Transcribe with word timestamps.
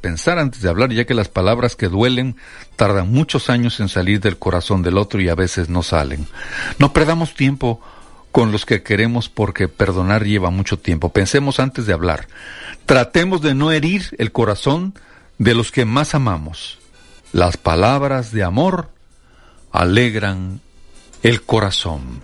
pensar 0.00 0.38
antes 0.38 0.62
de 0.62 0.68
hablar, 0.68 0.92
ya 0.92 1.04
que 1.04 1.14
las 1.14 1.28
palabras 1.28 1.76
que 1.76 1.88
duelen 1.88 2.36
tardan 2.76 3.10
muchos 3.10 3.50
años 3.50 3.80
en 3.80 3.88
salir 3.88 4.20
del 4.20 4.38
corazón 4.38 4.82
del 4.82 4.98
otro 4.98 5.20
y 5.20 5.28
a 5.28 5.34
veces 5.34 5.68
no 5.68 5.82
salen. 5.82 6.26
No 6.78 6.92
perdamos 6.92 7.34
tiempo 7.34 7.80
con 8.32 8.52
los 8.52 8.64
que 8.64 8.82
queremos 8.82 9.28
porque 9.28 9.68
perdonar 9.68 10.24
lleva 10.24 10.50
mucho 10.50 10.78
tiempo. 10.78 11.10
Pensemos 11.10 11.60
antes 11.60 11.86
de 11.86 11.92
hablar. 11.92 12.28
Tratemos 12.86 13.42
de 13.42 13.54
no 13.54 13.72
herir 13.72 14.14
el 14.18 14.32
corazón 14.32 14.94
de 15.38 15.54
los 15.54 15.72
que 15.72 15.84
más 15.84 16.14
amamos. 16.14 16.78
Las 17.32 17.56
palabras 17.56 18.32
de 18.32 18.42
amor 18.42 18.90
alegran 19.72 20.60
el 21.22 21.42
corazón. 21.42 22.22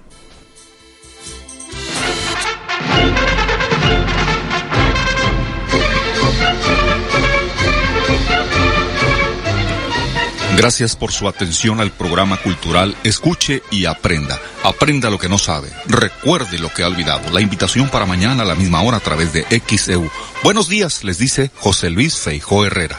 Gracias 10.56 10.96
por 10.96 11.12
su 11.12 11.28
atención 11.28 11.80
al 11.80 11.90
programa 11.90 12.38
cultural 12.38 12.96
Escuche 13.04 13.62
y 13.70 13.84
Aprenda. 13.84 14.40
Aprenda 14.64 15.10
lo 15.10 15.18
que 15.18 15.28
no 15.28 15.36
sabe. 15.36 15.68
Recuerde 15.86 16.58
lo 16.58 16.72
que 16.72 16.82
ha 16.82 16.86
olvidado. 16.86 17.30
La 17.30 17.42
invitación 17.42 17.90
para 17.90 18.06
mañana 18.06 18.42
a 18.42 18.46
la 18.46 18.54
misma 18.54 18.80
hora 18.80 18.96
a 18.96 19.00
través 19.00 19.34
de 19.34 19.44
XEU. 19.44 20.10
Buenos 20.42 20.68
días, 20.68 21.04
les 21.04 21.18
dice 21.18 21.50
José 21.56 21.90
Luis 21.90 22.16
Feijó 22.16 22.64
Herrera. 22.64 22.98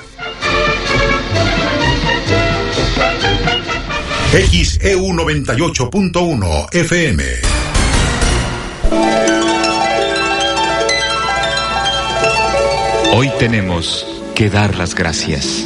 XEU 4.31 5.07
98.1 5.13 6.73
FM. 6.75 7.23
Hoy 13.13 13.31
tenemos 13.39 14.05
que 14.35 14.51
dar 14.51 14.75
las 14.75 14.93
gracias. 14.93 15.65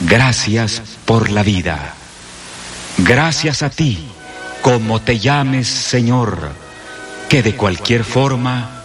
Gracias 0.00 0.82
por 1.04 1.30
la 1.30 1.42
vida. 1.42 1.94
Gracias 2.98 3.62
a 3.62 3.70
ti, 3.70 4.06
como 4.62 5.00
te 5.00 5.18
llames 5.18 5.68
Señor, 5.68 6.50
que 7.28 7.42
de 7.42 7.56
cualquier 7.56 8.04
forma 8.04 8.82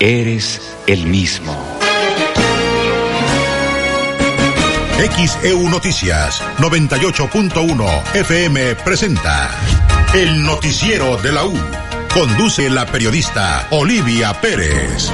eres 0.00 0.60
el 0.86 1.06
mismo. 1.06 1.78
XEU 4.98 5.68
Noticias 5.68 6.42
98.1 6.58 8.14
FM 8.14 8.74
presenta 8.76 9.50
El 10.12 10.42
Noticiero 10.44 11.16
de 11.16 11.32
la 11.32 11.44
U. 11.44 11.54
Conduce 12.12 12.68
la 12.68 12.84
periodista 12.86 13.68
Olivia 13.70 14.32
Pérez. 14.40 15.10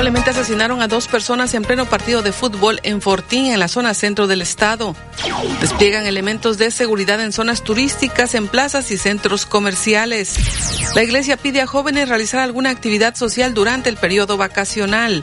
Lamentablemente 0.00 0.40
asesinaron 0.40 0.80
a 0.80 0.88
dos 0.88 1.08
personas 1.08 1.52
en 1.52 1.62
pleno 1.62 1.84
partido 1.84 2.22
de 2.22 2.32
fútbol 2.32 2.80
en 2.84 3.02
Fortín, 3.02 3.52
en 3.52 3.60
la 3.60 3.68
zona 3.68 3.92
centro 3.92 4.26
del 4.26 4.40
estado. 4.40 4.96
Despliegan 5.60 6.06
elementos 6.06 6.56
de 6.56 6.70
seguridad 6.70 7.20
en 7.20 7.32
zonas 7.32 7.62
turísticas, 7.62 8.34
en 8.34 8.48
plazas 8.48 8.90
y 8.92 8.96
centros 8.96 9.44
comerciales. 9.44 10.36
La 10.94 11.02
iglesia 11.02 11.36
pide 11.36 11.60
a 11.60 11.66
jóvenes 11.66 12.08
realizar 12.08 12.40
alguna 12.40 12.70
actividad 12.70 13.14
social 13.14 13.52
durante 13.52 13.90
el 13.90 13.98
periodo 13.98 14.38
vacacional. 14.38 15.22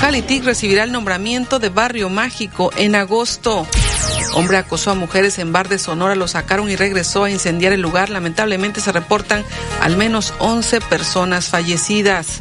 Jalitic 0.00 0.44
recibirá 0.44 0.84
el 0.84 0.92
nombramiento 0.92 1.58
de 1.58 1.68
barrio 1.68 2.08
mágico 2.08 2.70
en 2.78 2.94
agosto. 2.94 3.66
Hombre 4.36 4.58
acosó 4.58 4.90
a 4.90 4.94
mujeres 4.94 5.38
en 5.38 5.50
bar 5.50 5.70
de 5.70 5.78
Sonora, 5.78 6.14
lo 6.14 6.28
sacaron 6.28 6.68
y 6.68 6.76
regresó 6.76 7.24
a 7.24 7.30
incendiar 7.30 7.72
el 7.72 7.80
lugar. 7.80 8.10
Lamentablemente 8.10 8.82
se 8.82 8.92
reportan 8.92 9.42
al 9.80 9.96
menos 9.96 10.34
11 10.40 10.82
personas 10.82 11.48
fallecidas. 11.48 12.40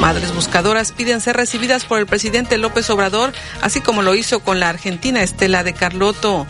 Madres 0.00 0.34
buscadoras 0.34 0.92
piden 0.92 1.22
ser 1.22 1.38
recibidas 1.38 1.86
por 1.86 1.98
el 1.98 2.04
presidente 2.04 2.58
López 2.58 2.90
Obrador, 2.90 3.32
así 3.62 3.80
como 3.80 4.02
lo 4.02 4.14
hizo 4.14 4.40
con 4.40 4.60
la 4.60 4.68
argentina 4.68 5.22
Estela 5.22 5.64
de 5.64 5.72
Carlotto. 5.72 6.46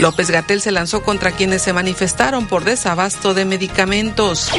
López 0.00 0.32
Gatel 0.32 0.60
se 0.60 0.72
lanzó 0.72 1.04
contra 1.04 1.30
quienes 1.30 1.62
se 1.62 1.72
manifestaron 1.72 2.48
por 2.48 2.64
desabasto 2.64 3.34
de 3.34 3.44
medicamentos. 3.44 4.50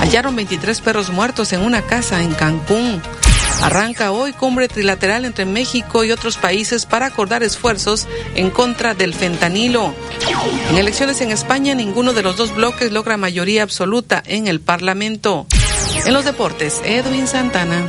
Hallaron 0.00 0.36
23 0.36 0.80
perros 0.80 1.10
muertos 1.10 1.52
en 1.52 1.60
una 1.60 1.82
casa 1.82 2.22
en 2.22 2.32
Cancún. 2.32 3.02
Arranca 3.62 4.10
hoy 4.10 4.32
cumbre 4.32 4.66
trilateral 4.66 5.24
entre 5.24 5.44
México 5.44 6.02
y 6.02 6.10
otros 6.10 6.36
países 6.36 6.84
para 6.84 7.06
acordar 7.06 7.44
esfuerzos 7.44 8.08
en 8.34 8.50
contra 8.50 8.94
del 8.94 9.14
fentanilo. 9.14 9.94
En 10.70 10.78
elecciones 10.78 11.20
en 11.20 11.30
España, 11.30 11.74
ninguno 11.74 12.12
de 12.12 12.22
los 12.22 12.36
dos 12.36 12.54
bloques 12.54 12.90
logra 12.90 13.16
mayoría 13.16 13.62
absoluta 13.62 14.20
en 14.26 14.48
el 14.48 14.60
Parlamento. 14.60 15.46
En 16.04 16.12
los 16.12 16.24
deportes, 16.24 16.80
Edwin 16.84 17.28
Santana. 17.28 17.88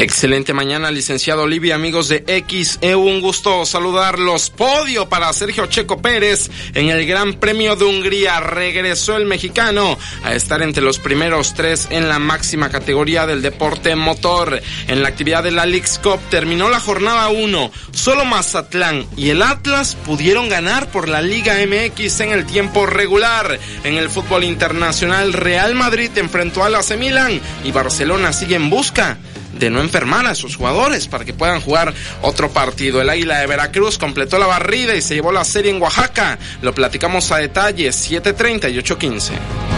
Excelente 0.00 0.54
mañana, 0.54 0.92
licenciado 0.92 1.42
Olivia, 1.42 1.74
amigos 1.74 2.06
de 2.06 2.22
XEU. 2.46 3.00
Un 3.00 3.20
gusto 3.20 3.66
saludarlos. 3.66 4.48
Podio 4.48 5.08
para 5.08 5.32
Sergio 5.32 5.66
Checo 5.66 6.00
Pérez 6.00 6.48
en 6.74 6.88
el 6.90 7.04
Gran 7.04 7.34
Premio 7.34 7.74
de 7.74 7.84
Hungría. 7.84 8.38
Regresó 8.38 9.16
el 9.16 9.26
mexicano 9.26 9.98
a 10.22 10.34
estar 10.34 10.62
entre 10.62 10.84
los 10.84 11.00
primeros 11.00 11.54
tres 11.54 11.88
en 11.90 12.08
la 12.08 12.20
máxima 12.20 12.68
categoría 12.68 13.26
del 13.26 13.42
deporte 13.42 13.96
motor. 13.96 14.62
En 14.86 15.02
la 15.02 15.08
actividad 15.08 15.42
de 15.42 15.50
la 15.50 15.66
Leagues 15.66 15.98
Cup 16.00 16.20
terminó 16.30 16.70
la 16.70 16.78
jornada 16.78 17.28
1. 17.30 17.72
Solo 17.90 18.24
Mazatlán 18.24 19.04
y 19.16 19.30
el 19.30 19.42
Atlas 19.42 19.96
pudieron 20.06 20.48
ganar 20.48 20.92
por 20.92 21.08
la 21.08 21.22
Liga 21.22 21.56
MX 21.66 22.20
en 22.20 22.30
el 22.30 22.46
tiempo 22.46 22.86
regular. 22.86 23.58
En 23.82 23.96
el 23.96 24.08
fútbol 24.10 24.44
internacional, 24.44 25.32
Real 25.32 25.74
Madrid 25.74 26.10
enfrentó 26.14 26.62
a 26.62 26.70
la 26.70 26.82
Milan 26.96 27.40
y 27.64 27.72
Barcelona 27.72 28.32
sigue 28.32 28.54
en 28.54 28.70
busca 28.70 29.18
de 29.58 29.70
no 29.70 29.80
enfermar 29.80 30.26
a 30.26 30.34
sus 30.34 30.56
jugadores 30.56 31.08
para 31.08 31.24
que 31.24 31.32
puedan 31.32 31.60
jugar 31.60 31.92
otro 32.22 32.50
partido. 32.50 33.00
El 33.00 33.10
Águila 33.10 33.38
de 33.38 33.46
Veracruz 33.46 33.98
completó 33.98 34.38
la 34.38 34.46
barrida 34.46 34.94
y 34.94 35.02
se 35.02 35.14
llevó 35.14 35.32
la 35.32 35.44
serie 35.44 35.70
en 35.70 35.82
Oaxaca. 35.82 36.38
Lo 36.62 36.74
platicamos 36.74 37.30
a 37.32 37.38
detalle, 37.38 37.88
7.30 37.88 38.72
y 38.72 38.78
8.15. 38.78 39.77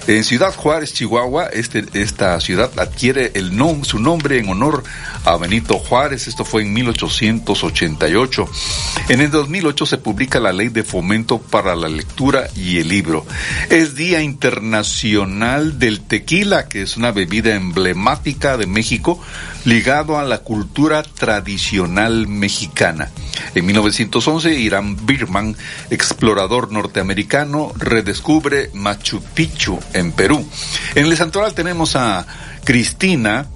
En 0.09 0.25
Ciudad 0.25 0.55
Juárez, 0.55 0.93
Chihuahua, 0.93 1.47
este, 1.47 1.87
esta 1.95 2.39
ciudad 2.41 2.71
adquiere 2.79 3.33
el 3.35 3.57
nom, 3.57 3.83
su 3.83 3.99
nombre 3.99 4.39
en 4.39 4.51
honor 4.51 4.85
a 5.25 5.39
Benito 5.39 5.79
Juárez. 5.79 6.29
Esto 6.29 6.45
fue 6.45 6.65
en 6.65 6.75
1888. 6.75 8.47
En 9.09 9.23
el 9.23 9.31
2008 9.31 9.87
se 9.87 9.97
publica 9.97 10.39
la 10.39 10.53
Ley 10.53 10.69
de 10.69 10.85
Fomento 10.85 11.39
para 11.39 11.75
la 11.75 11.89
Lectura 11.89 12.47
y 12.55 12.77
el 12.77 12.89
Libro. 12.89 13.25
Es 13.71 13.95
Día 13.95 14.21
Internacional 14.21 15.79
del 15.79 16.01
Tequila 16.01 16.26
tequila, 16.27 16.67
que 16.67 16.83
es 16.83 16.97
una 16.97 17.13
bebida 17.13 17.55
emblemática 17.55 18.57
de 18.57 18.67
México, 18.67 19.21
ligado 19.65 20.19
a 20.19 20.25
la 20.25 20.39
cultura 20.39 21.05
tradicional 21.05 22.27
mexicana. 22.27 23.11
En 23.55 23.65
1911, 23.65 24.53
Irán 24.55 25.07
Birman, 25.07 25.57
explorador 25.89 26.73
norteamericano, 26.73 27.73
redescubre 27.77 28.71
Machu 28.75 29.23
Picchu 29.23 29.79
en 29.93 30.11
Perú. 30.11 30.45
En 30.97 31.07
el 31.07 31.17
santoral 31.17 31.55
tenemos 31.55 31.95
a 31.95 32.27
Cristina, 32.65 33.47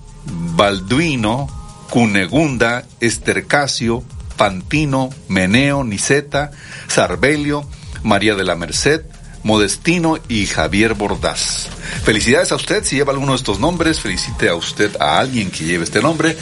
Balduino, 0.54 1.48
Cunegunda, 1.90 2.84
Estercasio, 3.00 4.04
Pantino, 4.36 5.10
Meneo, 5.26 5.82
Niceta, 5.82 6.52
Sarbelio, 6.86 7.68
María 8.04 8.36
de 8.36 8.44
la 8.44 8.54
Merced, 8.54 9.09
Modestino 9.42 10.18
y 10.28 10.46
Javier 10.46 10.94
Bordaz. 10.94 11.68
Felicidades 12.04 12.52
a 12.52 12.56
usted 12.56 12.84
si 12.84 12.96
lleva 12.96 13.12
alguno 13.12 13.32
de 13.32 13.36
estos 13.36 13.58
nombres, 13.58 14.00
felicite 14.00 14.48
a 14.48 14.54
usted 14.54 14.96
a 15.00 15.18
alguien 15.18 15.50
que 15.50 15.64
lleve 15.64 15.84
este 15.84 16.00
nombre. 16.00 16.36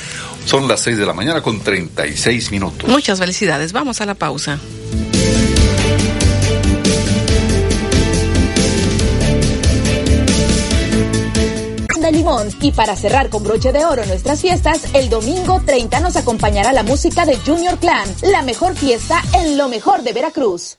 Son 0.45 0.67
las 0.69 0.81
6 0.81 0.99
de 0.99 1.07
la 1.07 1.13
mañana 1.13 1.43
con 1.43 1.61
36 1.61 2.51
minutos. 2.51 2.89
Muchas 2.89 3.19
felicidades, 3.19 3.73
vamos 3.73 4.01
a 4.01 4.07
la 4.07 4.15
pausa. 4.15 4.59
de 12.01 12.13
limón 12.13 12.49
y 12.61 12.73
para 12.73 12.97
cerrar 12.97 13.29
con 13.29 13.43
broche 13.43 13.73
de 13.73 13.85
oro 13.85 14.05
nuestras 14.07 14.41
fiestas, 14.41 14.95
el 14.95 15.11
domingo 15.11 15.61
30 15.65 16.01
nos 16.01 16.17
acompañará 16.17 16.73
la 16.73 16.83
música 16.83 17.27
de 17.27 17.37
Junior 17.37 17.79
Clan, 17.79 18.09
la 18.23 18.43
mejor 18.43 18.75
fiesta 18.77 19.21
en 19.35 19.59
lo 19.59 19.69
mejor 19.69 20.03
de 20.03 20.13
Veracruz. 20.13 20.79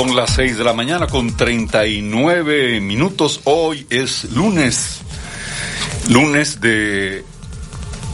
Son 0.00 0.16
las 0.16 0.30
6 0.30 0.56
de 0.56 0.64
la 0.64 0.72
mañana 0.72 1.08
con 1.08 1.36
39 1.36 2.80
minutos. 2.80 3.42
Hoy 3.44 3.86
es 3.90 4.32
lunes. 4.32 5.00
Lunes 6.08 6.62
de... 6.62 7.22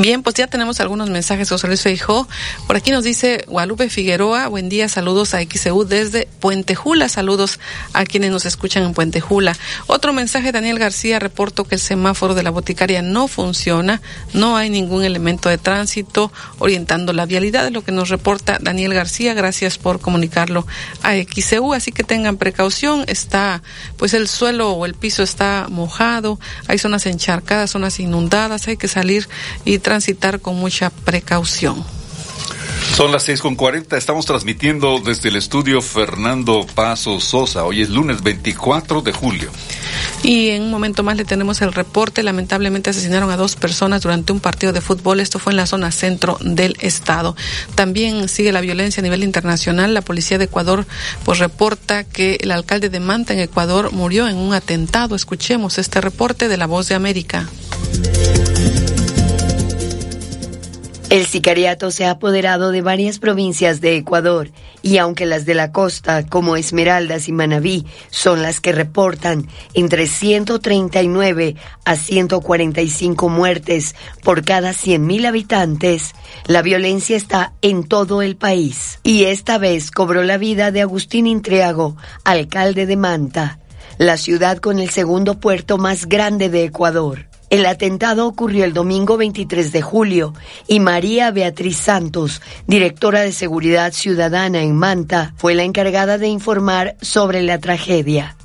Bien, 0.00 0.22
pues 0.22 0.36
ya 0.36 0.46
tenemos 0.46 0.78
algunos 0.78 1.10
mensajes, 1.10 1.48
José 1.48 1.66
Luis 1.66 1.82
Feijó. 1.82 2.28
Por 2.68 2.76
aquí 2.76 2.92
nos 2.92 3.02
dice 3.02 3.44
Guadalupe 3.48 3.90
Figueroa, 3.90 4.46
buen 4.46 4.68
día, 4.68 4.88
saludos 4.88 5.34
a 5.34 5.40
XEU 5.42 5.82
desde 5.82 6.28
Puente 6.38 6.76
Jula, 6.76 7.08
saludos 7.08 7.58
a 7.94 8.04
quienes 8.04 8.30
nos 8.30 8.46
escuchan 8.46 8.84
en 8.84 8.94
Puente 8.94 9.20
Jula. 9.20 9.56
Otro 9.88 10.12
mensaje, 10.12 10.52
Daniel 10.52 10.78
García, 10.78 11.18
reporto 11.18 11.64
que 11.64 11.74
el 11.74 11.80
semáforo 11.80 12.36
de 12.36 12.44
la 12.44 12.50
boticaria 12.50 13.02
no 13.02 13.26
funciona, 13.26 14.00
no 14.34 14.56
hay 14.56 14.70
ningún 14.70 15.02
elemento 15.02 15.48
de 15.48 15.58
tránsito 15.58 16.30
orientando 16.60 17.12
la 17.12 17.26
vialidad, 17.26 17.66
es 17.66 17.72
lo 17.72 17.82
que 17.82 17.90
nos 17.90 18.08
reporta 18.08 18.58
Daniel 18.60 18.94
García, 18.94 19.34
gracias 19.34 19.78
por 19.78 19.98
comunicarlo 19.98 20.64
a 21.02 21.14
XEU, 21.14 21.74
así 21.74 21.90
que 21.90 22.04
tengan 22.04 22.36
precaución, 22.36 23.02
está, 23.08 23.64
pues 23.96 24.14
el 24.14 24.28
suelo 24.28 24.70
o 24.70 24.86
el 24.86 24.94
piso 24.94 25.24
está 25.24 25.66
mojado, 25.68 26.38
hay 26.68 26.78
zonas 26.78 27.04
encharcadas, 27.06 27.72
zonas 27.72 27.98
inundadas, 27.98 28.68
hay 28.68 28.76
que 28.76 28.86
salir 28.86 29.28
y 29.64 29.78
transitar 29.88 30.40
con 30.40 30.54
mucha 30.56 30.90
precaución. 30.90 31.82
Son 32.94 33.10
las 33.10 33.22
seis 33.22 33.40
con 33.40 33.56
cuarenta, 33.56 33.96
estamos 33.96 34.26
transmitiendo 34.26 34.98
desde 34.98 35.30
el 35.30 35.36
estudio 35.36 35.80
Fernando 35.80 36.66
Paso 36.74 37.20
Sosa. 37.20 37.64
Hoy 37.64 37.80
es 37.80 37.88
lunes 37.88 38.22
24 38.22 39.00
de 39.00 39.12
julio. 39.12 39.50
Y 40.22 40.50
en 40.50 40.64
un 40.64 40.70
momento 40.70 41.02
más 41.02 41.16
le 41.16 41.24
tenemos 41.24 41.62
el 41.62 41.72
reporte. 41.72 42.22
Lamentablemente 42.22 42.90
asesinaron 42.90 43.30
a 43.30 43.38
dos 43.38 43.56
personas 43.56 44.02
durante 44.02 44.30
un 44.30 44.40
partido 44.40 44.74
de 44.74 44.82
fútbol. 44.82 45.20
Esto 45.20 45.38
fue 45.38 45.54
en 45.54 45.56
la 45.56 45.64
zona 45.64 45.90
centro 45.90 46.36
del 46.42 46.76
estado. 46.80 47.34
También 47.74 48.28
sigue 48.28 48.52
la 48.52 48.60
violencia 48.60 49.00
a 49.00 49.04
nivel 49.04 49.24
internacional. 49.24 49.94
La 49.94 50.02
policía 50.02 50.36
de 50.36 50.44
Ecuador 50.44 50.86
pues 51.24 51.38
reporta 51.38 52.04
que 52.04 52.36
el 52.42 52.50
alcalde 52.50 52.90
de 52.90 53.00
Manta 53.00 53.32
en 53.32 53.40
Ecuador 53.40 53.90
murió 53.92 54.28
en 54.28 54.36
un 54.36 54.52
atentado. 54.52 55.16
Escuchemos 55.16 55.78
este 55.78 56.02
reporte 56.02 56.46
de 56.48 56.58
La 56.58 56.66
Voz 56.66 56.88
de 56.88 56.94
América. 56.94 57.48
El 61.10 61.24
sicariato 61.24 61.90
se 61.90 62.04
ha 62.04 62.10
apoderado 62.10 62.70
de 62.70 62.82
varias 62.82 63.18
provincias 63.18 63.80
de 63.80 63.96
Ecuador 63.96 64.50
y 64.82 64.98
aunque 64.98 65.24
las 65.24 65.46
de 65.46 65.54
la 65.54 65.72
costa, 65.72 66.26
como 66.26 66.54
Esmeraldas 66.54 67.28
y 67.28 67.32
Manabí, 67.32 67.86
son 68.10 68.42
las 68.42 68.60
que 68.60 68.72
reportan 68.72 69.48
entre 69.72 70.06
139 70.06 71.56
a 71.86 71.96
145 71.96 73.28
muertes 73.30 73.94
por 74.22 74.44
cada 74.44 74.72
100.000 74.72 75.26
habitantes, 75.26 76.14
la 76.46 76.60
violencia 76.60 77.16
está 77.16 77.54
en 77.62 77.84
todo 77.84 78.20
el 78.20 78.36
país. 78.36 78.98
Y 79.02 79.24
esta 79.24 79.56
vez 79.56 79.90
cobró 79.90 80.24
la 80.24 80.36
vida 80.36 80.72
de 80.72 80.82
Agustín 80.82 81.26
Intriago, 81.26 81.96
alcalde 82.24 82.84
de 82.84 82.96
Manta, 82.98 83.60
la 83.96 84.18
ciudad 84.18 84.58
con 84.58 84.78
el 84.78 84.90
segundo 84.90 85.40
puerto 85.40 85.78
más 85.78 86.04
grande 86.04 86.50
de 86.50 86.64
Ecuador. 86.64 87.27
El 87.50 87.66
atentado 87.66 88.26
ocurrió 88.26 88.64
el 88.64 88.72
domingo 88.72 89.16
23 89.16 89.72
de 89.72 89.82
julio 89.82 90.34
y 90.66 90.80
María 90.80 91.30
Beatriz 91.30 91.78
Santos, 91.78 92.42
directora 92.66 93.20
de 93.20 93.32
Seguridad 93.32 93.92
Ciudadana 93.92 94.62
en 94.62 94.76
Manta, 94.76 95.32
fue 95.36 95.54
la 95.54 95.64
encargada 95.64 96.18
de 96.18 96.28
informar 96.28 96.96
sobre 97.00 97.42
la 97.42 97.58
tragedia. 97.58 98.37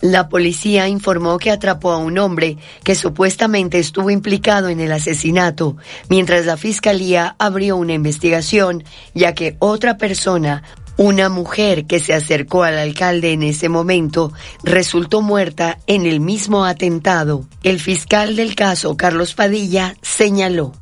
La 0.00 0.28
policía 0.28 0.86
informó 0.88 1.38
que 1.38 1.50
atrapó 1.50 1.92
a 1.92 1.98
un 1.98 2.18
hombre 2.18 2.56
que 2.84 2.94
supuestamente 2.94 3.78
estuvo 3.78 4.10
implicado 4.10 4.68
en 4.68 4.80
el 4.80 4.92
asesinato, 4.92 5.76
mientras 6.08 6.46
la 6.46 6.56
fiscalía 6.56 7.34
abrió 7.38 7.76
una 7.76 7.94
investigación, 7.94 8.84
ya 9.14 9.34
que 9.34 9.56
otra 9.58 9.96
persona 9.96 10.62
Una 10.98 11.28
mujer 11.28 11.86
que 11.86 12.00
se 12.00 12.12
acercó 12.12 12.64
al 12.64 12.76
alcalde 12.76 13.30
en 13.30 13.44
ese 13.44 13.68
momento 13.68 14.32
resultó 14.64 15.22
muerta 15.22 15.78
en 15.86 16.06
el 16.06 16.18
mismo 16.18 16.64
atentado. 16.64 17.44
El 17.62 17.78
fiscal 17.78 18.34
del 18.34 18.56
caso, 18.56 18.96
Carlos 18.96 19.34
Padilla, 19.34 19.94
señaló. 20.02 20.72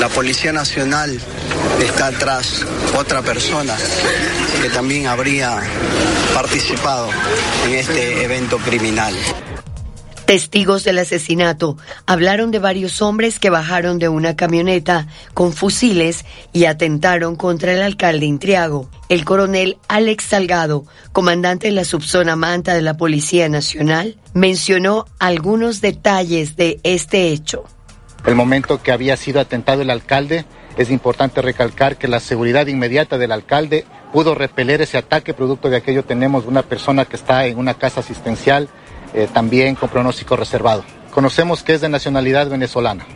La 0.00 0.08
Policía 0.08 0.52
Nacional 0.52 1.18
está 1.80 2.10
tras 2.12 2.64
otra 2.96 3.22
persona 3.22 3.74
que 4.62 4.68
también 4.70 5.06
habría 5.06 5.62
participado 6.34 7.08
en 7.66 7.74
este 7.74 8.24
evento 8.24 8.58
criminal. 8.58 9.14
Testigos 10.26 10.84
del 10.84 10.98
asesinato 10.98 11.76
hablaron 12.06 12.50
de 12.50 12.58
varios 12.58 13.02
hombres 13.02 13.38
que 13.38 13.50
bajaron 13.50 13.98
de 13.98 14.08
una 14.08 14.36
camioneta 14.36 15.06
con 15.34 15.52
fusiles 15.52 16.24
y 16.52 16.64
atentaron 16.64 17.36
contra 17.36 17.72
el 17.72 17.82
alcalde 17.82 18.24
Intriago. 18.24 18.88
El 19.10 19.26
coronel 19.26 19.76
Alex 19.86 20.24
Salgado, 20.24 20.86
comandante 21.12 21.66
de 21.66 21.74
la 21.74 21.84
subzona 21.84 22.36
Manta 22.36 22.74
de 22.74 22.80
la 22.80 22.96
Policía 22.96 23.50
Nacional, 23.50 24.16
mencionó 24.32 25.04
algunos 25.18 25.82
detalles 25.82 26.56
de 26.56 26.80
este 26.84 27.28
hecho. 27.28 27.64
El 28.26 28.34
momento 28.34 28.82
que 28.82 28.92
había 28.92 29.16
sido 29.16 29.40
atentado 29.40 29.82
el 29.82 29.90
alcalde, 29.90 30.46
es 30.76 30.90
importante 30.90 31.42
recalcar 31.42 31.96
que 31.96 32.08
la 32.08 32.20
seguridad 32.20 32.66
inmediata 32.66 33.18
del 33.18 33.32
alcalde 33.32 33.84
pudo 34.12 34.34
repeler 34.34 34.80
ese 34.80 34.98
ataque. 34.98 35.34
Producto 35.34 35.68
de 35.68 35.76
aquello 35.76 36.04
tenemos 36.04 36.46
una 36.46 36.62
persona 36.62 37.04
que 37.04 37.16
está 37.16 37.46
en 37.46 37.58
una 37.58 37.74
casa 37.74 38.00
asistencial 38.00 38.68
eh, 39.12 39.28
también 39.32 39.74
con 39.74 39.90
pronóstico 39.90 40.36
reservado. 40.36 40.84
Conocemos 41.12 41.62
que 41.62 41.74
es 41.74 41.80
de 41.80 41.88
nacionalidad 41.88 42.48
venezolana. 42.48 43.06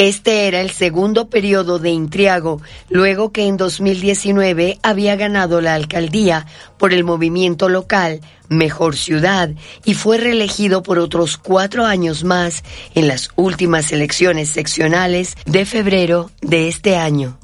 Este 0.00 0.48
era 0.48 0.62
el 0.62 0.70
segundo 0.70 1.28
periodo 1.28 1.78
de 1.78 1.90
Intriago, 1.90 2.62
luego 2.88 3.32
que 3.32 3.46
en 3.46 3.58
2019 3.58 4.78
había 4.82 5.14
ganado 5.14 5.60
la 5.60 5.74
alcaldía 5.74 6.46
por 6.78 6.94
el 6.94 7.04
movimiento 7.04 7.68
local 7.68 8.22
Mejor 8.48 8.96
Ciudad 8.96 9.50
y 9.84 9.92
fue 9.92 10.16
reelegido 10.16 10.82
por 10.82 10.98
otros 10.98 11.36
cuatro 11.36 11.84
años 11.84 12.24
más 12.24 12.64
en 12.94 13.08
las 13.08 13.28
últimas 13.36 13.92
elecciones 13.92 14.48
seccionales 14.48 15.36
de 15.44 15.66
febrero 15.66 16.30
de 16.40 16.68
este 16.68 16.96
año. 16.96 17.36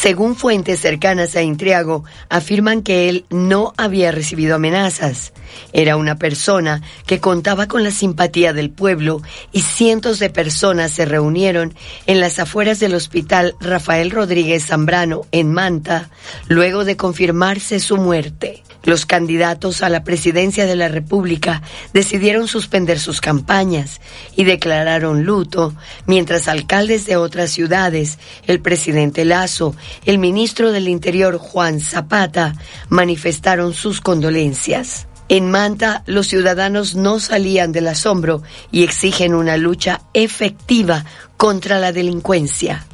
Según 0.00 0.36
fuentes 0.36 0.80
cercanas 0.80 1.34
a 1.34 1.42
Intriago, 1.42 2.04
afirman 2.28 2.82
que 2.82 3.08
él 3.08 3.24
no 3.30 3.72
había 3.78 4.10
recibido 4.10 4.56
amenazas. 4.56 5.32
Era 5.72 5.96
una 5.96 6.16
persona 6.16 6.82
que 7.06 7.20
contaba 7.20 7.68
con 7.68 7.84
la 7.84 7.90
simpatía 7.90 8.52
del 8.52 8.70
pueblo 8.70 9.22
y 9.52 9.62
cientos 9.62 10.18
de 10.18 10.30
personas 10.30 10.90
se 10.90 11.06
reunieron 11.06 11.74
en 12.06 12.20
las 12.20 12.38
afueras 12.38 12.80
del 12.80 12.94
hospital 12.94 13.54
Rafael 13.60 14.10
Rodríguez 14.10 14.66
Zambrano 14.66 15.22
en 15.32 15.52
Manta 15.52 16.10
luego 16.48 16.84
de 16.84 16.96
confirmarse 16.96 17.80
su 17.80 17.96
muerte. 17.96 18.62
Los 18.84 19.06
candidatos 19.06 19.82
a 19.82 19.88
la 19.88 20.04
presidencia 20.04 20.66
de 20.66 20.76
la 20.76 20.88
República 20.88 21.62
decidieron 21.94 22.48
suspender 22.48 23.00
sus 23.00 23.22
campañas 23.22 24.02
y 24.36 24.44
declararon 24.44 25.24
luto, 25.24 25.74
mientras 26.06 26.48
alcaldes 26.48 27.06
de 27.06 27.16
otras 27.16 27.50
ciudades, 27.50 28.18
el 28.46 28.60
presidente 28.60 29.24
Lazo, 29.24 29.74
el 30.04 30.18
ministro 30.18 30.72
del 30.72 30.88
Interior 30.88 31.38
Juan 31.38 31.80
Zapata, 31.80 32.54
manifestaron 32.88 33.74
sus 33.74 34.00
condolencias. 34.00 35.06
En 35.28 35.50
Manta, 35.50 36.02
los 36.06 36.26
ciudadanos 36.26 36.96
no 36.96 37.18
salían 37.18 37.72
del 37.72 37.88
asombro 37.88 38.42
y 38.70 38.82
exigen 38.82 39.34
una 39.34 39.56
lucha 39.56 40.02
efectiva 40.12 41.04
contra 41.36 41.78
la 41.78 41.92
delincuencia. 41.92 42.86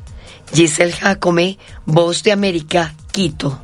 Giselle 0.52 0.92
Jacome, 0.92 1.58
Voz 1.86 2.22
de 2.22 2.32
América, 2.32 2.94
Quito. 3.12 3.60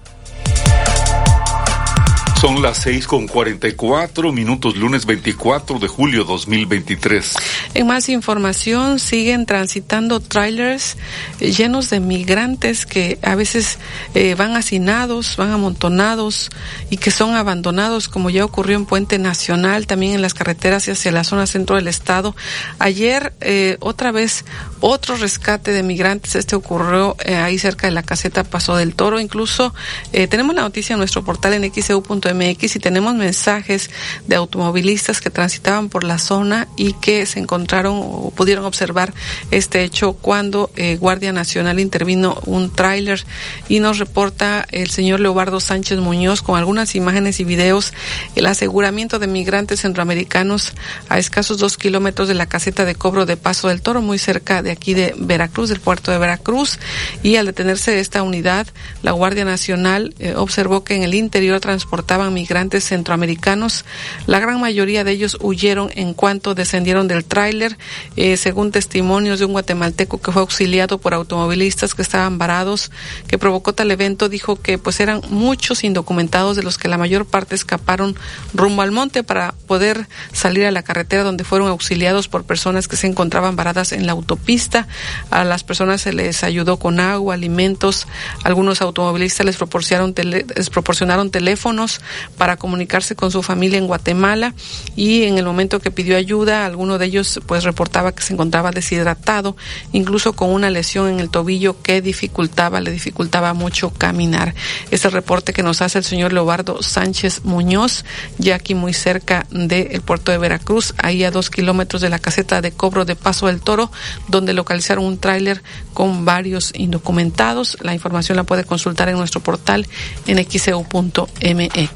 Son 2.40 2.60
las 2.60 2.76
seis 2.76 3.06
con 3.06 3.26
cuarenta 3.26 3.66
y 3.66 3.72
cuatro 3.72 4.30
minutos, 4.30 4.76
lunes 4.76 5.06
24 5.06 5.78
de 5.78 5.88
julio 5.88 6.22
2023. 6.24 7.34
En 7.72 7.86
más 7.86 8.10
información, 8.10 8.98
siguen 8.98 9.46
transitando 9.46 10.20
trailers 10.20 10.98
eh, 11.40 11.50
llenos 11.52 11.88
de 11.88 11.98
migrantes 11.98 12.84
que 12.84 13.18
a 13.22 13.36
veces 13.36 13.78
eh, 14.14 14.34
van 14.34 14.54
hacinados, 14.54 15.38
van 15.38 15.50
amontonados 15.50 16.50
y 16.90 16.98
que 16.98 17.10
son 17.10 17.34
abandonados, 17.34 18.08
como 18.08 18.28
ya 18.28 18.44
ocurrió 18.44 18.76
en 18.76 18.84
Puente 18.84 19.18
Nacional, 19.18 19.86
también 19.86 20.14
en 20.14 20.20
las 20.20 20.34
carreteras 20.34 20.86
hacia 20.90 21.12
la 21.12 21.24
zona 21.24 21.46
centro 21.46 21.76
del 21.76 21.88
estado. 21.88 22.36
Ayer, 22.78 23.32
eh, 23.40 23.78
otra 23.80 24.12
vez, 24.12 24.44
otro 24.80 25.16
rescate 25.16 25.72
de 25.72 25.82
migrantes. 25.82 26.36
Este 26.36 26.54
ocurrió 26.54 27.16
ahí 27.26 27.58
cerca 27.58 27.86
de 27.86 27.94
la 27.94 28.02
caseta 28.02 28.44
Paso 28.44 28.76
del 28.76 28.94
Toro. 28.94 29.20
Incluso 29.20 29.72
tenemos 30.12 30.54
la 30.54 30.60
noticia 30.60 30.92
en 30.92 30.98
nuestro 30.98 31.24
portal 31.24 31.54
en 31.54 31.72
xeu.com 31.72 32.25
MX 32.34 32.76
y 32.76 32.78
tenemos 32.78 33.14
mensajes 33.14 33.90
de 34.26 34.36
automovilistas 34.36 35.20
que 35.20 35.30
transitaban 35.30 35.88
por 35.88 36.04
la 36.04 36.18
zona 36.18 36.68
y 36.76 36.92
que 36.94 37.26
se 37.26 37.38
encontraron 37.38 38.00
o 38.02 38.32
pudieron 38.34 38.64
observar 38.64 39.12
este 39.50 39.82
hecho 39.82 40.14
cuando 40.14 40.70
eh, 40.76 40.96
Guardia 40.96 41.32
Nacional 41.32 41.80
intervino 41.80 42.40
un 42.46 42.70
tráiler 42.70 43.24
y 43.68 43.80
nos 43.80 43.98
reporta 43.98 44.66
el 44.70 44.90
señor 44.90 45.20
Leobardo 45.20 45.60
Sánchez 45.60 45.98
Muñoz 45.98 46.42
con 46.42 46.58
algunas 46.58 46.94
imágenes 46.94 47.40
y 47.40 47.44
videos 47.44 47.92
el 48.34 48.46
aseguramiento 48.46 49.18
de 49.18 49.26
migrantes 49.26 49.80
centroamericanos 49.80 50.72
a 51.08 51.18
escasos 51.18 51.58
dos 51.58 51.76
kilómetros 51.76 52.28
de 52.28 52.34
la 52.34 52.46
caseta 52.46 52.84
de 52.84 52.94
cobro 52.94 53.26
de 53.26 53.36
Paso 53.36 53.68
del 53.68 53.82
Toro, 53.82 54.02
muy 54.02 54.18
cerca 54.18 54.62
de 54.62 54.70
aquí 54.70 54.94
de 54.94 55.14
Veracruz, 55.18 55.68
del 55.68 55.80
puerto 55.80 56.10
de 56.10 56.18
Veracruz. 56.18 56.78
Y 57.22 57.36
al 57.36 57.46
detenerse 57.46 58.00
esta 58.00 58.22
unidad, 58.22 58.66
la 59.02 59.12
Guardia 59.12 59.44
Nacional 59.44 60.14
eh, 60.18 60.34
observó 60.36 60.84
que 60.84 60.94
en 60.94 61.02
el 61.02 61.14
interior 61.14 61.60
transportaba 61.60 62.15
migrantes 62.30 62.84
centroamericanos. 62.84 63.84
La 64.26 64.40
gran 64.40 64.60
mayoría 64.60 65.04
de 65.04 65.12
ellos 65.12 65.36
huyeron 65.40 65.90
en 65.94 66.14
cuanto 66.14 66.54
descendieron 66.54 67.08
del 67.08 67.24
tráiler, 67.24 67.76
eh, 68.16 68.36
según 68.36 68.72
testimonios 68.72 69.38
de 69.38 69.44
un 69.44 69.52
guatemalteco 69.52 70.20
que 70.20 70.32
fue 70.32 70.42
auxiliado 70.42 70.98
por 70.98 71.14
automovilistas 71.14 71.94
que 71.94 72.02
estaban 72.02 72.38
varados, 72.38 72.90
que 73.28 73.38
provocó 73.38 73.72
tal 73.72 73.90
evento, 73.90 74.28
dijo 74.28 74.56
que 74.56 74.78
pues 74.78 75.00
eran 75.00 75.20
muchos 75.28 75.84
indocumentados 75.84 76.56
de 76.56 76.62
los 76.62 76.78
que 76.78 76.88
la 76.88 76.98
mayor 76.98 77.26
parte 77.26 77.54
escaparon 77.54 78.16
rumbo 78.54 78.82
al 78.82 78.92
monte 78.92 79.22
para 79.22 79.54
poder 79.66 80.08
salir 80.32 80.66
a 80.66 80.70
la 80.70 80.82
carretera 80.82 81.22
donde 81.22 81.44
fueron 81.44 81.68
auxiliados 81.68 82.28
por 82.28 82.44
personas 82.44 82.88
que 82.88 82.96
se 82.96 83.06
encontraban 83.06 83.56
varadas 83.56 83.92
en 83.92 84.06
la 84.06 84.12
autopista. 84.12 84.88
A 85.30 85.44
las 85.44 85.64
personas 85.64 86.00
se 86.00 86.12
les 86.12 86.42
ayudó 86.44 86.78
con 86.78 87.00
agua, 87.00 87.34
alimentos, 87.34 88.06
algunos 88.44 88.80
automovilistas 88.80 89.46
les 89.46 89.56
proporcionaron, 89.56 90.14
les 90.16 90.70
proporcionaron 90.70 91.30
teléfonos 91.30 92.00
para 92.36 92.56
comunicarse 92.56 93.16
con 93.16 93.30
su 93.30 93.42
familia 93.42 93.78
en 93.78 93.86
Guatemala 93.86 94.54
y 94.94 95.24
en 95.24 95.38
el 95.38 95.44
momento 95.44 95.80
que 95.80 95.90
pidió 95.90 96.16
ayuda, 96.16 96.66
alguno 96.66 96.98
de 96.98 97.06
ellos 97.06 97.40
pues 97.46 97.64
reportaba 97.64 98.12
que 98.12 98.22
se 98.22 98.32
encontraba 98.32 98.70
deshidratado, 98.70 99.56
incluso 99.92 100.34
con 100.34 100.50
una 100.50 100.70
lesión 100.70 101.08
en 101.08 101.20
el 101.20 101.30
tobillo 101.30 101.80
que 101.82 102.02
dificultaba, 102.02 102.80
le 102.80 102.90
dificultaba 102.90 103.54
mucho 103.54 103.90
caminar. 103.90 104.54
Este 104.90 105.10
reporte 105.10 105.52
que 105.52 105.62
nos 105.62 105.82
hace 105.82 105.98
el 105.98 106.04
señor 106.04 106.32
Leobardo 106.32 106.82
Sánchez 106.82 107.44
Muñoz, 107.44 108.04
ya 108.38 108.56
aquí 108.56 108.74
muy 108.74 108.92
cerca 108.92 109.46
del 109.50 110.00
puerto 110.02 110.32
de 110.32 110.38
Veracruz, 110.38 110.94
ahí 110.98 111.24
a 111.24 111.30
dos 111.30 111.50
kilómetros 111.50 112.02
de 112.02 112.10
la 112.10 112.18
caseta 112.18 112.60
de 112.60 112.72
cobro 112.72 113.04
de 113.04 113.16
Paso 113.16 113.46
del 113.46 113.60
Toro, 113.60 113.90
donde 114.28 114.52
localizaron 114.52 115.04
un 115.04 115.18
tráiler 115.18 115.62
con 115.92 116.24
varios 116.24 116.72
indocumentados. 116.74 117.76
La 117.80 117.94
información 117.94 118.36
la 118.36 118.44
puede 118.44 118.64
consultar 118.64 119.08
en 119.08 119.16
nuestro 119.16 119.40
portal 119.40 119.86
en 120.26 120.38
xeu.mx. 120.38 121.95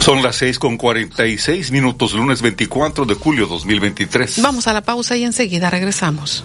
Son 0.00 0.20
las 0.20 0.36
seis 0.36 0.58
con 0.58 0.76
cuarenta 0.76 1.26
y 1.26 1.38
seis 1.38 1.70
minutos, 1.70 2.12
lunes 2.12 2.42
24 2.42 3.04
de 3.04 3.14
julio 3.14 3.46
2023. 3.46 4.42
Vamos 4.42 4.66
a 4.66 4.72
la 4.72 4.80
pausa 4.80 5.16
y 5.16 5.22
enseguida 5.22 5.70
regresamos. 5.70 6.44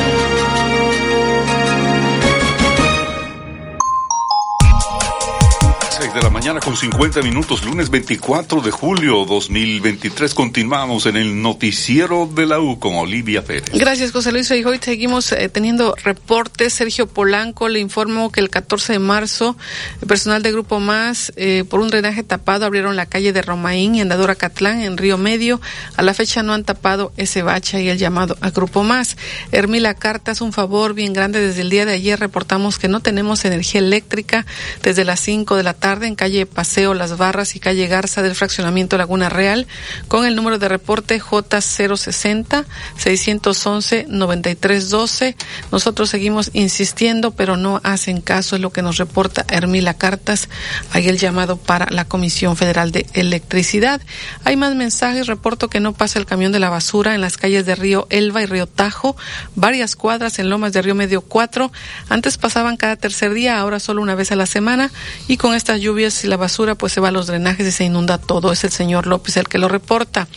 De 6.13 6.21
la 6.21 6.29
mañana 6.29 6.59
con 6.59 6.75
50 6.75 7.21
minutos, 7.21 7.63
lunes 7.63 7.89
24 7.89 8.59
de 8.59 8.71
julio 8.71 9.23
2023. 9.23 10.33
Continuamos 10.33 11.05
en 11.05 11.15
el 11.15 11.41
noticiero 11.41 12.27
de 12.27 12.45
la 12.45 12.59
U 12.59 12.79
con 12.79 12.95
Olivia 12.95 13.45
Pérez. 13.45 13.71
Gracias, 13.73 14.11
José 14.11 14.33
Luis. 14.33 14.51
Y 14.51 14.65
hoy 14.65 14.79
seguimos 14.81 15.31
eh, 15.31 15.47
teniendo 15.47 15.95
reportes. 16.03 16.73
Sergio 16.73 17.07
Polanco 17.07 17.69
le 17.69 17.79
informó 17.79 18.29
que 18.29 18.41
el 18.41 18.49
14 18.49 18.93
de 18.93 18.99
marzo, 18.99 19.55
el 20.01 20.07
personal 20.07 20.43
de 20.43 20.51
Grupo 20.51 20.81
Más, 20.81 21.31
eh, 21.37 21.63
por 21.69 21.79
un 21.79 21.89
drenaje 21.89 22.23
tapado, 22.23 22.65
abrieron 22.65 22.97
la 22.97 23.05
calle 23.05 23.31
de 23.31 23.41
Romaín 23.41 23.95
y 23.95 24.01
Andadora 24.01 24.35
Catlán 24.35 24.81
en 24.81 24.97
Río 24.97 25.17
Medio. 25.17 25.61
A 25.95 26.01
la 26.01 26.13
fecha 26.13 26.43
no 26.43 26.53
han 26.53 26.65
tapado 26.65 27.13
ese 27.15 27.41
bacha 27.41 27.79
y 27.79 27.87
el 27.87 27.97
llamado 27.97 28.37
a 28.41 28.49
Grupo 28.49 28.83
Más. 28.83 29.15
Hermila 29.53 29.93
Cartas, 29.93 30.41
un 30.41 30.51
favor 30.51 30.93
bien 30.93 31.13
grande. 31.13 31.39
Desde 31.39 31.61
el 31.61 31.69
día 31.69 31.85
de 31.85 31.93
ayer 31.93 32.19
reportamos 32.19 32.79
que 32.79 32.89
no 32.89 32.99
tenemos 32.99 33.45
energía 33.45 33.79
eléctrica 33.79 34.45
desde 34.83 35.05
las 35.05 35.21
5 35.21 35.55
de 35.55 35.63
la 35.63 35.73
tarde 35.73 36.00
en 36.03 36.15
calle 36.15 36.45
Paseo 36.45 36.93
Las 36.93 37.17
Barras 37.17 37.55
y 37.55 37.59
calle 37.59 37.87
Garza 37.87 38.21
del 38.21 38.35
fraccionamiento 38.35 38.97
Laguna 38.97 39.29
Real 39.29 39.67
con 40.07 40.25
el 40.25 40.35
número 40.35 40.59
de 40.59 40.67
reporte 40.67 41.21
J060 41.21 42.65
611 42.97 44.05
9312. 44.09 45.35
Nosotros 45.71 46.09
seguimos 46.09 46.49
insistiendo, 46.53 47.31
pero 47.31 47.57
no 47.57 47.79
hacen 47.83 48.21
caso, 48.21 48.55
es 48.55 48.61
lo 48.61 48.71
que 48.71 48.81
nos 48.81 48.97
reporta 48.97 49.45
Hermila 49.49 49.93
Cartas. 49.93 50.49
Hay 50.91 51.07
el 51.07 51.17
llamado 51.17 51.57
para 51.57 51.87
la 51.89 52.05
Comisión 52.05 52.57
Federal 52.57 52.91
de 52.91 53.05
Electricidad. 53.13 54.01
Hay 54.43 54.57
más 54.57 54.75
mensajes, 54.75 55.27
reporto 55.27 55.69
que 55.69 55.79
no 55.79 55.93
pasa 55.93 56.19
el 56.19 56.25
camión 56.25 56.51
de 56.51 56.59
la 56.59 56.69
basura 56.69 57.15
en 57.15 57.21
las 57.21 57.37
calles 57.37 57.65
de 57.65 57.75
Río 57.75 58.07
Elba 58.09 58.41
y 58.41 58.45
Río 58.45 58.67
Tajo, 58.67 59.15
varias 59.55 59.95
cuadras 59.95 60.39
en 60.39 60.49
Lomas 60.49 60.73
de 60.73 60.81
Río 60.81 60.95
Medio 60.95 61.21
4. 61.21 61.71
Antes 62.09 62.37
pasaban 62.37 62.77
cada 62.77 62.95
tercer 62.95 63.33
día, 63.33 63.59
ahora 63.59 63.79
solo 63.79 64.01
una 64.01 64.15
vez 64.15 64.31
a 64.31 64.35
la 64.35 64.45
semana 64.45 64.91
y 65.27 65.37
con 65.37 65.53
estas 65.53 65.79
lluvias 65.79 65.90
lluvias 65.91 66.23
y 66.23 66.27
la 66.27 66.37
basura, 66.37 66.75
pues 66.75 66.93
se 66.93 67.01
va 67.01 67.09
a 67.09 67.11
los 67.11 67.27
drenajes 67.27 67.67
y 67.67 67.71
se 67.71 67.83
inunda 67.83 68.17
todo. 68.17 68.51
Es 68.53 68.63
el 68.63 68.71
señor 68.71 69.07
López 69.07 69.35
el 69.35 69.49
que 69.49 69.57
lo 69.57 69.67
reporta. 69.67 70.27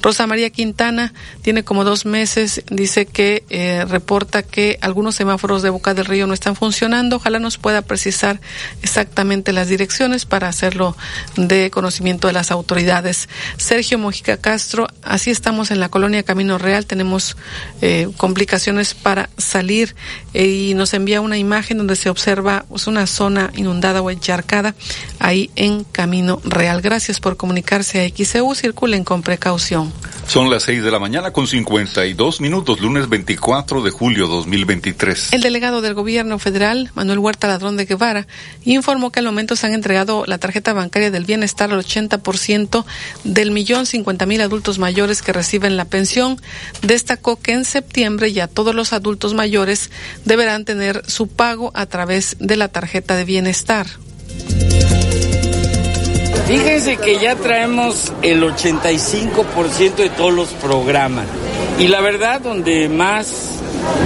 Rosa 0.00 0.26
María 0.26 0.48
Quintana 0.48 1.12
tiene 1.42 1.64
como 1.64 1.84
dos 1.84 2.06
meses, 2.06 2.62
dice 2.70 3.04
que 3.04 3.44
eh, 3.50 3.84
reporta 3.86 4.42
que 4.42 4.78
algunos 4.80 5.14
semáforos 5.14 5.62
de 5.62 5.68
Boca 5.68 5.92
del 5.92 6.06
Río 6.06 6.26
no 6.26 6.32
están 6.32 6.56
funcionando. 6.56 7.16
Ojalá 7.16 7.38
nos 7.38 7.58
pueda 7.58 7.82
precisar 7.82 8.40
exactamente 8.82 9.52
las 9.52 9.68
direcciones 9.68 10.24
para 10.24 10.48
hacerlo 10.48 10.96
de 11.36 11.70
conocimiento 11.70 12.26
de 12.26 12.32
las 12.32 12.50
autoridades. 12.50 13.28
Sergio 13.58 13.98
Mojica 13.98 14.38
Castro, 14.38 14.86
así 15.02 15.30
estamos 15.30 15.70
en 15.70 15.80
la 15.80 15.90
colonia 15.90 16.22
Camino 16.22 16.56
Real, 16.56 16.86
tenemos 16.86 17.36
eh, 17.82 18.08
complicaciones 18.16 18.94
para 18.94 19.28
salir 19.36 19.94
eh, 20.32 20.46
y 20.46 20.74
nos 20.74 20.94
envía 20.94 21.20
una 21.20 21.36
imagen 21.36 21.76
donde 21.76 21.96
se 21.96 22.08
observa 22.08 22.64
pues, 22.68 22.86
una 22.86 23.06
zona 23.06 23.50
inundada 23.54 24.00
o 24.00 24.10
encharcada 24.10 24.74
ahí 25.18 25.50
en 25.56 25.84
Camino 25.84 26.40
Real. 26.44 26.80
Gracias 26.80 27.20
por 27.20 27.36
comunicarse 27.36 28.04
a 28.04 28.24
XEU. 28.24 28.54
Circulen 28.54 29.04
con 29.04 29.22
precaución. 29.22 29.92
Son 30.26 30.50
las 30.50 30.62
6 30.62 30.82
de 30.82 30.90
la 30.90 30.98
mañana 30.98 31.32
con 31.32 31.46
52 31.46 32.40
minutos, 32.40 32.80
lunes 32.80 33.08
24 33.08 33.82
de 33.82 33.90
julio 33.90 34.28
2023. 34.28 35.32
El 35.32 35.42
delegado 35.42 35.80
del 35.80 35.94
gobierno 35.94 36.38
federal, 36.38 36.90
Manuel 36.94 37.18
Huerta 37.18 37.48
Ladrón 37.48 37.76
de 37.76 37.86
Guevara, 37.86 38.26
informó 38.64 39.10
que 39.10 39.18
al 39.18 39.26
momento 39.26 39.56
se 39.56 39.66
han 39.66 39.74
entregado 39.74 40.24
la 40.26 40.38
tarjeta 40.38 40.72
bancaria 40.72 41.10
del 41.10 41.24
bienestar 41.24 41.72
al 41.72 41.84
80% 41.84 42.84
del 43.24 43.50
millón 43.50 43.84
50 43.84 44.24
mil 44.26 44.40
adultos 44.40 44.78
mayores 44.78 45.22
que 45.22 45.32
reciben 45.32 45.76
la 45.76 45.84
pensión. 45.84 46.40
Destacó 46.82 47.36
que 47.36 47.52
en 47.52 47.64
septiembre 47.64 48.32
ya 48.32 48.46
todos 48.46 48.74
los 48.74 48.92
adultos 48.92 49.34
mayores 49.34 49.90
deberán 50.24 50.64
tener 50.64 51.02
su 51.08 51.26
pago 51.26 51.72
a 51.74 51.86
través 51.86 52.36
de 52.38 52.56
la 52.56 52.68
tarjeta 52.68 53.16
de 53.16 53.24
bienestar. 53.24 53.86
Fíjense 56.46 56.96
que 56.98 57.18
ya 57.18 57.34
traemos 57.36 58.12
el 58.20 58.42
85% 58.42 59.94
de 59.94 60.10
todos 60.10 60.32
los 60.34 60.48
programas. 60.50 61.26
Y 61.78 61.88
la 61.88 62.00
verdad, 62.00 62.40
donde 62.40 62.88
más 62.88 63.60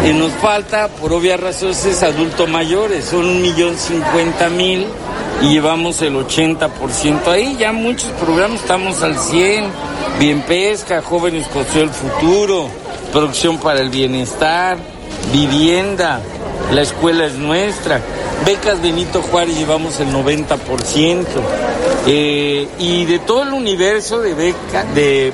eh, 0.04 0.12
nos 0.12 0.30
falta, 0.32 0.88
por 0.88 1.12
obvias 1.12 1.40
razones, 1.40 1.84
es 1.84 2.02
adultos 2.02 2.48
mayores. 2.48 3.06
Son 3.06 3.26
un 3.26 3.42
millón 3.42 3.76
cincuenta 3.76 4.48
mil 4.48 4.86
y 5.42 5.48
llevamos 5.48 6.00
el 6.02 6.14
80% 6.14 7.26
ahí. 7.26 7.56
Ya 7.58 7.72
muchos 7.72 8.10
programas 8.12 8.60
estamos 8.60 9.02
al 9.02 9.18
100. 9.18 9.64
Bien 10.20 10.42
pesca, 10.42 11.02
jóvenes 11.02 11.46
construyendo 11.48 11.92
el 11.92 11.98
futuro, 11.98 12.68
producción 13.12 13.58
para 13.58 13.80
el 13.80 13.90
bienestar, 13.90 14.78
vivienda, 15.32 16.20
la 16.72 16.82
escuela 16.82 17.26
es 17.26 17.34
nuestra. 17.34 18.00
Becas 18.46 18.80
Benito 18.80 19.20
Juárez 19.22 19.58
llevamos 19.58 19.98
el 19.98 20.12
90%. 20.12 21.26
Eh, 22.06 22.68
y 22.78 23.04
de 23.04 23.18
todo 23.18 23.42
el 23.42 23.52
universo 23.52 24.20
de, 24.20 24.34
beca, 24.34 24.84
de, 24.94 25.32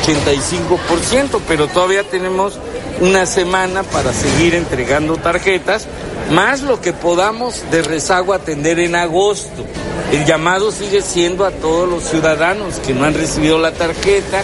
85%, 0.00 1.40
pero 1.48 1.66
todavía 1.66 2.04
tenemos 2.04 2.60
una 3.00 3.26
semana 3.26 3.82
para 3.82 4.12
seguir 4.12 4.54
entregando 4.54 5.16
tarjetas, 5.16 5.86
más 6.30 6.62
lo 6.62 6.80
que 6.80 6.92
podamos 6.92 7.64
de 7.70 7.82
rezago 7.82 8.32
atender 8.32 8.78
en 8.78 8.94
agosto. 8.94 9.64
El 10.12 10.24
llamado 10.24 10.70
sigue 10.70 11.02
siendo 11.02 11.44
a 11.44 11.50
todos 11.50 11.88
los 11.88 12.04
ciudadanos 12.04 12.78
que 12.86 12.94
no 12.94 13.04
han 13.04 13.14
recibido 13.14 13.58
la 13.58 13.72
tarjeta. 13.72 14.42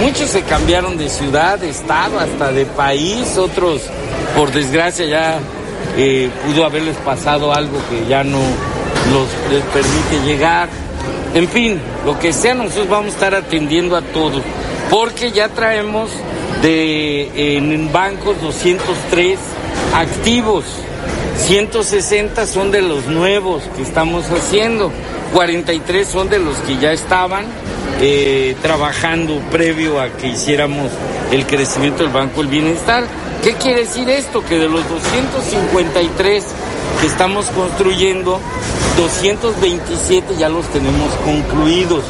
Muchos 0.00 0.30
se 0.30 0.42
cambiaron 0.42 0.96
de 0.96 1.08
ciudad, 1.08 1.58
de 1.58 1.68
estado, 1.68 2.18
hasta 2.18 2.52
de 2.52 2.64
país. 2.64 3.36
Otros, 3.36 3.82
por 4.36 4.50
desgracia, 4.50 5.04
ya 5.04 5.38
eh, 5.96 6.30
pudo 6.46 6.64
haberles 6.64 6.96
pasado 6.98 7.52
algo 7.52 7.78
que 7.90 8.08
ya 8.08 8.24
no 8.24 8.38
los, 9.12 9.28
les 9.50 9.62
permite 9.64 10.26
llegar. 10.26 10.68
En 11.34 11.48
fin, 11.48 11.80
lo 12.04 12.18
que 12.18 12.32
sea, 12.32 12.54
nosotros 12.54 12.88
vamos 12.88 13.12
a 13.12 13.14
estar 13.14 13.34
atendiendo 13.34 13.96
a 13.96 14.02
todos. 14.02 14.42
Porque 14.88 15.32
ya 15.32 15.48
traemos 15.48 16.10
de 16.62 17.56
en 17.56 17.92
bancos 17.92 18.40
203 18.40 19.38
activos. 19.94 20.64
160 21.46 22.46
son 22.46 22.70
de 22.70 22.82
los 22.82 23.06
nuevos 23.06 23.62
que 23.74 23.82
estamos 23.82 24.26
haciendo, 24.30 24.92
43 25.32 26.06
son 26.06 26.28
de 26.28 26.38
los 26.38 26.56
que 26.58 26.76
ya 26.78 26.92
estaban 26.92 27.46
eh, 28.00 28.54
trabajando 28.62 29.40
previo 29.50 30.00
a 30.00 30.10
que 30.10 30.28
hiciéramos 30.28 30.90
el 31.32 31.46
crecimiento 31.46 32.02
del 32.02 32.12
Banco 32.12 32.42
del 32.42 32.48
Bienestar. 32.48 33.04
¿Qué 33.42 33.54
quiere 33.54 33.80
decir 33.80 34.08
esto? 34.10 34.44
Que 34.44 34.58
de 34.58 34.68
los 34.68 34.86
253 34.88 36.44
que 37.00 37.06
estamos 37.06 37.46
construyendo, 37.46 38.38
227 38.98 40.36
ya 40.38 40.50
los 40.50 40.66
tenemos 40.66 41.10
concluidos 41.24 42.04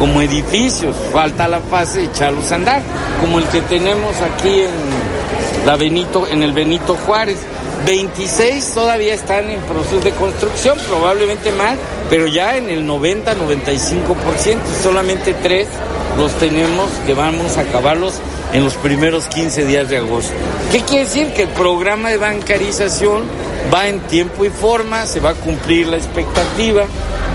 como 0.00 0.22
edificios, 0.22 0.96
falta 1.12 1.46
la 1.46 1.60
fase 1.60 1.98
de 1.98 2.04
echarlos 2.06 2.50
a 2.50 2.54
andar, 2.54 2.82
como 3.20 3.38
el 3.38 3.44
que 3.48 3.60
tenemos 3.60 4.16
aquí 4.22 4.62
en 4.62 5.66
la 5.66 5.76
Benito, 5.76 6.26
en 6.26 6.42
el 6.42 6.52
Benito 6.52 6.96
Juárez. 7.06 7.36
26 7.84 8.72
todavía 8.74 9.12
están 9.12 9.50
en 9.50 9.60
proceso 9.60 10.00
de 10.00 10.12
construcción, 10.12 10.78
probablemente 10.88 11.52
más, 11.52 11.76
pero 12.08 12.26
ya 12.26 12.56
en 12.56 12.70
el 12.70 12.86
90-95%, 12.88 14.56
solamente 14.82 15.34
tres 15.34 15.68
los 16.16 16.32
tenemos 16.32 16.88
que 17.06 17.12
vamos 17.12 17.58
a 17.58 17.60
acabarlos 17.60 18.14
en 18.54 18.64
los 18.64 18.74
primeros 18.74 19.26
15 19.26 19.66
días 19.66 19.90
de 19.90 19.98
agosto. 19.98 20.32
¿Qué 20.72 20.80
quiere 20.80 21.04
decir? 21.04 21.32
Que 21.34 21.42
el 21.42 21.48
programa 21.50 22.08
de 22.08 22.16
bancarización 22.16 23.24
va 23.72 23.88
en 23.88 24.00
tiempo 24.00 24.46
y 24.46 24.48
forma, 24.48 25.04
se 25.04 25.20
va 25.20 25.30
a 25.30 25.34
cumplir 25.34 25.88
la 25.88 25.98
expectativa, 25.98 26.84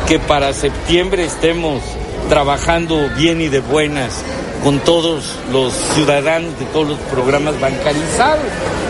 que 0.07 0.17
para 0.17 0.51
septiembre 0.53 1.25
estemos 1.25 1.81
trabajando 2.29 3.09
bien 3.17 3.41
y 3.41 3.47
de 3.47 3.59
buenas 3.59 4.23
con 4.63 4.79
todos 4.79 5.35
los 5.51 5.73
ciudadanos 5.73 6.57
de 6.59 6.65
todos 6.65 6.89
los 6.89 6.99
programas 7.11 7.59
bancarizados. 7.59 8.43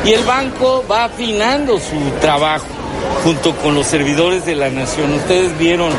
Y 0.06 0.13
el 0.13 0.24
banco 0.24 0.86
va 0.89 1.06
afinando 1.06 1.78
su 1.80 2.00
trabajo 2.21 2.65
junto 3.24 3.56
con 3.58 3.76
los 3.76 3.88
servidores 3.88 4.45
de 4.45 4.56
la 4.56 4.69
nación. 4.69 5.13
Ustedes 5.13 5.58
vieron 5.58 5.91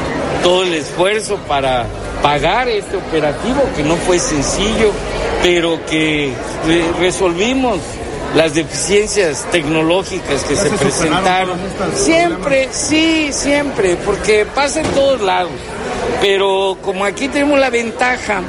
todo 0.42 0.62
el 0.62 0.75
esfuerzo 0.75 1.37
para 1.49 1.87
pagar 2.22 2.68
este 2.68 2.96
operativo, 2.96 3.62
que 3.77 3.83
no 3.83 3.96
fue 3.96 4.18
sencillo, 4.18 4.92
pero 5.42 5.85
que 5.87 6.33
resolvimos 6.99 7.79
las 8.35 8.55
deficiencias 8.55 9.46
tecnológicas 9.51 10.42
que 10.44 10.57
se 10.57 10.70
presentaron. 10.70 11.59
Siempre, 11.94 12.68
sí, 12.72 13.31
siempre, 13.33 13.96
porque 13.96 14.46
pasa 14.55 14.81
en 14.81 14.87
todos 14.88 15.20
lados. 15.20 15.53
Pero 16.21 16.79
como 16.83 17.05
aquí 17.05 17.29
tenemos 17.29 17.59
la 17.59 17.71
ventaja 17.71 18.42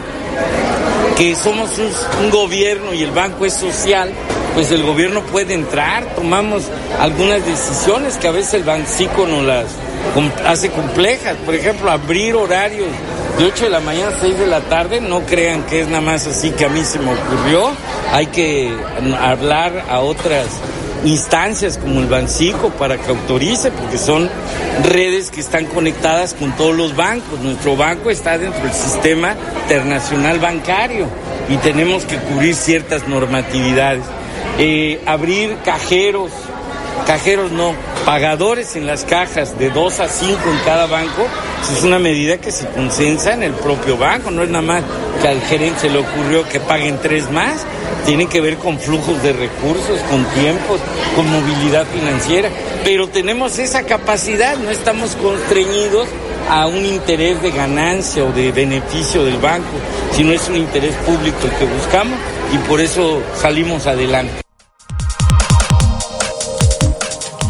que 1.18 1.36
somos 1.36 1.70
un, 1.80 2.30
gobierno 2.30 2.94
y 2.94 3.04
el 3.04 3.12
banco 3.12 3.46
es 3.46 3.54
social, 3.54 4.12
pues 4.54 4.72
el 4.72 4.84
gobierno 4.84 5.22
puede 5.22 5.54
entrar, 5.54 6.16
tomamos 6.16 6.64
algunas 7.00 7.46
decisiones 7.46 8.18
que 8.18 8.28
a 8.28 8.32
veces 8.32 8.56
el 8.56 8.64
bancico 8.64 9.26
nos 9.26 9.44
las 9.44 9.66
hace 10.46 10.70
complejas. 10.70 11.36
Por 11.46 11.56
ejemplo, 11.56 11.90
abrir 11.90 12.36
horarios 12.36 12.90
de 13.38 13.46
8 13.46 13.66
de 13.66 13.70
la 13.70 13.80
mañana 13.80 14.16
a 14.16 14.20
6 14.20 14.38
de 14.38 14.48
la 14.48 14.62
tarde, 14.62 15.02
no 15.02 15.22
crean 15.22 15.64
que 15.64 15.82
es 15.82 15.88
nada 15.88 16.02
más 16.02 16.28
así 16.28 16.52
que 16.52 16.66
a 16.66 16.70
mí 16.70 16.84
se 16.84 17.00
me 17.00 17.12
ocurrió. 17.14 17.72
Hay 18.12 18.28
que 18.28 18.72
hablar 19.20 19.86
a 19.90 20.00
otras 20.00 20.46
instancias 21.06 21.78
como 21.78 22.00
el 22.00 22.08
Bancico 22.08 22.70
para 22.70 22.98
que 22.98 23.10
autorice, 23.10 23.72
porque 23.72 23.98
son 23.98 24.30
redes 24.84 25.32
que 25.32 25.40
están 25.40 25.66
conectadas 25.66 26.34
con 26.34 26.56
todos 26.56 26.76
los 26.76 26.96
bancos. 26.96 27.40
Nuestro 27.40 27.76
banco 27.76 28.10
está 28.10 28.38
dentro 28.38 28.62
del 28.64 28.74
sistema 28.74 29.36
internacional 29.64 30.40
bancario 30.40 31.08
y 31.50 31.58
tenemos 31.58 32.06
que 32.06 32.18
cubrir 32.18 32.56
ciertas 32.56 33.08
normatividades. 33.08 34.04
Eh, 34.60 35.02
abrir 35.06 35.58
cajeros, 35.64 36.32
cajeros 37.06 37.52
no, 37.52 37.74
pagadores 38.08 38.78
en 38.78 38.88
las 38.88 39.04
cajas 39.04 39.60
de 39.60 39.70
2 39.70 40.00
a 40.00 40.08
5 40.08 40.40
en 40.50 40.60
cada 40.64 40.86
banco, 40.86 41.28
pues 41.58 41.78
es 41.78 41.84
una 41.84 42.00
medida 42.00 42.38
que 42.38 42.54
se 42.54 42.66
consensa 42.68 43.34
en 43.34 43.44
el 43.44 43.52
propio 43.52 43.98
banco, 43.98 44.32
no 44.32 44.44
es 44.44 44.50
nada 44.50 44.62
más 44.62 44.84
que 45.22 45.28
al 45.28 45.42
gerente 45.42 45.82
se 45.82 45.90
le 45.90 45.98
ocurrió 45.98 46.48
que 46.48 46.62
paguen 46.62 47.00
tres 47.02 47.30
más, 47.30 47.66
tiene 48.06 48.28
que 48.28 48.40
ver 48.40 48.56
con 48.60 48.80
flujos 48.80 49.22
de 49.24 49.34
recursos, 49.34 50.00
con 50.10 50.24
tiempos, 50.42 50.80
con 51.18 51.30
movilidad 51.30 51.86
financiera, 51.88 52.50
pero 52.86 53.10
tenemos 53.10 53.60
esa 53.60 53.84
capacidad, 53.84 54.56
no 54.56 54.70
estamos 54.70 55.18
constreñidos 55.18 56.08
a 56.50 56.66
un 56.66 56.86
interés 56.86 57.42
de 57.42 57.52
ganancia 57.52 58.24
o 58.24 58.32
de 58.32 58.54
beneficio 58.54 59.26
del 59.26 59.36
banco, 59.36 59.68
sino 60.14 60.32
es 60.32 60.48
un 60.48 60.56
interés 60.56 60.96
público 61.06 61.40
el 61.44 61.52
que 61.52 61.66
buscamos 61.66 62.18
y 62.54 62.58
por 62.70 62.80
eso 62.80 63.22
salimos 63.36 63.86
adelante. 63.86 64.47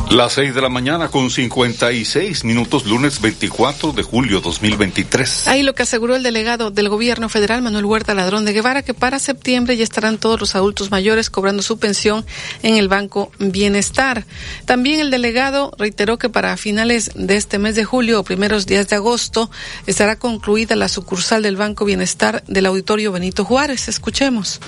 Las 0.10 0.34
6 0.34 0.56
de 0.56 0.62
la 0.62 0.70
mañana 0.70 1.10
con 1.10 1.30
56 1.30 2.46
minutos, 2.46 2.86
lunes 2.86 3.20
24 3.20 3.92
de 3.92 4.04
julio 4.04 4.40
2023. 4.40 5.50
Ahí 5.50 5.64
lo 5.64 5.76
que 5.76 5.84
aseguró 5.84 6.16
el 6.16 6.24
delegado 6.24 6.72
del 6.72 6.88
gobierno 6.88 7.28
federal, 7.28 7.62
Manuel 7.62 7.84
Huerta 7.84 8.14
Ladrón 8.14 8.46
de 8.46 8.54
Guevara, 8.54 8.84
que 8.84 8.94
para 8.94 9.20
septiembre 9.20 9.76
ya 9.76 9.84
estarán 9.84 10.18
todos 10.18 10.40
los 10.40 10.56
adultos 10.56 10.92
mayores 10.92 11.30
cobrando 11.30 11.62
su 11.62 11.78
pensión 11.78 12.26
en 12.64 12.78
el 12.78 12.88
Banco 12.88 13.34
Bienestar. 13.38 14.26
También 14.64 15.02
el 15.02 15.12
delegado 15.12 15.74
reiteró 15.78 16.18
que 16.18 16.30
para 16.30 16.56
finales 16.56 17.12
de 17.16 17.36
este 17.36 17.60
mes 17.60 17.76
de 17.76 17.84
julio 17.84 18.22
o 18.22 18.24
primeros 18.24 18.66
días 18.66 18.88
de 18.88 18.96
agosto 18.96 19.52
estará 19.88 20.16
concluida 20.16 20.78
la 20.78 20.88
sucursal 20.88 21.44
del 21.44 21.58
Banco 21.58 21.84
Bienestar 21.84 22.46
del 22.48 22.68
Auditorio 22.68 23.12
Benito 23.12 23.44
Juárez. 23.44 23.90
Escuchemos. 23.90 24.62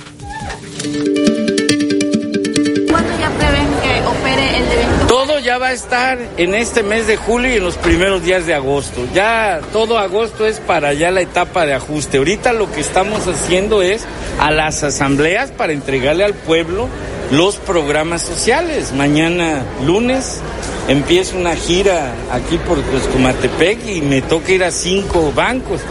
¿Cuándo 4.39 4.49
ya 4.49 4.49
prevén 4.49 4.49
que 4.49 4.49
opere 4.49 4.57
el 4.57 4.69
de 4.69 5.07
todo 5.07 5.39
ya 5.39 5.57
va 5.57 5.67
a 5.67 5.73
estar 5.73 6.17
en 6.37 6.53
este 6.53 6.83
mes 6.83 7.07
de 7.07 7.17
julio 7.17 7.51
y 7.51 7.57
en 7.57 7.63
los 7.63 7.77
primeros 7.77 8.23
días 8.23 8.45
de 8.45 8.53
agosto. 8.53 9.07
Ya 9.13 9.59
todo 9.73 9.97
agosto 9.97 10.45
es 10.45 10.59
para 10.59 10.93
ya 10.93 11.11
la 11.11 11.21
etapa 11.21 11.65
de 11.65 11.73
ajuste. 11.73 12.17
Ahorita 12.17 12.53
lo 12.53 12.71
que 12.71 12.81
estamos 12.81 13.27
haciendo 13.27 13.81
es 13.81 14.05
a 14.39 14.51
las 14.51 14.83
asambleas 14.83 15.51
para 15.51 15.73
entregarle 15.73 16.23
al 16.23 16.33
pueblo 16.33 16.87
los 17.31 17.57
programas 17.57 18.21
sociales. 18.21 18.91
Mañana 18.93 19.63
lunes 19.85 20.39
empiezo 20.87 21.37
una 21.37 21.55
gira 21.55 22.13
aquí 22.31 22.57
por 22.57 22.81
Coscomatepec 22.83 23.87
y 23.87 24.01
me 24.01 24.21
toca 24.21 24.51
ir 24.51 24.63
a 24.63 24.71
cinco 24.71 25.31
bancos. 25.33 25.81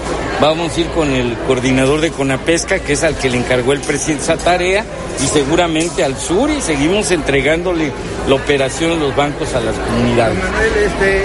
Vamos 0.41 0.77
a 0.77 0.81
ir 0.81 0.87
con 0.89 1.11
el 1.11 1.37
coordinador 1.49 2.01
de 2.01 2.11
Conapesca, 2.11 2.79
que 2.79 2.93
es 2.93 3.03
al 3.03 3.17
que 3.17 3.29
le 3.29 3.39
encargó 3.39 3.73
el 3.73 3.81
presidente 3.81 4.23
esa 4.23 4.37
tarea, 4.37 4.85
y 5.21 5.27
seguramente 5.27 6.05
al 6.05 6.17
sur, 6.17 6.49
y 6.49 6.61
seguimos 6.61 7.11
entregándole 7.11 7.91
la 8.29 8.35
operación 8.37 8.91
de 8.91 8.97
los 8.99 9.17
bancos 9.17 9.53
a 9.55 9.61
las 9.61 9.75
comunidades. 9.75 10.39
Manuel, 10.39 10.73
este, 10.77 11.25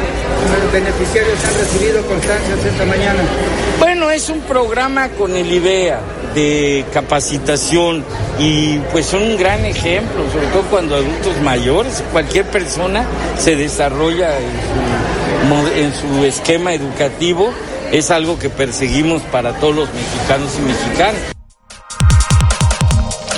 los 0.63 0.73
beneficiarios 0.73 1.37
han 1.45 1.57
recibido 1.59 2.01
constancias 2.07 2.65
esta 2.65 2.85
mañana. 2.85 3.21
Bueno, 3.77 3.92
es 4.13 4.29
un 4.29 4.41
programa 4.41 5.09
con 5.09 5.35
el 5.35 5.51
IBEA 5.51 5.99
de 6.35 6.85
capacitación 6.93 8.03
y 8.39 8.77
pues 8.91 9.07
son 9.07 9.23
un 9.23 9.37
gran 9.37 9.65
ejemplo, 9.65 10.23
sobre 10.31 10.47
todo 10.47 10.61
cuando 10.69 10.95
adultos 10.95 11.41
mayores, 11.41 12.03
cualquier 12.11 12.45
persona 12.45 13.07
se 13.39 13.55
desarrolla 13.55 14.37
en 15.75 15.93
su, 15.93 16.25
esquema 16.25 16.73
educativo, 16.73 17.51
es 17.91 18.11
algo 18.11 18.37
que 18.37 18.49
perseguimos 18.49 19.23
para 19.23 19.53
todos 19.53 19.75
los 19.75 19.89
mexicanos 19.93 20.51
y 20.59 20.61
mexicanas. 20.61 21.32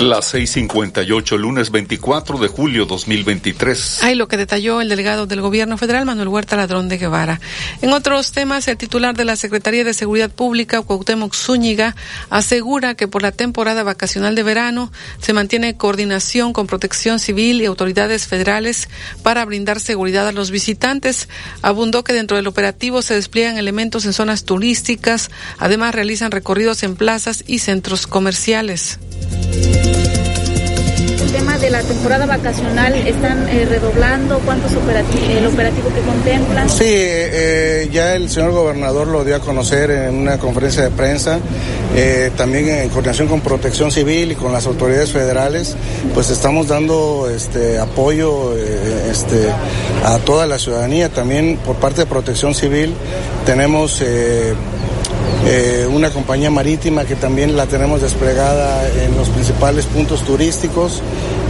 Las 0.00 0.34
6:58, 0.34 1.38
lunes 1.38 1.70
24 1.70 2.36
de 2.36 2.48
julio 2.48 2.84
2023. 2.84 4.02
Hay 4.02 4.14
lo 4.14 4.28
que 4.28 4.36
detalló 4.36 4.82
el 4.82 4.90
delegado 4.90 5.26
del 5.26 5.40
gobierno 5.40 5.78
federal, 5.78 6.04
Manuel 6.04 6.28
Huerta 6.28 6.54
Ladrón 6.54 6.90
de 6.90 6.98
Guevara. 6.98 7.40
En 7.80 7.94
otros 7.94 8.32
temas, 8.32 8.68
el 8.68 8.76
titular 8.76 9.16
de 9.16 9.24
la 9.24 9.36
Secretaría 9.36 9.84
de 9.84 9.94
Seguridad 9.94 10.30
Pública, 10.30 10.82
Cuauhtémoc 10.82 11.34
Zúñiga, 11.34 11.96
asegura 12.28 12.94
que 12.94 13.08
por 13.08 13.22
la 13.22 13.32
temporada 13.32 13.84
vacacional 13.84 14.34
de 14.34 14.42
verano 14.42 14.92
se 15.18 15.32
mantiene 15.32 15.78
coordinación 15.78 16.52
con 16.52 16.66
Protección 16.66 17.18
Civil 17.18 17.62
y 17.62 17.64
autoridades 17.64 18.26
federales 18.26 18.90
para 19.22 19.46
brindar 19.46 19.80
seguridad 19.80 20.28
a 20.28 20.32
los 20.32 20.50
visitantes. 20.50 21.30
Abundó 21.62 22.04
que 22.04 22.12
dentro 22.12 22.36
del 22.36 22.48
operativo 22.48 23.00
se 23.00 23.14
despliegan 23.14 23.56
elementos 23.56 24.04
en 24.04 24.12
zonas 24.12 24.44
turísticas, 24.44 25.30
además 25.56 25.94
realizan 25.94 26.32
recorridos 26.32 26.82
en 26.82 26.96
plazas 26.96 27.44
y 27.46 27.60
centros 27.60 28.06
comerciales 28.06 28.98
el 31.22 31.32
tema 31.32 31.58
de 31.58 31.70
la 31.70 31.82
temporada 31.82 32.26
vacacional 32.26 32.94
están 32.94 33.48
eh, 33.48 33.66
redoblando 33.68 34.38
cuántos 34.40 34.72
operativos 34.74 35.28
el 35.28 35.46
operativo 35.46 35.88
que 35.94 36.00
contemplan 36.00 36.68
sí 36.68 36.84
eh, 36.88 37.88
ya 37.92 38.14
el 38.14 38.30
señor 38.30 38.52
gobernador 38.52 39.08
lo 39.08 39.24
dio 39.24 39.36
a 39.36 39.40
conocer 39.40 39.90
en 39.90 40.14
una 40.14 40.38
conferencia 40.38 40.82
de 40.82 40.90
prensa 40.90 41.38
eh, 41.94 42.30
también 42.36 42.68
en 42.68 42.88
coordinación 42.88 43.28
con 43.28 43.40
Protección 43.40 43.90
Civil 43.90 44.32
y 44.32 44.34
con 44.34 44.52
las 44.52 44.66
autoridades 44.66 45.12
federales 45.12 45.76
pues 46.14 46.30
estamos 46.30 46.68
dando 46.68 47.30
este 47.34 47.78
apoyo 47.78 48.54
este 49.10 49.48
a 50.04 50.18
toda 50.18 50.46
la 50.46 50.58
ciudadanía. 50.58 51.08
También 51.08 51.58
por 51.64 51.76
parte 51.76 52.02
de 52.02 52.06
Protección 52.06 52.54
Civil 52.54 52.94
tenemos 53.44 54.02
una 55.90 56.10
compañía 56.10 56.50
marítima 56.50 57.04
que 57.04 57.16
también 57.16 57.56
la 57.56 57.66
tenemos 57.66 58.02
desplegada 58.02 58.86
en 59.02 59.16
los 59.16 59.28
principales 59.30 59.86
puntos 59.86 60.22
turísticos, 60.22 61.00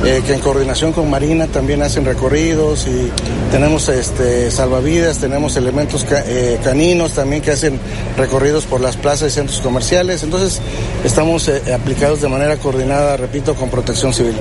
eh, 0.04 0.22
que 0.24 0.34
en 0.34 0.40
coordinación 0.40 0.92
con 0.92 1.10
Marina 1.10 1.46
también 1.46 1.82
hacen 1.82 2.04
recorridos 2.04 2.86
y 2.86 3.10
tenemos 3.50 3.88
este, 3.88 4.50
salvavidas, 4.50 5.18
tenemos 5.18 5.56
elementos 5.56 6.06
eh, 6.10 6.58
caninos 6.62 7.12
también 7.12 7.42
que 7.42 7.50
hacen 7.50 7.80
recorridos 8.16 8.66
por 8.66 8.80
las 8.80 8.96
plazas 8.96 9.32
y 9.32 9.34
centros 9.34 9.60
comerciales. 9.60 10.22
Entonces 10.22 10.60
estamos 11.04 11.50
aplicados 11.74 12.20
de 12.20 12.28
manera 12.28 12.56
coordinada, 12.58 13.16
repito, 13.16 13.54
con 13.54 13.68
protección 13.68 14.14
civil. 14.14 14.36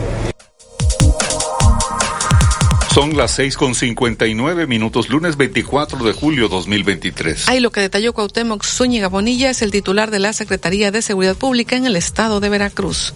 Son 2.96 3.18
las 3.18 3.32
6 3.32 3.58
con 3.58 3.76
59 3.76 4.68
minutos, 4.68 5.10
lunes 5.10 5.36
24 5.36 6.06
de 6.06 6.14
julio 6.14 6.48
2023. 6.48 7.50
Ahí 7.50 7.60
lo 7.60 7.70
que 7.70 7.82
detalló 7.82 8.14
Cuauhtémoc 8.14 8.64
Zúñiga 8.64 9.10
Bonilla 9.10 9.50
es 9.50 9.62
el 9.62 9.72
titular 9.72 10.12
de 10.12 10.20
la 10.20 10.32
Secretaría 10.32 10.92
de 10.92 11.02
Seguridad 11.02 11.36
Pública 11.36 11.76
en 11.76 11.86
el 11.86 11.98
estado 11.98 12.40
de 12.40 12.48
Veracruz. 12.48 13.14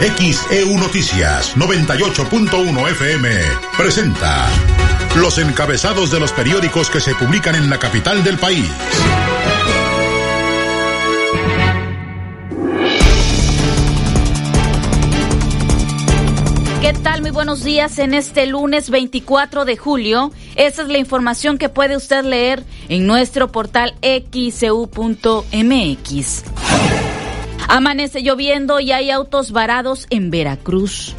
XEU 0.00 0.78
Noticias 0.78 1.54
98.1 1.54 2.90
FM 2.92 3.30
presenta 3.76 4.48
los 5.16 5.36
encabezados 5.36 6.10
de 6.10 6.18
los 6.18 6.32
periódicos 6.32 6.88
que 6.88 7.00
se 7.00 7.14
publican 7.14 7.54
en 7.54 7.68
la 7.68 7.78
capital 7.78 8.24
del 8.24 8.38
país. 8.38 8.64
Tal? 17.02 17.22
Muy 17.22 17.30
buenos 17.30 17.64
días 17.64 17.98
en 17.98 18.14
este 18.14 18.46
lunes 18.46 18.90
24 18.90 19.64
de 19.64 19.76
julio. 19.76 20.32
Esa 20.56 20.82
es 20.82 20.88
la 20.88 20.98
información 20.98 21.56
que 21.56 21.68
puede 21.68 21.96
usted 21.96 22.24
leer 22.24 22.64
en 22.88 23.06
nuestro 23.06 23.50
portal 23.50 23.94
xcu.mx. 24.02 24.84
Amanece 27.68 28.22
lloviendo 28.22 28.80
y 28.80 28.92
hay 28.92 29.10
autos 29.10 29.52
varados 29.52 30.06
en 30.10 30.30
Veracruz. 30.30 31.14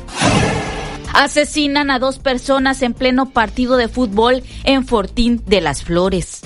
Asesinan 1.13 1.89
a 1.89 1.99
dos 1.99 2.19
personas 2.19 2.81
en 2.81 2.93
pleno 2.93 3.31
partido 3.31 3.77
de 3.77 3.87
fútbol 3.87 4.43
en 4.63 4.85
Fortín 4.85 5.41
de 5.45 5.61
las 5.61 5.83
Flores. 5.83 6.41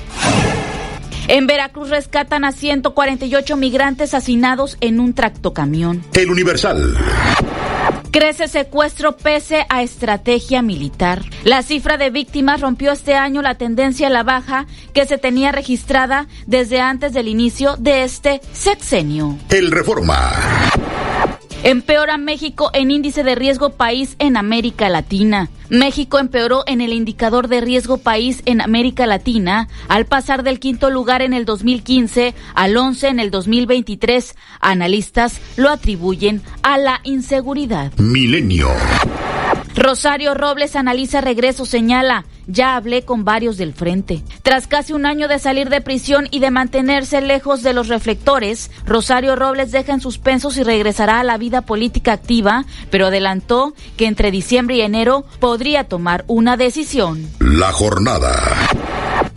En 1.27 1.47
Veracruz 1.47 1.89
rescatan 1.89 2.45
a 2.45 2.51
148 2.51 3.57
migrantes 3.57 4.13
asesinados 4.13 4.77
en 4.79 4.99
un 4.99 5.13
tractocamión. 5.13 6.03
El 6.13 6.29
Universal. 6.29 6.95
Crece 8.15 8.47
secuestro 8.47 9.17
pese 9.17 9.65
a 9.67 9.83
estrategia 9.83 10.61
militar. 10.61 11.21
La 11.43 11.63
cifra 11.63 11.97
de 11.97 12.11
víctimas 12.11 12.61
rompió 12.61 12.93
este 12.93 13.13
año 13.13 13.41
la 13.41 13.55
tendencia 13.55 14.07
a 14.07 14.09
la 14.09 14.23
baja 14.23 14.67
que 14.93 15.05
se 15.05 15.17
tenía 15.17 15.51
registrada 15.51 16.25
desde 16.47 16.79
antes 16.79 17.11
del 17.11 17.27
inicio 17.27 17.75
de 17.75 18.05
este 18.05 18.39
sexenio. 18.53 19.37
El 19.49 19.69
Reforma. 19.69 20.31
Empeora 21.65 22.19
México 22.19 22.69
en 22.73 22.91
índice 22.91 23.23
de 23.23 23.33
riesgo 23.33 23.71
país 23.71 24.17
en 24.19 24.37
América 24.37 24.87
Latina. 24.87 25.49
México 25.69 26.19
empeoró 26.19 26.63
en 26.67 26.79
el 26.79 26.93
indicador 26.93 27.47
de 27.47 27.59
riesgo 27.59 27.97
país 27.97 28.43
en 28.45 28.61
América 28.61 29.07
Latina 29.07 29.67
al 29.87 30.05
pasar 30.05 30.43
del 30.43 30.59
quinto 30.59 30.91
lugar 30.91 31.23
en 31.23 31.33
el 31.33 31.43
2015 31.45 32.35
al 32.53 32.77
11 32.77 33.07
en 33.07 33.19
el 33.19 33.31
2023. 33.31 34.35
Analistas 34.59 35.41
lo 35.57 35.71
atribuyen 35.71 36.43
a 36.61 36.77
la 36.77 37.01
inseguridad. 37.03 37.91
Milenio. 37.97 38.69
Rosario 39.75 40.33
Robles 40.33 40.75
analiza 40.75 41.19
regreso, 41.19 41.65
señala, 41.65 42.25
ya 42.47 42.75
hablé 42.75 43.03
con 43.03 43.25
varios 43.25 43.57
del 43.57 43.73
frente. 43.73 44.23
Tras 44.41 44.67
casi 44.67 44.93
un 44.93 45.05
año 45.05 45.27
de 45.27 45.37
salir 45.37 45.69
de 45.69 45.81
prisión 45.81 46.27
y 46.31 46.39
de 46.39 46.49
mantenerse 46.49 47.19
lejos 47.19 47.61
de 47.61 47.73
los 47.73 47.89
reflectores, 47.89 48.71
Rosario 48.85 49.35
Robles 49.35 49.71
deja 49.71 49.93
en 49.93 50.01
suspenso 50.01 50.49
si 50.49 50.63
regresará 50.63 51.19
a 51.19 51.23
la 51.23 51.37
vida 51.37 51.63
política 51.63 52.13
activa, 52.13 52.65
pero 52.89 53.07
adelantó 53.07 53.73
que 53.97 54.07
entre 54.07 54.31
diciembre 54.31 54.77
y 54.77 54.81
enero 54.81 55.25
podría 55.39 55.83
tomar 55.83 56.23
una 56.27 56.55
decisión. 56.55 57.27
La 57.39 57.71
jornada. 57.73 58.31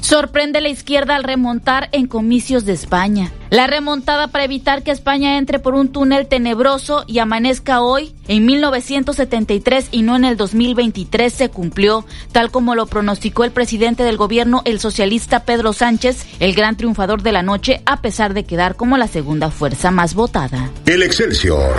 Sorprende 0.01 0.61
la 0.61 0.69
izquierda 0.69 1.17
al 1.17 1.25
remontar 1.25 1.89
en 1.93 2.07
comicios 2.07 2.65
de 2.65 2.73
España. 2.73 3.33
La 3.51 3.67
remontada 3.67 4.29
para 4.29 4.45
evitar 4.45 4.83
que 4.83 4.91
España 4.91 5.39
entre 5.39 5.59
por 5.59 5.75
un 5.75 5.89
túnel 5.89 6.29
tenebroso 6.29 7.05
y 7.07 7.19
amanezca 7.19 7.81
hoy, 7.81 8.15
en 8.29 8.47
1973 8.47 9.89
y 9.91 10.03
no 10.03 10.17
en 10.17 10.25
el 10.29 10.37
2023, 10.37 11.33
se 11.33 11.49
cumplió, 11.49 12.05
tal 12.33 12.51
como 12.51 12.75
lo 12.75 12.87
pronosticó 12.87 13.45
el 13.45 13.51
presidente 13.51 14.03
del 14.05 14.17
gobierno, 14.17 14.63
el 14.65 14.81
socialista 14.81 15.45
Pedro 15.45 15.73
Sánchez, 15.73 16.27
el 16.41 16.55
gran 16.55 16.77
triunfador 16.77 17.23
de 17.23 17.33
la 17.33 17.43
noche, 17.43 17.83
a 17.87 18.01
pesar 18.01 18.35
de 18.35 18.45
quedar 18.45 18.77
como 18.77 18.97
la 18.97 19.09
segunda 19.09 19.51
fuerza 19.51 19.91
más 19.91 20.15
votada. 20.15 20.71
El 20.87 21.03
Excelsior. 21.03 21.75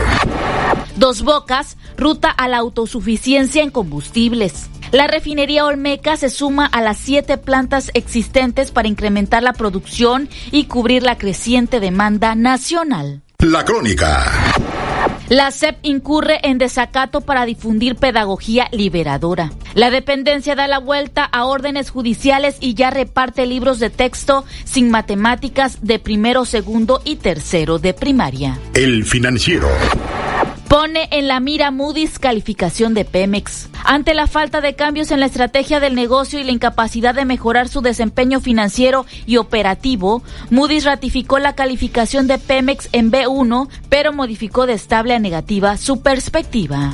Dos 0.95 1.21
Bocas, 1.21 1.77
ruta 1.97 2.29
a 2.29 2.47
la 2.47 2.57
autosuficiencia 2.57 3.63
en 3.63 3.71
combustibles. 3.71 4.69
La 4.91 5.07
refinería 5.07 5.65
Olmeca 5.65 6.17
se 6.17 6.29
suma 6.29 6.65
a 6.65 6.81
las 6.81 6.97
siete 6.97 7.38
plantas 7.38 7.91
existentes 7.93 8.71
para 8.71 8.88
incrementar 8.88 9.43
la 9.43 9.53
producción 9.53 10.29
y 10.51 10.65
cubrir 10.65 11.03
la 11.03 11.17
creciente 11.17 11.79
demanda 11.79 12.35
nacional. 12.35 13.21
La 13.39 13.63
crónica. 13.63 14.25
La 15.30 15.52
SEP 15.52 15.78
incurre 15.84 16.39
en 16.42 16.58
desacato 16.58 17.22
para 17.22 17.46
difundir 17.46 17.96
pedagogía 17.96 18.68
liberadora. 18.72 19.52
La 19.76 19.92
dependencia 19.92 20.56
da 20.56 20.68
la 20.68 20.80
vuelta 20.80 21.24
a 21.24 21.46
órdenes 21.46 21.92
judiciales 21.92 22.58
y 22.60 22.74
ya 22.74 22.89
reparte 22.89 23.46
libros 23.46 23.78
de 23.78 23.92
texto 23.92 24.44
sin 24.63 24.89
matemáticas 24.89 25.86
de 25.86 26.00
primero, 26.00 26.46
segundo 26.46 27.00
y 27.06 27.18
tercero 27.18 27.78
de 27.78 27.94
primaria. 27.94 28.58
El 28.74 29.06
financiero. 29.06 29.70
Pone 30.69 31.08
en 31.10 31.27
la 31.27 31.39
mira 31.39 31.71
Moody's 31.71 32.19
calificación 32.19 32.93
de 32.93 33.03
Pemex. 33.03 33.69
Ante 33.86 34.13
la 34.13 34.27
falta 34.27 34.62
de 34.62 34.75
cambios 34.75 35.10
en 35.10 35.19
la 35.19 35.25
estrategia 35.25 35.79
del 35.79 35.95
negocio 35.95 36.39
y 36.39 36.43
la 36.43 36.51
incapacidad 36.51 37.15
de 37.15 37.25
mejorar 37.25 37.67
su 37.67 37.82
desempeño 37.82 38.39
financiero 38.39 39.08
y 39.25 39.38
operativo, 39.38 40.21
Moody's 40.51 40.86
ratificó 40.86 41.39
la 41.39 41.55
calificación 41.55 42.27
de 42.27 42.38
Pemex 42.38 42.88
en 42.91 43.12
B1, 43.12 43.67
pero 43.89 44.13
modificó 44.13 44.67
de 44.67 44.73
estable 44.73 45.15
a 45.15 45.19
negativa 45.19 45.75
su 45.75 46.03
perspectiva. 46.03 46.93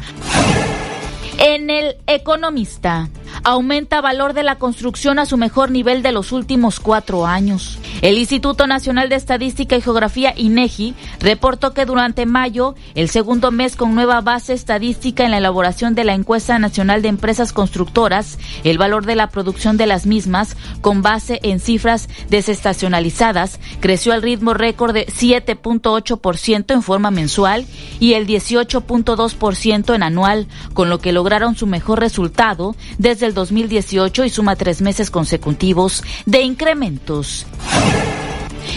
En 1.38 1.70
el 1.70 1.98
Economista, 2.08 3.10
aumenta 3.44 4.02
valor 4.02 4.34
de 4.34 4.44
la 4.44 4.58
construcción 4.58 5.20
a 5.20 5.26
su 5.26 5.38
mejor 5.38 5.72
nivel 5.72 6.02
de 6.02 6.12
los 6.12 6.32
últimos 6.32 6.80
cuatro 6.80 7.26
años. 7.26 7.80
El 8.02 8.18
Instituto 8.18 8.68
Nacional 8.68 9.10
de 9.10 9.16
Estadística 9.16 9.76
y 9.76 9.82
Geografía, 9.82 10.34
INEGI, 10.36 10.96
reportó 11.20 11.74
que 11.74 11.86
durante 11.86 12.26
mayo, 12.26 12.76
el 12.94 13.10
segundo 13.10 13.52
mes 13.52 13.76
con 13.76 13.96
nueva 13.96 14.22
base 14.22 14.54
estadística 14.54 15.24
en 15.24 15.32
la 15.32 15.38
elaboración 15.38 15.96
de 15.96 16.04
la 16.04 16.14
encuesta 16.14 16.60
nacional 16.60 17.02
de 17.02 17.10
empresas 17.10 17.54
constructoras, 17.54 18.38
el 18.64 18.78
valor 18.78 19.06
de 19.06 19.16
la 19.16 19.30
producción 19.30 19.78
de 19.78 19.88
las 19.88 20.06
mismas, 20.06 20.56
con 20.82 21.02
base 21.02 21.40
en 21.44 21.60
cifras 21.60 22.10
desestacionalizadas, 22.30 23.60
creció 23.80 24.14
al 24.14 24.22
ritmo 24.22 24.54
récord 24.54 24.94
de 24.94 25.08
7.8% 25.08 26.74
en 26.74 26.82
forma 26.82 27.12
mensual 27.12 27.66
y 28.00 28.14
el 28.14 28.28
18.2% 28.28 29.96
en 29.96 30.04
anual, 30.04 30.48
con 30.74 30.90
lo 30.90 31.00
que 31.00 31.12
lograron 31.12 31.56
su 31.56 31.68
mejor 31.68 32.00
resultado 32.00 32.76
desde 32.98 33.25
el 33.26 33.34
2018 33.34 34.26
y 34.26 34.30
suma 34.30 34.56
tres 34.56 34.82
meses 34.82 35.12
consecutivos 35.12 36.04
de 36.26 36.42
incrementos. 36.42 37.46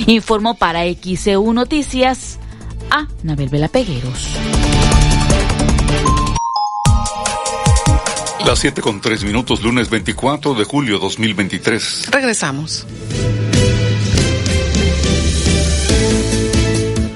Informó 0.06 0.54
para 0.54 0.82
XEU 0.84 1.52
Noticias 1.52 2.38
a 2.90 3.06
Nabel 3.22 3.48
Vela 3.48 3.68
Pegueros. 3.68 4.28
Las 8.44 8.60
7 8.60 8.80
con 8.80 9.00
3 9.00 9.24
minutos, 9.24 9.62
lunes 9.62 9.90
24 9.90 10.54
de 10.54 10.64
julio 10.64 10.98
2023. 10.98 12.08
Regresamos. 12.10 12.86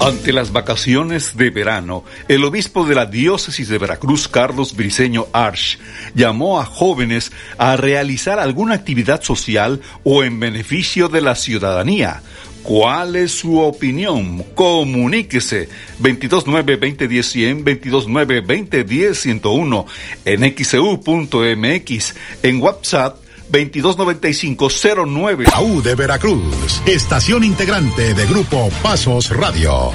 Ante 0.05 0.33
las 0.33 0.51
vacaciones 0.51 1.37
de 1.37 1.51
verano, 1.51 2.03
el 2.27 2.45
obispo 2.45 2.85
de 2.85 2.97
la 2.97 3.07
diócesis 3.07 3.69
de 3.69 3.79
Veracruz, 3.79 4.27
Carlos 4.27 4.75
Briceño 4.75 5.29
Arch, 5.33 5.79
llamó 6.13 6.61
a 6.61 6.65
jóvenes 6.65 7.31
a 7.57 7.77
realizar 7.77 8.41
alguna 8.41 8.75
actividad 8.75 9.23
social 9.23 9.81
o 10.03 10.25
en 10.25 10.41
beneficio 10.41 11.09
de 11.09 11.21
la 11.21 11.37
ciudadanía. 11.37 12.21
¿Cuál 12.65 13.15
es 13.15 13.31
su 13.31 13.61
opinión? 13.61 14.43
Comuníquese 14.57 15.69
229-2010-100, 16.01 17.63
229-2010-101 17.65 19.85
en 20.25 20.55
xeu.mx, 20.65 22.15
en 22.43 22.61
WhatsApp 22.61 23.22
229509. 23.53 25.45
AU 25.53 25.83
de 25.83 25.95
Veracruz, 25.95 26.83
estación 26.87 27.45
integrante 27.45 28.15
de 28.15 28.27
Grupo 28.27 28.71
Pasos 28.83 29.29
Radio. 29.31 29.93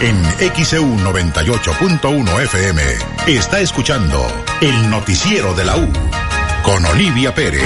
En 0.00 0.22
XEU 0.54 0.84
98.1 0.84 2.42
FM 2.42 2.82
está 3.28 3.60
escuchando 3.60 4.26
el 4.60 4.90
noticiero 4.90 5.54
de 5.54 5.64
la 5.64 5.76
U 5.76 5.88
con 6.62 6.84
Olivia 6.84 7.34
Pérez. 7.34 7.62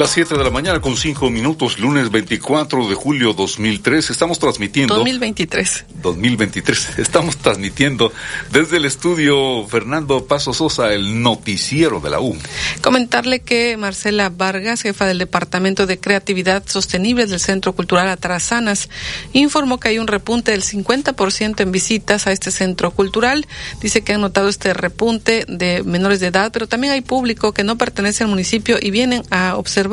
Las 0.00 0.12
7 0.12 0.34
de 0.38 0.44
la 0.44 0.48
mañana 0.48 0.80
con 0.80 0.96
5 0.96 1.28
minutos, 1.28 1.78
lunes 1.78 2.10
24 2.10 2.88
de 2.88 2.94
julio 2.94 3.34
2003. 3.34 4.08
Estamos 4.08 4.38
transmitiendo. 4.38 4.94
2023. 4.94 5.84
2023. 6.02 6.88
Estamos 6.98 7.36
transmitiendo 7.36 8.10
desde 8.50 8.78
el 8.78 8.86
estudio 8.86 9.66
Fernando 9.66 10.24
Paso 10.24 10.54
Sosa, 10.54 10.94
el 10.94 11.22
noticiero 11.22 12.00
de 12.00 12.08
la 12.08 12.18
U. 12.18 12.34
Comentarle 12.80 13.40
que 13.40 13.76
Marcela 13.76 14.30
Vargas, 14.30 14.80
jefa 14.80 15.04
del 15.04 15.18
Departamento 15.18 15.86
de 15.86 16.00
Creatividad 16.00 16.62
Sostenible 16.66 17.26
del 17.26 17.38
Centro 17.38 17.74
Cultural 17.74 18.08
Atrasanas, 18.08 18.88
informó 19.34 19.78
que 19.78 19.88
hay 19.88 19.98
un 19.98 20.06
repunte 20.06 20.52
del 20.52 20.62
50% 20.62 21.60
en 21.60 21.72
visitas 21.72 22.26
a 22.26 22.32
este 22.32 22.50
centro 22.50 22.90
cultural. 22.92 23.46
Dice 23.82 24.00
que 24.00 24.14
han 24.14 24.22
notado 24.22 24.48
este 24.48 24.72
repunte 24.72 25.44
de 25.46 25.82
menores 25.82 26.20
de 26.20 26.28
edad, 26.28 26.52
pero 26.52 26.66
también 26.66 26.94
hay 26.94 27.02
público 27.02 27.52
que 27.52 27.64
no 27.64 27.76
pertenece 27.76 28.24
al 28.24 28.30
municipio 28.30 28.78
y 28.80 28.90
vienen 28.90 29.24
a 29.28 29.56
observar 29.56 29.89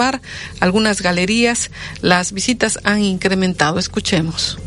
algunas 0.60 1.02
galerías. 1.02 1.72
Las 2.02 2.32
visitas 2.32 2.80
han 2.84 3.02
incrementado. 3.02 3.80
Escuchemos. 3.80 4.58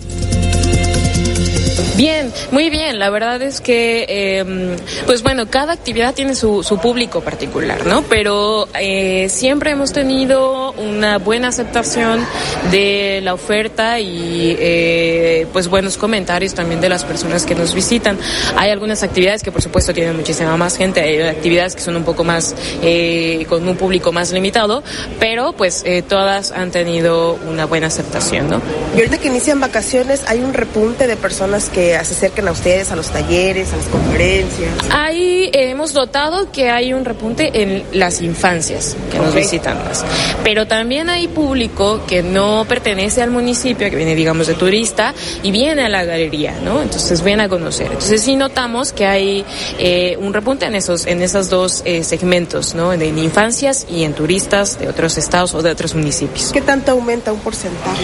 Bien, 1.97 2.33
muy 2.51 2.71
bien. 2.71 2.99
La 2.99 3.11
verdad 3.11 3.41
es 3.43 3.61
que, 3.61 4.07
eh, 4.09 4.77
pues 5.07 5.23
bueno, 5.23 5.49
cada 5.49 5.73
actividad 5.73 6.15
tiene 6.15 6.35
su, 6.35 6.63
su 6.63 6.79
público 6.79 7.21
particular, 7.21 7.87
¿no? 7.87 8.03
Pero 8.03 8.69
eh, 8.79 9.29
siempre 9.29 9.71
hemos 9.71 9.93
tenido 9.93 10.73
una 10.73 11.19
buena 11.19 11.49
aceptación 11.49 12.25
de 12.71 13.21
la 13.23 13.35
oferta 13.35 14.01
y, 14.01 14.57
eh, 14.59 15.47
pues, 15.53 15.69
buenos 15.69 15.97
comentarios 15.97 16.55
también 16.55 16.81
de 16.81 16.89
las 16.89 17.05
personas 17.05 17.47
que 17.47 17.55
nos 17.55 17.75
visitan. 17.75 18.19
Hay 18.57 18.71
algunas 18.71 19.03
actividades 19.03 19.43
que, 19.43 19.53
por 19.53 19.63
supuesto, 19.63 19.93
tienen 19.93 20.17
muchísima 20.17 20.57
más 20.57 20.77
gente. 20.77 21.01
Hay 21.01 21.21
actividades 21.23 21.75
que 21.75 21.83
son 21.83 21.97
un 21.97 22.05
poco 22.05 22.25
más, 22.25 22.55
eh, 22.83 23.47
con 23.49 23.67
un 23.67 23.77
público 23.77 24.13
más 24.13 24.33
limitado, 24.33 24.83
pero, 25.19 25.53
pues, 25.53 25.83
eh, 25.85 26.03
todas 26.03 26.53
han 26.53 26.71
tenido 26.71 27.39
una 27.49 27.67
buena 27.67 27.87
aceptación, 27.87 28.51
¿no? 28.51 28.61
Y 28.95 28.99
ahorita 28.99 29.19
que 29.19 29.29
inician 29.29 29.61
vacaciones, 29.61 30.25
hay 30.27 30.41
un 30.41 30.53
repunte 30.53 31.07
de 31.07 31.17
personas 31.17 31.70
que 31.73 31.91
se 32.05 32.15
acerquen 32.15 32.49
a 32.49 32.53
ustedes, 32.53 32.91
a 32.91 32.97
los 32.97 33.09
talleres, 33.09 33.73
a 33.73 33.77
las 33.77 33.87
conferencias? 33.87 34.71
Ahí 34.91 35.51
hemos 35.53 35.95
notado 35.95 36.51
que 36.53 36.71
hay 36.71 36.93
un 36.93 37.05
repunte 37.05 37.63
en 37.63 37.85
las 37.93 38.21
infancias 38.23 38.97
que 39.11 39.19
nos 39.19 39.35
visitan 39.35 39.79
más. 39.85 40.05
Pero 40.45 40.67
también 40.67 41.09
hay 41.09 41.29
público 41.29 42.01
que 42.07 42.23
no 42.23 42.65
pertenece 42.69 43.23
al 43.23 43.31
municipio, 43.31 43.89
que 43.91 43.97
viene, 43.97 44.15
digamos, 44.15 44.47
de 44.47 44.55
turista 44.55 45.15
y 45.43 45.51
viene 45.51 45.85
a 45.85 45.89
la 45.89 46.05
galería, 46.05 46.59
¿no? 46.63 46.83
Entonces 46.83 47.23
viene 47.23 47.45
a 47.45 47.49
conocer. 47.49 47.87
Entonces 47.87 48.23
sí 48.23 48.37
notamos 48.37 48.93
que 48.93 49.07
hay 49.07 49.45
eh, 49.79 50.17
un 50.21 50.33
repunte 50.33 50.67
en 50.67 50.75
esos, 50.75 51.07
en 51.07 51.23
esos 51.23 51.51
dos 51.51 51.83
eh, 51.85 52.05
segmentos, 52.05 52.75
¿no? 52.75 52.93
En, 52.93 53.03
en 53.03 53.19
infancias 53.19 53.87
y 53.91 54.05
en 54.05 54.13
turistas 54.13 54.79
de 54.79 54.89
otros 54.89 55.19
estados 55.19 55.55
o 55.55 55.63
de 55.63 55.71
otros 55.71 55.95
municipios. 55.95 56.53
¿Qué 56.53 56.61
tanto 56.61 56.93
aumenta 56.93 57.33
un 57.33 57.41
porcentaje? 57.41 58.03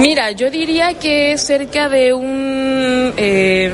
Mira, 0.00 0.30
yo 0.32 0.50
diría 0.50 0.94
que 0.94 1.36
cerca 1.38 1.88
de 1.88 2.12
un 2.12 2.45
eh, 3.16 3.72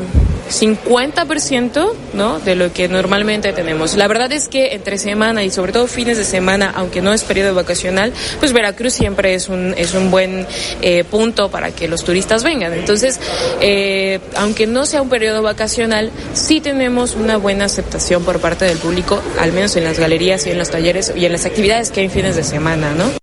50% 0.52 1.92
¿no? 2.14 2.38
de 2.40 2.54
lo 2.54 2.72
que 2.72 2.88
normalmente 2.88 3.52
tenemos. 3.52 3.96
La 3.96 4.06
verdad 4.06 4.30
es 4.32 4.48
que 4.48 4.74
entre 4.74 4.98
semana 4.98 5.44
y 5.44 5.50
sobre 5.50 5.72
todo 5.72 5.86
fines 5.86 6.18
de 6.18 6.24
semana, 6.24 6.72
aunque 6.74 7.00
no 7.00 7.12
es 7.12 7.24
periodo 7.24 7.54
vacacional, 7.54 8.12
pues 8.38 8.52
Veracruz 8.52 8.92
siempre 8.92 9.34
es 9.34 9.48
un, 9.48 9.74
es 9.76 9.94
un 9.94 10.10
buen 10.10 10.46
eh, 10.82 11.04
punto 11.04 11.50
para 11.50 11.70
que 11.70 11.88
los 11.88 12.04
turistas 12.04 12.44
vengan. 12.44 12.72
Entonces, 12.74 13.18
eh, 13.60 14.20
aunque 14.36 14.66
no 14.66 14.86
sea 14.86 15.02
un 15.02 15.08
periodo 15.08 15.42
vacacional, 15.42 16.10
sí 16.34 16.60
tenemos 16.60 17.14
una 17.14 17.36
buena 17.36 17.64
aceptación 17.64 18.24
por 18.24 18.40
parte 18.40 18.64
del 18.64 18.78
público, 18.78 19.20
al 19.38 19.52
menos 19.52 19.76
en 19.76 19.84
las 19.84 19.98
galerías 19.98 20.46
y 20.46 20.50
en 20.50 20.58
los 20.58 20.70
talleres 20.70 21.12
y 21.16 21.24
en 21.24 21.32
las 21.32 21.46
actividades 21.46 21.90
que 21.90 22.00
hay 22.00 22.08
fines 22.08 22.36
de 22.36 22.44
semana, 22.44 22.92
¿no? 22.92 23.21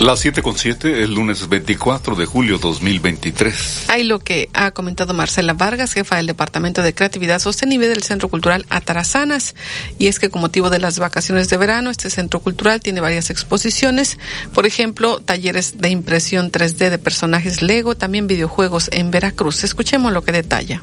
Las 0.00 0.20
7 0.20 0.40
con 0.40 0.56
7, 0.56 1.02
el 1.02 1.12
lunes 1.12 1.46
24 1.46 2.14
de 2.16 2.24
julio 2.24 2.56
2023. 2.56 3.84
Hay 3.88 4.04
lo 4.04 4.18
que 4.18 4.48
ha 4.54 4.70
comentado 4.70 5.12
Marcela 5.12 5.52
Vargas, 5.52 5.92
jefa 5.92 6.16
del 6.16 6.26
Departamento 6.26 6.80
de 6.82 6.94
Creatividad 6.94 7.38
Sostenible 7.38 7.86
del 7.86 8.02
Centro 8.02 8.30
Cultural 8.30 8.64
Atarazanas, 8.70 9.54
y 9.98 10.06
es 10.06 10.18
que 10.18 10.30
con 10.30 10.40
motivo 10.40 10.70
de 10.70 10.78
las 10.78 10.98
vacaciones 10.98 11.50
de 11.50 11.58
verano, 11.58 11.90
este 11.90 12.08
centro 12.08 12.40
cultural 12.40 12.80
tiene 12.80 13.02
varias 13.02 13.28
exposiciones, 13.28 14.18
por 14.54 14.64
ejemplo, 14.64 15.20
talleres 15.20 15.76
de 15.76 15.90
impresión 15.90 16.50
3D 16.50 16.88
de 16.88 16.98
personajes 16.98 17.60
Lego, 17.60 17.94
también 17.94 18.26
videojuegos 18.26 18.88
en 18.92 19.10
Veracruz. 19.10 19.64
Escuchemos 19.64 20.14
lo 20.14 20.24
que 20.24 20.32
detalla. 20.32 20.82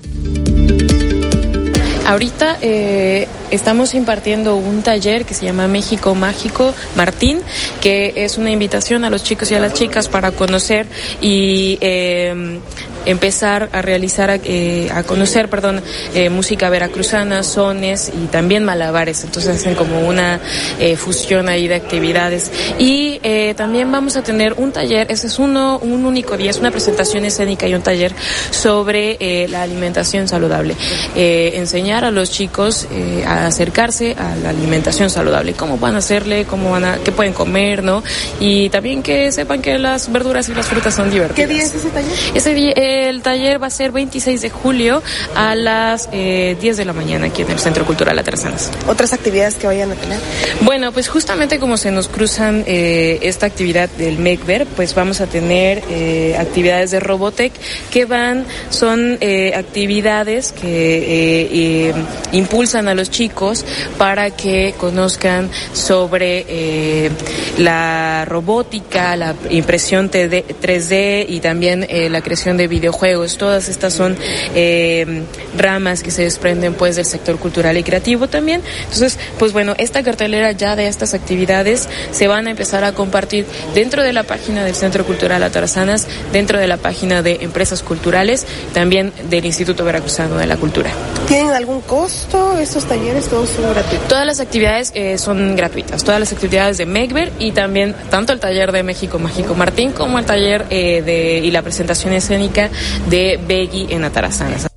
Ahorita 2.07 2.57
eh, 2.61 3.27
estamos 3.51 3.93
impartiendo 3.93 4.55
un 4.55 4.81
taller 4.81 5.25
que 5.25 5.33
se 5.33 5.45
llama 5.45 5.67
México 5.67 6.15
Mágico 6.15 6.73
Martín, 6.95 7.41
que 7.81 8.13
es 8.15 8.37
una 8.37 8.49
invitación 8.49 9.03
a 9.03 9.09
los 9.09 9.25
chicos 9.25 9.51
y 9.51 9.55
a 9.55 9.59
las 9.59 9.73
chicas 9.73 10.07
para 10.07 10.31
conocer 10.31 10.87
y 11.19 11.77
eh, 11.81 12.59
empezar 13.07 13.69
a 13.71 13.81
realizar, 13.81 14.39
eh, 14.43 14.89
a 14.93 15.03
conocer, 15.03 15.49
perdón, 15.49 15.81
eh, 16.13 16.29
música 16.29 16.69
veracruzana, 16.69 17.43
sones 17.43 18.11
y 18.13 18.27
también 18.27 18.63
malabares. 18.63 19.23
Entonces 19.23 19.55
hacen 19.55 19.75
como 19.75 20.07
una 20.07 20.39
eh, 20.79 20.95
fusión 20.95 21.49
ahí 21.49 21.67
de 21.67 21.75
actividades. 21.75 22.51
Y 22.77 23.19
eh, 23.23 23.53
también 23.55 23.91
vamos 23.91 24.17
a 24.17 24.23
tener 24.23 24.53
un 24.57 24.71
taller, 24.71 25.07
ese 25.09 25.27
es 25.27 25.39
uno, 25.39 25.79
un 25.79 26.05
único 26.05 26.37
día, 26.37 26.51
es 26.51 26.57
una 26.57 26.71
presentación 26.71 27.25
escénica 27.25 27.67
y 27.67 27.73
un 27.73 27.81
taller 27.81 28.13
sobre 28.51 29.47
la 29.49 29.63
alimentación 29.63 30.27
saludable. 30.27 30.75
Enseñar 31.15 32.03
a 32.05 32.11
los 32.11 32.31
chicos 32.31 32.87
a 33.25 33.47
acercarse 33.47 34.15
a 34.17 34.35
la 34.35 34.49
alimentación 34.49 35.09
saludable, 35.09 35.53
cómo 35.53 35.77
van 35.77 35.95
a 35.95 35.99
hacerle, 35.99 36.45
cómo 36.45 36.71
van 36.71 36.85
a, 36.85 36.97
qué 36.97 37.11
pueden 37.11 37.33
comer, 37.33 37.83
¿no? 37.83 38.03
Y 38.39 38.69
también 38.69 39.01
que 39.03 39.31
sepan 39.31 39.61
que 39.61 39.77
las 39.77 40.11
verduras 40.11 40.49
y 40.49 40.53
las 40.53 40.67
frutas 40.67 40.93
son 40.93 41.09
divertidas. 41.09 41.47
¿Qué 41.47 41.53
día 41.53 41.63
es 41.63 41.73
ese 41.73 41.89
taller? 41.89 42.11
Ese 42.33 42.53
día, 42.53 42.73
el 42.97 43.21
taller 43.21 43.61
va 43.61 43.67
a 43.67 43.71
ser 43.71 43.91
26 43.91 44.41
de 44.41 44.49
julio 44.49 45.01
a 45.35 45.55
las 45.55 46.09
eh, 46.11 46.57
10 46.59 46.77
de 46.77 46.85
la 46.85 46.93
mañana 46.93 47.27
aquí 47.27 47.41
en 47.43 47.51
el 47.51 47.59
Centro 47.59 47.85
Cultural 47.85 48.17
Atarazanas. 48.17 48.71
¿Otras 48.87 49.13
actividades 49.13 49.55
que 49.55 49.67
vayan 49.67 49.91
a 49.91 49.95
tener? 49.95 50.19
Bueno, 50.61 50.91
pues 50.91 51.07
justamente 51.07 51.59
como 51.59 51.77
se 51.77 51.91
nos 51.91 52.07
cruzan 52.07 52.63
eh, 52.67 53.19
esta 53.21 53.45
actividad 53.45 53.89
del 53.89 54.17
MECVER, 54.17 54.65
pues 54.65 54.95
vamos 54.95 55.21
a 55.21 55.27
tener 55.27 55.83
eh, 55.89 56.35
actividades 56.37 56.91
de 56.91 56.99
Robotech 56.99 57.53
que 57.91 58.05
van, 58.05 58.45
son 58.69 59.17
eh, 59.21 59.53
actividades 59.55 60.51
que 60.51 60.97
eh, 60.97 61.49
eh, 61.51 61.93
impulsan 62.31 62.87
a 62.87 62.93
los 62.93 63.09
chicos 63.09 63.65
para 63.97 64.31
que 64.31 64.73
conozcan 64.77 65.49
sobre 65.73 66.45
eh, 66.47 67.09
la 67.57 68.25
robótica, 68.25 69.15
la 69.15 69.35
impresión 69.49 70.09
3D 70.11 71.25
y 71.27 71.39
también 71.39 71.85
eh, 71.89 72.09
la 72.09 72.21
creación 72.21 72.57
de 72.57 72.67
videojuegos. 72.87 73.37
Todas 73.37 73.67
estas 73.67 73.93
son 73.93 74.15
eh, 74.55 75.23
ramas 75.57 76.03
que 76.03 76.11
se 76.11 76.23
desprenden 76.23 76.73
pues 76.73 76.95
del 76.95 77.05
sector 77.05 77.37
cultural 77.37 77.77
y 77.77 77.83
creativo 77.83 78.27
también. 78.27 78.61
Entonces, 78.83 79.19
pues 79.37 79.51
bueno, 79.51 79.73
esta 79.77 80.03
cartelera 80.03 80.51
ya 80.53 80.75
de 80.75 80.87
estas 80.87 81.13
actividades 81.13 81.89
se 82.11 82.27
van 82.27 82.47
a 82.47 82.51
empezar 82.51 82.83
a 82.85 82.93
compartir 82.93 83.45
dentro 83.75 84.03
de 84.03 84.13
la 84.13 84.23
página 84.23 84.63
del 84.63 84.75
Centro 84.75 85.05
Cultural 85.05 85.43
Atarazanas, 85.43 86.07
dentro 86.31 86.59
de 86.59 86.67
la 86.67 86.77
página 86.77 87.21
de 87.21 87.39
Empresas 87.41 87.83
Culturales, 87.83 88.45
también 88.73 89.11
del 89.29 89.45
Instituto 89.45 89.83
Veracruzano 89.83 90.37
de 90.37 90.47
la 90.47 90.55
Cultura. 90.55 90.91
¿Tienen 91.27 91.51
algún 91.51 91.81
costo 91.81 92.57
estos 92.57 92.85
talleres? 92.85 93.27
¿Todos 93.27 93.49
son 93.49 93.73
gratuitos? 93.73 94.07
Todas 94.07 94.25
las 94.25 94.39
actividades 94.39 94.91
eh, 94.95 95.17
son 95.17 95.57
gratuitas, 95.57 96.03
todas 96.03 96.21
las 96.21 96.31
actividades 96.31 96.77
de 96.77 96.85
MECBER 96.85 97.33
y 97.39 97.51
también 97.51 97.93
tanto 98.09 98.31
el 98.31 98.39
taller 98.39 98.71
de 98.71 98.83
México 98.83 99.19
Mágico 99.19 99.55
Martín 99.55 99.91
como 99.91 100.19
el 100.19 100.25
taller 100.25 100.65
eh, 100.69 101.01
de, 101.01 101.39
y 101.39 101.51
la 101.51 101.61
presentación 101.61 102.13
escénica 102.13 102.66
de 103.09 103.39
Beggy 103.47 103.87
en 103.89 104.03
Atarazanas. 104.03 104.67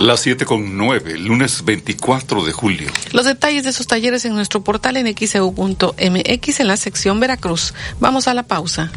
Las 0.00 0.20
7 0.20 0.46
con 0.46 0.78
9, 0.78 1.18
lunes 1.18 1.62
24 1.62 2.42
de 2.46 2.52
julio. 2.52 2.90
Los 3.12 3.26
detalles 3.26 3.64
de 3.64 3.70
esos 3.70 3.86
talleres 3.86 4.24
en 4.24 4.34
nuestro 4.34 4.62
portal 4.64 4.96
en 4.96 5.14
xeu.mx 5.14 6.60
en 6.60 6.66
la 6.66 6.76
sección 6.78 7.20
Veracruz. 7.20 7.74
Vamos 8.00 8.26
a 8.26 8.32
la 8.32 8.44
pausa. 8.44 8.90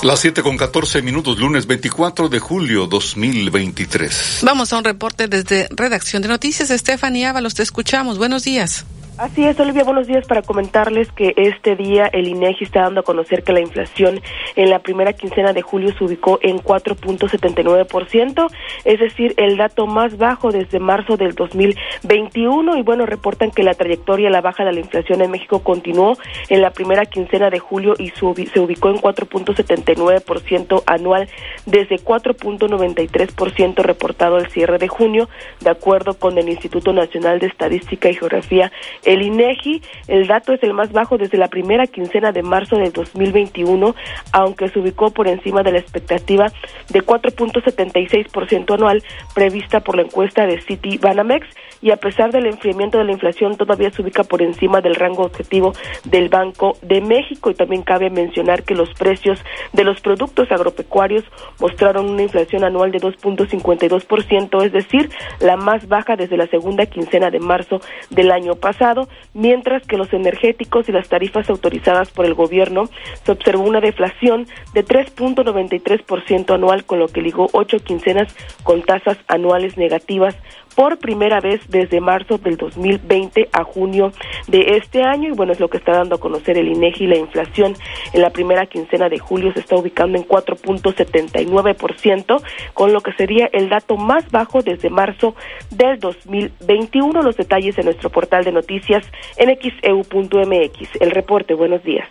Las 0.04 0.20
7 0.20 0.44
con 0.44 0.56
14 0.56 1.02
minutos, 1.02 1.40
lunes 1.40 1.66
24 1.66 2.30
de 2.30 2.40
julio 2.40 2.86
2023. 2.86 4.42
Vamos 4.44 4.72
a 4.72 4.78
un 4.78 4.84
reporte 4.84 5.28
desde 5.28 5.68
Redacción 5.72 6.22
de 6.22 6.28
Noticias. 6.28 6.70
Stephanie 6.70 7.26
Ábalos, 7.26 7.56
te 7.56 7.64
escuchamos. 7.64 8.20
Buenos 8.20 8.44
días. 8.44 8.86
Así 9.18 9.46
es, 9.46 9.58
Olivia, 9.62 9.86
buenos 9.86 10.08
días 10.08 10.28
para 10.28 10.42
comentarles 10.42 11.10
que 11.14 11.34
este 11.38 11.78
día 11.78 12.08
el 12.08 12.28
INEGI 12.28 12.66
está 12.66 12.82
dando 12.82 13.00
a 13.00 13.04
conocer 13.04 13.44
que 13.44 13.54
la 13.54 13.62
inflación 13.62 14.20
en 14.58 14.70
la 14.70 14.80
primera 14.80 15.14
quincena 15.14 15.54
de 15.54 15.62
julio 15.62 15.94
se 15.98 16.04
ubicó 16.04 16.38
en 16.42 16.58
4.79%, 16.58 18.52
es 18.84 19.00
decir, 19.00 19.34
el 19.38 19.56
dato 19.56 19.88
más 19.88 20.18
bajo 20.18 20.52
desde 20.52 20.80
marzo 20.80 21.16
del 21.16 21.34
2021 21.34 22.76
y 22.76 22.82
bueno, 22.82 23.06
reportan 23.06 23.52
que 23.52 23.64
la 23.64 23.74
trayectoria 23.74 24.30
la 24.30 24.42
baja 24.42 24.66
de 24.66 24.74
la 24.74 24.82
inflación 24.82 25.22
en 25.22 25.32
México 25.32 25.60
continuó 25.60 26.18
en 26.50 26.62
la 26.62 26.72
primera 26.72 27.06
quincena 27.06 27.50
de 27.50 27.60
julio 27.60 27.94
y 27.98 28.10
se 28.10 28.26
ubicó 28.60 28.90
en 28.90 28.98
4.79% 28.98 30.84
anual 30.88 31.30
desde 31.66 31.96
4.93% 31.96 33.76
reportado 33.78 34.36
al 34.36 34.52
cierre 34.52 34.78
de 34.78 34.90
junio, 34.90 35.30
de 35.62 35.70
acuerdo 35.70 36.16
con 36.16 36.38
el 36.38 36.50
Instituto 36.50 36.92
Nacional 36.92 37.40
de 37.40 37.48
Estadística 37.48 38.10
y 38.10 38.16
Geografía 38.16 38.74
el 39.06 39.22
INEGI, 39.22 39.82
el 40.08 40.28
dato 40.28 40.54
es 40.54 40.64
el 40.64 40.74
más 40.74 40.92
bajo 40.92 41.18
desde 41.18 41.38
la 41.38 41.48
primera 41.48 41.88
quincena 41.88 42.32
de 42.32 42.44
marzo 42.44 42.76
de 42.78 42.90
2021, 42.90 43.96
aunque 44.32 44.70
se 44.70 44.80
ubicó 44.80 45.12
por 45.12 45.28
encima 45.28 45.64
de 45.64 45.72
la 45.72 45.80
expectativa 45.80 46.52
de 46.90 47.02
4.76% 47.02 48.74
anual 48.74 49.04
prevista 49.34 49.80
por 49.80 49.96
la 49.96 50.04
encuesta 50.04 50.46
de 50.46 50.62
City 50.62 50.98
Banamex 50.98 51.48
y 51.82 51.92
a 51.92 51.98
pesar 51.98 52.32
del 52.32 52.48
enfriamiento 52.48 52.98
de 52.98 53.04
la 53.04 53.12
inflación 53.12 53.58
todavía 53.58 53.92
se 53.92 54.02
ubica 54.02 54.24
por 54.24 54.42
encima 54.42 54.82
del 54.82 54.96
rango 54.96 55.24
objetivo 55.24 55.74
del 56.04 56.30
Banco 56.30 56.78
de 56.82 57.02
México. 57.02 57.52
Y 57.52 57.54
también 57.54 57.84
cabe 57.84 58.10
mencionar 58.10 58.64
que 58.64 58.76
los 58.76 58.92
precios 58.94 59.40
de 59.74 59.84
los 59.84 60.02
productos 60.02 60.52
agropecuarios 60.52 61.24
mostraron 61.60 62.10
una 62.10 62.24
inflación 62.24 62.64
anual 62.64 62.92
de 62.92 63.00
2.52%, 63.00 64.66
es 64.66 64.72
decir, 64.72 65.10
la 65.40 65.58
más 65.58 65.88
baja 65.88 66.16
desde 66.16 66.38
la 66.38 66.48
segunda 66.48 66.86
quincena 66.86 67.30
de 67.30 67.40
marzo 67.40 67.82
del 68.10 68.32
año 68.32 68.56
pasado, 68.56 68.95
mientras 69.34 69.86
que 69.86 69.98
los 69.98 70.12
energéticos 70.14 70.90
y 70.90 70.92
las 70.92 71.10
tarifas 71.10 71.50
autorizadas 71.50 72.10
por 72.12 72.26
el 72.26 72.34
gobierno 72.34 72.90
se 73.24 73.32
observó 73.32 73.64
una 73.64 73.82
deflación 73.82 74.48
de 74.74 74.86
3.93% 74.86 76.54
anual, 76.54 76.86
con 76.86 77.00
lo 77.00 77.08
que 77.08 77.22
ligó 77.22 77.48
ocho 77.54 77.78
quincenas 77.80 78.36
con 78.64 78.82
tasas 78.82 79.18
anuales 79.28 79.78
negativas 79.78 80.36
por 80.76 81.00
primera 81.00 81.40
vez 81.40 81.62
desde 81.70 82.02
marzo 82.02 82.38
del 82.38 82.58
2020 82.58 83.50
a 83.52 83.64
junio 83.64 84.12
de 84.48 84.78
este 84.78 85.04
año. 85.04 85.30
Y 85.30 85.32
bueno 85.32 85.54
es 85.54 85.60
lo 85.60 85.70
que 85.70 85.78
está 85.78 85.94
dando 85.94 86.16
a 86.16 86.20
conocer 86.20 86.58
el 86.58 86.68
INEGI. 86.68 87.08
La 87.08 87.18
inflación 87.18 87.76
en 88.14 88.22
la 88.22 88.30
primera 88.30 88.66
quincena 88.66 89.08
de 89.10 89.20
julio 89.20 89.52
se 89.54 89.62
está 89.62 89.76
ubicando 89.76 90.18
en 90.18 90.28
4.79% 90.28 92.42
con 92.74 92.94
lo 92.94 93.02
que 93.02 93.12
sería 93.14 93.50
el 93.54 93.70
dato 93.70 93.96
más 93.98 94.30
bajo 94.32 94.62
desde 94.62 94.90
marzo 94.90 95.36
del 95.72 96.00
2021 96.00 97.22
los 97.22 97.38
detalles 97.38 97.78
en 97.78 97.86
nuestro 97.86 98.10
portal 98.10 98.44
de 98.44 98.52
noticias 98.52 99.06
en 99.38 99.56
xeu.mx 99.56 100.90
el 101.00 101.12
reporte 101.12 101.54
buenos 101.54 101.82
días. 101.84 102.10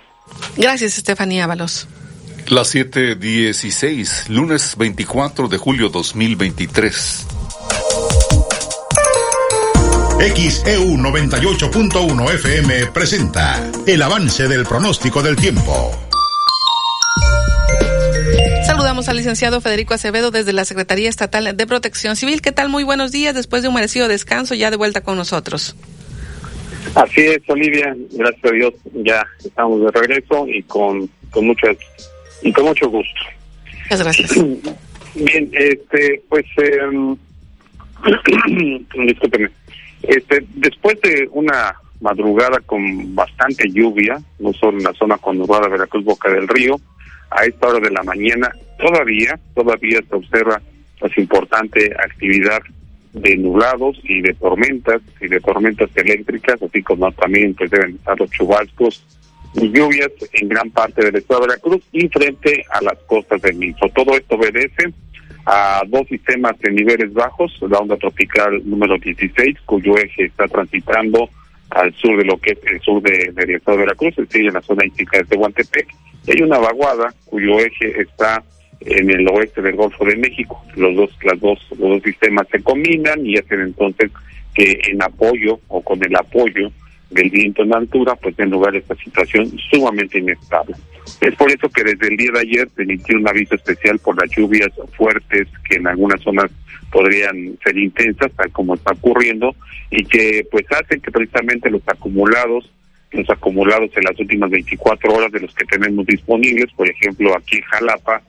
Gracias 0.56 0.96
Estefanía 0.96 1.44
Ábalos. 1.44 1.86
Las 2.48 2.74
7:16 2.74 4.28
lunes 4.28 4.76
24 4.76 5.48
de 5.48 5.56
julio 5.56 5.88
2023 5.88 7.43
XEU 10.18 10.96
98.1 10.96 12.34
FM 12.34 12.86
presenta 12.92 13.70
el 13.86 14.00
avance 14.00 14.48
del 14.48 14.64
pronóstico 14.64 15.22
del 15.22 15.36
tiempo. 15.36 15.90
Saludamos 18.64 19.08
al 19.08 19.16
licenciado 19.16 19.60
Federico 19.60 19.92
Acevedo 19.94 20.30
desde 20.30 20.52
la 20.52 20.64
Secretaría 20.64 21.08
Estatal 21.08 21.56
de 21.56 21.66
Protección 21.66 22.16
Civil. 22.16 22.40
¿Qué 22.40 22.52
tal? 22.52 22.68
Muy 22.68 22.84
buenos 22.84 23.12
días. 23.12 23.34
Después 23.34 23.62
de 23.62 23.68
un 23.68 23.74
merecido 23.74 24.08
descanso, 24.08 24.54
ya 24.54 24.70
de 24.70 24.76
vuelta 24.76 25.02
con 25.02 25.16
nosotros. 25.16 25.76
Así 26.94 27.20
es, 27.22 27.42
Olivia. 27.48 27.94
Gracias 28.12 28.44
a 28.44 28.50
Dios 28.54 28.74
ya 28.94 29.26
estamos 29.44 29.80
de 29.80 29.90
regreso 29.90 30.46
y 30.48 30.62
con, 30.62 31.10
con 31.30 31.46
mucho 31.46 31.66
y 32.42 32.52
con 32.52 32.64
mucho 32.66 32.88
gusto. 32.88 33.20
Muchas 33.82 34.02
gracias. 34.02 34.30
Bien, 35.14 35.50
este, 35.52 36.22
pues, 36.28 36.46
eh, 36.58 37.16
discúlpeme. 39.06 39.50
Este, 40.08 40.44
después 40.54 41.00
de 41.00 41.28
una 41.32 41.74
madrugada 42.00 42.60
con 42.66 43.14
bastante 43.14 43.70
lluvia, 43.70 44.18
no 44.38 44.52
solo 44.52 44.78
en 44.78 44.84
la 44.84 44.92
zona 44.92 45.16
conurbada 45.18 45.64
de 45.64 45.70
Veracruz, 45.70 46.04
Boca 46.04 46.30
del 46.30 46.48
Río, 46.48 46.76
a 47.30 47.44
esta 47.44 47.68
hora 47.68 47.80
de 47.80 47.90
la 47.90 48.02
mañana 48.02 48.52
todavía, 48.78 49.38
todavía 49.54 50.00
se 50.08 50.14
observa 50.14 50.60
pues 51.00 51.16
importante 51.18 51.92
actividad 51.98 52.60
de 53.12 53.36
nublados 53.36 53.98
y 54.02 54.20
de 54.20 54.34
tormentas 54.34 55.00
y 55.20 55.28
de 55.28 55.40
tormentas 55.40 55.88
eléctricas, 55.94 56.60
así 56.62 56.82
como 56.82 57.10
también 57.12 57.54
pues 57.54 57.70
deben 57.70 57.94
estar 57.96 58.18
los 58.18 58.30
chubascos 58.30 59.04
y 59.54 59.70
lluvias 59.70 60.10
en 60.32 60.48
gran 60.48 60.70
parte 60.70 61.04
del 61.04 61.16
estado 61.16 61.42
de 61.42 61.46
Veracruz 61.48 61.82
y 61.92 62.08
frente 62.08 62.64
a 62.70 62.82
las 62.82 62.98
costas 63.06 63.40
del 63.42 63.56
mismo. 63.56 63.88
Todo 63.90 64.16
esto 64.16 64.34
obedece 64.34 64.92
a 65.46 65.82
dos 65.86 66.06
sistemas 66.08 66.58
de 66.58 66.70
niveles 66.70 67.12
bajos, 67.12 67.56
la 67.68 67.78
onda 67.78 67.96
tropical 67.96 68.62
número 68.64 68.98
16, 68.98 69.60
cuyo 69.66 69.96
eje 69.96 70.24
está 70.24 70.48
transitando 70.48 71.28
al 71.70 71.92
sur 71.94 72.16
de 72.16 72.24
lo 72.24 72.38
que 72.38 72.52
es 72.52 72.58
el 72.70 72.80
sur 72.80 73.02
de, 73.02 73.32
del 73.32 73.50
estado 73.50 73.78
de 73.78 73.84
Veracruz, 73.84 74.18
es 74.18 74.28
decir, 74.28 74.46
en 74.46 74.54
la 74.54 74.62
zona 74.62 74.84
íntica 74.84 75.18
de 75.18 75.24
Tehuantepec, 75.24 75.88
y 76.26 76.30
hay 76.32 76.42
una 76.42 76.58
vaguada 76.58 77.12
cuyo 77.26 77.58
eje 77.58 78.00
está 78.00 78.42
en 78.80 79.10
el 79.10 79.28
oeste 79.28 79.62
del 79.62 79.76
Golfo 79.76 80.04
de 80.04 80.16
México. 80.16 80.62
Los 80.76 80.94
dos, 80.94 81.10
las 81.22 81.40
dos, 81.40 81.58
los 81.70 81.78
dos 81.78 82.02
sistemas 82.02 82.46
se 82.50 82.62
combinan 82.62 83.24
y 83.26 83.36
hacen 83.36 83.60
entonces 83.60 84.10
que 84.54 84.80
en 84.88 85.02
apoyo 85.02 85.60
o 85.68 85.82
con 85.82 86.02
el 86.04 86.14
apoyo 86.16 86.70
del 87.10 87.30
viento 87.30 87.62
en 87.62 87.74
altura, 87.74 88.14
pues 88.16 88.38
en 88.38 88.50
lugar 88.50 88.72
de 88.72 88.78
esta 88.78 88.94
situación 88.96 89.50
sumamente 89.70 90.18
inestable. 90.18 90.74
Es 91.20 91.34
por 91.36 91.50
eso 91.50 91.68
que 91.68 91.84
desde 91.84 92.08
el 92.08 92.16
día 92.16 92.30
de 92.32 92.40
ayer 92.40 92.68
se 92.74 92.82
emitió 92.82 93.16
un 93.16 93.28
aviso 93.28 93.54
especial 93.54 93.98
por 93.98 94.20
las 94.20 94.30
lluvias 94.36 94.70
fuertes 94.96 95.48
que 95.68 95.76
en 95.76 95.86
algunas 95.86 96.20
zonas 96.22 96.50
podrían 96.90 97.58
ser 97.62 97.76
intensas, 97.76 98.32
tal 98.36 98.50
como 98.52 98.74
está 98.74 98.92
ocurriendo, 98.92 99.54
y 99.90 100.04
que 100.04 100.46
pues 100.50 100.64
hacen 100.70 101.00
que 101.00 101.10
precisamente 101.10 101.70
los 101.70 101.82
acumulados, 101.86 102.70
los 103.10 103.28
acumulados 103.28 103.90
en 103.96 104.04
las 104.04 104.18
últimas 104.18 104.50
24 104.50 105.12
horas 105.12 105.32
de 105.32 105.40
los 105.40 105.54
que 105.54 105.64
tenemos 105.66 106.06
disponibles, 106.06 106.72
por 106.74 106.88
ejemplo 106.88 107.36
aquí 107.36 107.56
en 107.56 107.62
Jalapa, 107.62 108.22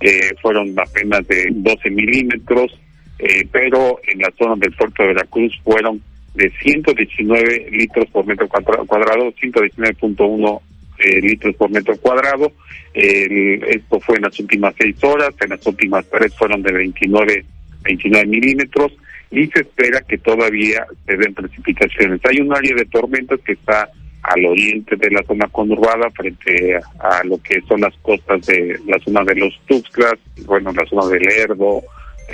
eh, 0.00 0.34
fueron 0.42 0.74
apenas 0.78 1.26
de 1.26 1.48
12 1.50 1.90
milímetros, 1.90 2.78
eh, 3.18 3.46
pero 3.50 4.00
en 4.06 4.18
la 4.20 4.30
zona 4.38 4.56
del 4.56 4.72
puerto 4.72 5.02
de 5.02 5.08
Veracruz 5.08 5.58
fueron 5.62 6.02
de 6.34 6.50
119 6.62 7.68
litros 7.70 8.06
por 8.10 8.26
metro 8.26 8.48
cuadrado, 8.48 9.32
119.1 9.32 10.60
eh, 11.00 11.20
litros 11.20 11.56
por 11.56 11.70
metro 11.70 11.96
cuadrado. 11.96 12.52
esto 12.92 14.00
fue 14.00 14.16
en 14.16 14.22
las 14.22 14.38
últimas 14.38 14.74
seis 14.78 15.02
horas, 15.02 15.34
en 15.40 15.50
las 15.50 15.66
últimas 15.66 16.04
tres 16.10 16.34
fueron 16.36 16.62
de 16.62 16.72
29, 16.72 17.44
29 17.82 18.26
milímetros 18.26 18.92
y 19.30 19.46
se 19.46 19.60
espera 19.60 20.00
que 20.00 20.18
todavía 20.18 20.84
se 21.06 21.16
den 21.16 21.34
precipitaciones. 21.34 22.20
Hay 22.24 22.40
un 22.40 22.54
área 22.54 22.74
de 22.74 22.84
tormentas 22.86 23.40
que 23.44 23.52
está 23.52 23.88
al 24.22 24.44
oriente 24.44 24.96
de 24.96 25.10
la 25.10 25.22
zona 25.22 25.46
conurbada 25.48 26.10
frente 26.10 26.78
a, 26.98 27.24
lo 27.24 27.40
que 27.40 27.60
son 27.62 27.80
las 27.80 27.94
costas 28.02 28.44
de 28.46 28.78
la 28.86 28.98
zona 28.98 29.24
de 29.24 29.36
los 29.36 29.58
Tuxtlas, 29.66 30.14
bueno, 30.46 30.72
la 30.72 30.84
zona 30.86 31.06
del 31.06 31.22
Lerdo, 31.22 31.82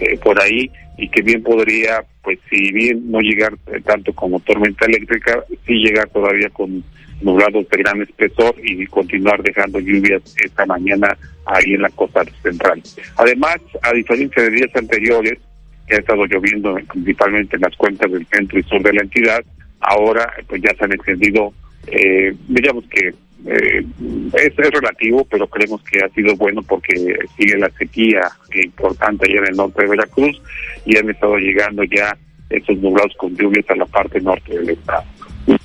eh, 0.01 0.19
por 0.19 0.41
ahí, 0.41 0.71
y 0.99 1.09
que 1.09 1.23
bien 1.23 1.43
podría, 1.43 2.05
pues 2.23 2.39
si 2.51 2.73
bien 2.73 3.11
no 3.11 3.21
llegar 3.21 3.57
tanto 3.85 4.13
como 4.15 4.41
tormenta 4.41 4.87
eléctrica, 4.87 5.45
sí 5.67 5.75
llegar 5.75 6.09
todavía 6.09 6.49
con 6.51 6.83
nublados 7.21 7.69
de 7.69 7.79
gran 7.79 8.03
espesor 8.03 8.55
y 8.63 8.87
continuar 8.87 9.43
dejando 9.43 9.79
lluvias 9.81 10.23
esta 10.43 10.67
mañana 10.67 11.17
ahí 11.47 11.75
en 11.75 11.83
la 11.83 11.91
costa 11.91 12.23
central. 12.43 12.83
Además, 13.17 13.59
a 13.83 13.93
diferencia 13.93 14.43
de 14.43 14.51
días 14.51 14.71
anteriores, 14.75 15.39
que 15.87 15.95
ha 15.95 15.99
estado 15.99 16.27
lloviendo 16.27 16.75
principalmente 16.93 17.57
en 17.57 17.63
las 17.63 17.77
cuencas 17.77 18.11
del 18.11 18.27
centro 18.27 18.59
y 18.59 18.63
sur 18.65 18.83
de 18.83 18.93
la 18.93 19.03
entidad, 19.03 19.45
ahora 19.81 20.33
pues 20.49 20.61
ya 20.63 20.75
se 20.75 20.85
han 20.85 20.93
extendido, 20.93 21.53
eh, 21.87 22.35
digamos 22.49 22.85
que 22.89 23.15
eh, 23.47 23.87
es, 24.33 24.59
es, 24.59 24.71
relativo, 24.71 25.25
pero 25.31 25.47
creemos 25.47 25.81
que 25.85 26.03
ha 26.03 26.09
sido 26.09 26.35
bueno 26.37 26.63
porque 26.63 26.95
sigue 27.37 27.57
la 27.59 27.71
sequía 27.71 28.23
importante 28.53 29.27
allá 29.27 29.41
en 29.41 29.49
el 29.49 29.57
norte 29.57 29.83
de 29.83 29.91
Veracruz 29.91 30.41
y 30.85 30.97
han 30.97 31.11
estado 31.11 31.37
llegando 31.37 31.85
ya 31.85 32.17
esos 32.51 32.77
nublados 32.79 33.15
con 33.17 33.37
lluvias 33.37 33.69
a 33.71 33.77
la 33.77 33.87
parte 33.87 34.21
norte 34.21 34.59
del 34.59 34.71
estado. 34.71 35.05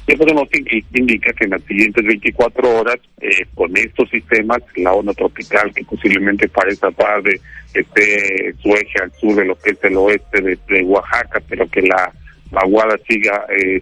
Eso 0.08 0.26
nos 0.26 0.48
indica 0.94 1.34
que 1.34 1.46
en 1.46 1.52
las 1.52 1.64
siguientes 1.64 2.06
24 2.06 2.80
horas, 2.80 2.98
eh, 3.20 3.46
con 3.56 3.76
estos 3.76 4.10
sistemas, 4.10 4.60
la 4.76 4.94
onda 4.94 5.14
tropical 5.14 5.74
que 5.74 5.84
posiblemente 5.84 6.48
para 6.50 6.70
esa 6.70 6.92
tarde 6.92 7.40
esté 7.74 8.54
su 8.62 8.70
eje 8.70 9.02
al 9.02 9.12
sur 9.14 9.36
de 9.36 9.46
lo 9.46 9.56
que 9.56 9.72
es 9.72 9.84
el 9.84 9.96
oeste 9.98 10.42
de, 10.42 10.84
Oaxaca, 10.84 11.42
pero 11.48 11.68
que 11.70 11.82
la 11.82 12.12
vaguada 12.52 12.98
siga 13.08 13.46
eh, 13.58 13.82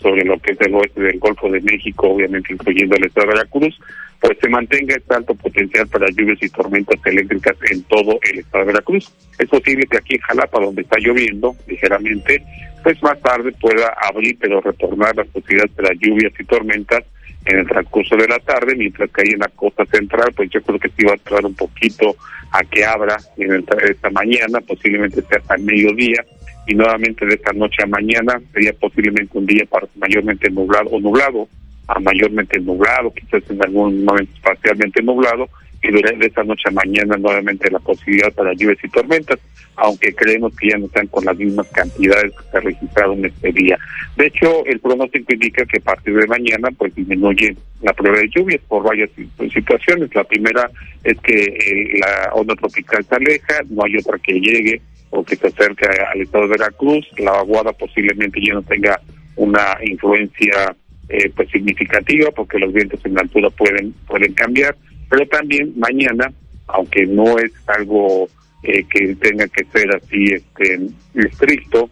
sobre 0.00 0.24
lo 0.24 0.38
que 0.38 0.52
es 0.52 0.60
el 0.60 0.74
oeste 0.74 1.00
del 1.00 1.18
Golfo 1.18 1.48
de 1.48 1.60
México, 1.60 2.10
obviamente 2.10 2.52
incluyendo 2.52 2.96
el 2.96 3.06
estado 3.06 3.28
de 3.28 3.32
Veracruz, 3.34 3.80
pues 4.20 4.38
se 4.40 4.48
mantenga 4.48 4.94
este 4.94 5.14
alto 5.14 5.34
potencial 5.34 5.88
para 5.88 6.06
lluvias 6.10 6.38
y 6.42 6.48
tormentas 6.50 7.00
eléctricas 7.06 7.56
en 7.70 7.82
todo 7.84 8.18
el 8.30 8.38
estado 8.38 8.64
de 8.64 8.72
Veracruz. 8.72 9.10
Es 9.38 9.48
posible 9.48 9.86
que 9.90 9.96
aquí 9.96 10.14
en 10.14 10.20
Jalapa, 10.20 10.60
donde 10.60 10.82
está 10.82 10.96
lloviendo 11.00 11.56
ligeramente, 11.66 12.42
pues 12.82 13.02
más 13.02 13.20
tarde 13.20 13.52
pueda 13.52 13.94
abrir 14.02 14.36
pero 14.40 14.60
retornar 14.60 15.16
las 15.16 15.28
posibilidades 15.28 15.76
de 15.76 15.82
las 15.82 15.98
lluvias 15.98 16.32
y 16.38 16.44
tormentas 16.44 17.04
en 17.44 17.58
el 17.58 17.66
transcurso 17.66 18.16
de 18.16 18.28
la 18.28 18.38
tarde, 18.38 18.74
mientras 18.76 19.10
que 19.10 19.22
ahí 19.22 19.34
en 19.34 19.40
la 19.40 19.48
costa 19.48 19.84
central, 19.86 20.32
pues 20.34 20.50
yo 20.50 20.62
creo 20.62 20.78
que 20.78 20.88
sí 20.90 21.04
va 21.04 21.14
a 21.14 21.16
tardar 21.16 21.46
un 21.46 21.54
poquito 21.54 22.14
a 22.52 22.62
que 22.62 22.84
abra 22.84 23.16
en 23.36 23.64
esta 23.88 24.10
mañana, 24.10 24.60
posiblemente 24.60 25.22
sea 25.22 25.38
hasta 25.38 25.56
el 25.56 25.62
mediodía, 25.62 26.24
y 26.66 26.74
nuevamente 26.74 27.26
de 27.26 27.34
esta 27.34 27.52
noche 27.52 27.82
a 27.82 27.86
mañana 27.86 28.40
sería 28.52 28.72
posiblemente 28.74 29.36
un 29.36 29.46
día 29.46 29.64
para 29.68 29.88
mayormente 29.96 30.48
nublado 30.50 30.90
o 30.90 31.00
nublado 31.00 31.48
a 31.88 31.98
mayormente 31.98 32.60
nublado, 32.60 33.12
quizás 33.12 33.42
en 33.50 33.62
algún 33.64 34.04
momento 34.04 34.32
parcialmente 34.42 35.02
nublado, 35.02 35.48
y 35.82 35.90
de 35.90 36.26
esta 36.26 36.44
noche 36.44 36.68
a 36.68 36.70
mañana 36.70 37.16
nuevamente 37.16 37.70
la 37.70 37.80
posibilidad 37.80 38.32
para 38.32 38.52
lluvias 38.52 38.78
y 38.84 38.88
tormentas, 38.88 39.38
aunque 39.76 40.14
creemos 40.14 40.54
que 40.56 40.68
ya 40.68 40.78
no 40.78 40.86
están 40.86 41.08
con 41.08 41.24
las 41.24 41.36
mismas 41.36 41.66
cantidades 41.68 42.32
que 42.32 42.50
se 42.50 42.60
registraron 42.60 43.24
este 43.24 43.52
día. 43.52 43.78
De 44.16 44.26
hecho, 44.26 44.64
el 44.66 44.78
pronóstico 44.78 45.32
indica 45.32 45.64
que 45.66 45.78
a 45.78 45.80
partir 45.80 46.14
de 46.14 46.26
mañana 46.26 46.68
pues 46.76 46.94
disminuye 46.94 47.56
la 47.82 47.92
prueba 47.92 48.18
de 48.18 48.28
lluvias 48.28 48.60
por 48.68 48.84
varias 48.84 49.10
situaciones. 49.52 50.14
La 50.14 50.24
primera 50.24 50.70
es 51.02 51.18
que 51.18 51.34
eh, 51.34 51.98
la 51.98 52.32
onda 52.34 52.54
tropical 52.54 53.04
se 53.04 53.14
aleja, 53.16 53.60
no 53.70 53.84
hay 53.84 53.96
otra 53.96 54.18
que 54.18 54.34
llegue 54.34 54.80
o 55.10 55.24
que 55.24 55.36
se 55.36 55.48
acerque 55.48 55.86
al 55.86 56.20
estado 56.20 56.44
de 56.44 56.50
Veracruz, 56.50 57.06
la 57.18 57.32
vaguada 57.32 57.72
posiblemente 57.72 58.40
ya 58.40 58.54
no 58.54 58.62
tenga 58.62 59.00
una 59.36 59.76
influencia 59.84 60.76
eh, 61.08 61.30
pues 61.34 61.50
significativa 61.50 62.30
porque 62.30 62.58
los 62.58 62.72
vientos 62.72 63.04
en 63.04 63.14
la 63.14 63.22
altura 63.22 63.50
pueden 63.50 63.92
pueden 64.06 64.32
cambiar 64.34 64.76
pero 65.12 65.26
también 65.26 65.74
mañana 65.76 66.32
aunque 66.68 67.06
no 67.06 67.38
es 67.38 67.52
algo 67.66 68.30
eh, 68.62 68.82
que 68.88 69.14
tenga 69.16 69.46
que 69.48 69.62
ser 69.64 69.94
así 69.94 70.32
este 70.32 70.80
estricto 71.14 71.90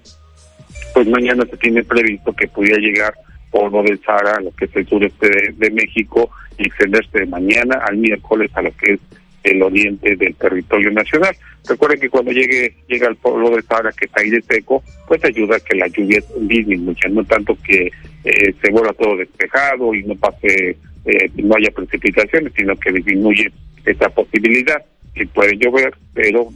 pues 0.94 1.06
mañana 1.06 1.44
se 1.44 1.58
tiene 1.58 1.84
previsto 1.84 2.32
que 2.32 2.48
pudiera 2.48 2.78
llegar 2.78 3.12
polvo 3.50 3.82
del 3.82 4.00
Sahara 4.00 4.40
lo 4.40 4.50
que 4.52 4.64
es 4.64 4.74
el 4.74 4.88
sureste 4.88 5.28
de, 5.28 5.54
de 5.54 5.70
México 5.70 6.30
y 6.56 6.68
extenderse 6.68 7.18
de 7.18 7.26
mañana 7.26 7.82
al 7.86 7.98
miércoles 7.98 8.50
a 8.54 8.62
lo 8.62 8.70
que 8.74 8.94
es 8.94 9.00
el 9.42 9.62
oriente 9.62 10.16
del 10.16 10.34
territorio 10.34 10.90
nacional. 10.90 11.34
Recuerden 11.66 12.00
que 12.00 12.10
cuando 12.10 12.30
llegue 12.32 12.74
llega 12.88 13.08
el 13.08 13.16
polvo 13.16 13.56
de 13.56 13.62
Sahara, 13.62 13.92
que 13.92 14.06
está 14.06 14.20
aire 14.20 14.42
seco, 14.42 14.82
pues 15.06 15.24
ayuda 15.24 15.56
a 15.56 15.60
que 15.60 15.76
la 15.76 15.86
lluvia 15.88 16.22
disminuya, 16.38 17.08
no 17.10 17.24
tanto 17.24 17.56
que 17.62 17.90
eh, 18.24 18.54
se 18.60 18.70
vuelva 18.70 18.92
todo 18.92 19.16
despejado 19.16 19.94
y 19.94 20.02
no 20.04 20.14
pase, 20.16 20.76
eh, 21.04 21.30
no 21.36 21.54
haya 21.56 21.70
precipitaciones, 21.70 22.52
sino 22.56 22.76
que 22.76 22.92
disminuye 22.92 23.50
esa 23.84 24.08
posibilidad. 24.10 24.84
que 25.14 25.26
puede 25.26 25.56
llover, 25.56 25.92
pero 26.14 26.48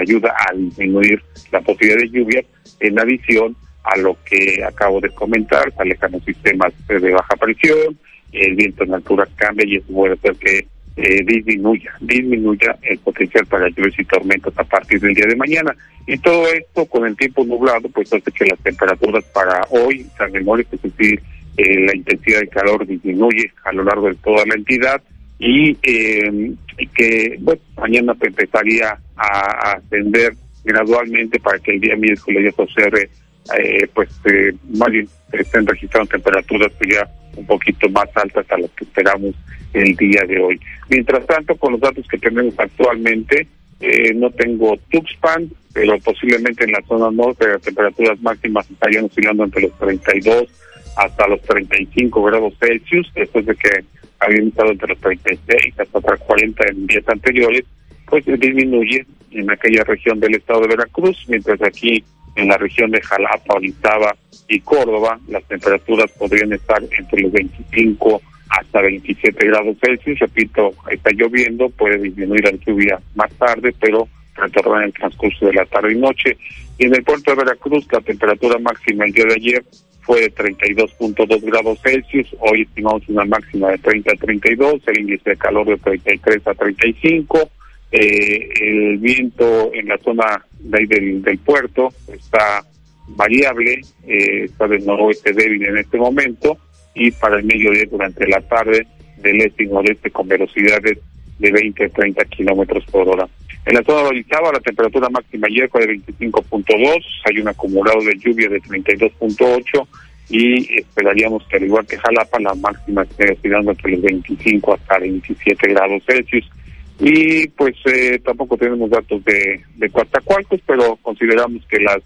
ayuda 0.00 0.34
a 0.46 0.54
disminuir 0.54 1.22
la 1.50 1.60
posibilidad 1.62 1.98
de 1.98 2.10
lluvia 2.10 2.44
en 2.80 2.98
adición 2.98 3.56
a 3.84 3.96
lo 3.98 4.16
que 4.24 4.62
acabo 4.62 5.00
de 5.00 5.08
comentar, 5.10 5.72
se 5.72 5.82
alejan 5.82 6.12
los 6.12 6.24
sistemas 6.24 6.72
de 6.86 7.10
baja 7.10 7.36
presión, 7.36 7.98
el 8.32 8.54
viento 8.54 8.84
en 8.84 8.94
altura 8.94 9.26
cambia 9.36 9.66
y 9.66 9.76
eso 9.76 9.92
puede 9.92 10.14
hacer 10.14 10.36
que 10.36 10.66
eh, 10.96 11.24
disminuya, 11.24 11.90
disminuya 12.00 12.76
el 12.82 12.98
potencial 12.98 13.46
para 13.46 13.68
lluvias 13.70 13.98
y 13.98 14.04
tormentas 14.04 14.52
a 14.56 14.64
partir 14.64 15.00
del 15.00 15.14
día 15.14 15.26
de 15.26 15.36
mañana. 15.36 15.74
Y 16.06 16.18
todo 16.18 16.46
esto 16.48 16.84
con 16.86 17.06
el 17.06 17.16
tiempo 17.16 17.44
nublado, 17.44 17.88
pues 17.88 18.12
hace 18.12 18.30
que 18.30 18.44
las 18.44 18.58
temperaturas 18.58 19.24
para 19.32 19.62
hoy, 19.70 20.06
San 20.18 20.32
Memoria, 20.32 20.66
es 20.70 20.82
decir, 20.82 21.22
eh, 21.56 21.80
la 21.86 21.96
intensidad 21.96 22.40
de 22.40 22.48
calor 22.48 22.86
disminuye 22.86 23.52
a 23.64 23.72
lo 23.72 23.84
largo 23.84 24.08
de 24.08 24.14
toda 24.16 24.44
la 24.46 24.54
entidad 24.54 25.02
y, 25.38 25.76
eh, 25.82 26.52
que 26.94 27.36
bueno, 27.40 27.60
mañana 27.76 28.14
empezaría 28.20 28.98
a, 29.16 29.72
ascender 29.72 30.34
gradualmente 30.64 31.40
para 31.40 31.58
que 31.58 31.72
el 31.72 31.80
día 31.80 31.96
miércoles 31.96 32.54
ya 32.56 32.66
se 32.66 33.10
eh, 33.58 33.88
pues 33.92 34.08
eh, 34.26 34.52
más 34.74 34.90
bien 34.90 35.08
estén 35.32 35.66
registrando 35.66 36.10
temperaturas 36.10 36.70
ya 36.88 37.08
un 37.36 37.46
poquito 37.46 37.88
más 37.90 38.08
altas 38.14 38.46
a 38.50 38.58
las 38.58 38.70
que 38.72 38.84
esperamos 38.84 39.34
el 39.72 39.96
día 39.96 40.22
de 40.28 40.38
hoy. 40.38 40.60
Mientras 40.88 41.26
tanto, 41.26 41.56
con 41.56 41.72
los 41.72 41.80
datos 41.80 42.06
que 42.06 42.18
tenemos 42.18 42.54
actualmente, 42.58 43.48
eh, 43.80 44.12
no 44.14 44.30
tengo 44.30 44.76
Tuxpan, 44.90 45.50
pero 45.72 45.98
posiblemente 45.98 46.64
en 46.64 46.72
la 46.72 46.82
zona 46.82 47.10
norte 47.10 47.48
las 47.48 47.62
temperaturas 47.62 48.20
máximas 48.20 48.70
estarían 48.70 49.06
oscilando 49.06 49.44
entre 49.44 49.62
los 49.62 49.78
32 49.78 50.48
hasta 50.96 51.26
los 51.28 51.40
35 51.42 52.22
grados 52.22 52.54
Celsius, 52.58 53.10
después 53.14 53.46
de 53.46 53.54
que 53.56 53.84
habían 54.20 54.48
estado 54.48 54.70
entre 54.70 54.88
los 54.88 54.98
36 55.00 55.74
hasta 55.78 56.10
los 56.10 56.20
40 56.20 56.64
en 56.68 56.86
días 56.86 57.08
anteriores, 57.08 57.64
pues 58.06 58.24
disminuye 58.26 59.06
en 59.30 59.50
aquella 59.50 59.84
región 59.84 60.20
del 60.20 60.34
estado 60.34 60.60
de 60.62 60.68
Veracruz, 60.68 61.24
mientras 61.28 61.60
aquí 61.62 62.04
en 62.36 62.48
la 62.48 62.58
región 62.58 62.90
de 62.90 63.00
Jalapa, 63.00 63.54
Orizaba 63.54 64.14
y 64.48 64.60
Córdoba 64.60 65.18
las 65.28 65.44
temperaturas 65.44 66.10
podrían 66.12 66.52
estar 66.52 66.82
entre 66.98 67.22
los 67.22 67.32
25 67.32 68.20
hasta 68.48 68.82
27 68.82 69.46
grados 69.46 69.76
Celsius. 69.80 70.18
Repito, 70.18 70.74
está 70.90 71.10
lloviendo, 71.12 71.70
puede 71.70 71.98
disminuir 71.98 72.44
la 72.44 72.52
lluvia 72.52 73.00
más 73.14 73.32
tarde, 73.34 73.74
pero 73.80 74.08
retornar 74.34 74.82
en 74.82 74.88
el 74.88 74.94
transcurso 74.94 75.46
de 75.46 75.54
la 75.54 75.64
tarde 75.66 75.92
y 75.92 75.98
noche. 75.98 76.36
Y 76.78 76.86
en 76.86 76.94
el 76.94 77.02
puerto 77.02 77.30
de 77.30 77.36
Veracruz, 77.44 77.86
la 77.92 78.00
temperatura 78.00 78.58
máxima 78.58 79.04
el 79.04 79.12
día 79.12 79.24
de 79.24 79.34
ayer 79.34 79.64
fue 80.02 80.20
de 80.20 80.34
32.2 80.34 81.40
grados 81.42 81.80
Celsius. 81.82 82.28
Hoy 82.40 82.62
estimamos 82.62 83.02
una 83.08 83.24
máxima 83.24 83.70
de 83.70 83.78
30 83.78 84.12
a 84.12 84.16
32, 84.16 84.82
el 84.86 85.00
índice 85.00 85.30
de 85.30 85.36
calor 85.36 85.66
de 85.66 85.76
33 85.78 86.46
a 86.46 86.54
35. 86.54 87.50
Eh, 87.92 88.48
el 88.60 88.98
viento 88.98 89.70
en 89.74 89.88
la 89.88 89.98
zona 89.98 90.44
de 90.60 90.78
ahí 90.78 90.86
del, 90.86 91.38
puerto 91.38 91.90
está 92.12 92.64
variable, 93.08 93.80
eh, 94.06 94.44
está 94.44 94.66
del 94.66 94.84
noroeste 94.86 95.32
débil 95.32 95.64
en 95.66 95.76
este 95.76 95.98
momento 95.98 96.56
y 96.94 97.10
para 97.10 97.36
el 97.36 97.44
mediodía 97.44 97.84
durante 97.90 98.26
la 98.26 98.40
tarde 98.40 98.86
del 99.18 99.40
este 99.42 99.64
y 99.64 99.66
noreste 99.66 100.10
con 100.10 100.26
velocidades 100.26 100.98
de 101.38 101.50
20 101.50 101.84
a 101.84 101.88
30 101.88 102.24
kilómetros 102.26 102.84
por 102.86 103.08
hora. 103.08 103.28
En 103.64 103.74
la 103.74 103.82
zona 103.84 104.02
de 104.02 104.08
Orizaba 104.08 104.52
la 104.52 104.60
temperatura 104.60 105.08
máxima 105.08 105.46
ayer 105.46 105.68
fue 105.70 105.86
de 105.86 105.94
25.2, 105.94 107.04
hay 107.24 107.38
un 107.38 107.48
acumulado 107.48 108.00
de 108.00 108.18
lluvia 108.18 108.48
de 108.48 108.60
32.8 108.60 109.86
y 110.30 110.78
esperaríamos 110.80 111.46
que 111.46 111.58
al 111.58 111.64
igual 111.64 111.86
que 111.86 111.98
Jalapa 111.98 112.40
la 112.40 112.54
máxima 112.54 113.02
esté 113.02 113.32
oscilando 113.32 113.70
entre 113.70 113.92
los 113.92 114.02
25 114.02 114.74
hasta 114.74 114.98
27 114.98 115.68
grados 115.68 116.02
Celsius. 116.06 116.50
Y 116.98 117.46
pues 117.48 117.74
eh, 117.86 118.20
tampoco 118.24 118.56
tenemos 118.56 118.90
datos 118.90 119.24
de, 119.24 119.60
de 119.76 119.90
Coatzacoalcos, 119.90 120.60
pero 120.66 120.96
consideramos 121.02 121.64
que 121.66 121.80
las 121.80 121.98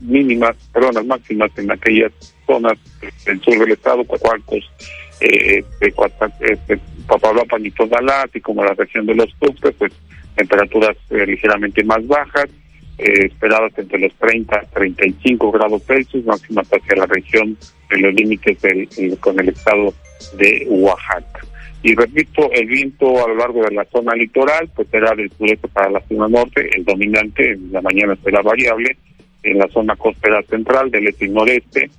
mínimas, 0.00 0.56
perdón, 0.72 0.94
las 0.94 1.06
máximas 1.06 1.50
en 1.56 1.70
aquellas 1.70 2.12
zonas 2.46 2.78
del 3.24 3.40
sur 3.40 3.58
del 3.58 3.72
estado, 3.72 4.04
Coatzacoalcos, 4.04 4.70
eh, 5.20 5.64
de, 5.80 5.94
este, 6.40 6.80
Papaloapan 7.06 7.66
y 7.66 7.70
Tonalá, 7.70 8.22
así 8.22 8.40
como 8.40 8.64
la 8.64 8.74
región 8.74 9.06
de 9.06 9.14
los 9.14 9.32
Tuxtlas, 9.38 9.74
pues 9.78 9.92
temperaturas 10.34 10.96
eh, 11.10 11.26
ligeramente 11.26 11.84
más 11.84 12.06
bajas, 12.06 12.46
eh, 12.98 13.26
esperadas 13.26 13.72
entre 13.76 13.98
los 13.98 14.14
30 14.14 14.56
a 14.56 14.62
35 14.62 15.50
grados 15.50 15.82
Celsius, 15.84 16.24
máximas 16.24 16.68
hacia 16.72 16.96
la 16.96 17.06
región 17.06 17.56
de 17.90 17.98
los 17.98 18.14
límites 18.14 18.60
del, 18.62 18.88
con 19.18 19.38
el 19.40 19.48
estado 19.48 19.92
de 20.38 20.66
Oaxaca. 20.68 21.40
Y 21.82 21.94
repito, 21.94 22.50
el 22.52 22.66
viento 22.66 23.24
a 23.24 23.28
lo 23.28 23.36
largo 23.36 23.62
de 23.62 23.72
la 23.72 23.84
zona 23.86 24.14
litoral, 24.14 24.70
pues 24.74 24.88
será 24.88 25.14
del 25.14 25.30
sureste 25.32 25.68
para 25.68 25.90
la 25.90 26.00
zona 26.08 26.28
norte, 26.28 26.70
el 26.74 26.84
dominante 26.84 27.52
en 27.52 27.72
la 27.72 27.82
mañana 27.82 28.16
será 28.24 28.40
variable, 28.40 28.96
en 29.42 29.58
la 29.58 29.68
zona 29.68 29.94
costera 29.96 30.42
central 30.44 30.90
del 30.90 31.08
este 31.08 31.26
y 31.26 31.28
noreste, 31.28 31.90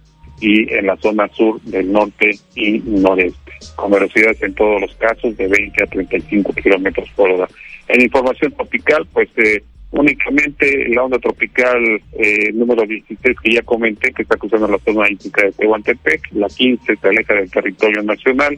y 0.41 0.73
en 0.73 0.88
la 0.88 0.97
zona 0.97 1.27
sur 1.29 1.61
del 1.61 1.91
norte 1.91 2.31
y 2.55 2.79
noreste, 2.79 3.51
con 3.75 3.91
velocidades 3.91 4.41
en 4.41 4.55
todos 4.55 4.81
los 4.81 4.95
casos 4.95 5.38
de 5.38 5.47
20 5.47 5.83
a 5.83 5.88
35 5.88 6.53
kilómetros 6.53 7.07
por 7.15 7.29
hora. 7.29 7.47
En 7.88 8.01
información 8.01 8.51
tropical, 8.53 9.07
pues 9.13 9.29
eh, 9.38 9.63
únicamente 9.91 10.89
la 10.89 11.03
onda 11.03 11.19
tropical 11.19 12.01
eh, 12.17 12.51
número 12.53 12.86
16 12.86 13.39
que 13.41 13.53
ya 13.53 13.61
comenté, 13.61 14.11
que 14.11 14.23
está 14.23 14.38
cruzando 14.38 14.67
la 14.67 14.79
zona 14.79 15.09
íntica 15.09 15.43
de 15.43 15.51
Tehuantepec, 15.51 16.33
la 16.33 16.47
15 16.47 16.95
se 16.95 17.07
aleja 17.07 17.33
del 17.33 17.51
territorio 17.51 18.01
nacional. 18.03 18.57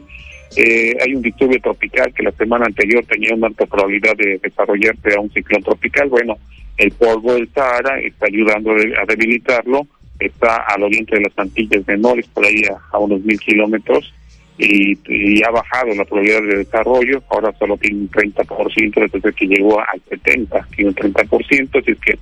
Eh, 0.56 0.96
hay 1.00 1.14
un 1.14 1.22
disturbio 1.22 1.60
tropical 1.60 2.12
que 2.14 2.22
la 2.22 2.32
semana 2.32 2.66
anterior 2.66 3.04
tenía 3.04 3.34
una 3.34 3.48
alta 3.48 3.66
probabilidad 3.66 4.16
de 4.16 4.38
desarrollarse 4.42 5.14
a 5.14 5.20
un 5.20 5.30
ciclón 5.30 5.62
tropical. 5.62 6.08
Bueno, 6.08 6.38
el 6.78 6.90
polvo 6.92 7.34
del 7.34 7.48
Sahara 7.50 8.00
está 8.00 8.26
ayudando 8.26 8.72
a 8.72 9.04
debilitarlo 9.06 9.86
está 10.18 10.56
al 10.68 10.82
oriente 10.82 11.16
de 11.16 11.22
las 11.22 11.38
Antillas 11.38 11.86
Menores, 11.86 12.26
por 12.28 12.44
ahí 12.44 12.62
a, 12.92 12.98
unos 12.98 13.22
mil 13.22 13.38
kilómetros, 13.38 14.12
y, 14.58 15.42
ha 15.42 15.50
bajado 15.50 15.94
la 15.94 16.04
probabilidad 16.04 16.42
de 16.42 16.56
desarrollo, 16.58 17.22
ahora 17.30 17.54
solo 17.58 17.76
tiene 17.76 18.00
un 18.00 18.10
30% 18.10 19.10
desde 19.12 19.32
que 19.32 19.46
llegó 19.46 19.78
al 19.78 20.02
70, 20.08 20.68
tiene 20.74 20.90
un 20.90 20.96
30%, 20.96 21.80
así 21.80 21.92
es 21.92 22.00
que 22.00 22.18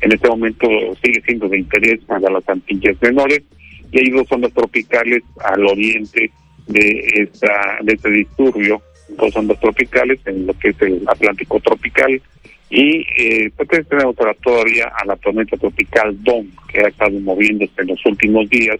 en 0.00 0.12
este 0.12 0.28
momento 0.28 0.68
sigue 1.02 1.20
siendo 1.22 1.48
de 1.48 1.58
interés 1.58 2.00
para 2.04 2.30
las 2.30 2.48
Antillas 2.48 2.96
Menores, 3.02 3.42
y 3.90 3.98
hay 3.98 4.10
dos 4.10 4.30
ondas 4.30 4.52
tropicales 4.52 5.22
al 5.44 5.66
oriente 5.66 6.30
de 6.68 7.04
esta 7.14 7.78
de 7.82 7.92
este 7.94 8.10
disturbio, 8.10 8.80
dos 9.18 9.34
ondas 9.34 9.58
tropicales 9.58 10.20
en 10.26 10.46
lo 10.46 10.54
que 10.54 10.68
es 10.68 10.80
el 10.82 11.02
Atlántico 11.08 11.58
tropical, 11.58 12.22
Y 12.70 13.04
eh, 13.18 13.50
pues 13.56 13.88
tenemos 13.88 14.14
todavía 14.14 14.92
a 14.96 15.04
la 15.04 15.16
tormenta 15.16 15.56
tropical 15.56 16.16
Don, 16.22 16.48
que 16.72 16.84
ha 16.84 16.88
estado 16.88 17.18
moviéndose 17.18 17.82
en 17.82 17.88
los 17.88 18.06
últimos 18.06 18.48
días 18.48 18.78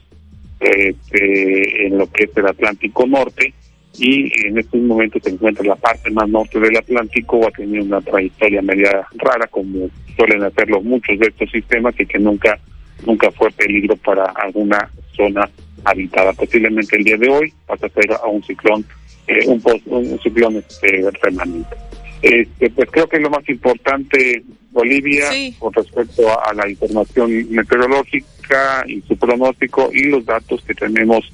este, 0.60 1.86
en 1.86 1.98
lo 1.98 2.10
que 2.10 2.24
es 2.24 2.36
el 2.36 2.46
Atlántico 2.46 3.06
Norte 3.06 3.54
y 3.98 4.46
en 4.46 4.58
estos 4.58 4.80
momentos 4.80 5.22
se 5.22 5.30
encuentra 5.30 5.62
en 5.62 5.70
la 5.70 5.76
parte 5.76 6.10
más 6.10 6.28
norte 6.28 6.60
del 6.60 6.76
Atlántico, 6.76 7.46
ha 7.46 7.50
tenido 7.50 7.84
una 7.84 8.00
trayectoria 8.00 8.62
media 8.62 9.06
rara 9.16 9.46
como 9.48 9.88
suelen 10.16 10.42
hacerlo 10.42 10.80
muchos 10.82 11.18
de 11.18 11.26
estos 11.28 11.50
sistemas 11.50 11.94
y 11.98 12.06
que 12.06 12.18
nunca 12.18 12.58
nunca 13.06 13.30
fue 13.30 13.50
peligro 13.52 13.96
para 13.96 14.26
alguna 14.26 14.90
zona 15.16 15.48
habitada. 15.84 16.32
Posiblemente 16.34 16.96
el 16.96 17.04
día 17.04 17.16
de 17.16 17.28
hoy 17.28 17.52
pasa 17.66 17.86
a 17.86 17.90
ser 17.90 18.12
a 18.12 18.26
un 18.26 18.42
ciclón, 18.42 18.84
eh, 19.26 19.46
un, 19.46 19.62
un, 19.86 20.20
ciclón 20.20 20.56
este, 20.56 21.10
remanente. 21.22 21.76
Este, 22.22 22.68
pues 22.70 22.90
creo 22.90 23.08
que 23.08 23.16
es 23.16 23.22
lo 23.22 23.30
más 23.30 23.48
importante, 23.48 24.42
Bolivia, 24.70 25.24
con 25.58 25.72
respecto 25.72 26.28
a, 26.38 26.52
la 26.52 26.68
información 26.68 27.30
meteorológica 27.50 28.26
y 28.86 29.00
su 29.02 29.16
pronóstico 29.16 29.90
y 29.92 30.04
los 30.04 30.24
datos 30.24 30.62
que 30.66 30.74
tenemos 30.74 31.24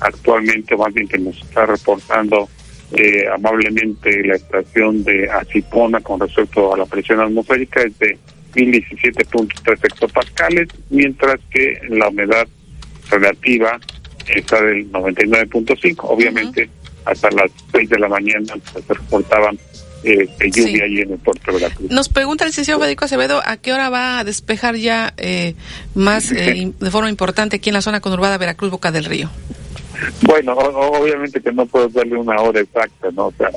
actualmente, 0.00 0.76
más 0.76 0.92
bien 0.92 1.08
que 1.08 1.18
nos 1.18 1.40
está 1.40 1.66
reportando 1.66 2.48
eh, 2.92 3.24
amablemente 3.32 4.24
la 4.24 4.36
estación 4.36 5.02
de 5.04 5.28
Acipona 5.30 6.00
con 6.00 6.20
respecto 6.20 6.74
a 6.74 6.78
la 6.78 6.86
presión 6.86 7.20
atmosférica 7.20 7.82
es 7.82 7.98
de 7.98 8.18
1017.3 8.54 9.84
hectopascales, 9.84 10.68
mientras 10.90 11.40
que 11.50 11.80
la 11.88 12.08
humedad 12.08 12.46
relativa 13.10 13.80
está 14.28 14.62
del 14.62 14.90
99.5. 14.92 15.96
Obviamente, 16.02 16.68
hasta 17.04 17.30
las 17.30 17.50
6 17.72 17.88
de 17.88 17.98
la 17.98 18.08
mañana 18.08 18.54
se 18.72 18.94
reportaban 18.94 19.58
eh, 20.04 20.28
lluvia 20.52 20.84
allí 20.84 21.00
en 21.00 21.12
el 21.12 21.18
puerto 21.18 21.52
de 21.52 21.58
Veracruz. 21.58 21.90
Nos 21.90 22.08
pregunta 22.08 22.44
el 22.44 22.48
licenciado 22.48 22.80
Federico 22.80 23.04
Acevedo 23.04 23.40
a 23.44 23.56
qué 23.56 23.72
hora 23.72 23.90
va 23.90 24.18
a 24.18 24.24
despejar 24.24 24.76
ya 24.76 25.14
eh, 25.16 25.54
más 25.94 26.30
eh, 26.32 26.72
de 26.78 26.90
forma 26.90 27.08
importante 27.08 27.56
aquí 27.56 27.70
en 27.70 27.74
la 27.74 27.82
zona 27.82 28.00
conurbada 28.00 28.38
Veracruz 28.38 28.70
Boca 28.70 28.92
del 28.92 29.04
Río. 29.04 29.30
Bueno, 30.22 30.52
obviamente 30.54 31.40
que 31.40 31.52
no 31.52 31.66
puedo 31.66 31.88
darle 31.88 32.16
una 32.16 32.40
hora 32.40 32.60
exacta, 32.60 33.08
¿no? 33.12 33.26
O 33.26 33.32
sea, 33.32 33.50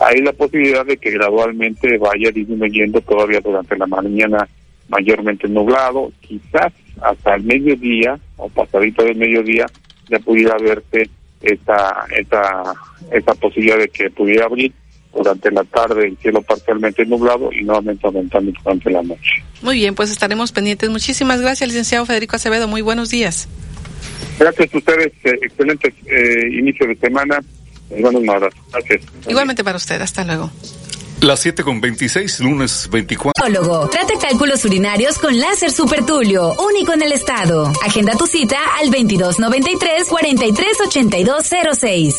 hay 0.00 0.20
la 0.20 0.32
posibilidad 0.32 0.84
de 0.84 0.96
que 0.96 1.10
gradualmente 1.10 1.96
vaya 1.98 2.30
disminuyendo 2.30 3.00
todavía 3.00 3.40
durante 3.40 3.76
la 3.76 3.86
mañana 3.86 4.48
mayormente 4.88 5.48
nublado, 5.48 6.12
quizás 6.20 6.72
hasta 7.00 7.34
el 7.34 7.44
mediodía 7.44 8.18
o 8.36 8.48
pasadito 8.48 9.04
del 9.04 9.16
mediodía 9.16 9.66
ya 10.08 10.18
pudiera 10.18 10.56
verse 10.58 11.10
esta, 11.42 12.06
esta, 12.16 12.74
esta 13.10 13.34
posibilidad 13.34 13.78
de 13.78 13.88
que 13.88 14.10
pudiera 14.10 14.46
abrir 14.46 14.72
durante 15.16 15.50
la 15.50 15.64
tarde 15.64 16.06
el 16.06 16.16
cielo 16.18 16.42
parcialmente 16.42 17.04
nublado 17.06 17.50
y 17.52 17.64
nuevamente 17.64 18.06
aumentando 18.06 18.52
durante 18.62 18.90
la 18.90 19.02
noche. 19.02 19.42
Muy 19.62 19.76
bien, 19.76 19.94
pues 19.94 20.10
estaremos 20.10 20.52
pendientes. 20.52 20.90
Muchísimas 20.90 21.40
gracias, 21.40 21.68
licenciado 21.68 22.06
Federico 22.06 22.36
Acevedo. 22.36 22.68
Muy 22.68 22.82
buenos 22.82 23.10
días. 23.10 23.48
Gracias 24.38 24.74
a 24.74 24.78
ustedes. 24.78 25.12
Eh, 25.24 25.38
excelente 25.42 25.94
eh, 26.06 26.58
inicio 26.58 26.86
de 26.86 26.96
semana. 26.96 27.40
Eh, 27.90 28.00
buenos 28.00 28.22
Gracias. 28.72 29.02
Igualmente 29.28 29.64
para 29.64 29.76
usted. 29.76 30.00
Hasta 30.00 30.24
luego. 30.24 30.50
Las 31.22 31.40
7 31.40 31.64
con 31.64 31.80
26, 31.80 32.40
lunes 32.40 32.88
24. 32.92 33.88
Trata 33.88 34.12
cálculos 34.20 34.64
urinarios 34.66 35.18
con 35.18 35.40
láser 35.40 35.70
supertulio, 35.70 36.54
único 36.54 36.92
en 36.92 37.02
el 37.02 37.12
estado. 37.12 37.72
Agenda 37.82 38.12
tu 38.16 38.26
cita 38.26 38.58
al 38.78 38.90
2293 38.90 40.08
438206. 40.08 42.18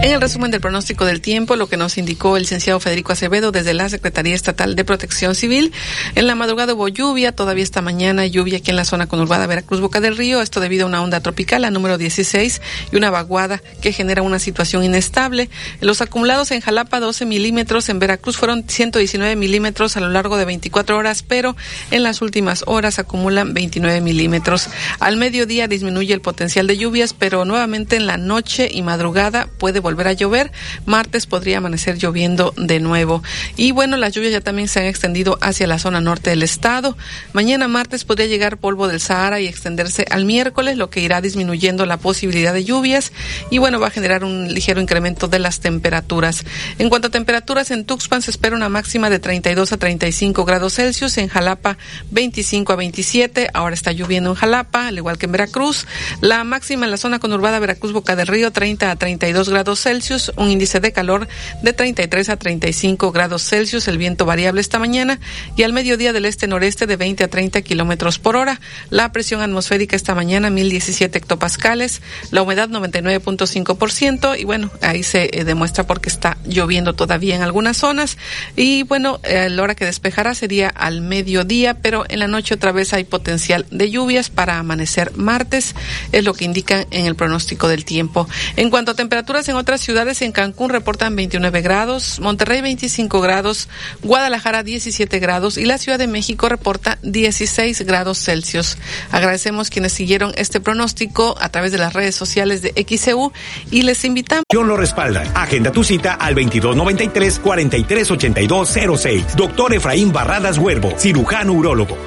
En 0.00 0.12
el 0.12 0.20
resumen 0.20 0.52
del 0.52 0.60
pronóstico 0.60 1.04
del 1.04 1.20
tiempo, 1.20 1.56
lo 1.56 1.68
que 1.68 1.76
nos 1.76 1.98
indicó 1.98 2.36
el 2.36 2.44
licenciado 2.44 2.78
Federico 2.78 3.12
Acevedo 3.12 3.50
desde 3.50 3.74
la 3.74 3.88
Secretaría 3.88 4.36
Estatal 4.36 4.76
de 4.76 4.84
Protección 4.84 5.34
Civil, 5.34 5.72
en 6.14 6.28
la 6.28 6.36
madrugada 6.36 6.74
hubo 6.74 6.86
lluvia, 6.86 7.32
todavía 7.32 7.64
esta 7.64 7.82
mañana 7.82 8.24
lluvia 8.24 8.58
aquí 8.58 8.70
en 8.70 8.76
la 8.76 8.84
zona 8.84 9.08
conurbada 9.08 9.48
Veracruz 9.48 9.80
Boca 9.80 10.00
del 10.00 10.16
Río, 10.16 10.40
esto 10.40 10.60
debido 10.60 10.86
a 10.86 10.88
una 10.88 11.02
onda 11.02 11.20
tropical, 11.20 11.62
la 11.62 11.72
número 11.72 11.98
16, 11.98 12.62
y 12.92 12.96
una 12.96 13.10
vaguada 13.10 13.60
que 13.82 13.92
genera 13.92 14.22
una 14.22 14.38
situación 14.38 14.84
inestable. 14.84 15.50
Los 15.80 16.00
acumulados 16.00 16.52
en 16.52 16.60
Jalapa 16.60 17.00
12 17.00 17.26
milímetros, 17.26 17.88
en 17.88 17.98
Veracruz 17.98 18.36
fueron 18.36 18.68
119 18.68 19.34
milímetros 19.34 19.96
a 19.96 20.00
lo 20.00 20.10
largo 20.10 20.36
de 20.36 20.44
24 20.44 20.96
horas, 20.96 21.24
pero 21.24 21.56
en 21.90 22.04
las 22.04 22.22
últimas 22.22 22.62
horas 22.68 23.00
acumulan 23.00 23.52
29 23.52 24.00
milímetros. 24.00 24.68
Al 25.00 25.16
mediodía 25.16 25.66
disminuye 25.66 26.14
el 26.14 26.20
potencial 26.20 26.68
de 26.68 26.78
lluvias, 26.78 27.14
pero 27.14 27.44
nuevamente 27.44 27.96
en 27.96 28.06
la 28.06 28.16
noche 28.16 28.70
y 28.72 28.82
madrugada 28.82 29.48
puede 29.58 29.80
volver 29.80 29.97
a 30.06 30.12
llover. 30.12 30.52
Martes 30.86 31.26
podría 31.26 31.58
amanecer 31.58 31.98
lloviendo 31.98 32.54
de 32.56 32.78
nuevo. 32.78 33.22
Y 33.56 33.72
bueno, 33.72 33.96
las 33.96 34.12
lluvias 34.12 34.32
ya 34.32 34.40
también 34.40 34.68
se 34.68 34.80
han 34.80 34.86
extendido 34.86 35.38
hacia 35.40 35.66
la 35.66 35.78
zona 35.78 36.00
norte 36.00 36.30
del 36.30 36.42
estado. 36.42 36.96
Mañana 37.32 37.66
martes 37.66 38.04
podría 38.04 38.26
llegar 38.26 38.58
polvo 38.58 38.86
del 38.86 39.00
Sahara 39.00 39.40
y 39.40 39.46
extenderse 39.46 40.04
al 40.10 40.24
miércoles, 40.24 40.76
lo 40.76 40.90
que 40.90 41.00
irá 41.00 41.20
disminuyendo 41.20 41.86
la 41.86 41.96
posibilidad 41.96 42.52
de 42.52 42.64
lluvias 42.64 43.12
y 43.50 43.58
bueno, 43.58 43.80
va 43.80 43.88
a 43.88 43.90
generar 43.90 44.24
un 44.24 44.52
ligero 44.52 44.80
incremento 44.80 45.28
de 45.28 45.38
las 45.38 45.60
temperaturas. 45.60 46.44
En 46.78 46.88
cuanto 46.88 47.08
a 47.08 47.10
temperaturas, 47.10 47.70
en 47.70 47.84
Tuxpan 47.84 48.22
se 48.22 48.30
espera 48.30 48.56
una 48.56 48.68
máxima 48.68 49.10
de 49.10 49.18
32 49.18 49.72
a 49.72 49.76
35 49.76 50.44
grados 50.44 50.74
Celsius, 50.74 51.18
en 51.18 51.28
Jalapa 51.28 51.78
25 52.10 52.72
a 52.72 52.76
27, 52.76 53.50
ahora 53.52 53.74
está 53.74 53.92
lloviendo 53.92 54.30
en 54.30 54.36
Jalapa, 54.36 54.88
al 54.88 54.98
igual 54.98 55.18
que 55.18 55.26
en 55.26 55.32
Veracruz. 55.32 55.86
La 56.20 56.44
máxima 56.44 56.84
en 56.84 56.90
la 56.90 56.96
zona 56.96 57.18
conurbada 57.18 57.58
Veracruz 57.58 57.92
Boca 57.92 58.16
del 58.16 58.26
Río 58.26 58.50
30 58.50 58.90
a 58.90 58.96
32 58.96 59.48
grados 59.48 59.77
Celsius, 59.82 60.32
un 60.36 60.50
índice 60.50 60.80
de 60.80 60.92
calor 60.92 61.28
de 61.62 61.72
33 61.72 62.28
a 62.28 62.36
35 62.36 63.12
grados 63.12 63.42
Celsius, 63.42 63.88
el 63.88 63.98
viento 63.98 64.26
variable 64.26 64.60
esta 64.60 64.78
mañana 64.78 65.20
y 65.56 65.62
al 65.62 65.72
mediodía 65.72 66.12
del 66.12 66.24
este-noreste 66.24 66.86
de 66.86 66.96
20 66.96 67.24
a 67.24 67.28
30 67.28 67.62
kilómetros 67.62 68.18
por 68.18 68.36
hora. 68.36 68.60
La 68.90 69.12
presión 69.12 69.40
atmosférica 69.40 69.96
esta 69.96 70.14
mañana 70.14 70.50
1017 70.50 71.18
hectopascales, 71.18 72.02
la 72.30 72.42
humedad 72.42 72.68
99.5% 72.68 74.38
y 74.38 74.44
bueno, 74.44 74.70
ahí 74.82 75.02
se 75.02 75.30
eh, 75.32 75.44
demuestra 75.44 75.86
porque 75.86 76.08
está 76.08 76.36
lloviendo 76.44 76.94
todavía 76.94 77.36
en 77.36 77.42
algunas 77.42 77.76
zonas 77.76 78.18
y 78.56 78.82
bueno, 78.84 79.20
eh, 79.22 79.48
la 79.50 79.62
hora 79.62 79.74
que 79.74 79.84
despejará 79.84 80.34
sería 80.34 80.68
al 80.68 81.00
mediodía, 81.00 81.74
pero 81.74 82.04
en 82.08 82.18
la 82.20 82.28
noche 82.28 82.54
otra 82.54 82.72
vez 82.72 82.92
hay 82.92 83.04
potencial 83.04 83.66
de 83.70 83.90
lluvias 83.90 84.30
para 84.30 84.58
amanecer 84.58 85.12
martes, 85.16 85.74
es 86.12 86.24
lo 86.24 86.34
que 86.34 86.44
indican 86.44 86.86
en 86.90 87.06
el 87.06 87.14
pronóstico 87.14 87.68
del 87.68 87.84
tiempo. 87.84 88.28
En 88.56 88.70
cuanto 88.70 88.92
a 88.92 88.94
temperaturas 88.94 89.48
en 89.48 89.56
otras 89.56 89.67
ciudades 89.76 90.22
en 90.22 90.32
Cancún 90.32 90.70
reportan 90.70 91.14
29 91.14 91.60
grados, 91.60 92.20
Monterrey 92.20 92.62
25 92.62 93.20
grados, 93.20 93.68
Guadalajara 94.02 94.62
17 94.62 95.18
grados 95.18 95.58
y 95.58 95.66
la 95.66 95.76
Ciudad 95.76 95.98
de 95.98 96.06
México 96.06 96.48
reporta 96.48 96.98
16 97.02 97.82
grados 97.82 98.24
Celsius. 98.24 98.78
Agradecemos 99.10 99.68
quienes 99.68 99.92
siguieron 99.92 100.32
este 100.36 100.60
pronóstico 100.60 101.36
a 101.40 101.50
través 101.50 101.72
de 101.72 101.78
las 101.78 101.92
redes 101.92 102.14
sociales 102.14 102.62
de 102.62 102.70
XCU 102.70 103.32
y 103.70 103.82
les 103.82 104.04
invitamos. 104.06 104.44
lo 104.50 104.76
respalda. 104.76 105.24
Agenda 105.34 105.72
tu 105.72 105.84
cita 105.84 106.14
al 106.14 106.34
2293 106.34 107.40
438206. 107.40 109.36
Doctor 109.36 109.74
Efraín 109.74 110.12
Barradas 110.12 110.56
Huervo, 110.56 110.94
cirujano 110.96 111.52
urólogo. 111.52 111.98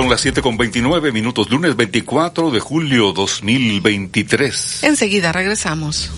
Son 0.00 0.08
las 0.08 0.22
7 0.22 0.40
con 0.40 0.56
29 0.56 1.12
minutos, 1.12 1.50
lunes 1.50 1.76
24 1.76 2.50
de 2.50 2.58
julio 2.58 3.12
2023. 3.12 4.82
Enseguida 4.84 5.30
regresamos. 5.30 6.10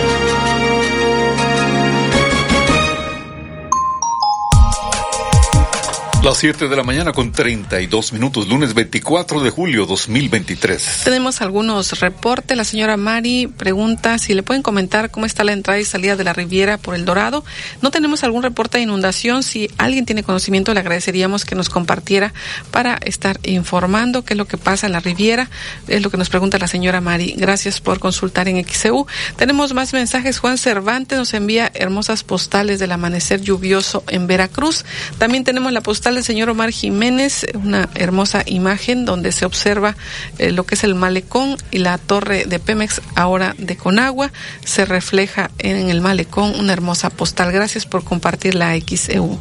Las 6.23 6.37
7 6.37 6.67
de 6.67 6.75
la 6.75 6.83
mañana 6.83 7.13
con 7.13 7.31
32 7.31 8.13
minutos, 8.13 8.47
lunes 8.47 8.75
24 8.75 9.41
de 9.41 9.49
julio 9.49 9.87
2023. 9.87 11.01
Tenemos 11.03 11.41
algunos 11.41 11.99
reportes. 11.99 12.55
La 12.55 12.63
señora 12.63 12.95
Mari 12.95 13.47
pregunta 13.47 14.19
si 14.19 14.35
le 14.35 14.43
pueden 14.43 14.61
comentar 14.61 15.09
cómo 15.09 15.25
está 15.25 15.43
la 15.43 15.53
entrada 15.53 15.79
y 15.79 15.83
salida 15.83 16.15
de 16.15 16.23
la 16.23 16.33
Riviera 16.33 16.77
por 16.77 16.93
el 16.93 17.05
Dorado. 17.05 17.43
No 17.81 17.89
tenemos 17.89 18.23
algún 18.23 18.43
reporte 18.43 18.77
de 18.77 18.83
inundación. 18.83 19.41
Si 19.41 19.67
alguien 19.79 20.05
tiene 20.05 20.21
conocimiento, 20.21 20.75
le 20.75 20.81
agradeceríamos 20.81 21.43
que 21.43 21.55
nos 21.55 21.69
compartiera 21.69 22.35
para 22.69 22.97
estar 22.97 23.39
informando 23.41 24.23
qué 24.23 24.35
es 24.35 24.37
lo 24.37 24.45
que 24.45 24.59
pasa 24.59 24.85
en 24.85 24.93
la 24.93 24.99
Riviera. 24.99 25.49
Es 25.87 26.03
lo 26.03 26.11
que 26.11 26.17
nos 26.17 26.29
pregunta 26.29 26.59
la 26.59 26.67
señora 26.67 27.01
Mari. 27.01 27.33
Gracias 27.35 27.81
por 27.81 27.97
consultar 27.97 28.47
en 28.47 28.63
XCU. 28.63 29.07
Tenemos 29.37 29.73
más 29.73 29.91
mensajes. 29.91 30.37
Juan 30.37 30.59
Cervantes 30.59 31.17
nos 31.17 31.33
envía 31.33 31.71
hermosas 31.73 32.23
postales 32.23 32.77
del 32.77 32.91
amanecer 32.91 33.41
lluvioso 33.41 34.03
en 34.07 34.27
Veracruz. 34.27 34.85
También 35.17 35.43
tenemos 35.43 35.73
la 35.73 35.81
postal 35.81 36.10
del 36.15 36.23
señor 36.23 36.49
Omar 36.49 36.71
Jiménez, 36.71 37.45
una 37.53 37.89
hermosa 37.95 38.43
imagen 38.45 39.05
donde 39.05 39.31
se 39.31 39.45
observa 39.45 39.95
eh, 40.37 40.51
lo 40.51 40.65
que 40.65 40.75
es 40.75 40.83
el 40.83 40.95
malecón 40.95 41.57
y 41.71 41.79
la 41.79 41.97
torre 41.97 42.45
de 42.45 42.59
Pemex 42.59 43.01
ahora 43.15 43.55
de 43.57 43.77
Conagua. 43.77 44.31
Se 44.63 44.85
refleja 44.85 45.51
en 45.59 45.89
el 45.89 46.01
malecón 46.01 46.53
una 46.59 46.73
hermosa 46.73 47.09
postal. 47.09 47.51
Gracias 47.51 47.85
por 47.85 48.03
compartir 48.03 48.55
la 48.55 48.77
XEU. 48.79 49.39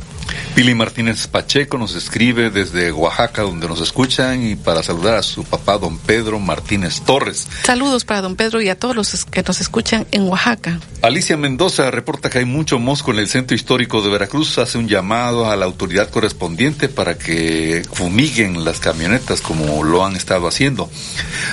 Pili 0.55 0.75
Martínez 0.75 1.27
Pacheco 1.27 1.79
nos 1.79 1.95
escribe 1.95 2.51
desde 2.51 2.93
Oaxaca, 2.93 3.43
donde 3.43 3.69
nos 3.69 3.81
escuchan, 3.81 4.45
y 4.45 4.57
para 4.57 4.83
saludar 4.83 5.15
a 5.17 5.23
su 5.23 5.45
papá, 5.45 5.79
don 5.79 5.99
Pedro 5.99 6.39
Martínez 6.39 7.01
Torres. 7.03 7.47
Saludos 7.63 8.05
para 8.05 8.21
don 8.21 8.37
Pedro 8.37 8.61
y 8.61 8.69
a 8.69 8.79
todos 8.79 8.97
los 8.97 9.25
que 9.25 9.43
nos 9.43 9.61
escuchan 9.61 10.07
en 10.11 10.25
Oaxaca. 10.25 10.81
Alicia 11.03 11.37
Mendoza 11.37 11.91
reporta 11.91 12.29
que 12.29 12.39
hay 12.39 12.45
mucho 12.45 12.79
mosco 12.79 13.13
en 13.13 13.21
el 13.21 13.29
centro 13.29 13.55
histórico 13.55 14.03
de 14.03 14.11
Veracruz. 14.11 14.59
Hace 14.59 14.77
un 14.77 14.89
llamado 14.89 15.51
a 15.51 15.57
la 15.57 15.65
autoridad 15.65 16.11
correspondiente 16.11 16.89
para 16.89 17.17
que 17.17 17.83
fumiguen 17.91 18.65
las 18.65 18.81
camionetas 18.81 19.41
como 19.41 19.83
lo 19.83 20.05
han 20.05 20.17
estado 20.17 20.47
haciendo. 20.47 20.91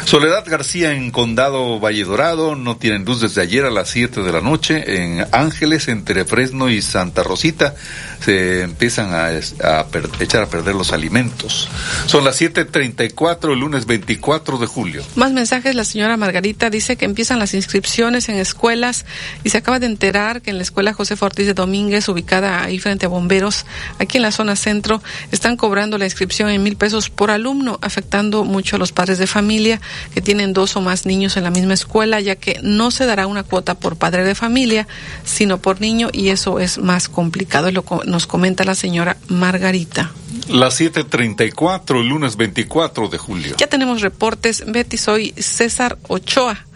Soledad 0.06 0.44
García 0.46 0.94
en 0.94 1.12
Condado 1.12 1.80
Valle 1.80 2.04
Dorado 2.04 2.56
no 2.56 2.78
tienen 2.78 3.06
luz 3.06 3.22
desde 3.22 3.42
ayer 3.42 3.66
a 3.66 3.72
las 3.72 3.90
7 3.90 4.22
de 4.22 4.32
la 4.32 4.42
noche. 4.42 5.04
En 5.06 5.26
Ángeles, 5.32 5.88
entre 5.88 6.26
Fresno 6.26 6.70
y 6.70 6.82
Santa 6.82 7.24
Rosita, 7.24 7.76
se 8.20 8.67
empiezan 8.68 9.14
a, 9.14 9.32
echar 9.32 10.44
a 10.44 10.50
perder 10.50 10.76
los 10.76 10.94
alimentos. 10.94 11.70
Son 12.06 12.24
las 12.24 12.42
7.34, 12.42 13.54
el 13.54 13.60
lunes 13.60 13.86
24 13.86 14.58
de 14.58 14.68
julio. 14.68 15.04
Más 15.16 15.32
mensajes, 15.32 15.76
la 15.76 15.84
señora 15.84 16.18
Margarita 16.18 16.70
dice 16.70 16.96
que 16.96 17.06
empiezan 17.06 17.40
las 17.40 17.54
inscripciones 17.54 18.30
en 18.30 18.36
escuelas 18.36 19.06
y 19.44 19.50
se 19.50 19.58
acaba 19.58 19.80
de 19.80 19.88
enterar 19.88 20.42
que 20.42 20.52
en 20.52 20.58
la 20.58 20.64
escuela 20.64 20.94
José 20.94 21.16
Ortiz 21.20 21.46
de 21.46 21.54
Domínguez, 21.54 22.08
ubicada 22.10 22.64
ahí 22.64 22.80
frente 22.80 23.06
a 23.06 23.10
bomberos, 23.10 23.66
aquí 24.00 24.18
en 24.18 24.24
la 24.24 24.32
zona 24.32 24.56
centro, 24.56 25.02
están 25.32 25.58
cobrando 25.58 25.98
la 25.98 26.06
inscripción 26.06 26.50
en 26.50 26.64
mil 26.64 26.78
pesos 26.78 27.10
por 27.10 27.32
alumno, 27.32 27.80
afectando 27.82 28.44
mucho 28.44 28.76
a 28.76 28.80
los 28.80 28.92
padres 28.92 29.18
de 29.18 29.28
familia 29.28 29.82
que 30.14 30.22
tienen 30.22 30.54
dos 30.54 30.76
o 30.76 30.82
más 30.82 31.06
niños 31.06 31.38
en 31.38 31.44
la 31.44 31.52
misma 31.52 31.74
escuela, 31.74 32.20
ya 32.20 32.36
que 32.36 32.60
no 32.64 32.92
se 32.92 33.06
dará 33.06 33.28
una 33.28 33.44
cuota 33.44 33.76
por 33.76 33.98
padre 33.98 34.24
de 34.24 34.36
familia, 34.36 34.88
sino 35.24 35.60
por 35.60 35.82
niño 35.82 36.10
y 36.12 36.30
eso 36.30 36.60
es 36.60 36.78
más 36.78 37.10
complicado, 37.10 37.72
lo 37.72 37.84
nos 38.06 38.28
comenta 38.28 38.47
la 38.56 38.76
señora 38.76 39.18
Margarita. 39.28 40.12
Las 40.50 40.80
7:34, 40.80 42.04
lunes 42.04 42.38
24 42.38 43.10
de 43.10 43.18
julio. 43.18 43.56
Ya 43.58 43.68
tenemos 43.68 44.02
reportes. 44.02 44.64
Betty, 44.66 44.98
soy 44.98 45.34
César 45.38 45.98
Ochoa 46.08 46.67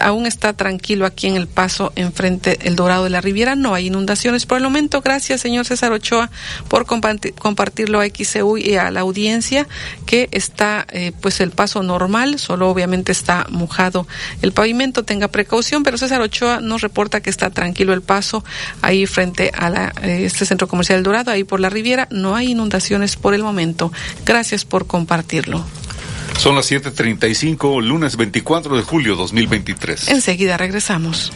aún 0.00 0.26
está 0.26 0.52
tranquilo 0.52 1.06
aquí 1.06 1.26
en 1.26 1.36
el 1.36 1.46
paso 1.46 1.92
enfrente 1.96 2.58
el 2.62 2.76
Dorado 2.76 3.04
de 3.04 3.10
la 3.10 3.20
Riviera. 3.20 3.56
No 3.56 3.74
hay 3.74 3.86
inundaciones 3.86 4.46
por 4.46 4.58
el 4.58 4.64
momento. 4.64 5.00
Gracias, 5.00 5.40
señor 5.40 5.64
César 5.64 5.92
Ochoa, 5.92 6.30
por 6.68 6.86
compartirlo 6.86 8.00
a 8.00 8.06
XCU 8.06 8.58
y 8.58 8.76
a 8.76 8.90
la 8.90 9.00
audiencia 9.00 9.66
que 10.06 10.28
está 10.32 10.86
eh, 10.90 11.12
pues 11.20 11.40
el 11.40 11.50
paso 11.50 11.82
normal, 11.82 12.38
solo 12.38 12.68
obviamente 12.68 13.12
está 13.12 13.46
mojado 13.50 14.06
el 14.42 14.52
pavimento. 14.52 15.04
Tenga 15.04 15.28
precaución, 15.28 15.82
pero 15.82 15.98
César 15.98 16.20
Ochoa 16.20 16.60
nos 16.60 16.82
reporta 16.82 17.20
que 17.20 17.30
está 17.30 17.50
tranquilo 17.50 17.92
el 17.92 18.02
paso 18.02 18.44
ahí 18.82 19.06
frente 19.06 19.50
a 19.54 19.70
la, 19.70 19.92
eh, 20.02 20.24
este 20.24 20.44
centro 20.46 20.68
comercial 20.68 20.98
El 20.98 21.04
Dorado, 21.04 21.30
ahí 21.30 21.44
por 21.44 21.60
la 21.60 21.70
Riviera. 21.70 22.08
No 22.10 22.36
hay 22.36 22.50
inundaciones 22.50 23.16
por 23.16 23.34
el 23.34 23.42
momento. 23.42 23.92
Gracias 24.24 24.64
por 24.64 24.86
compartirlo. 24.86 25.64
Son 26.38 26.56
las 26.56 26.70
7:35, 26.70 27.80
lunes 27.80 28.16
24 28.16 28.76
de 28.76 28.82
julio 28.82 29.16
2023. 29.16 30.08
Enseguida 30.08 30.56
regresamos. 30.56 31.32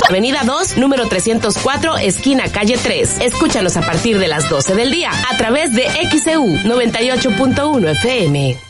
Avenida 0.08 0.42
2, 0.44 0.78
número 0.78 1.06
304, 1.06 1.98
esquina 1.98 2.50
calle 2.50 2.76
3. 2.76 3.20
Escúchanos 3.20 3.76
a 3.76 3.82
partir 3.82 4.18
de 4.18 4.26
las 4.28 4.48
12 4.50 4.74
del 4.74 4.90
día 4.90 5.10
a 5.30 5.36
través 5.36 5.72
de 5.72 5.84
XEU 6.10 6.46
98.1 6.64 7.90
FM. 7.92 8.69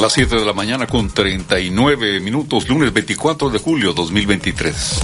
Las 0.00 0.12
7 0.12 0.36
de 0.36 0.44
la 0.44 0.52
mañana 0.52 0.86
con 0.86 1.08
39 1.08 2.20
minutos, 2.20 2.68
lunes 2.68 2.92
24 2.92 3.48
de 3.48 3.58
julio 3.58 3.94
2023. 3.94 5.00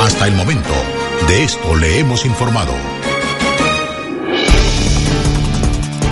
Hasta 0.00 0.26
el 0.28 0.34
momento, 0.34 0.74
de 1.26 1.44
esto 1.44 1.74
le 1.76 2.00
hemos 2.00 2.26
informado. 2.26 3.01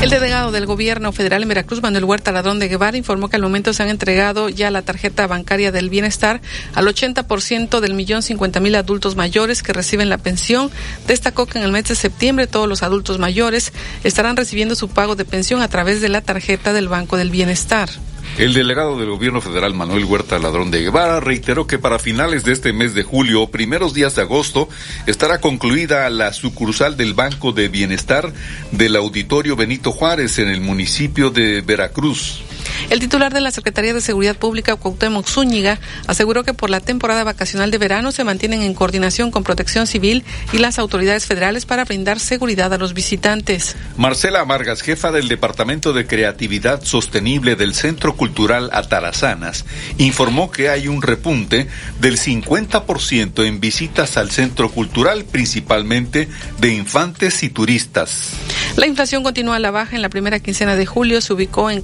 El 0.00 0.08
delegado 0.08 0.50
del 0.50 0.64
gobierno 0.64 1.12
federal 1.12 1.42
en 1.42 1.48
Veracruz, 1.50 1.82
Manuel 1.82 2.04
Huerta 2.04 2.32
Ladrón 2.32 2.58
de 2.58 2.68
Guevara, 2.68 2.96
informó 2.96 3.28
que 3.28 3.36
al 3.36 3.42
momento 3.42 3.74
se 3.74 3.82
han 3.82 3.90
entregado 3.90 4.48
ya 4.48 4.70
la 4.70 4.80
tarjeta 4.80 5.26
bancaria 5.26 5.72
del 5.72 5.90
bienestar 5.90 6.40
al 6.74 6.86
80% 6.86 7.80
del 7.80 7.92
millón 7.92 8.22
cincuenta 8.22 8.60
mil 8.60 8.76
adultos 8.76 9.14
mayores 9.14 9.62
que 9.62 9.74
reciben 9.74 10.08
la 10.08 10.16
pensión. 10.16 10.70
Destacó 11.06 11.44
que 11.44 11.58
en 11.58 11.64
el 11.64 11.72
mes 11.72 11.84
de 11.84 11.96
septiembre 11.96 12.46
todos 12.46 12.66
los 12.66 12.82
adultos 12.82 13.18
mayores 13.18 13.74
estarán 14.02 14.38
recibiendo 14.38 14.74
su 14.74 14.88
pago 14.88 15.16
de 15.16 15.26
pensión 15.26 15.60
a 15.60 15.68
través 15.68 16.00
de 16.00 16.08
la 16.08 16.22
tarjeta 16.22 16.72
del 16.72 16.88
Banco 16.88 17.18
del 17.18 17.28
Bienestar. 17.28 17.90
El 18.38 18.54
delegado 18.54 18.98
del 18.98 19.10
gobierno 19.10 19.40
federal 19.40 19.74
Manuel 19.74 20.04
Huerta 20.04 20.38
Ladrón 20.38 20.70
de 20.70 20.80
Guevara 20.80 21.20
reiteró 21.20 21.66
que 21.66 21.78
para 21.78 21.98
finales 21.98 22.44
de 22.44 22.52
este 22.52 22.72
mes 22.72 22.94
de 22.94 23.02
julio 23.02 23.42
o 23.42 23.50
primeros 23.50 23.92
días 23.92 24.14
de 24.14 24.22
agosto 24.22 24.68
estará 25.06 25.40
concluida 25.40 26.08
la 26.08 26.32
sucursal 26.32 26.96
del 26.96 27.14
Banco 27.14 27.52
de 27.52 27.68
Bienestar 27.68 28.32
del 28.70 28.96
Auditorio 28.96 29.56
Benito 29.56 29.92
Juárez 29.92 30.38
en 30.38 30.48
el 30.48 30.60
municipio 30.60 31.30
de 31.30 31.60
Veracruz. 31.60 32.42
El 32.90 33.00
titular 33.00 33.32
de 33.32 33.40
la 33.40 33.50
Secretaría 33.50 33.94
de 33.94 34.00
Seguridad 34.00 34.36
Pública, 34.36 34.76
Cuauhtémoc 34.76 35.26
Zúñiga, 35.26 35.78
aseguró 36.06 36.44
que 36.44 36.54
por 36.54 36.70
la 36.70 36.80
temporada 36.80 37.24
vacacional 37.24 37.70
de 37.70 37.78
verano 37.78 38.12
se 38.12 38.24
mantienen 38.24 38.62
en 38.62 38.74
coordinación 38.74 39.30
con 39.30 39.44
Protección 39.44 39.86
Civil 39.86 40.24
y 40.52 40.58
las 40.58 40.78
autoridades 40.78 41.26
federales 41.26 41.66
para 41.66 41.84
brindar 41.84 42.20
seguridad 42.20 42.72
a 42.72 42.78
los 42.78 42.94
visitantes. 42.94 43.76
Marcela 43.96 44.44
Vargas, 44.44 44.82
jefa 44.82 45.12
del 45.12 45.28
Departamento 45.28 45.92
de 45.92 46.06
Creatividad 46.06 46.82
Sostenible 46.82 47.56
del 47.56 47.74
Centro 47.74 48.16
Cultural 48.16 48.70
Atarazanas, 48.72 49.64
informó 49.98 50.50
que 50.50 50.68
hay 50.68 50.88
un 50.88 51.02
repunte 51.02 51.68
del 52.00 52.18
50% 52.18 53.44
en 53.44 53.60
visitas 53.60 54.16
al 54.16 54.30
centro 54.30 54.70
cultural, 54.70 55.24
principalmente 55.24 56.28
de 56.58 56.74
infantes 56.74 57.42
y 57.42 57.50
turistas. 57.50 58.32
La 58.76 58.86
inflación 58.86 59.22
continúa 59.22 59.56
a 59.56 59.60
la 59.60 59.70
baja 59.70 59.96
en 59.96 60.02
la 60.02 60.08
primera 60.08 60.38
quincena 60.40 60.76
de 60.76 60.86
julio, 60.86 61.20
se 61.20 61.32
ubicó 61.32 61.70
en 61.70 61.80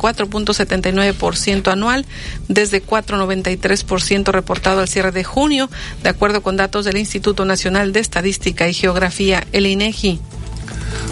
4.79% 0.82 1.72
anual, 1.72 2.06
desde 2.48 2.84
4.93% 2.84 4.32
reportado 4.32 4.80
al 4.80 4.88
cierre 4.88 5.12
de 5.12 5.24
junio, 5.24 5.68
de 6.02 6.08
acuerdo 6.08 6.42
con 6.42 6.56
datos 6.56 6.84
del 6.84 6.96
Instituto 6.96 7.44
Nacional 7.44 7.92
de 7.92 8.00
Estadística 8.00 8.68
y 8.68 8.74
Geografía, 8.74 9.46
el 9.52 9.66
INEGI. 9.66 10.20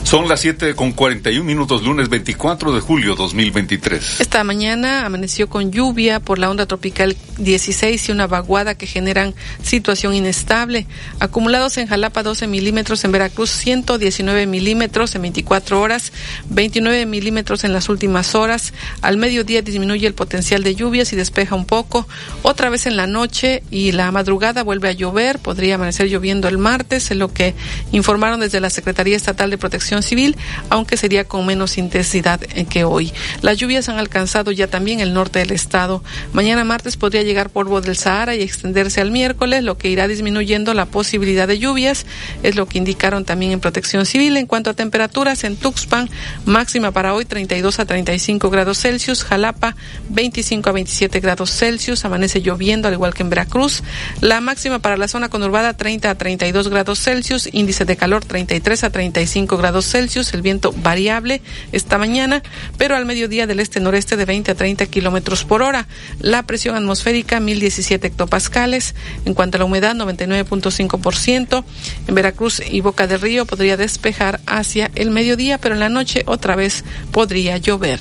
Son 0.04 0.28
las 0.28 0.40
7 0.40 0.74
con 0.74 0.92
41 0.92 1.42
minutos, 1.44 1.82
lunes 1.82 2.10
24 2.10 2.74
de 2.74 2.80
julio 2.80 3.14
2023. 3.14 4.20
Esta 4.20 4.44
mañana 4.44 5.06
amaneció 5.06 5.48
con 5.48 5.72
lluvia 5.72 6.20
por 6.20 6.38
la 6.38 6.50
onda 6.50 6.66
tropical 6.66 7.16
16 7.38 8.10
y 8.10 8.12
una 8.12 8.26
vaguada 8.26 8.74
que 8.74 8.86
generan 8.86 9.34
situación 9.62 10.14
inestable. 10.14 10.86
Acumulados 11.20 11.78
en 11.78 11.86
Jalapa 11.86 12.22
12 12.22 12.46
milímetros, 12.46 13.02
en 13.04 13.12
Veracruz 13.12 13.50
119 13.50 14.46
milímetros 14.46 15.14
en 15.14 15.22
24 15.22 15.80
horas, 15.80 16.12
29 16.50 17.06
milímetros 17.06 17.64
en 17.64 17.72
las 17.72 17.88
últimas 17.88 18.34
horas. 18.34 18.74
Al 19.00 19.16
mediodía 19.16 19.62
disminuye 19.62 20.06
el 20.06 20.14
potencial 20.14 20.62
de 20.62 20.74
lluvias 20.74 21.14
y 21.14 21.16
despeja 21.16 21.54
un 21.54 21.64
poco. 21.64 22.06
Otra 22.42 22.68
vez 22.68 22.84
en 22.84 22.98
la 22.98 23.06
noche 23.06 23.62
y 23.70 23.92
la 23.92 24.12
madrugada 24.12 24.62
vuelve 24.64 24.90
a 24.90 24.92
llover. 24.92 25.38
Podría 25.38 25.76
amanecer 25.76 26.08
lloviendo 26.08 26.46
el 26.46 26.58
martes, 26.58 27.10
en 27.10 27.20
lo 27.20 27.32
que 27.32 27.54
informaron 27.90 28.40
desde 28.40 28.60
la 28.60 28.68
Secretaría 28.68 29.16
Estatal 29.16 29.48
de 29.48 29.56
Protección 29.56 29.93
Civil, 30.02 30.36
aunque 30.70 30.96
sería 30.96 31.24
con 31.24 31.46
menos 31.46 31.78
intensidad 31.78 32.40
que 32.40 32.84
hoy. 32.84 33.12
Las 33.42 33.58
lluvias 33.58 33.88
han 33.88 33.98
alcanzado 33.98 34.52
ya 34.52 34.66
también 34.66 35.00
el 35.00 35.14
norte 35.14 35.38
del 35.38 35.52
estado. 35.52 36.02
Mañana 36.32 36.64
martes 36.64 36.96
podría 36.96 37.22
llegar 37.22 37.50
polvo 37.50 37.80
del 37.80 37.96
Sahara 37.96 38.34
y 38.34 38.42
extenderse 38.42 39.00
al 39.00 39.10
miércoles, 39.10 39.62
lo 39.62 39.78
que 39.78 39.88
irá 39.88 40.08
disminuyendo 40.08 40.74
la 40.74 40.86
posibilidad 40.86 41.48
de 41.48 41.58
lluvias, 41.58 42.06
es 42.42 42.56
lo 42.56 42.66
que 42.66 42.78
indicaron 42.78 43.24
también 43.24 43.52
en 43.52 43.60
Protección 43.60 44.06
Civil. 44.06 44.36
En 44.36 44.46
cuanto 44.46 44.70
a 44.70 44.74
temperaturas, 44.74 45.44
en 45.44 45.56
Tuxpan, 45.56 46.08
máxima 46.44 46.90
para 46.90 47.14
hoy 47.14 47.24
32 47.24 47.78
a 47.78 47.84
35 47.84 48.50
grados 48.50 48.78
Celsius, 48.78 49.24
Jalapa 49.24 49.76
25 50.08 50.68
a 50.68 50.72
27 50.72 51.20
grados 51.20 51.50
Celsius, 51.50 52.04
amanece 52.04 52.40
lloviendo 52.40 52.88
al 52.88 52.94
igual 52.94 53.14
que 53.14 53.22
en 53.22 53.30
Veracruz. 53.30 53.82
La 54.20 54.40
máxima 54.40 54.78
para 54.78 54.96
la 54.96 55.08
zona 55.08 55.28
conurbada 55.28 55.76
30 55.76 56.10
a 56.10 56.14
32 56.14 56.68
grados 56.68 57.00
Celsius, 57.00 57.48
índice 57.52 57.84
de 57.84 57.96
calor 57.96 58.24
33 58.24 58.84
a 58.84 58.90
35 58.90 59.56
grados 59.56 59.83
Celsius, 59.84 60.34
el 60.34 60.42
viento 60.42 60.72
variable 60.72 61.42
esta 61.72 61.98
mañana, 61.98 62.42
pero 62.78 62.96
al 62.96 63.06
mediodía 63.06 63.46
del 63.46 63.60
este-noreste 63.60 64.16
de 64.16 64.24
20 64.24 64.50
a 64.50 64.54
30 64.54 64.86
kilómetros 64.86 65.44
por 65.44 65.62
hora. 65.62 65.86
La 66.20 66.42
presión 66.44 66.76
atmosférica 66.76 67.40
1017 67.40 68.06
hectopascales. 68.06 68.94
En 69.24 69.34
cuanto 69.34 69.56
a 69.56 69.60
la 69.60 69.64
humedad, 69.64 69.94
99.5%. 69.94 71.64
En 72.06 72.14
Veracruz 72.14 72.62
y 72.68 72.80
Boca 72.80 73.06
del 73.06 73.20
Río 73.20 73.46
podría 73.46 73.76
despejar 73.76 74.40
hacia 74.46 74.90
el 74.94 75.10
mediodía, 75.10 75.58
pero 75.58 75.74
en 75.74 75.80
la 75.80 75.88
noche 75.88 76.22
otra 76.26 76.56
vez 76.56 76.84
podría 77.12 77.56
llover. 77.58 78.00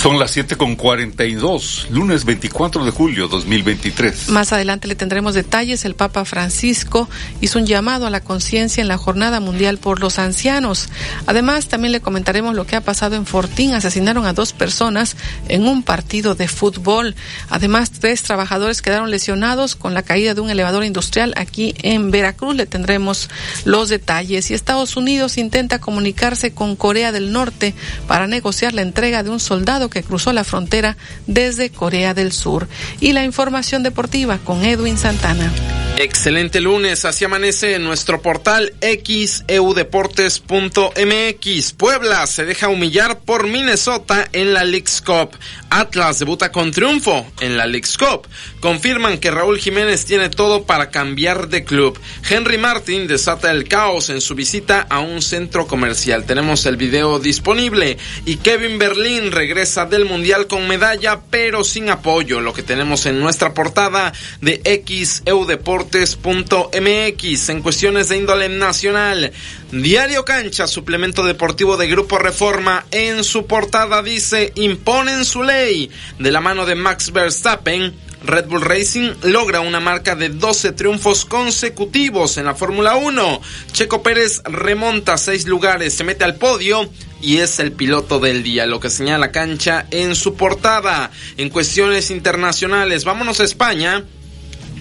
Son 0.00 0.18
las 0.18 0.30
7 0.30 0.56
con 0.56 0.76
42, 0.76 1.88
lunes 1.90 2.24
24 2.24 2.86
de 2.86 2.90
julio 2.90 3.28
2023. 3.28 4.30
Más 4.30 4.50
adelante 4.50 4.88
le 4.88 4.94
tendremos 4.94 5.34
detalles. 5.34 5.84
El 5.84 5.94
Papa 5.94 6.24
Francisco 6.24 7.06
hizo 7.42 7.58
un 7.58 7.66
llamado 7.66 8.06
a 8.06 8.10
la 8.10 8.22
conciencia 8.22 8.80
en 8.80 8.88
la 8.88 8.96
Jornada 8.96 9.40
Mundial 9.40 9.76
por 9.76 10.00
los 10.00 10.18
Ancianos. 10.18 10.88
Además, 11.26 11.68
también 11.68 11.92
le 11.92 12.00
comentaremos 12.00 12.54
lo 12.54 12.66
que 12.66 12.76
ha 12.76 12.80
pasado 12.80 13.14
en 13.14 13.26
Fortín. 13.26 13.74
Asesinaron 13.74 14.24
a 14.24 14.32
dos 14.32 14.54
personas 14.54 15.18
en 15.48 15.68
un 15.68 15.82
partido 15.82 16.34
de 16.34 16.48
fútbol. 16.48 17.14
Además, 17.50 17.90
tres 17.90 18.22
trabajadores 18.22 18.80
quedaron 18.80 19.10
lesionados 19.10 19.76
con 19.76 19.92
la 19.92 20.02
caída 20.02 20.32
de 20.32 20.40
un 20.40 20.48
elevador 20.48 20.82
industrial 20.82 21.34
aquí 21.36 21.74
en 21.82 22.10
Veracruz. 22.10 22.56
Le 22.56 22.64
tendremos 22.64 23.28
los 23.66 23.90
detalles. 23.90 24.50
Y 24.50 24.54
Estados 24.54 24.96
Unidos 24.96 25.36
intenta 25.36 25.78
comunicarse 25.78 26.54
con 26.54 26.74
Corea 26.74 27.12
del 27.12 27.32
Norte 27.32 27.74
para 28.06 28.26
negociar 28.26 28.72
la 28.72 28.80
entrega 28.80 29.22
de 29.22 29.28
un 29.28 29.40
soldado 29.40 29.89
que 29.90 30.02
cruzó 30.02 30.32
la 30.32 30.44
frontera 30.44 30.96
desde 31.26 31.70
Corea 31.70 32.14
del 32.14 32.32
Sur. 32.32 32.68
Y 33.00 33.12
la 33.12 33.24
información 33.24 33.82
deportiva 33.82 34.38
con 34.38 34.64
Edwin 34.64 34.96
Santana. 34.96 35.52
Excelente 35.96 36.60
lunes, 36.62 37.04
así 37.04 37.26
amanece 37.26 37.74
en 37.74 37.84
nuestro 37.84 38.22
portal 38.22 38.72
xeudeportes.mx. 38.80 41.72
Puebla 41.74 42.26
se 42.26 42.46
deja 42.46 42.68
humillar 42.68 43.20
por 43.20 43.46
Minnesota 43.46 44.26
en 44.32 44.54
la 44.54 44.64
League's 44.64 45.02
Cup. 45.02 45.36
Atlas 45.68 46.18
debuta 46.18 46.50
con 46.52 46.70
triunfo 46.70 47.26
en 47.40 47.58
la 47.58 47.66
League's 47.66 47.98
Cup. 47.98 48.26
Confirman 48.60 49.18
que 49.18 49.30
Raúl 49.30 49.58
Jiménez 49.58 50.06
tiene 50.06 50.30
todo 50.30 50.64
para 50.64 50.88
cambiar 50.90 51.48
de 51.48 51.64
club. 51.64 52.00
Henry 52.28 52.56
Martin 52.56 53.06
desata 53.06 53.50
el 53.50 53.68
caos 53.68 54.08
en 54.08 54.22
su 54.22 54.34
visita 54.34 54.86
a 54.88 55.00
un 55.00 55.20
centro 55.20 55.66
comercial. 55.66 56.24
Tenemos 56.24 56.64
el 56.64 56.76
video 56.76 57.18
disponible 57.18 57.98
y 58.24 58.36
Kevin 58.36 58.78
Berlín 58.78 59.32
regresa 59.32 59.69
del 59.70 60.04
Mundial 60.04 60.48
con 60.48 60.66
medalla 60.66 61.20
pero 61.30 61.62
sin 61.62 61.90
apoyo. 61.90 62.40
Lo 62.40 62.52
que 62.52 62.64
tenemos 62.64 63.06
en 63.06 63.20
nuestra 63.20 63.54
portada 63.54 64.12
de 64.40 64.60
xeudeportes.mx 64.64 67.48
en 67.48 67.62
cuestiones 67.62 68.08
de 68.08 68.16
índole 68.16 68.48
nacional. 68.48 69.30
Diario 69.70 70.24
Cancha, 70.24 70.66
suplemento 70.66 71.22
deportivo 71.22 71.76
de 71.76 71.86
Grupo 71.86 72.18
Reforma, 72.18 72.84
en 72.90 73.22
su 73.22 73.46
portada 73.46 74.02
dice 74.02 74.50
imponen 74.56 75.24
su 75.24 75.44
ley 75.44 75.88
de 76.18 76.32
la 76.32 76.40
mano 76.40 76.66
de 76.66 76.74
Max 76.74 77.12
Verstappen. 77.12 77.94
Red 78.22 78.46
Bull 78.46 78.62
Racing 78.62 79.12
logra 79.22 79.60
una 79.60 79.80
marca 79.80 80.14
de 80.14 80.28
12 80.28 80.72
triunfos 80.72 81.24
consecutivos 81.24 82.36
en 82.36 82.44
la 82.44 82.54
Fórmula 82.54 82.96
1. 82.96 83.40
Checo 83.72 84.02
Pérez 84.02 84.42
remonta 84.44 85.16
seis 85.16 85.46
lugares, 85.46 85.94
se 85.94 86.04
mete 86.04 86.24
al 86.24 86.36
podio 86.36 86.88
y 87.22 87.38
es 87.38 87.58
el 87.58 87.72
piloto 87.72 88.18
del 88.18 88.42
día, 88.42 88.66
lo 88.66 88.80
que 88.80 88.90
señala 88.90 89.32
Cancha 89.32 89.86
en 89.90 90.14
su 90.14 90.34
portada. 90.34 91.10
En 91.36 91.50
cuestiones 91.50 92.10
internacionales, 92.10 93.04
vámonos 93.04 93.40
a 93.40 93.44
España. 93.44 94.04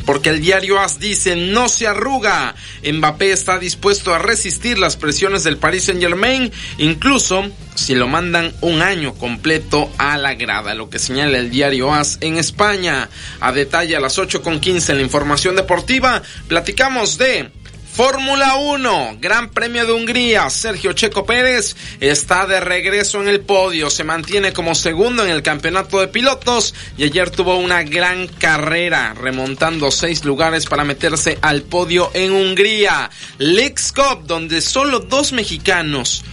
Porque 0.10 0.30
el 0.30 0.41
diario 0.41 0.80
AS 0.80 0.99
dice 0.99 1.36
no 1.36 1.70
se 1.70 1.86
arruga. 1.86 2.55
Mbappé 2.84 3.32
está 3.32 3.60
dispuesto 3.60 4.12
a 4.12 4.18
resistir 4.18 4.80
las 4.80 4.97
presiones 4.97 5.43
del 5.43 5.57
Paris 5.57 5.84
Saint 5.84 6.01
Germain, 6.01 6.51
incluso 6.80 7.45
si 7.76 7.93
lo 7.93 8.07
mandan 8.07 8.51
un 8.62 8.82
año 8.82 9.14
completo 9.14 9.88
a 9.99 10.18
la 10.18 10.34
grada, 10.34 10.74
lo 10.74 10.89
que 10.89 10.97
señala 10.97 11.38
el 11.38 11.51
diario 11.51 11.93
AS 11.93 12.18
en 12.22 12.38
España. 12.39 13.07
A 13.39 13.51
detalle 13.51 13.95
a 13.95 13.99
las 13.99 14.18
8.15 14.18 14.89
en 14.89 14.97
la 14.97 15.03
información 15.03 15.55
deportiva, 15.55 16.24
platicamos 16.47 17.20
de 17.20 17.51
Fórmula 18.00 18.56
1, 18.56 19.18
Gran 19.20 19.50
Premio 19.50 19.86
de 19.86 19.91
Hungría, 19.91 20.50
Sergio 20.50 20.93
Checo 20.93 21.26
Pérez 21.26 21.76
está 22.00 22.45
de 22.45 22.62
regreso 22.62 23.22
en 23.22 23.28
el 23.28 23.41
podio, 23.41 23.89
se 23.89 24.06
mantiene 24.06 24.54
como 24.54 24.74
segundo 24.74 25.26
en 25.26 25.30
el 25.30 25.43
campeonato 25.43 26.00
de 26.00 26.08
pilotos 26.08 26.74
y 26.97 27.04
ayer 27.04 27.30
tuvo 27.30 27.58
una 27.58 27.84
gran 27.84 28.28
carrera, 28.28 29.14
remontando 29.16 29.91
seis 29.91 30.24
lugares 30.24 30.66
para 30.66 30.86
meterse 30.86 31.39
al 31.41 31.64
podio 31.64 32.10
en 32.14 32.32
Hungría. 32.32 33.10
Lex 33.38 33.91
Cup, 33.91 34.24
donde 34.26 34.62
solo 34.62 35.00
dos 35.02 35.34
mexicanos, 35.34 36.24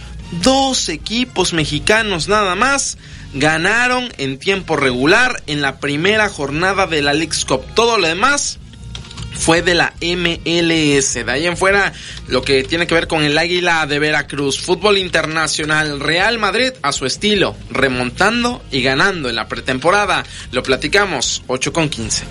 dos 0.41 0.87
equipos 0.87 1.51
mexicanos 1.51 2.29
nada 2.29 2.55
más, 2.55 2.97
ganaron 3.33 4.07
en 4.17 4.39
tiempo 4.39 4.77
regular 4.77 5.43
en 5.47 5.61
la 5.61 5.81
primera 5.81 6.29
jornada 6.29 6.87
de 6.87 7.01
la 7.01 7.13
Lex 7.13 7.43
Cup. 7.43 7.65
Todo 7.75 7.97
lo 7.97 8.07
demás 8.07 8.57
fue 9.37 9.61
de 9.61 9.75
la 9.75 9.93
MLS. 10.01 11.13
De 11.13 11.31
ahí 11.31 11.45
en 11.45 11.57
fuera, 11.57 11.93
lo 12.27 12.41
que 12.41 12.63
tiene 12.63 12.87
que 12.87 12.95
ver 12.95 13.07
con 13.07 13.23
el 13.23 13.37
Águila 13.37 13.85
de 13.85 13.99
Veracruz. 13.99 14.59
Fútbol 14.59 14.97
internacional. 14.97 15.99
Real 15.99 16.39
Madrid 16.39 16.71
a 16.81 16.91
su 16.91 17.05
estilo, 17.05 17.55
remontando 17.69 18.61
y 18.71 18.81
ganando 18.81 19.29
en 19.29 19.35
la 19.35 19.47
pretemporada. 19.47 20.23
Lo 20.51 20.63
platicamos, 20.63 21.43
8 21.47 21.73
con 21.73 21.89
15. 21.89 22.25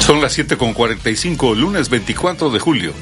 Son 0.00 0.20
las 0.20 0.32
7 0.32 0.56
con 0.56 0.72
45, 0.72 1.54
lunes 1.54 1.90
24 1.90 2.50
de 2.50 2.58
julio. 2.58 2.94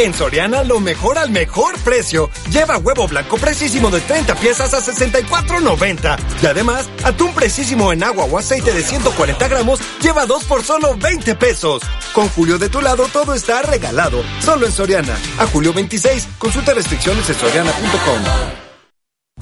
En 0.00 0.14
Soriana 0.14 0.62
lo 0.62 0.78
mejor 0.78 1.18
al 1.18 1.28
mejor 1.30 1.76
precio. 1.80 2.30
Lleva 2.52 2.78
huevo 2.78 3.08
blanco 3.08 3.36
precisísimo 3.36 3.90
de 3.90 4.00
30 4.00 4.36
piezas 4.36 4.72
a 4.72 4.78
64.90. 4.80 6.16
Y 6.40 6.46
además, 6.46 6.88
atún 7.02 7.34
precisísimo 7.34 7.92
en 7.92 8.04
agua 8.04 8.24
o 8.26 8.38
aceite 8.38 8.72
de 8.72 8.84
140 8.84 9.48
gramos 9.48 9.80
lleva 10.00 10.24
2 10.24 10.44
por 10.44 10.62
solo 10.62 10.96
20 10.96 11.34
pesos. 11.34 11.82
Con 12.12 12.28
Julio 12.28 12.58
de 12.58 12.68
tu 12.68 12.80
lado 12.80 13.08
todo 13.12 13.34
está 13.34 13.60
regalado. 13.62 14.22
Solo 14.38 14.66
en 14.66 14.72
Soriana. 14.72 15.18
A 15.36 15.46
julio 15.46 15.72
26. 15.72 16.28
Consulta 16.38 16.74
restricciones 16.74 17.28
en 17.28 17.34
soriana.com. 17.34 18.67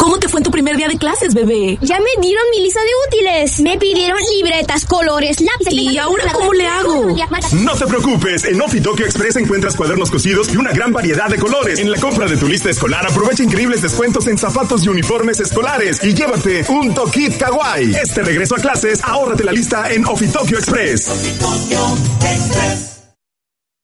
¿Cómo 0.07 0.21
te 0.21 0.29
fue 0.29 0.39
en 0.39 0.45
tu 0.45 0.53
primer 0.53 0.77
día 0.77 0.87
de 0.87 0.99
clases, 0.99 1.35
bebé? 1.35 1.79
Ya 1.83 1.99
me 1.99 2.23
dieron 2.23 2.45
mi 2.53 2.63
lista 2.63 2.79
de 2.79 2.91
útiles. 3.09 3.59
Me 3.59 3.77
pidieron 3.77 4.21
libretas, 4.37 4.85
colores, 4.85 5.41
lápices. 5.41 5.73
¿Y 5.73 5.99
ahora 5.99 6.33
cómo 6.33 6.53
le 6.53 6.65
hago? 6.65 7.09
No 7.55 7.75
te 7.75 7.87
preocupes. 7.87 8.45
En 8.45 8.63
Ofi 8.63 8.81
Tokyo 8.81 9.05
Express 9.05 9.35
encuentras 9.35 9.75
cuadernos 9.75 10.13
cosidos 10.13 10.55
y 10.55 10.59
una 10.59 10.71
gran 10.71 10.93
variedad 10.93 11.29
de 11.29 11.39
colores. 11.39 11.81
En 11.81 11.91
la 11.91 11.99
compra 11.99 12.29
de 12.29 12.37
tu 12.37 12.47
lista 12.47 12.71
escolar 12.71 13.05
aprovecha 13.05 13.43
increíbles 13.43 13.83
descuentos 13.83 14.29
en 14.29 14.39
zapatos 14.39 14.85
y 14.85 14.91
uniformes 14.91 15.41
escolares 15.41 15.99
y 16.05 16.15
llévate 16.15 16.65
un 16.69 16.95
Tokit 16.95 17.37
Kawaii. 17.37 17.97
Este 17.97 18.23
regreso 18.23 18.55
a 18.55 18.59
clases, 18.59 19.03
ahórrate 19.03 19.43
la 19.43 19.51
lista 19.51 19.91
en 19.91 20.07
Ofi 20.07 20.29
Tokyo 20.29 20.57
Express. 20.57 21.11
Express. 22.21 22.96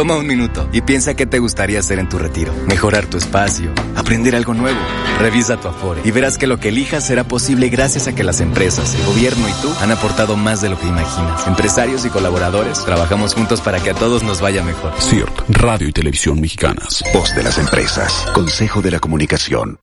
Toma 0.00 0.16
un 0.16 0.26
minuto 0.26 0.66
y 0.72 0.80
piensa 0.80 1.12
qué 1.12 1.26
te 1.26 1.38
gustaría 1.40 1.78
hacer 1.78 1.98
en 1.98 2.08
tu 2.08 2.16
retiro. 2.16 2.54
Mejorar 2.66 3.04
tu 3.04 3.18
espacio, 3.18 3.70
aprender 3.96 4.34
algo 4.34 4.54
nuevo. 4.54 4.78
Revisa 5.18 5.60
tu 5.60 5.68
Afore 5.68 6.00
y 6.04 6.10
verás 6.10 6.38
que 6.38 6.46
lo 6.46 6.58
que 6.58 6.68
elijas 6.68 7.06
será 7.06 7.24
posible 7.24 7.68
gracias 7.68 8.06
a 8.08 8.14
que 8.14 8.24
las 8.24 8.40
empresas, 8.40 8.94
el 8.94 9.04
gobierno 9.04 9.46
y 9.46 9.52
tú 9.60 9.70
han 9.78 9.90
aportado 9.90 10.38
más 10.38 10.62
de 10.62 10.70
lo 10.70 10.78
que 10.80 10.86
imaginas. 10.86 11.46
Empresarios 11.46 12.06
y 12.06 12.08
colaboradores, 12.08 12.82
trabajamos 12.82 13.34
juntos 13.34 13.60
para 13.60 13.78
que 13.78 13.90
a 13.90 13.94
todos 13.94 14.22
nos 14.22 14.40
vaya 14.40 14.62
mejor. 14.62 14.92
CIRT, 14.98 15.50
Radio 15.50 15.88
y 15.88 15.92
Televisión 15.92 16.40
Mexicanas. 16.40 17.04
Voz 17.12 17.34
de 17.34 17.42
las 17.42 17.58
empresas. 17.58 18.26
Consejo 18.32 18.80
de 18.80 18.92
la 18.92 19.00
Comunicación. 19.00 19.80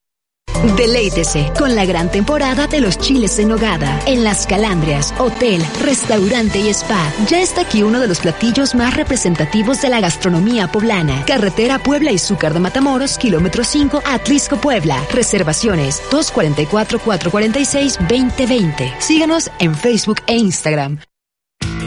Deleítese 0.76 1.52
con 1.58 1.74
la 1.76 1.86
gran 1.86 2.12
temporada 2.12 2.68
de 2.68 2.82
los 2.82 2.98
chiles 2.98 3.39
en 3.39 3.48
nogada. 3.50 4.00
En 4.06 4.24
Las 4.24 4.45
Calandrias, 4.48 5.14
hotel, 5.18 5.62
restaurante 5.82 6.60
y 6.60 6.70
spa. 6.70 7.12
Ya 7.28 7.41
está 7.41 7.62
aquí 7.62 7.82
uno 7.84 8.00
de 8.00 8.08
los 8.08 8.20
platillos 8.20 8.74
más 8.76 8.95
representativos 8.95 9.82
de 9.82 9.89
la 9.89 10.00
gastronomía 10.02 10.72
poblana. 10.72 11.26
Carretera 11.26 11.80
Puebla 11.80 12.12
y 12.12 12.20
Zúcar 12.20 12.54
de 12.54 12.60
Matamoros, 12.60 13.18
kilómetro 13.18 13.64
5, 13.64 14.04
Atlisco, 14.06 14.58
Puebla. 14.58 15.04
Reservaciones 15.14 16.02
244-446-2020. 16.12 19.00
Síganos 19.00 19.50
en 19.60 19.74
Facebook 19.76 20.22
e 20.28 20.38
Instagram. 20.38 21.00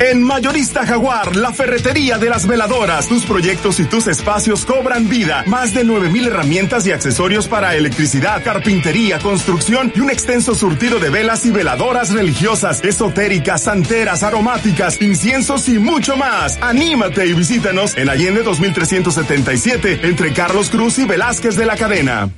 En 0.00 0.22
Mayorista 0.22 0.86
Jaguar, 0.86 1.36
la 1.36 1.52
ferretería 1.52 2.16
de 2.16 2.30
las 2.30 2.46
veladoras. 2.46 3.06
Tus 3.06 3.26
proyectos 3.26 3.78
y 3.80 3.84
tus 3.84 4.06
espacios 4.06 4.64
cobran 4.64 5.10
vida. 5.10 5.44
Más 5.46 5.74
de 5.74 5.84
9000 5.84 6.28
herramientas 6.28 6.86
y 6.86 6.92
accesorios 6.92 7.48
para 7.48 7.76
electricidad, 7.76 8.42
carpintería, 8.42 9.18
construcción 9.18 9.92
y 9.94 10.00
un 10.00 10.08
extenso 10.08 10.54
surtido 10.54 11.00
de 11.00 11.10
velas 11.10 11.44
y 11.44 11.50
veladoras 11.50 12.14
religiosas, 12.14 12.82
esotéricas, 12.82 13.64
santeras, 13.64 14.22
aromáticas, 14.22 15.02
inciensos 15.02 15.68
y 15.68 15.78
mucho 15.78 16.16
más. 16.16 16.58
Anímate 16.62 17.26
y 17.26 17.34
visítanos 17.34 17.94
en 17.98 18.08
Allende 18.08 18.42
2377, 18.42 20.00
entre 20.04 20.32
Carlos 20.32 20.70
Cruz 20.70 20.98
y 20.98 21.04
Velázquez 21.04 21.56
de 21.56 21.66
la 21.66 21.76
Cadena. 21.76 22.30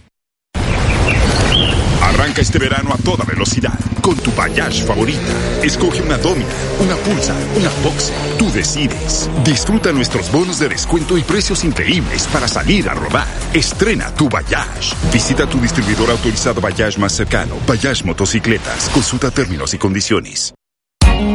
Arranca 2.14 2.40
este 2.40 2.58
verano 2.58 2.92
a 2.92 2.98
toda 2.98 3.24
velocidad 3.24 3.78
con 4.00 4.16
tu 4.16 4.32
Bayash 4.32 4.84
favorita. 4.84 5.32
Escoge 5.62 6.02
una 6.02 6.18
Domina, 6.18 6.48
una 6.80 6.96
Pulsar, 6.96 7.36
una 7.56 7.70
Boxer. 7.82 8.14
Tú 8.38 8.50
decides. 8.52 9.30
Disfruta 9.44 9.92
nuestros 9.92 10.30
bonos 10.30 10.58
de 10.58 10.68
descuento 10.68 11.16
y 11.16 11.22
precios 11.22 11.64
increíbles 11.64 12.26
para 12.32 12.48
salir 12.48 12.88
a 12.88 12.94
rodar. 12.94 13.26
Estrena 13.54 14.14
tu 14.14 14.28
Bayash. 14.28 14.94
Visita 15.12 15.46
tu 15.46 15.60
distribuidor 15.60 16.10
autorizado 16.10 16.60
Bayash 16.60 16.98
más 16.98 17.12
cercano. 17.12 17.56
Bayash 17.66 18.04
Motocicletas. 18.04 18.88
Consulta 18.90 19.30
términos 19.30 19.72
y 19.74 19.78
condiciones. 19.78 20.52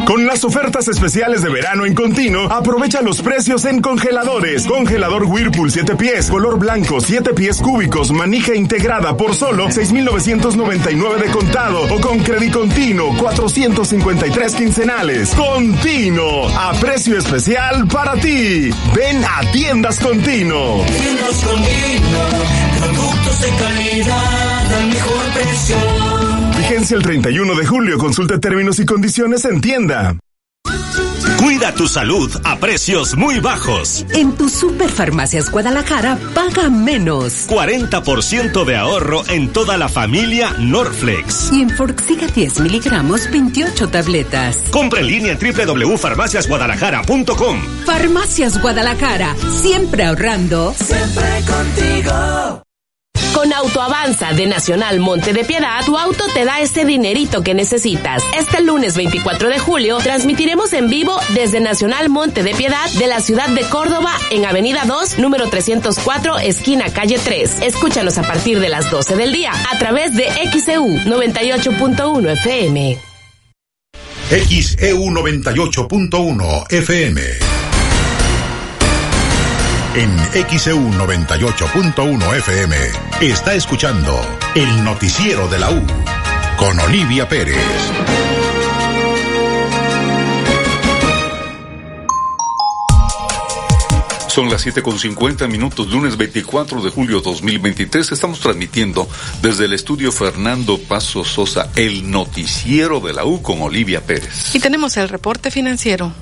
Con 0.06 0.26
las 0.26 0.44
ofertas 0.44 0.88
especiales 0.88 1.42
de 1.42 1.50
verano 1.50 1.86
en 1.86 1.94
continuo, 1.94 2.52
aprovecha 2.52 3.02
los 3.02 3.22
precios 3.22 3.66
en 3.66 3.82
congeladores. 3.82 4.66
Congelador 4.66 5.24
Whirlpool 5.26 5.72
7 5.72 5.96
pies, 5.96 6.30
color 6.30 6.60
blanco, 6.60 7.00
7 7.00 7.34
pies 7.34 7.62
cúbicos, 7.62 8.12
manija 8.12 8.56
integrada 8.56 9.16
por 9.16 9.36
solo 9.36 9.72
6,999 9.72 11.20
de 11.26 11.32
contado 11.32 11.84
o 11.94 12.02
con 12.02 12.20
crédito 12.20 12.58
continuo, 12.58 13.16
453 13.18 14.56
quincenales. 14.56 15.30
Continuo, 15.36 16.48
a 16.50 16.74
precio 16.74 17.18
especial 17.18 17.88
para 17.88 18.14
ti. 18.16 18.72
Ven 18.96 19.24
a 19.24 19.52
Tiendas 19.52 20.00
Continuo. 20.00 20.84
Tiendas 20.86 21.44
Continuo, 21.44 22.24
productos 22.80 23.42
de 23.42 23.50
calidad 23.50 24.74
al 24.74 24.88
mejor 24.88 25.24
precio. 25.34 26.37
Vigencia 26.70 26.97
el 26.97 27.03
31 27.03 27.55
de 27.55 27.65
julio. 27.65 27.97
Consulta 27.97 28.38
términos 28.41 28.78
y 28.78 28.86
condiciones 28.86 29.45
en 29.45 29.61
tienda. 29.61 30.18
Cuida 31.38 31.74
tu 31.74 31.88
salud 31.88 32.30
a 32.43 32.57
precios 32.57 33.15
muy 33.15 33.39
bajos. 33.39 34.05
En 34.13 34.34
tu 34.34 34.49
Superfarmacias 34.49 35.49
Guadalajara 35.49 36.18
paga 36.34 36.70
menos. 36.70 37.47
40% 37.47 38.65
de 38.65 38.76
ahorro 38.76 39.24
en 39.30 39.53
toda 39.53 39.78
la 39.78 39.88
familia 39.88 40.53
Norflex. 40.59 41.53
Y 41.53 41.61
en 41.61 41.70
Forxiga 41.70 42.28
10 42.28 42.59
miligramos 42.59 43.32
28 43.32 43.88
tabletas. 43.88 44.65
Compra 44.70 44.99
en 44.99 45.07
línea 45.07 45.38
en 45.39 45.39
www.farmaciasguadalajara.com. 45.39 47.61
Farmacias 47.86 48.61
Guadalajara, 48.61 49.38
siempre 49.53 50.03
ahorrando. 50.03 50.74
Siempre 50.74 51.24
contigo. 51.47 52.66
Con 53.34 53.53
Autoavanza 53.53 54.34
de 54.34 54.47
Nacional 54.47 54.99
Monte 54.99 55.34
de 55.34 55.43
Piedad, 55.43 55.86
tu 55.86 55.97
auto 55.97 56.25
te 56.34 56.45
da 56.45 56.59
ese 56.59 56.86
dinerito 56.86 57.43
que 57.43 57.53
necesitas. 57.53 58.23
Este 58.38 58.61
lunes 58.61 58.95
24 58.95 59.49
de 59.49 59.59
julio 59.59 59.97
transmitiremos 59.99 60.73
en 60.73 60.89
vivo 60.89 61.19
desde 61.34 61.59
Nacional 61.59 62.09
Monte 62.09 62.43
de 62.43 62.55
Piedad 62.55 62.89
de 62.97 63.07
la 63.07 63.19
ciudad 63.21 63.49
de 63.49 63.61
Córdoba 63.69 64.11
en 64.32 64.45
Avenida 64.45 64.84
2, 64.86 65.19
número 65.19 65.49
304, 65.49 66.39
esquina 66.39 66.91
calle 66.91 67.19
3. 67.23 67.61
Escúchanos 67.61 68.17
a 68.17 68.23
partir 68.23 68.59
de 68.59 68.69
las 68.69 68.89
12 68.89 69.15
del 69.15 69.32
día 69.32 69.51
a 69.71 69.78
través 69.78 70.15
de 70.15 70.28
XEU 70.51 70.88
98.1 71.05 72.32
FM. 72.32 72.97
XEU 74.30 75.05
98.1 75.05 76.71
FM. 76.71 77.57
En 79.98 80.16
XEU 80.60 80.91
98.1 80.91 82.38
FM 82.38 82.76
está 83.20 83.56
escuchando 83.56 84.16
el 84.54 84.84
noticiero 84.84 85.48
de 85.48 85.58
la 85.58 85.72
U 85.72 85.84
con 86.56 86.80
Olivia 86.82 87.28
Pérez. 87.28 87.58
Son 94.28 94.52
las 94.52 94.68
7.50 94.68 95.48
minutos, 95.48 95.88
lunes 95.88 96.16
24 96.16 96.80
de 96.84 96.91
julio 96.91 97.22
2023. 97.22 98.12
Estamos 98.12 98.39
transmitiendo 98.39 99.10
desde 99.41 99.66
el 99.66 99.74
estudio 99.74 100.12
Fernando 100.12 100.78
Paso 100.78 101.24
Sosa, 101.24 101.72
el 101.76 102.12
noticiero 102.12 103.00
de 103.00 103.14
la 103.14 103.26
U 103.26 103.41
con 103.41 103.64
Olivia 103.64 104.06
Pérez. 104.06 104.54
Y 104.54 104.60
tenemos 104.60 104.95
el 104.98 105.10
reporte 105.10 105.50
financiero. 105.50 106.14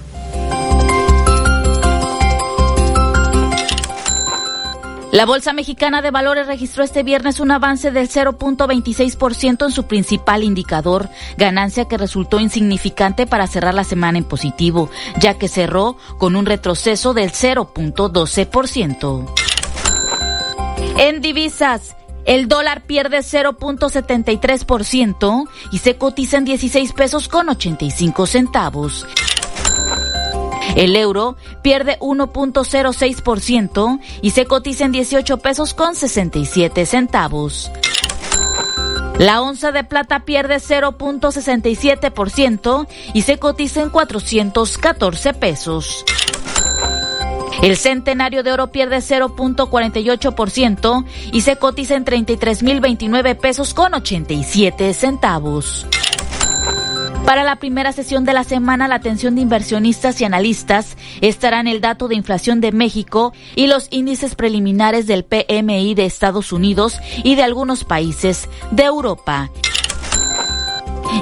La 5.16 5.26
Bolsa 5.26 5.54
Mexicana 5.54 6.02
de 6.02 6.12
Valores 6.12 6.46
registró 6.46 6.84
este 6.84 7.02
viernes 7.02 7.40
un 7.40 7.50
avance 7.50 7.90
del 7.90 8.10
0.26% 8.10 9.64
en 9.64 9.72
su 9.72 9.86
principal 9.86 10.44
indicador, 10.44 11.08
ganancia 11.38 11.86
que 11.86 11.98
resultó 11.98 12.42
insignificante 12.42 13.26
para 13.26 13.48
cerrar 13.48 13.76
la 13.76 13.86
semana 13.86 14.18
en 14.18 14.26
positivo, 14.26 14.90
ya 15.18 15.38
que 15.38 15.48
cerró 15.48 15.96
con 16.18 16.36
un 16.36 16.46
retroceso 16.46 17.14
del 17.14 17.32
0.12%. 17.32 19.34
En 20.98 21.22
divisas, 21.22 21.96
el 22.26 22.50
dólar 22.50 22.82
pierde 22.82 23.20
0.73% 23.20 25.48
y 25.72 25.78
se 25.78 25.96
cotiza 25.96 26.40
en 26.40 26.44
16 26.44 26.92
pesos 26.92 27.30
con 27.30 27.48
85 27.48 28.26
centavos. 28.26 29.08
El 30.76 30.96
euro 30.96 31.36
pierde 31.62 32.00
1.06% 32.00 34.00
y 34.22 34.30
se 34.32 34.46
cotiza 34.46 34.86
en 34.86 34.92
18 34.92 35.38
pesos 35.38 35.74
con 35.74 35.96
67 35.96 36.86
centavos. 36.86 37.72
La 39.18 39.42
onza 39.42 39.72
de 39.72 39.86
plata 39.86 40.26
pierde 40.26 40.58
0.67% 40.58 42.88
y 43.14 43.22
se 43.22 43.38
cotiza 43.38 43.82
en 43.82 43.90
414 43.90 45.34
pesos. 45.34 46.04
El 47.62 47.78
centenario 47.78 48.44
de 48.44 48.52
oro 48.52 48.70
pierde 48.72 48.98
0.48% 48.98 51.06
y 51.32 51.40
se 51.42 51.56
cotiza 51.56 51.96
en 51.96 52.04
33.029 52.04 53.38
pesos 53.38 53.74
con 53.74 53.94
87 53.94 54.94
centavos. 54.94 55.88
Para 57.26 57.44
la 57.44 57.56
primera 57.56 57.92
sesión 57.92 58.24
de 58.24 58.34
la 58.34 58.44
semana, 58.44 58.88
la 58.88 58.96
atención 58.96 59.34
de 59.34 59.42
inversionistas 59.42 60.22
y 60.22 60.26
analistas 60.26 60.96
estará 61.22 61.60
en 61.60 61.68
el 61.68 61.82
dato 61.82 62.08
de 62.08 62.16
inflación 62.16 62.62
de 62.62 62.72
México 62.72 63.34
y 63.56 63.66
los 63.66 63.88
índices 63.90 64.36
preliminares 64.36 65.08
del 65.08 65.26
PMI 65.26 65.96
de 65.96 66.06
Estados 66.06 66.54
Unidos 66.54 67.00
y 67.24 67.36
de 67.36 67.44
algunos 67.44 67.84
países 67.84 68.48
de 68.70 68.84
Europa. 68.84 69.50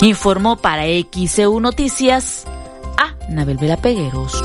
Informó 0.01 0.57
para 0.57 0.83
XEU 0.85 1.59
Noticias 1.61 2.45
a 2.97 3.15
Nabel 3.29 3.57
Vela 3.57 3.77
Pegueros. 3.77 4.43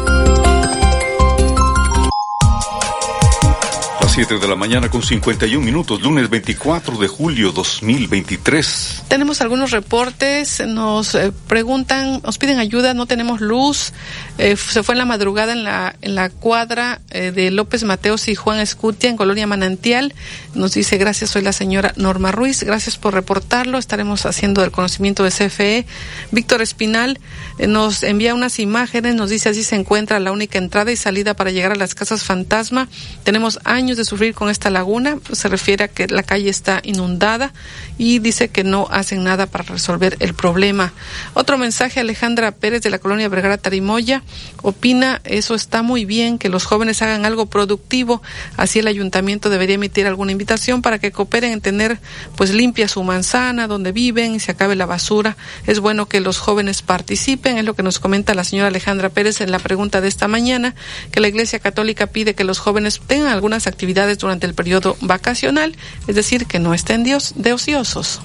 7 4.19 4.41
de 4.41 4.49
la 4.49 4.57
mañana 4.57 4.91
con 4.91 5.01
51 5.01 5.64
minutos, 5.64 6.03
lunes 6.03 6.29
24 6.29 6.99
de 6.99 7.07
julio 7.07 7.53
2023. 7.53 9.05
Tenemos 9.07 9.41
algunos 9.41 9.71
reportes, 9.71 10.61
nos 10.66 11.14
eh, 11.14 11.31
preguntan, 11.47 12.21
nos 12.25 12.37
piden 12.37 12.59
ayuda, 12.59 12.95
no 12.95 13.07
tenemos 13.07 13.41
luz. 13.41 13.93
Eh, 14.39 14.57
se 14.57 14.83
fue 14.83 14.97
en 14.97 14.99
la 14.99 15.05
madrugada 15.05 15.53
en 15.53 15.62
la, 15.62 15.95
en 16.03 16.16
la 16.16 16.31
cuadra 16.31 17.01
eh, 17.11 17.31
de 17.31 17.53
López 17.53 17.85
Mateos 17.85 18.27
y 18.27 18.35
Juan 18.35 18.59
Escutia 18.59 19.09
en 19.09 19.16
Colonia 19.16 19.47
Manantial. 19.47 20.12
Nos 20.53 20.75
dice, 20.75 20.99
gracias, 20.99 21.31
soy 21.31 21.43
la 21.43 21.53
señora 21.53 21.93
Norma 21.95 22.33
Ruiz, 22.33 22.64
gracias 22.64 22.97
por 22.97 23.14
reportarlo. 23.14 23.79
Estaremos 23.79 24.27
haciendo 24.27 24.64
el 24.64 24.73
conocimiento 24.73 25.23
de 25.23 25.31
CFE. 25.31 25.87
Víctor 26.33 26.61
Espinal 26.61 27.21
nos 27.69 28.03
envía 28.03 28.35
unas 28.35 28.59
imágenes, 28.59 29.14
nos 29.14 29.31
dice, 29.31 29.51
así 29.51 29.62
se 29.62 29.77
encuentra 29.77 30.19
la 30.19 30.33
única 30.33 30.59
entrada 30.59 30.91
y 30.91 30.97
salida 30.97 31.35
para 31.35 31.53
llegar 31.53 31.71
a 31.71 31.77
las 31.77 31.95
casas 31.95 32.25
fantasma. 32.25 32.89
Tenemos 33.23 33.61
años 33.62 33.97
de 33.97 34.08
sufrir 34.09 34.35
con 34.35 34.49
esta 34.49 34.71
laguna, 34.71 35.19
se 35.33 35.49
refiere 35.49 35.85
a 35.85 35.89
que 35.89 36.09
la 36.09 36.23
calle 36.23 36.49
está 36.49 36.81
inundada 36.83 37.53
y 37.99 38.19
dice 38.21 38.49
que 38.49 38.65
no 38.65 38.89
hacen 38.91 39.23
nada 39.25 39.47
para 39.47 39.65
resolver 39.65 40.17
el 40.21 40.35
problema. 40.35 40.93
Otro 41.35 41.59
mensaje, 41.59 42.01
Alejandra 42.01 42.53
Pérez 42.53 42.83
de 42.83 42.91
la 42.91 42.99
colonia 42.99 43.29
Vergara 43.29 43.59
Tarimoya, 43.59 44.23
opina, 44.63 45.21
eso 45.25 45.55
está 45.55 45.83
muy 45.83 46.05
bien, 46.05 46.39
que 46.39 46.49
los 46.49 46.65
jóvenes 46.65 47.03
hagan 47.03 47.27
algo 47.27 47.47
productivo, 47.47 48.23
así 48.57 48.79
el 48.79 48.87
ayuntamiento 48.87 49.51
debería 49.51 49.75
emitir 49.75 50.07
alguna 50.07 50.33
invitación 50.33 50.81
para 50.81 50.99
que 50.99 51.13
cooperen 51.13 51.53
en 51.53 51.61
tener 51.61 51.99
pues 52.37 52.55
limpia 52.55 52.89
su 52.89 53.03
manzana 53.03 53.67
donde 53.67 53.93
viven 53.93 54.35
y 54.35 54.41
se 54.41 54.53
acabe 54.53 54.77
la 54.77 54.87
basura. 54.87 55.37
Es 55.67 55.81
bueno 55.81 56.07
que 56.07 56.21
los 56.21 56.39
jóvenes 56.39 56.83
participen, 56.83 57.59
es 57.59 57.65
lo 57.65 57.75
que 57.75 57.83
nos 57.83 57.99
comenta 57.99 58.35
la 58.35 58.45
señora 58.45 58.69
Alejandra 58.69 59.11
Pérez 59.11 59.41
en 59.41 59.51
la 59.51 59.59
pregunta 59.59 60.01
de 60.01 60.09
esta 60.09 60.29
mañana, 60.29 60.75
que 61.11 61.21
la 61.21 61.29
Iglesia 61.29 61.59
Católica 61.59 62.07
pide 62.07 62.35
que 62.35 62.45
los 62.45 62.59
jóvenes 62.59 63.01
tengan 63.07 63.33
algunas 63.33 63.67
actividades 63.67 63.98
durante 64.19 64.47
el 64.47 64.55
periodo 64.55 64.97
vacacional, 65.01 65.77
es 66.07 66.15
decir, 66.15 66.47
que 66.47 66.59
no 66.59 66.75
estén 66.75 67.05
de 67.37 67.53
ociosos. 67.53 68.21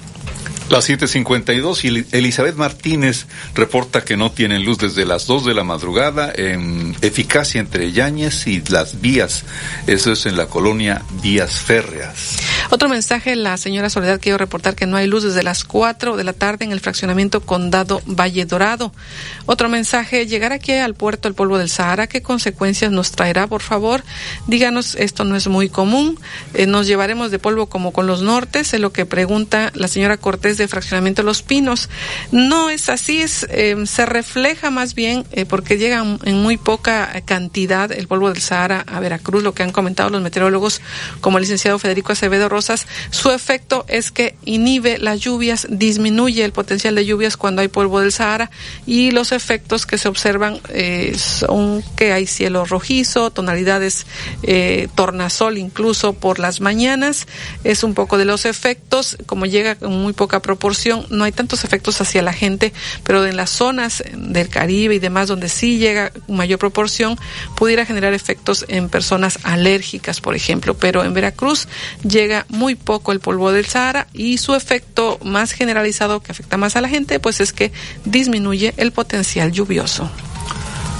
Las 0.70 0.88
7:52 0.88 1.84
y 1.84 2.16
Elizabeth 2.16 2.56
Martínez 2.56 3.26
reporta 3.54 4.02
que 4.02 4.16
no 4.16 4.32
tienen 4.32 4.64
luz 4.64 4.78
desde 4.78 5.04
las 5.04 5.26
2 5.26 5.44
de 5.44 5.54
la 5.54 5.62
madrugada 5.62 6.32
en 6.34 6.96
eficacia 7.02 7.60
entre 7.60 7.92
Yañez 7.92 8.46
y 8.46 8.62
las 8.70 9.00
vías. 9.00 9.44
Eso 9.86 10.12
es 10.12 10.24
en 10.24 10.36
la 10.36 10.46
colonia 10.46 11.02
Vías 11.22 11.60
Férreas. 11.60 12.38
Otro 12.70 12.88
mensaje, 12.88 13.36
la 13.36 13.56
señora 13.58 13.90
Soledad 13.90 14.20
quiero 14.20 14.38
reportar 14.38 14.74
que 14.74 14.86
no 14.86 14.96
hay 14.96 15.06
luz 15.06 15.22
desde 15.22 15.42
las 15.42 15.64
4 15.64 16.16
de 16.16 16.24
la 16.24 16.32
tarde 16.32 16.64
en 16.64 16.72
el 16.72 16.80
fraccionamiento 16.80 17.42
Condado 17.42 18.00
Valle 18.06 18.46
Dorado. 18.46 18.92
Otro 19.44 19.68
mensaje, 19.68 20.26
llegar 20.26 20.52
aquí 20.52 20.72
al 20.72 20.94
puerto 20.94 21.28
el 21.28 21.34
polvo 21.34 21.58
del 21.58 21.68
Sahara, 21.68 22.06
¿qué 22.06 22.22
consecuencias 22.22 22.90
nos 22.90 23.12
traerá, 23.12 23.46
por 23.46 23.60
favor? 23.60 24.02
Díganos, 24.46 24.94
esto 24.94 25.24
no 25.24 25.36
es 25.36 25.46
muy 25.46 25.68
común. 25.68 26.18
Eh, 26.54 26.66
nos 26.66 26.86
llevaremos 26.86 27.30
de 27.30 27.38
polvo 27.38 27.66
como 27.66 27.92
con 27.92 28.06
los 28.06 28.22
nortes, 28.22 28.72
es 28.72 28.80
lo 28.80 28.92
que 28.92 29.04
pregunta 29.04 29.70
la 29.74 29.88
señora 29.88 30.16
Cortés 30.16 30.33
de 30.40 30.68
Fraccionamiento 30.68 31.22
Los 31.22 31.42
Pinos. 31.42 31.88
No 32.30 32.70
es 32.70 32.88
así, 32.88 33.22
es, 33.22 33.46
em, 33.50 33.86
se 33.86 34.06
refleja 34.06 34.70
más 34.70 34.94
bien 34.94 35.24
eh, 35.32 35.46
porque 35.46 35.78
llega 35.78 36.04
en 36.24 36.42
muy 36.42 36.56
poca 36.56 37.22
cantidad 37.24 37.90
el 37.90 38.06
polvo 38.08 38.30
del 38.30 38.42
Sahara 38.42 38.84
a 38.86 39.00
Veracruz, 39.00 39.42
lo 39.42 39.54
que 39.54 39.62
han 39.62 39.72
comentado 39.72 40.10
los 40.10 40.22
meteorólogos 40.22 40.80
como 41.20 41.38
el 41.38 41.42
licenciado 41.42 41.78
Federico 41.78 42.12
Acevedo 42.12 42.48
Rosas. 42.48 42.86
Su 43.10 43.30
efecto 43.30 43.84
es 43.88 44.10
que 44.10 44.34
inhibe 44.44 44.98
las 44.98 45.20
lluvias, 45.20 45.66
disminuye 45.70 46.44
el 46.44 46.52
potencial 46.52 46.94
de 46.94 47.06
lluvias 47.06 47.36
cuando 47.36 47.62
hay 47.62 47.68
polvo 47.68 48.00
del 48.00 48.12
Sahara 48.12 48.50
y 48.86 49.10
los 49.10 49.32
efectos 49.32 49.86
que 49.86 49.98
se 49.98 50.08
observan 50.08 50.60
eh, 50.68 51.16
son 51.18 51.82
que 51.96 52.12
hay 52.12 52.26
cielo 52.26 52.64
rojizo, 52.64 53.30
tonalidades 53.30 54.06
eh, 54.42 54.88
tornasol 54.94 55.58
incluso 55.58 56.12
por 56.12 56.38
las 56.38 56.60
mañanas. 56.60 57.26
Es 57.64 57.84
un 57.84 57.94
poco 57.94 58.18
de 58.18 58.24
los 58.24 58.44
efectos, 58.44 59.16
como 59.26 59.46
llega 59.46 59.76
con 59.76 59.92
muy 59.92 60.12
poca 60.24 60.40
proporción, 60.40 61.04
no 61.10 61.24
hay 61.24 61.32
tantos 61.32 61.64
efectos 61.64 62.00
hacia 62.00 62.22
la 62.22 62.32
gente, 62.32 62.72
pero 63.02 63.26
en 63.26 63.36
las 63.36 63.50
zonas 63.50 64.02
del 64.16 64.48
Caribe 64.48 64.94
y 64.94 64.98
demás 64.98 65.28
donde 65.28 65.50
sí 65.50 65.76
llega 65.76 66.12
mayor 66.28 66.58
proporción, 66.58 67.18
pudiera 67.56 67.84
generar 67.84 68.14
efectos 68.14 68.64
en 68.68 68.88
personas 68.88 69.38
alérgicas, 69.42 70.22
por 70.22 70.34
ejemplo. 70.34 70.72
Pero 70.72 71.04
en 71.04 71.12
Veracruz 71.12 71.68
llega 72.08 72.46
muy 72.48 72.74
poco 72.74 73.12
el 73.12 73.20
polvo 73.20 73.52
del 73.52 73.66
Sahara 73.66 74.06
y 74.14 74.38
su 74.38 74.54
efecto 74.54 75.18
más 75.22 75.52
generalizado 75.52 76.22
que 76.22 76.32
afecta 76.32 76.56
más 76.56 76.74
a 76.76 76.80
la 76.80 76.88
gente, 76.88 77.20
pues 77.20 77.42
es 77.42 77.52
que 77.52 77.70
disminuye 78.06 78.72
el 78.78 78.92
potencial 78.92 79.52
lluvioso. 79.52 80.10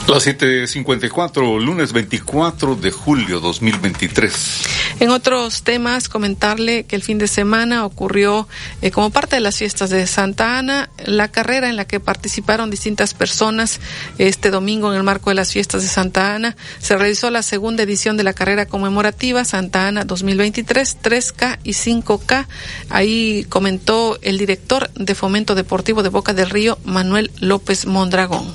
Las 0.07 0.27
7:54, 0.27 1.59
lunes 1.59 1.95
24 1.95 2.77
de 2.77 2.91
julio 2.91 3.41
2023. 3.41 4.63
En 5.01 5.09
otros 5.09 5.63
temas, 5.63 6.11
comentarle 6.11 6.85
que 6.85 6.95
el 6.95 7.03
fin 7.03 7.17
de 7.17 7.27
semana 7.27 7.87
ocurrió, 7.87 8.47
eh, 8.83 8.91
como 8.91 9.09
parte 9.09 9.37
de 9.37 9.41
las 9.41 9.57
fiestas 9.57 9.89
de 9.89 10.07
Santa 10.07 10.59
Ana, 10.59 10.91
la 11.07 11.29
carrera 11.29 11.71
en 11.71 11.77
la 11.77 11.87
que 11.87 12.01
participaron 12.01 12.71
distintas 12.71 13.15
personas 13.15 13.81
este 14.19 14.51
domingo 14.51 14.93
en 14.93 14.99
el 14.99 15.05
marco 15.05 15.31
de 15.31 15.37
las 15.37 15.53
fiestas 15.53 15.81
de 15.81 15.89
Santa 15.89 16.35
Ana. 16.35 16.55
Se 16.81 16.99
realizó 16.99 17.31
la 17.31 17.43
segunda 17.43 17.83
edición 17.83 18.19
de 18.19 18.25
la 18.25 18.35
carrera 18.35 18.67
conmemorativa 18.67 19.47
Santa 19.47 19.89
Ana 19.89 20.05
2023, 20.05 20.99
3K 21.03 21.61
y 21.65 21.73
5K. 21.73 22.47
Ahí 22.91 23.47
comentó 23.49 24.19
el 24.21 24.37
director 24.37 24.91
de 24.91 25.15
Fomento 25.15 25.55
Deportivo 25.55 26.03
de 26.03 26.11
Boca 26.11 26.35
del 26.35 26.51
Río, 26.51 26.79
Manuel 26.85 27.31
López 27.41 27.87
Mondragón. 27.87 28.53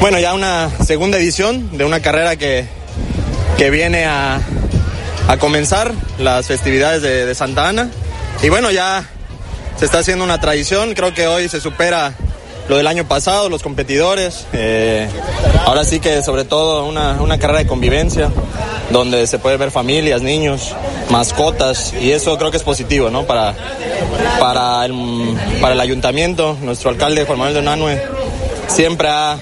Bueno, 0.00 0.20
ya 0.20 0.32
una 0.32 0.70
segunda 0.84 1.18
edición 1.18 1.76
de 1.76 1.84
una 1.84 2.00
carrera 2.00 2.36
que, 2.36 2.66
que 3.56 3.68
viene 3.68 4.04
a, 4.04 4.40
a 5.26 5.36
comenzar 5.38 5.92
las 6.18 6.46
festividades 6.46 7.02
de, 7.02 7.34
Santa 7.34 7.68
Ana. 7.68 7.90
Y 8.40 8.48
bueno, 8.48 8.70
ya 8.70 9.04
se 9.76 9.84
está 9.84 9.98
haciendo 9.98 10.24
una 10.24 10.40
tradición, 10.40 10.94
creo 10.94 11.12
que 11.14 11.26
hoy 11.26 11.48
se 11.48 11.60
supera 11.60 12.14
lo 12.68 12.76
del 12.76 12.86
año 12.86 13.08
pasado, 13.08 13.48
los 13.48 13.64
competidores. 13.64 14.46
Eh, 14.52 15.08
ahora 15.66 15.84
sí 15.84 15.98
que 15.98 16.22
sobre 16.22 16.44
todo 16.44 16.84
una, 16.84 17.20
una 17.20 17.38
carrera 17.40 17.58
de 17.58 17.66
convivencia, 17.66 18.30
donde 18.90 19.26
se 19.26 19.40
puede 19.40 19.56
ver 19.56 19.72
familias, 19.72 20.22
niños, 20.22 20.76
mascotas, 21.10 21.92
y 22.00 22.12
eso 22.12 22.38
creo 22.38 22.52
que 22.52 22.56
es 22.56 22.62
positivo, 22.62 23.10
¿no? 23.10 23.24
Para, 23.24 23.52
para, 24.38 24.84
el, 24.86 24.94
para 25.60 25.74
el 25.74 25.80
ayuntamiento, 25.80 26.56
nuestro 26.62 26.90
alcalde 26.90 27.24
Juan 27.24 27.40
Manuel 27.40 27.64
de 27.64 28.00
siempre 28.68 29.08
ha 29.08 29.38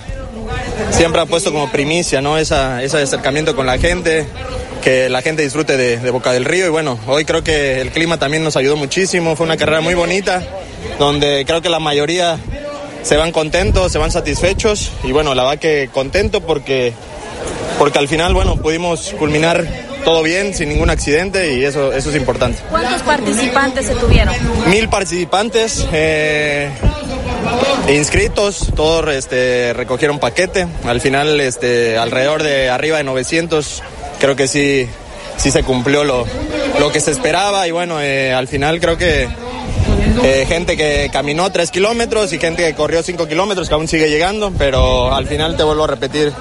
siempre 0.91 1.21
ha 1.21 1.27
puesto 1.27 1.53
como 1.53 1.71
primicia, 1.71 2.21
¿no? 2.21 2.39
Esa, 2.39 2.83
ese 2.83 2.99
acercamiento 2.99 3.55
con 3.55 3.67
la 3.67 3.79
gente, 3.79 4.27
que 4.83 5.09
la 5.09 5.23
gente 5.23 5.43
disfrute 5.43 5.77
de, 5.77 5.99
de, 5.99 6.11
Boca 6.11 6.33
del 6.33 6.45
Río. 6.45 6.67
Y 6.67 6.71
bueno, 6.71 6.99
hoy 7.07 7.25
creo 7.25 7.43
que 7.43 7.81
el 7.81 7.91
clima 7.91 8.19
también 8.19 8.45
nos 8.45 8.57
ayudó 8.57 8.77
muchísimo. 8.77 9.37
Fue 9.37 9.47
una 9.47 9.57
carrera 9.57 9.81
muy 9.81 9.95
bonita, 9.95 10.43
donde 10.99 11.45
creo 11.47 11.63
que 11.63 11.69
la 11.69 11.81
mayoría 11.81 12.39
se 13.03 13.17
van 13.17 13.33
contentos, 13.33 13.93
se 13.93 13.99
van 13.99 14.11
satisfechos. 14.11 14.91
Y 15.05 15.13
bueno, 15.13 15.35
la 15.35 15.45
va 15.45 15.57
que 15.57 15.89
contento 15.93 16.41
porque 16.41 16.93
porque 17.79 17.99
al 17.99 18.09
final, 18.09 18.33
bueno, 18.35 18.57
pudimos 18.57 19.15
culminar 19.19 19.67
todo 20.05 20.23
bien, 20.23 20.55
sin 20.55 20.69
ningún 20.69 20.89
accidente 20.89 21.55
y 21.55 21.65
eso, 21.65 21.93
eso 21.93 22.11
es 22.11 22.17
importante. 22.17 22.63
¿Cuántos 22.71 23.03
participantes 23.03 23.87
se 23.87 23.95
tuvieron? 23.97 24.35
Mil 24.71 24.89
participantes. 24.89 25.87
Eh, 25.93 26.71
inscritos, 27.89 28.73
todos 28.75 29.09
este, 29.15 29.73
recogieron 29.73 30.19
paquete. 30.19 30.67
Al 30.85 31.01
final, 31.01 31.41
este, 31.41 31.97
alrededor 31.99 32.43
de 32.43 32.71
arriba 32.71 32.99
de 32.99 33.05
900, 33.05 33.83
creo 34.19 34.37
que 34.37 34.49
sí, 34.49 34.89
sí 35.37 35.51
se 35.51 35.63
cumplió 35.63 36.05
lo, 36.05 36.27
lo 36.81 36.93
que 36.93 37.01
se 37.01 37.11
esperaba. 37.11 37.67
Y 37.69 37.71
bueno, 37.71 38.01
eh, 38.01 38.33
al 38.33 38.49
final 38.49 38.81
creo 38.81 38.97
que 38.97 39.29
eh, 40.23 40.45
gente 40.49 40.77
que 40.77 41.11
caminó 41.13 41.51
3 41.51 41.71
kilómetros 41.71 42.33
y 42.33 42.39
gente 42.39 42.65
que 42.65 42.75
corrió 42.75 43.03
5 43.03 43.27
kilómetros, 43.29 43.69
que 43.69 43.75
aún 43.75 43.89
sigue 43.89 44.11
llegando. 44.11 44.53
Pero 44.57 45.15
al 45.15 45.27
final 45.27 45.57
te 45.57 45.63
vuelvo 45.63 45.85
a 45.85 45.89
repetir, 45.89 46.33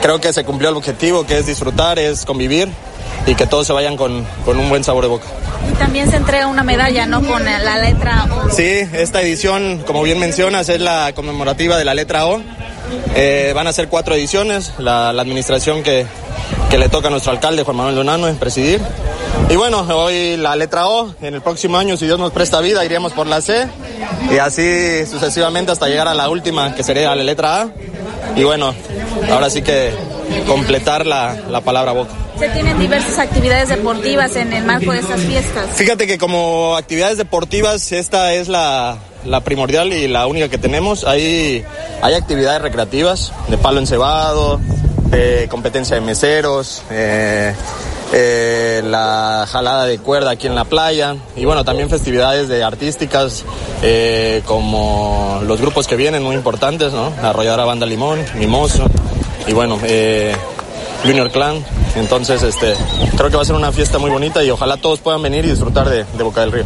creo 0.00 0.20
que 0.20 0.32
se 0.32 0.44
cumplió 0.44 0.70
el 0.70 0.76
objetivo, 0.76 1.26
que 1.26 1.38
es 1.38 1.46
disfrutar, 1.46 1.98
es 1.98 2.24
convivir 2.24 2.68
y 3.26 3.34
que 3.34 3.46
todos 3.46 3.66
se 3.66 3.72
vayan 3.72 3.96
con, 3.96 4.26
con 4.44 4.58
un 4.58 4.68
buen 4.68 4.84
sabor 4.84 5.04
de 5.04 5.08
boca. 5.08 5.26
Y 5.70 5.74
también 5.74 6.10
se 6.10 6.16
entrega 6.16 6.46
una 6.46 6.62
medalla, 6.62 7.06
¿no? 7.06 7.22
Con 7.22 7.44
la 7.44 7.78
letra 7.78 8.26
O. 8.30 8.50
Sí, 8.50 8.80
esta 8.92 9.22
edición, 9.22 9.82
como 9.86 10.02
bien 10.02 10.18
mencionas, 10.18 10.68
es 10.68 10.80
la 10.80 11.12
conmemorativa 11.14 11.76
de 11.76 11.84
la 11.84 11.94
letra 11.94 12.26
O. 12.26 12.40
Eh, 13.14 13.52
van 13.54 13.66
a 13.66 13.72
ser 13.72 13.88
cuatro 13.88 14.14
ediciones, 14.14 14.72
la, 14.78 15.12
la 15.12 15.22
administración 15.22 15.82
que, 15.82 16.06
que, 16.68 16.78
le 16.78 16.88
toca 16.88 17.08
a 17.08 17.10
nuestro 17.10 17.32
alcalde 17.32 17.62
Juan 17.62 17.76
Manuel 17.76 17.94
Donano 17.94 18.28
en 18.28 18.36
presidir. 18.36 18.80
Y 19.48 19.56
bueno, 19.56 19.80
hoy 19.94 20.36
la 20.36 20.56
letra 20.56 20.88
O, 20.88 21.14
en 21.22 21.34
el 21.34 21.42
próximo 21.42 21.78
año, 21.78 21.96
si 21.96 22.06
Dios 22.06 22.18
nos 22.18 22.32
presta 22.32 22.60
vida, 22.60 22.84
iríamos 22.84 23.12
por 23.12 23.26
la 23.26 23.40
C 23.40 23.66
y 24.30 24.38
así 24.38 25.06
sucesivamente 25.06 25.72
hasta 25.72 25.88
llegar 25.88 26.08
a 26.08 26.14
la 26.14 26.28
última, 26.28 26.74
que 26.74 26.82
sería 26.82 27.14
la 27.14 27.22
letra 27.22 27.62
A. 27.62 27.68
Y 28.36 28.44
bueno, 28.44 28.74
ahora 29.30 29.50
sí 29.50 29.62
que 29.62 29.92
completar 30.40 31.06
la, 31.06 31.36
la 31.50 31.60
palabra 31.60 31.92
boca. 31.92 32.10
Se 32.38 32.48
tienen 32.48 32.78
diversas 32.78 33.18
actividades 33.18 33.68
deportivas 33.68 34.34
en 34.36 34.52
el 34.52 34.64
marco 34.64 34.92
de 34.92 34.98
estas 34.98 35.20
fiestas. 35.20 35.66
Fíjate 35.74 36.06
que 36.06 36.18
como 36.18 36.76
actividades 36.76 37.18
deportivas 37.18 37.92
esta 37.92 38.32
es 38.32 38.48
la, 38.48 38.98
la 39.24 39.40
primordial 39.40 39.92
y 39.92 40.08
la 40.08 40.26
única 40.26 40.48
que 40.48 40.58
tenemos. 40.58 41.04
Hay, 41.04 41.64
hay 42.00 42.14
actividades 42.14 42.62
recreativas 42.62 43.32
de 43.48 43.58
palo 43.58 43.78
encebado, 43.78 44.60
de 45.10 45.46
competencia 45.50 45.94
de 45.94 46.00
meseros, 46.00 46.82
eh, 46.90 47.54
eh, 48.14 48.82
la 48.84 49.46
jalada 49.50 49.84
de 49.84 49.98
cuerda 49.98 50.32
aquí 50.32 50.46
en 50.46 50.54
la 50.54 50.64
playa 50.64 51.16
y 51.36 51.44
bueno, 51.44 51.64
también 51.64 51.88
festividades 51.88 52.48
de 52.48 52.64
artísticas 52.64 53.44
eh, 53.82 54.42
como 54.46 55.40
los 55.46 55.60
grupos 55.60 55.86
que 55.86 55.96
vienen 55.96 56.22
muy 56.22 56.34
importantes, 56.34 56.92
¿no? 56.92 57.12
La 57.22 57.30
Arrolladora 57.30 57.64
Banda 57.64 57.86
Limón, 57.86 58.24
Mimoso 58.36 58.86
y 59.46 59.52
bueno, 59.52 59.78
eh, 59.84 60.34
Junior 61.04 61.30
Clan. 61.30 61.64
Entonces, 61.94 62.42
este, 62.42 62.74
creo 63.16 63.28
que 63.28 63.36
va 63.36 63.42
a 63.42 63.44
ser 63.44 63.54
una 63.54 63.72
fiesta 63.72 63.98
muy 63.98 64.10
bonita 64.10 64.42
y 64.42 64.50
ojalá 64.50 64.76
todos 64.76 65.00
puedan 65.00 65.20
venir 65.22 65.44
y 65.44 65.50
disfrutar 65.50 65.88
de, 65.88 66.04
de 66.04 66.22
Boca 66.22 66.40
del 66.40 66.52
Río. 66.52 66.64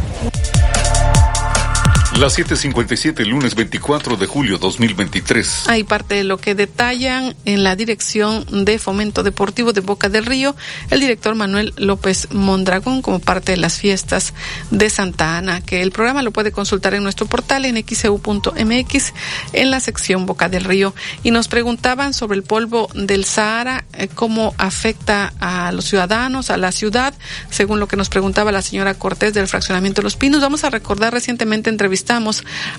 Las 2.19 2.35
7:57, 2.35 3.25
lunes 3.25 3.53
24 3.53 4.17
de 4.17 4.25
julio 4.25 4.57
2023. 4.57 5.67
Hay 5.67 5.83
parte 5.83 6.15
de 6.15 6.23
lo 6.23 6.39
que 6.39 6.55
detallan 6.55 7.35
en 7.45 7.63
la 7.63 7.75
Dirección 7.75 8.43
de 8.65 8.79
Fomento 8.79 9.21
Deportivo 9.21 9.71
de 9.71 9.81
Boca 9.81 10.09
del 10.09 10.25
Río 10.25 10.55
el 10.89 10.99
director 10.99 11.35
Manuel 11.35 11.75
López 11.77 12.29
Mondragón 12.31 13.03
como 13.03 13.19
parte 13.19 13.51
de 13.51 13.59
las 13.59 13.77
fiestas 13.77 14.33
de 14.71 14.89
Santa 14.89 15.37
Ana, 15.37 15.61
que 15.61 15.83
el 15.83 15.91
programa 15.91 16.23
lo 16.23 16.31
puede 16.31 16.51
consultar 16.51 16.95
en 16.95 17.03
nuestro 17.03 17.27
portal 17.27 17.65
en 17.65 17.85
xeu.mx 17.85 19.13
en 19.53 19.69
la 19.69 19.79
sección 19.79 20.25
Boca 20.25 20.49
del 20.49 20.63
Río. 20.63 20.95
Y 21.21 21.29
nos 21.29 21.47
preguntaban 21.47 22.15
sobre 22.15 22.37
el 22.37 22.43
polvo 22.43 22.89
del 22.95 23.25
Sahara, 23.25 23.85
eh, 23.93 24.07
cómo 24.07 24.55
afecta 24.57 25.33
a 25.39 25.71
los 25.71 25.85
ciudadanos, 25.85 26.49
a 26.49 26.57
la 26.57 26.71
ciudad, 26.71 27.13
según 27.51 27.79
lo 27.79 27.87
que 27.87 27.95
nos 27.95 28.09
preguntaba 28.09 28.51
la 28.51 28.63
señora 28.63 28.95
Cortés 28.95 29.35
del 29.35 29.47
fraccionamiento 29.47 30.01
de 30.01 30.05
Los 30.05 30.15
Pinos. 30.15 30.41
Vamos 30.41 30.63
a 30.63 30.71
recordar 30.71 31.13
recientemente 31.13 31.69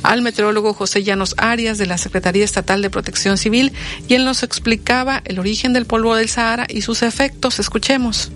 al 0.02 0.22
meteorólogo 0.22 0.72
José 0.72 1.02
Llanos 1.02 1.34
Arias 1.36 1.78
de 1.78 1.86
la 1.86 1.98
Secretaría 1.98 2.44
Estatal 2.44 2.82
de 2.82 2.90
Protección 2.90 3.36
Civil 3.36 3.72
y 4.08 4.14
él 4.14 4.24
nos 4.24 4.42
explicaba 4.42 5.20
el 5.24 5.38
origen 5.38 5.72
del 5.72 5.86
polvo 5.86 6.16
del 6.16 6.28
Sahara 6.28 6.66
y 6.68 6.80
sus 6.80 7.02
efectos. 7.02 7.58
Escuchemos. 7.58 8.32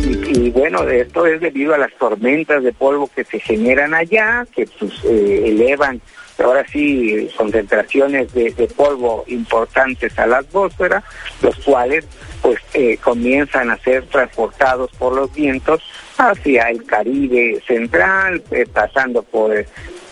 Y, 0.00 0.38
y 0.38 0.50
bueno, 0.50 0.88
esto 0.88 1.26
es 1.26 1.40
debido 1.40 1.74
a 1.74 1.78
las 1.78 1.92
tormentas 1.98 2.62
de 2.62 2.72
polvo 2.72 3.10
que 3.14 3.24
se 3.24 3.38
generan 3.38 3.94
allá, 3.94 4.46
que 4.54 4.66
pues, 4.78 4.92
eh, 5.04 5.42
elevan 5.46 6.00
ahora 6.38 6.64
sí 6.70 7.28
concentraciones 7.36 8.32
de, 8.32 8.52
polvo 8.76 9.24
importantes 9.28 10.18
a 10.18 10.26
la 10.26 10.38
atmósfera, 10.38 11.02
los 11.42 11.56
cuales 11.60 12.04
pues 12.42 12.58
eh, 12.74 12.98
comienzan 12.98 13.70
a 13.70 13.78
ser 13.78 14.04
transportados 14.06 14.90
por 14.98 15.14
los 15.14 15.32
vientos 15.32 15.82
hacia 16.18 16.68
el 16.70 16.84
Caribe 16.84 17.62
central, 17.66 18.42
eh, 18.50 18.66
pasando 18.72 19.22
por 19.22 19.64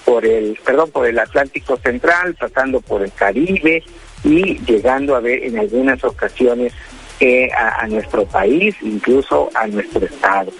por 0.04 0.26
el 0.26 0.58
perdón 0.64 0.90
por 0.90 1.06
el 1.06 1.18
Atlántico 1.18 1.76
central, 1.76 2.34
pasando 2.34 2.80
por 2.80 3.02
el 3.02 3.12
Caribe 3.12 3.84
y 4.24 4.58
llegando 4.64 5.14
a 5.14 5.20
ver 5.20 5.44
en 5.44 5.58
algunas 5.58 6.02
ocasiones 6.04 6.72
a, 7.56 7.86
nuestro 7.86 8.24
país, 8.26 8.74
incluso 8.82 9.48
a 9.54 9.66
nuestro 9.66 10.04
estado. 10.04 10.52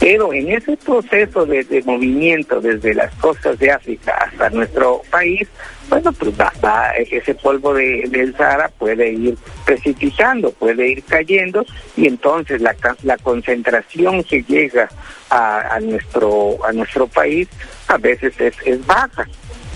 Pero 0.00 0.32
en 0.32 0.50
ese 0.50 0.76
proceso 0.78 1.44
de, 1.44 1.82
movimiento 1.84 2.60
desde 2.60 2.94
las 2.94 3.14
costas 3.16 3.58
de 3.58 3.70
África 3.70 4.12
hasta 4.14 4.50
nuestro 4.50 5.02
país, 5.10 5.46
bueno, 5.88 6.12
pues 6.12 6.32
va, 6.40 6.92
ese 6.96 7.34
polvo 7.34 7.74
de, 7.74 8.08
del 8.08 8.34
Sahara 8.36 8.70
puede 8.78 9.12
ir 9.12 9.36
precipitando, 9.64 10.50
puede 10.52 10.88
ir 10.88 11.04
cayendo 11.04 11.64
y 11.96 12.06
entonces 12.06 12.60
la, 12.60 12.74
la 13.02 13.18
concentración 13.18 14.24
que 14.24 14.42
llega 14.42 14.88
a, 15.28 15.78
nuestro 15.80 16.58
a 16.64 16.72
nuestro 16.72 17.06
país 17.06 17.48
a 17.88 17.98
veces 17.98 18.40
es, 18.40 18.54
es 18.64 18.84
baja. 18.86 19.26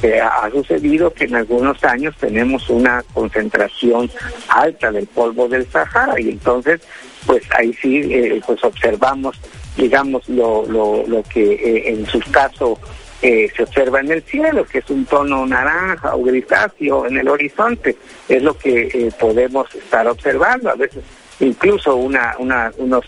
Eh, 0.03 0.21
ha 0.21 0.51
sucedido 0.51 1.13
que 1.13 1.25
en 1.25 1.37
algunos 1.37 1.83
años 1.85 2.15
tenemos 2.19 2.69
una 2.69 3.03
concentración 3.15 4.11
alta 4.49 4.93
del 4.93 5.07
polvo 5.07 5.49
del 5.49 5.67
Sahara 5.71 6.21
y 6.21 6.31
entonces 6.31 6.81
pues 7.25 7.43
ahí 7.57 7.73
sí 7.81 8.03
eh, 8.13 8.41
pues 8.47 8.63
observamos 8.65 9.41
digamos 9.77 10.29
lo, 10.29 10.67
lo, 10.67 11.07
lo 11.07 11.23
que 11.23 11.55
eh, 11.55 11.91
en 11.91 12.05
su 12.07 12.21
caso 12.31 12.79
eh, 13.27 13.51
se 13.57 13.63
observa 13.63 14.01
en 14.01 14.13
el 14.13 14.23
cielo, 14.23 14.67
que 14.67 14.81
es 14.81 14.91
un 14.91 15.07
tono 15.07 15.47
naranja 15.47 16.15
o 16.15 16.23
grisáceo 16.23 17.07
en 17.07 17.17
el 17.17 17.29
horizonte, 17.29 17.97
es 18.29 18.43
lo 18.43 18.53
que 18.59 18.83
eh, 18.93 19.11
podemos 19.19 19.75
estar 19.75 20.07
observando, 20.07 20.69
a 20.69 20.75
veces 20.75 21.03
incluso 21.41 21.97
una, 21.97 22.35
unos 22.77 23.07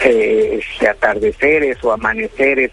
eh, 0.00 0.58
atardeceres 0.88 1.76
o 1.84 1.92
amaneceres 1.92 2.70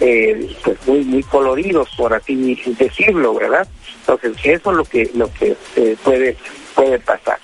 eh, 0.00 0.56
pues 0.64 0.78
muy 0.86 1.04
muy 1.04 1.22
coloridos 1.22 1.88
por 1.96 2.14
así 2.14 2.58
decirlo, 2.78 3.34
¿verdad? 3.34 3.68
Entonces 4.00 4.32
eso 4.42 4.70
es 4.70 4.76
lo 4.76 4.84
que 4.84 5.10
lo 5.14 5.32
que 5.32 5.56
eh, 5.76 5.96
puede 6.02 6.36
puede 6.74 6.98
pasar. 6.98 7.38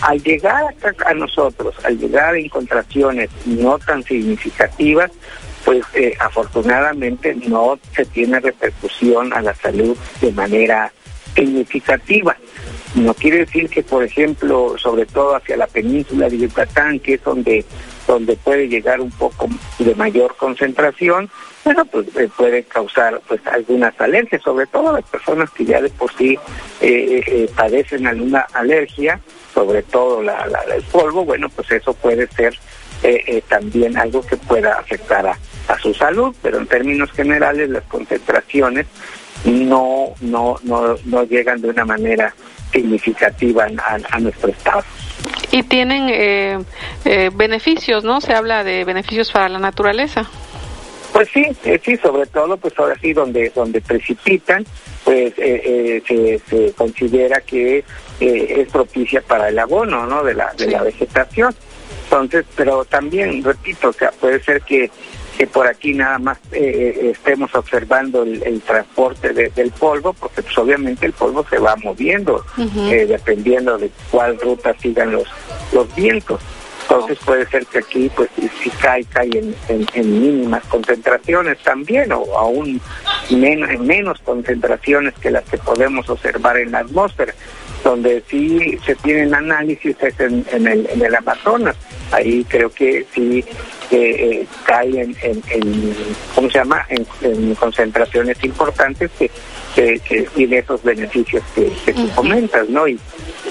Al 0.00 0.22
llegar 0.22 0.64
a, 0.64 1.10
a 1.10 1.14
nosotros, 1.14 1.74
al 1.84 1.98
llegar 1.98 2.36
en 2.36 2.48
contracciones 2.48 3.30
no 3.46 3.78
tan 3.78 4.02
significativas, 4.02 5.10
pues 5.64 5.84
eh, 5.94 6.14
afortunadamente 6.18 7.34
no 7.46 7.78
se 7.94 8.04
tiene 8.06 8.40
repercusión 8.40 9.32
a 9.32 9.40
la 9.40 9.54
salud 9.54 9.96
de 10.20 10.32
manera 10.32 10.92
significativa. 11.34 12.36
No 12.94 13.14
quiere 13.14 13.38
decir 13.38 13.70
que, 13.70 13.82
por 13.82 14.04
ejemplo, 14.04 14.74
sobre 14.76 15.06
todo 15.06 15.36
hacia 15.36 15.56
la 15.56 15.66
península 15.66 16.28
de 16.28 16.38
Yucatán, 16.38 17.00
que 17.00 17.14
es 17.14 17.24
donde 17.24 17.64
donde 18.06 18.36
puede 18.36 18.68
llegar 18.68 19.00
un 19.00 19.10
poco 19.10 19.48
de 19.78 19.94
mayor 19.94 20.36
concentración, 20.36 21.30
bueno, 21.64 21.84
pues 21.84 22.06
eh, 22.16 22.28
puede 22.36 22.64
causar 22.64 23.20
pues 23.28 23.40
algunas 23.46 23.98
alergias, 24.00 24.42
sobre 24.42 24.66
todo 24.66 24.92
las 24.92 25.04
personas 25.04 25.50
que 25.50 25.64
ya 25.64 25.80
de 25.80 25.90
por 25.90 26.12
sí 26.14 26.36
eh, 26.80 27.22
eh, 27.26 27.50
padecen 27.54 28.06
alguna 28.06 28.46
alergia, 28.52 29.20
sobre 29.54 29.82
todo 29.82 30.22
la, 30.22 30.48
el 30.74 30.82
polvo, 30.84 31.24
bueno, 31.24 31.48
pues 31.50 31.70
eso 31.70 31.94
puede 31.94 32.26
ser 32.28 32.58
también 33.48 33.96
algo 33.96 34.22
que 34.24 34.36
pueda 34.36 34.78
afectar 34.78 35.26
a, 35.26 35.36
a 35.66 35.78
su 35.78 35.92
salud, 35.92 36.34
pero 36.40 36.58
en 36.58 36.68
términos 36.68 37.10
generales 37.10 37.68
las 37.68 37.82
concentraciones 37.84 38.86
no, 39.44 40.14
no, 40.20 40.56
no, 40.62 40.96
no 41.04 41.24
llegan 41.24 41.60
de 41.60 41.70
una 41.70 41.84
manera 41.84 42.32
significativa 42.72 43.66
a, 43.78 43.98
a 44.10 44.20
nuestro 44.20 44.50
estado. 44.50 44.84
Y 45.50 45.62
tienen 45.64 46.08
eh, 46.08 46.58
eh, 47.04 47.30
beneficios, 47.34 48.04
¿no? 48.04 48.20
Se 48.20 48.34
habla 48.34 48.64
de 48.64 48.84
beneficios 48.84 49.30
para 49.30 49.48
la 49.48 49.58
naturaleza. 49.58 50.28
Pues 51.12 51.28
sí, 51.28 51.44
eh, 51.64 51.78
sí, 51.84 51.96
sobre 51.98 52.26
todo, 52.26 52.56
pues 52.56 52.72
ahora 52.78 52.96
sí, 53.00 53.12
donde 53.12 53.50
donde 53.50 53.82
precipitan, 53.82 54.64
pues 55.04 55.34
se, 55.34 56.40
se, 56.48 56.72
considera 56.72 57.40
que 57.42 57.84
es 58.18 58.68
propicia 58.70 59.20
para 59.20 59.48
el 59.48 59.58
abono, 59.58 60.06
¿no? 60.06 60.24
De 60.24 60.32
la 60.32 60.52
de 60.56 60.64
sí. 60.64 60.70
la 60.70 60.82
vegetación. 60.82 61.54
Entonces, 62.04 62.46
pero 62.56 62.84
también 62.84 63.42
repito, 63.42 63.88
o 63.88 63.92
sea, 63.92 64.10
puede 64.10 64.42
ser 64.42 64.62
que 64.62 64.90
que 65.42 65.48
por 65.48 65.66
aquí 65.66 65.92
nada 65.92 66.20
más 66.20 66.38
eh, 66.52 67.10
estemos 67.12 67.52
observando 67.56 68.22
el, 68.22 68.60
transporte 68.60 69.32
del 69.32 69.72
polvo, 69.72 70.12
porque 70.12 70.40
pues 70.40 70.56
obviamente 70.56 71.04
el 71.04 71.12
polvo 71.14 71.44
se 71.50 71.58
va 71.58 71.74
moviendo 71.82 72.44
dependiendo 72.56 73.76
de 73.76 73.90
cuál 74.12 74.38
ruta 74.38 74.72
sigan 74.78 75.10
los, 75.10 75.26
los 75.72 75.92
vientos. 75.96 76.40
Entonces 76.82 77.18
puede 77.24 77.44
ser 77.46 77.66
que 77.66 77.78
aquí, 77.80 78.08
pues, 78.14 78.30
si 78.62 78.70
cae, 78.70 79.04
cae 79.06 79.30
en, 79.68 80.20
mínimas 80.20 80.62
concentraciones 80.66 81.58
también, 81.64 82.12
o 82.12 82.38
aún 82.38 82.80
en 83.28 83.84
menos 83.84 84.20
concentraciones 84.20 85.12
que 85.14 85.32
las 85.32 85.42
que 85.42 85.58
podemos 85.58 86.08
observar 86.08 86.56
en 86.58 86.70
la 86.70 86.78
atmósfera. 86.78 87.34
Donde 87.82 88.22
sí 88.28 88.78
se 88.86 88.94
tienen 88.94 89.34
análisis 89.34 89.96
es 90.00 90.20
en, 90.20 90.44
el, 90.52 90.86
en 90.88 91.02
el 91.02 91.14
Amazonas. 91.16 91.74
Ahí 92.12 92.44
creo 92.44 92.70
que 92.70 93.06
sí 93.14 93.44
eh, 93.90 94.46
cae 94.64 95.00
en, 95.00 95.42
¿cómo 96.34 96.50
se 96.50 96.58
llama?, 96.58 96.86
en, 96.88 97.54
concentraciones 97.54 98.42
importantes 98.44 99.10
que, 99.18 99.30
que, 99.74 100.28
tiene 100.34 100.58
esos 100.58 100.82
beneficios 100.82 101.42
que, 101.54 101.72
que 101.84 101.92
tú 101.92 102.08
comentas, 102.14 102.68
¿no? 102.68 102.86
Y 102.86 102.98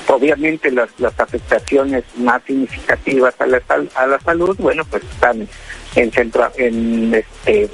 obviamente 0.08 0.72
las, 0.72 0.90
las 1.00 1.20
afectaciones 1.20 2.04
más 2.18 2.42
significativas 2.46 3.34
a 3.40 3.46
la, 3.46 3.62
a 3.96 4.08
la 4.08 4.20
salud, 4.20 4.56
bueno, 4.60 4.84
pues 4.86 5.04
están 5.04 5.48
en 5.96 6.12
centro 6.12 6.50
en 6.58 7.14
este 7.14 7.70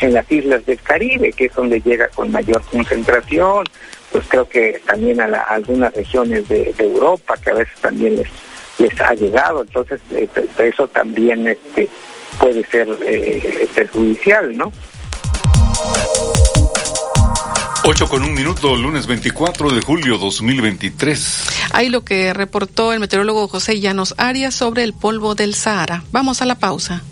en 0.00 0.14
las 0.14 0.30
islas 0.32 0.64
del 0.64 0.80
Caribe 0.80 1.32
que 1.32 1.46
es 1.46 1.54
donde 1.54 1.80
llega 1.80 2.08
con 2.08 2.30
mayor 2.32 2.62
concentración 2.70 3.64
pues 4.10 4.24
creo 4.28 4.48
que 4.48 4.80
también 4.86 5.20
a, 5.20 5.26
algunas 5.42 5.92
regiones 5.94 6.48
de, 6.48 6.74
Europa 6.78 7.36
que 7.42 7.50
a 7.50 7.54
veces 7.54 7.78
también 7.80 8.16
les 8.16 8.28
les 8.78 9.00
ha 9.00 9.14
llegado 9.14 9.62
entonces 9.62 10.00
eh, 10.12 10.28
eso 10.58 10.88
también 10.88 11.46
este 11.46 11.88
puede 12.38 12.64
ser 12.66 12.88
eh, 13.04 13.68
perjudicial 13.74 14.56
no 14.56 14.72
8 17.84 18.06
con 18.06 18.22
un 18.22 18.34
minuto, 18.34 18.76
lunes 18.76 19.06
24 19.06 19.70
de 19.70 19.80
julio 19.80 20.18
2023. 20.18 21.70
Ahí 21.72 21.88
lo 21.88 22.04
que 22.04 22.34
reportó 22.34 22.92
el 22.92 23.00
meteorólogo 23.00 23.48
José 23.48 23.80
Llanos 23.80 24.14
Arias 24.18 24.54
sobre 24.54 24.82
el 24.82 24.92
polvo 24.92 25.34
del 25.34 25.54
Sahara. 25.54 26.04
Vamos 26.12 26.42
a 26.42 26.44
la 26.44 26.56
pausa. 26.56 27.02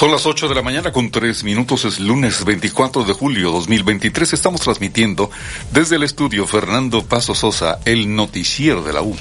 Son 0.00 0.10
las 0.10 0.24
8 0.24 0.48
de 0.48 0.54
la 0.54 0.62
mañana 0.62 0.92
con 0.92 1.10
3 1.10 1.44
minutos, 1.44 1.84
es 1.84 2.00
lunes 2.00 2.42
24 2.46 3.04
de 3.04 3.12
julio 3.12 3.50
2023. 3.50 4.32
Estamos 4.32 4.62
transmitiendo 4.62 5.30
desde 5.72 5.96
el 5.96 6.04
estudio 6.04 6.46
Fernando 6.46 7.04
Paso 7.04 7.34
Sosa, 7.34 7.80
el 7.84 8.16
noticiero 8.16 8.82
de 8.82 8.94
la 8.94 9.02
U. 9.02 9.14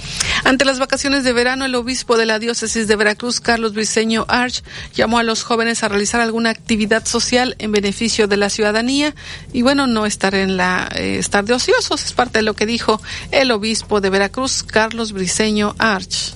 Ante 0.45 0.63
las 0.63 0.79
vacaciones 0.79 1.25
de 1.25 1.33
verano, 1.33 1.65
el 1.65 1.75
obispo 1.75 2.15
de 2.15 2.25
la 2.25 2.39
diócesis 2.39 2.87
de 2.87 2.95
Veracruz, 2.95 3.41
Carlos 3.41 3.73
Briceño 3.73 4.23
Arch, 4.29 4.63
llamó 4.95 5.19
a 5.19 5.23
los 5.23 5.43
jóvenes 5.43 5.83
a 5.83 5.89
realizar 5.89 6.21
alguna 6.21 6.51
actividad 6.51 7.05
social 7.05 7.57
en 7.59 7.73
beneficio 7.73 8.29
de 8.29 8.37
la 8.37 8.49
ciudadanía 8.49 9.13
y 9.51 9.63
bueno, 9.63 9.85
no 9.85 10.05
estar 10.05 10.33
en 10.33 10.55
la, 10.55 10.89
eh, 10.95 11.17
estar 11.19 11.43
de 11.43 11.55
ociosos, 11.55 12.05
es 12.05 12.13
parte 12.13 12.39
de 12.39 12.43
lo 12.43 12.53
que 12.53 12.65
dijo 12.65 13.01
el 13.31 13.51
obispo 13.51 13.99
de 13.99 14.11
Veracruz, 14.11 14.63
Carlos 14.63 15.11
Briceño 15.11 15.75
Arch. 15.77 16.35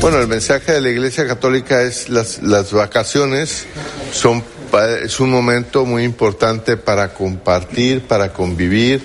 Bueno, 0.00 0.18
el 0.18 0.28
mensaje 0.28 0.72
de 0.72 0.80
la 0.80 0.88
Iglesia 0.88 1.26
Católica 1.26 1.82
es 1.82 2.08
las, 2.08 2.42
las 2.42 2.72
vacaciones 2.72 3.66
son 4.12 4.42
es 5.02 5.20
un 5.20 5.30
momento 5.30 5.84
muy 5.84 6.04
importante 6.04 6.78
para 6.78 7.12
compartir, 7.12 8.06
para 8.06 8.32
convivir, 8.32 9.02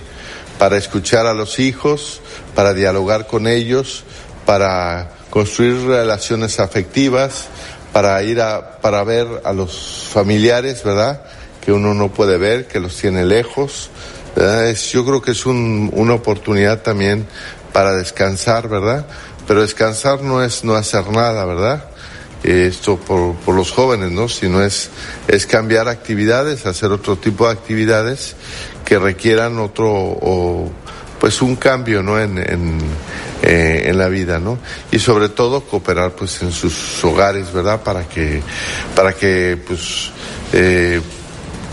para 0.58 0.78
escuchar 0.78 1.26
a 1.26 1.34
los 1.34 1.60
hijos, 1.60 2.22
para 2.56 2.74
dialogar 2.74 3.28
con 3.28 3.46
ellos, 3.46 4.06
para 4.46 5.12
construir 5.30 5.86
relaciones 5.86 6.62
afectivas, 6.62 7.48
para 7.92 8.24
ir 8.24 8.40
a 8.40 8.80
para 8.80 9.04
ver 9.04 9.28
a 9.44 9.52
los 9.52 10.08
familiares, 10.14 10.82
¿verdad? 10.82 11.24
Que 11.60 11.74
uno 11.74 11.94
no 11.94 12.14
puede 12.14 12.38
ver, 12.38 12.68
que 12.68 12.80
los 12.80 12.96
tiene 12.96 13.26
lejos. 13.26 13.90
Es, 14.38 14.92
yo 14.94 15.04
creo 15.04 15.22
que 15.22 15.32
es 15.32 15.46
un, 15.46 15.90
una 15.94 16.14
oportunidad 16.14 16.84
también 16.84 17.28
para 17.74 17.94
descansar, 17.94 18.70
¿verdad? 18.70 19.06
Pero 19.48 19.62
descansar 19.62 20.22
no 20.22 20.44
es 20.44 20.64
no 20.64 20.76
hacer 20.76 21.10
nada, 21.10 21.46
¿verdad? 21.46 21.86
Esto 22.44 22.98
por, 22.98 23.36
por 23.38 23.56
los 23.56 23.72
jóvenes, 23.72 24.12
¿no? 24.12 24.30
Sino 24.30 24.62
es, 24.62 24.90
es 25.28 25.48
cambiar 25.48 25.88
actividades, 25.88 26.66
hacer 26.66 26.92
otro 26.92 27.16
tipo 27.16 27.48
de 27.48 27.54
actividades 27.54 28.36
que 28.84 29.00
requieran 29.00 29.58
otro, 29.58 29.92
o, 29.92 30.72
pues 31.20 31.42
un 31.42 31.56
cambio, 31.56 32.04
¿no? 32.04 32.20
En, 32.20 32.38
en, 32.38 32.80
eh, 33.42 33.84
en 33.86 33.98
la 33.98 34.10
vida, 34.10 34.40
¿no? 34.40 34.60
Y 34.92 35.00
sobre 35.00 35.30
todo 35.30 35.62
cooperar, 35.62 36.12
pues, 36.12 36.42
en 36.44 36.52
sus 36.52 37.04
hogares, 37.04 37.52
¿verdad? 37.52 37.82
Para 37.82 38.08
que, 38.08 38.42
para 38.96 39.14
que, 39.14 39.58
pues, 39.68 40.12
eh, 40.54 41.02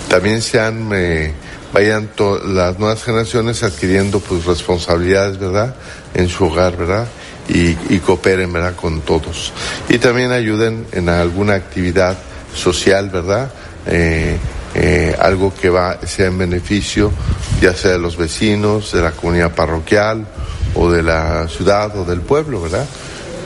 también 0.08 0.40
sean, 0.40 0.90
eh, 0.94 1.34
vayan 1.72 2.10
las 2.46 2.78
nuevas 2.78 3.02
generaciones 3.04 3.62
adquiriendo, 3.62 4.20
pues, 4.20 4.46
responsabilidades, 4.46 5.38
¿verdad? 5.38 5.74
En 6.14 6.28
su 6.28 6.46
hogar, 6.46 6.76
¿verdad? 6.76 7.06
Y, 7.48 7.98
cooperen, 7.98 8.52
¿verdad? 8.52 8.74
Con 8.76 9.00
todos. 9.02 9.52
Y 9.88 9.98
también 9.98 10.32
ayuden 10.32 10.86
en 10.92 11.08
alguna 11.08 11.54
actividad 11.54 12.16
social, 12.54 13.10
¿verdad? 13.10 13.50
Eh, 13.86 14.36
eh, 14.74 15.16
algo 15.18 15.52
que 15.54 15.68
va, 15.68 15.98
sea 16.06 16.26
en 16.26 16.38
beneficio, 16.38 17.12
ya 17.60 17.74
sea 17.74 17.92
de 17.92 17.98
los 17.98 18.16
vecinos, 18.16 18.92
de 18.92 19.02
la 19.02 19.12
comunidad 19.12 19.54
parroquial, 19.54 20.26
o 20.74 20.90
de 20.90 21.02
la 21.02 21.46
ciudad, 21.48 21.96
o 21.96 22.04
del 22.04 22.20
pueblo, 22.20 22.62
¿verdad? 22.62 22.86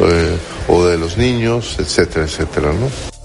Eh, 0.00 0.36
o 0.68 0.84
de 0.84 0.98
los 0.98 1.16
niños, 1.16 1.76
etcétera, 1.78 2.26
etcétera, 2.26 2.72
¿no? 2.72 3.15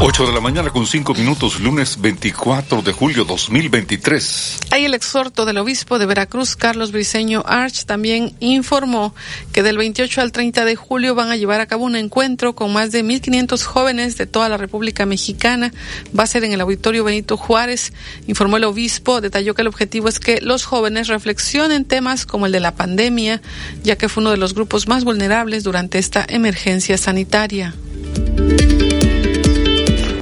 8 0.00 0.28
de 0.28 0.32
la 0.32 0.40
mañana 0.40 0.70
con 0.70 0.86
5 0.86 1.12
minutos, 1.14 1.58
lunes 1.58 2.00
24 2.00 2.82
de 2.82 2.92
julio 2.92 3.24
2023. 3.24 4.58
Hay 4.70 4.84
el 4.84 4.94
exhorto 4.94 5.44
del 5.44 5.58
obispo 5.58 5.98
de 5.98 6.06
Veracruz, 6.06 6.54
Carlos 6.54 6.92
Briceño 6.92 7.42
Arch, 7.44 7.84
también 7.84 8.32
informó 8.38 9.12
que 9.52 9.64
del 9.64 9.76
28 9.76 10.20
al 10.20 10.30
30 10.30 10.64
de 10.64 10.76
julio 10.76 11.16
van 11.16 11.32
a 11.32 11.36
llevar 11.36 11.60
a 11.60 11.66
cabo 11.66 11.84
un 11.84 11.96
encuentro 11.96 12.54
con 12.54 12.72
más 12.72 12.92
de 12.92 13.04
1.500 13.04 13.60
jóvenes 13.64 14.16
de 14.16 14.26
toda 14.26 14.48
la 14.48 14.56
República 14.56 15.04
Mexicana. 15.04 15.72
Va 16.16 16.22
a 16.22 16.28
ser 16.28 16.44
en 16.44 16.52
el 16.52 16.60
Auditorio 16.60 17.02
Benito 17.02 17.36
Juárez. 17.36 17.92
Informó 18.28 18.58
el 18.58 18.64
obispo, 18.64 19.20
detalló 19.20 19.54
que 19.54 19.62
el 19.62 19.68
objetivo 19.68 20.08
es 20.08 20.20
que 20.20 20.40
los 20.40 20.64
jóvenes 20.64 21.08
reflexionen 21.08 21.84
temas 21.84 22.24
como 22.24 22.46
el 22.46 22.52
de 22.52 22.60
la 22.60 22.76
pandemia, 22.76 23.42
ya 23.82 23.98
que 23.98 24.08
fue 24.08 24.20
uno 24.20 24.30
de 24.30 24.36
los 24.36 24.54
grupos 24.54 24.86
más 24.86 25.02
vulnerables 25.02 25.64
durante 25.64 25.98
esta 25.98 26.24
emergencia 26.28 26.96
sanitaria. 26.96 27.74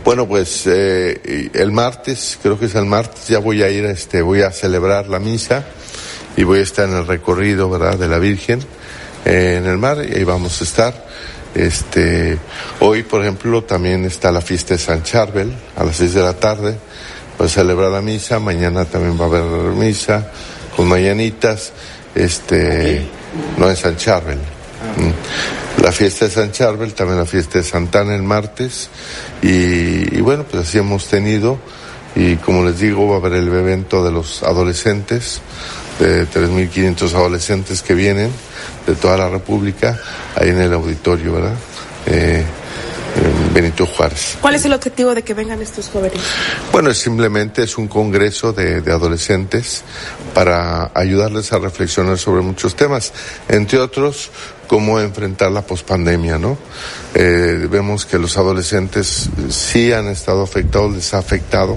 Bueno, 0.06 0.28
pues 0.28 0.68
eh, 0.68 1.50
el 1.52 1.72
martes, 1.72 2.38
creo 2.40 2.56
que 2.56 2.66
es 2.66 2.76
el 2.76 2.86
martes, 2.86 3.26
ya 3.26 3.40
voy 3.40 3.64
a 3.64 3.70
ir, 3.70 3.84
este, 3.86 4.22
voy 4.22 4.42
a 4.42 4.52
celebrar 4.52 5.08
la 5.08 5.18
misa 5.18 5.64
y 6.36 6.44
voy 6.44 6.60
a 6.60 6.62
estar 6.62 6.88
en 6.88 6.94
el 6.94 7.08
recorrido, 7.08 7.68
¿verdad?, 7.68 7.98
de 7.98 8.06
la 8.06 8.20
Virgen 8.20 8.60
eh, 9.24 9.56
en 9.58 9.66
el 9.66 9.78
mar 9.78 10.06
y 10.08 10.14
ahí 10.14 10.22
vamos 10.22 10.60
a 10.60 10.64
estar. 10.64 11.08
Este, 11.56 12.38
hoy, 12.78 13.02
por 13.02 13.22
ejemplo, 13.22 13.64
también 13.64 14.04
está 14.04 14.30
la 14.30 14.40
fiesta 14.40 14.74
de 14.74 14.78
San 14.78 15.02
Charbel 15.02 15.52
a 15.74 15.82
las 15.82 15.96
seis 15.96 16.14
de 16.14 16.22
la 16.22 16.34
tarde. 16.34 16.78
Voy 17.36 17.48
a 17.48 17.50
celebrar 17.50 17.90
la 17.90 18.00
misa, 18.00 18.38
mañana 18.38 18.84
también 18.84 19.20
va 19.20 19.24
a 19.24 19.26
haber 19.26 19.72
misa 19.72 20.30
con 20.76 20.86
mañanitas, 20.86 21.72
este, 22.14 23.04
no 23.58 23.68
en 23.68 23.74
San 23.74 23.96
Charbel. 23.96 24.38
Mm. 24.96 25.82
La 25.82 25.92
fiesta 25.92 26.26
de 26.26 26.30
San 26.30 26.52
Charbel, 26.52 26.94
también 26.94 27.18
la 27.18 27.26
fiesta 27.26 27.58
de 27.58 27.64
Santana 27.64 28.14
el 28.14 28.22
martes. 28.22 28.88
Y, 29.42 30.16
y, 30.16 30.20
bueno, 30.20 30.44
pues 30.44 30.68
así 30.68 30.78
hemos 30.78 31.06
tenido. 31.06 31.58
Y 32.14 32.36
como 32.36 32.64
les 32.64 32.80
digo, 32.80 33.08
va 33.08 33.16
a 33.16 33.18
haber 33.18 33.34
el 33.34 33.48
evento 33.48 34.02
de 34.02 34.10
los 34.10 34.42
adolescentes, 34.42 35.40
de 35.98 36.26
3.500 36.26 37.12
adolescentes 37.14 37.82
que 37.82 37.94
vienen 37.94 38.30
de 38.86 38.94
toda 38.94 39.18
la 39.18 39.28
República, 39.28 39.98
ahí 40.34 40.48
en 40.50 40.60
el 40.60 40.72
auditorio, 40.72 41.34
¿verdad? 41.34 41.54
Eh, 42.06 42.44
Benito 43.52 43.86
Juárez. 43.86 44.36
¿Cuál 44.40 44.56
es 44.56 44.64
el 44.66 44.74
objetivo 44.74 45.14
de 45.14 45.22
que 45.22 45.32
vengan 45.32 45.60
estos 45.62 45.88
jóvenes? 45.88 46.20
Bueno, 46.72 46.92
simplemente 46.92 47.62
es 47.62 47.78
un 47.78 47.88
congreso 47.88 48.52
de, 48.52 48.82
de, 48.82 48.92
adolescentes 48.92 49.82
para 50.34 50.90
ayudarles 50.94 51.52
a 51.52 51.58
reflexionar 51.58 52.18
sobre 52.18 52.42
muchos 52.42 52.76
temas, 52.76 53.14
entre 53.48 53.78
otros 53.78 54.30
cómo 54.66 55.00
enfrentar 55.00 55.50
la 55.52 55.62
pospandemia, 55.62 56.38
¿no? 56.38 56.58
Eh, 57.14 57.66
vemos 57.70 58.04
que 58.04 58.18
los 58.18 58.36
adolescentes 58.36 59.28
sí 59.48 59.92
han 59.92 60.08
estado 60.08 60.42
afectados, 60.42 60.94
les 60.94 61.14
ha 61.14 61.18
afectado 61.18 61.76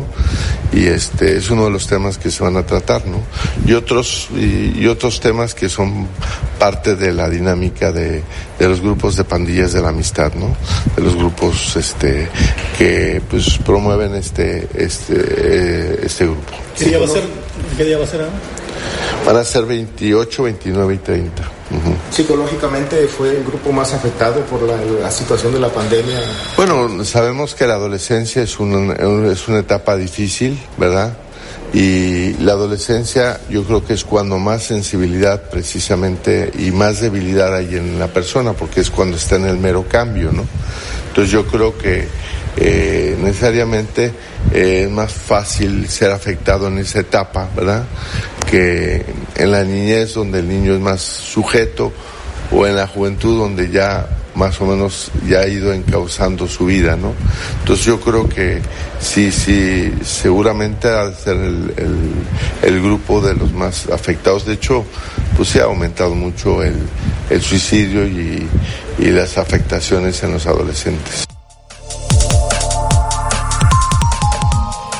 y 0.73 0.85
este 0.85 1.37
es 1.37 1.49
uno 1.49 1.65
de 1.65 1.71
los 1.71 1.87
temas 1.87 2.17
que 2.17 2.29
se 2.29 2.43
van 2.43 2.57
a 2.57 2.65
tratar, 2.65 3.05
¿no? 3.05 3.21
Y 3.65 3.73
otros 3.73 4.27
y, 4.35 4.79
y 4.79 4.87
otros 4.87 5.19
temas 5.19 5.53
que 5.53 5.69
son 5.69 6.07
parte 6.59 6.95
de 6.95 7.13
la 7.13 7.29
dinámica 7.29 7.91
de, 7.91 8.21
de, 8.59 8.67
los 8.67 8.81
grupos 8.81 9.15
de 9.15 9.23
pandillas 9.23 9.73
de 9.73 9.81
la 9.81 9.89
amistad, 9.89 10.33
¿no? 10.33 10.55
De 10.95 11.01
los 11.01 11.15
grupos 11.15 11.75
este 11.75 12.27
que 12.77 13.21
pues 13.29 13.57
promueven 13.59 14.15
este 14.15 14.67
este 14.73 15.13
eh, 15.15 15.99
este 16.03 16.25
grupo. 16.25 16.51
¿Qué 16.77 16.85
día 16.85 16.99
va 16.99 17.05
a 17.05 17.09
ser? 17.09 17.23
¿Qué 17.77 17.83
día 17.85 17.97
va 17.97 18.03
a 18.03 18.07
ser? 18.07 18.21
Van 19.25 19.37
a 19.37 19.43
ser 19.43 19.65
28, 19.65 20.43
29 20.43 20.93
y 20.93 20.97
30. 20.97 21.41
Uh 21.41 21.75
-huh. 21.75 22.13
Psicológicamente 22.15 23.07
fue 23.07 23.37
el 23.37 23.43
grupo 23.43 23.71
más 23.71 23.93
afectado 23.93 24.41
por 24.41 24.61
la, 24.63 24.77
la, 25.01 25.11
situación 25.11 25.53
de 25.53 25.59
la 25.59 25.69
pandemia. 25.69 26.19
Bueno, 26.57 27.03
sabemos 27.05 27.53
que 27.53 27.67
la 27.67 27.75
adolescencia 27.75 28.41
es 28.41 28.59
una, 28.59 28.93
es 29.31 29.47
una 29.47 29.59
etapa 29.59 29.95
difícil, 29.95 30.59
¿verdad? 30.77 31.13
Y 31.73 32.33
la 32.39 32.53
adolescencia 32.53 33.39
yo 33.49 33.63
creo 33.63 33.85
que 33.85 33.93
es 33.93 34.03
cuando 34.03 34.39
más 34.39 34.63
sensibilidad 34.63 35.49
precisamente 35.51 36.51
y 36.57 36.71
más 36.71 36.99
debilidad 36.99 37.55
hay 37.55 37.75
en 37.75 37.99
la 37.99 38.07
persona, 38.07 38.53
porque 38.53 38.81
es 38.81 38.89
cuando 38.89 39.17
está 39.17 39.35
en 39.35 39.45
el 39.45 39.57
mero 39.57 39.85
cambio, 39.87 40.31
¿no? 40.31 40.45
Entonces 41.09 41.31
yo 41.31 41.45
creo 41.45 41.77
que 41.77 42.07
eh, 42.57 43.17
necesariamente 43.21 44.11
eh, 44.53 44.83
es 44.85 44.91
más 44.91 45.11
fácil 45.11 45.87
ser 45.87 46.11
afectado 46.11 46.67
en 46.67 46.77
esa 46.79 46.99
etapa, 46.99 47.49
¿verdad? 47.55 47.85
Que 48.49 49.05
en 49.35 49.51
la 49.51 49.63
niñez 49.63 50.13
donde 50.13 50.39
el 50.39 50.47
niño 50.47 50.73
es 50.73 50.79
más 50.79 51.01
sujeto 51.01 51.93
o 52.51 52.65
en 52.65 52.75
la 52.75 52.87
juventud 52.87 53.37
donde 53.37 53.69
ya 53.69 54.07
más 54.35 54.59
o 54.61 54.65
menos 54.65 55.11
ya 55.27 55.39
ha 55.39 55.47
ido 55.47 55.73
encauzando 55.73 56.47
su 56.47 56.65
vida, 56.65 56.95
¿no? 56.95 57.13
Entonces 57.59 57.85
yo 57.85 57.99
creo 57.99 58.29
que 58.29 58.61
sí, 58.99 59.31
sí, 59.31 59.93
seguramente 60.03 60.87
de 60.87 61.13
ser 61.13 61.35
el, 61.35 61.73
el, 61.75 61.97
el 62.63 62.81
grupo 62.81 63.21
de 63.21 63.35
los 63.35 63.51
más 63.51 63.87
afectados. 63.89 64.45
De 64.45 64.53
hecho, 64.53 64.85
pues 65.35 65.49
se 65.49 65.59
ha 65.59 65.65
aumentado 65.65 66.15
mucho 66.15 66.63
el, 66.63 66.75
el 67.29 67.41
suicidio 67.41 68.07
y, 68.07 68.47
y 68.97 69.05
las 69.07 69.37
afectaciones 69.37 70.23
en 70.23 70.33
los 70.33 70.45
adolescentes. 70.47 71.28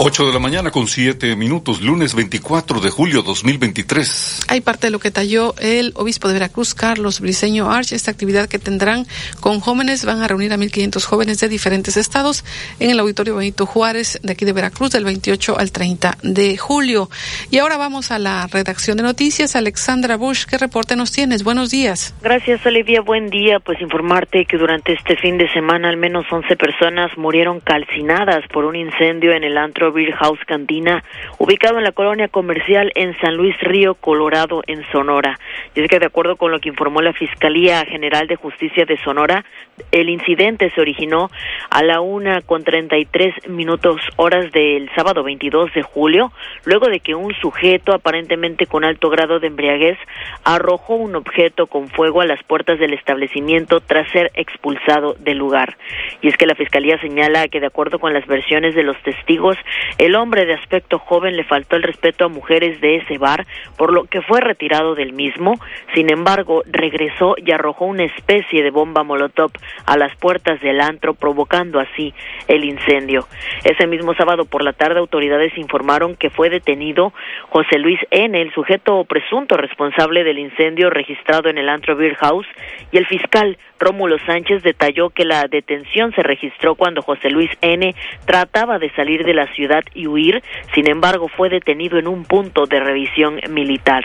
8 0.01 0.27
de 0.27 0.31
la 0.31 0.39
mañana 0.39 0.71
con 0.71 0.87
7 0.87 1.35
minutos, 1.35 1.81
lunes 1.81 2.15
24 2.15 2.79
de 2.79 2.89
julio 2.89 3.21
2023. 3.21 4.45
Hay 4.47 4.61
parte 4.61 4.87
de 4.87 4.91
lo 4.91 4.99
que 4.99 5.11
talló 5.11 5.53
el 5.59 5.91
obispo 5.93 6.29
de 6.29 6.35
Veracruz, 6.35 6.73
Carlos 6.73 7.19
Briceño 7.19 7.69
Arch, 7.69 7.91
esta 7.91 8.09
actividad 8.09 8.47
que 8.47 8.59
tendrán 8.59 9.05
con 9.41 9.59
jóvenes, 9.59 10.05
van 10.05 10.21
a 10.21 10.27
reunir 10.29 10.53
a 10.53 10.57
1.500 10.57 11.03
jóvenes 11.03 11.41
de 11.41 11.49
diferentes 11.49 11.97
estados 11.97 12.45
en 12.79 12.91
el 12.91 12.99
Auditorio 13.01 13.35
Benito 13.35 13.65
Juárez 13.65 14.21
de 14.23 14.31
aquí 14.31 14.45
de 14.45 14.53
Veracruz 14.53 14.91
del 14.91 15.03
28 15.03 15.59
al 15.59 15.73
30 15.73 16.17
de 16.23 16.55
julio. 16.55 17.09
Y 17.51 17.57
ahora 17.57 17.75
vamos 17.75 18.11
a 18.11 18.19
la 18.19 18.47
redacción 18.47 18.95
de 18.95 19.03
noticias. 19.03 19.57
Alexandra 19.57 20.15
Bush, 20.15 20.45
¿qué 20.45 20.57
reporte 20.57 20.95
nos 20.95 21.11
tienes? 21.11 21.43
Buenos 21.43 21.71
días. 21.71 22.15
Gracias, 22.21 22.65
Olivia. 22.65 23.01
Buen 23.01 23.29
día. 23.29 23.59
Pues 23.59 23.81
informarte 23.81 24.45
que 24.45 24.55
durante 24.55 24.93
este 24.93 25.17
fin 25.17 25.37
de 25.37 25.51
semana 25.51 25.89
al 25.89 25.97
menos 25.97 26.25
11 26.31 26.55
personas 26.55 27.11
murieron 27.17 27.59
calcinadas 27.59 28.47
por 28.53 28.63
un 28.63 28.77
incendio 28.77 29.33
en 29.33 29.43
el 29.43 29.57
antro 29.57 29.88
Beer 29.91 30.13
House 30.13 30.39
Cantina, 30.45 31.03
ubicado 31.37 31.77
en 31.77 31.83
la 31.83 31.91
colonia 31.91 32.27
comercial 32.27 32.91
en 32.95 33.17
San 33.19 33.35
Luis 33.35 33.55
Río, 33.61 33.95
Colorado, 33.95 34.61
en 34.67 34.83
Sonora. 34.91 35.39
Y 35.75 35.81
es 35.81 35.89
que 35.89 35.99
de 35.99 36.05
acuerdo 36.05 36.35
con 36.35 36.51
lo 36.51 36.59
que 36.59 36.69
informó 36.69 37.01
la 37.01 37.13
Fiscalía 37.13 37.85
General 37.85 38.27
de 38.27 38.35
Justicia 38.35 38.85
de 38.85 38.97
Sonora, 38.97 39.45
el 39.91 40.09
incidente 40.09 40.71
se 40.71 40.81
originó 40.81 41.29
a 41.69 41.83
la 41.83 42.01
una 42.01 42.41
con 42.41 42.63
33 42.63 43.49
minutos 43.49 44.01
horas 44.15 44.51
del 44.51 44.89
sábado 44.95 45.23
22 45.23 45.73
de 45.73 45.81
julio, 45.81 46.31
luego 46.65 46.87
de 46.87 46.99
que 46.99 47.15
un 47.15 47.33
sujeto 47.35 47.93
aparentemente 47.93 48.65
con 48.65 48.83
alto 48.83 49.09
grado 49.09 49.39
de 49.39 49.47
embriaguez 49.47 49.97
arrojó 50.43 50.95
un 50.95 51.15
objeto 51.15 51.67
con 51.67 51.87
fuego 51.89 52.21
a 52.21 52.25
las 52.25 52.43
puertas 52.43 52.79
del 52.79 52.93
establecimiento 52.93 53.79
tras 53.79 54.09
ser 54.11 54.31
expulsado 54.35 55.15
del 55.19 55.37
lugar. 55.37 55.77
Y 56.21 56.27
es 56.27 56.37
que 56.37 56.45
la 56.45 56.55
Fiscalía 56.55 56.99
señala 56.99 57.47
que 57.47 57.59
de 57.59 57.67
acuerdo 57.67 57.99
con 57.99 58.13
las 58.13 58.25
versiones 58.27 58.75
de 58.75 58.83
los 58.83 59.01
testigos, 59.03 59.57
el 59.97 60.15
hombre 60.15 60.45
de 60.45 60.53
aspecto 60.53 60.99
joven 60.99 61.35
le 61.35 61.43
faltó 61.43 61.75
el 61.75 61.83
respeto 61.83 62.25
a 62.25 62.29
mujeres 62.29 62.79
de 62.81 62.97
ese 62.97 63.17
bar, 63.17 63.45
por 63.77 63.93
lo 63.93 64.05
que 64.05 64.21
fue 64.21 64.41
retirado 64.41 64.95
del 64.95 65.13
mismo. 65.13 65.59
Sin 65.93 66.11
embargo, 66.11 66.63
regresó 66.65 67.35
y 67.37 67.51
arrojó 67.51 67.85
una 67.85 68.05
especie 68.05 68.63
de 68.63 68.71
bomba 68.71 69.03
molotov 69.03 69.51
a 69.85 69.97
las 69.97 70.15
puertas 70.17 70.61
del 70.61 70.81
antro, 70.81 71.13
provocando 71.13 71.79
así 71.79 72.13
el 72.47 72.63
incendio. 72.63 73.27
Ese 73.63 73.87
mismo 73.87 74.13
sábado 74.15 74.45
por 74.45 74.63
la 74.63 74.73
tarde, 74.73 74.99
autoridades 74.99 75.57
informaron 75.57 76.15
que 76.15 76.29
fue 76.29 76.49
detenido 76.49 77.13
José 77.49 77.79
Luis 77.79 77.99
N., 78.11 78.39
el 78.39 78.53
sujeto 78.53 79.03
presunto 79.05 79.57
responsable 79.57 80.23
del 80.23 80.39
incendio 80.39 80.89
registrado 80.89 81.49
en 81.49 81.57
el 81.57 81.69
antro 81.69 81.95
Beer 81.95 82.15
House, 82.15 82.47
y 82.91 82.97
el 82.97 83.05
fiscal 83.05 83.57
Rómulo 83.79 84.17
Sánchez 84.25 84.63
detalló 84.63 85.09
que 85.09 85.23
la 85.23 85.45
detención 85.49 86.11
se 86.13 86.21
registró 86.21 86.75
cuando 86.75 87.01
José 87.01 87.29
Luis 87.29 87.49
N. 87.61 87.95
trataba 88.25 88.77
de 88.77 88.89
salir 88.91 89.23
de 89.23 89.33
la 89.33 89.47
ciudad 89.53 89.68
y 89.93 90.07
huir, 90.07 90.41
sin 90.73 90.89
embargo 90.89 91.27
fue 91.27 91.49
detenido 91.49 91.97
en 91.99 92.07
un 92.07 92.23
punto 92.23 92.65
de 92.65 92.79
revisión 92.79 93.39
militar. 93.49 94.03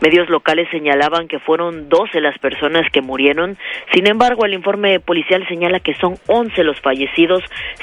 Medios 0.00 0.28
locales 0.28 0.68
señalaban 0.70 1.28
que 1.28 1.38
fueron 1.38 1.88
12 1.88 2.20
las 2.20 2.38
personas 2.38 2.90
que 2.90 3.00
murieron, 3.00 3.56
sin 3.92 4.06
embargo 4.06 4.44
el 4.44 4.54
informe 4.54 5.00
policial 5.00 5.46
señala 5.48 5.80
que 5.80 5.94
son 5.94 6.16
11 6.26 6.64
los 6.64 6.80
fallecidos, 6.80 7.42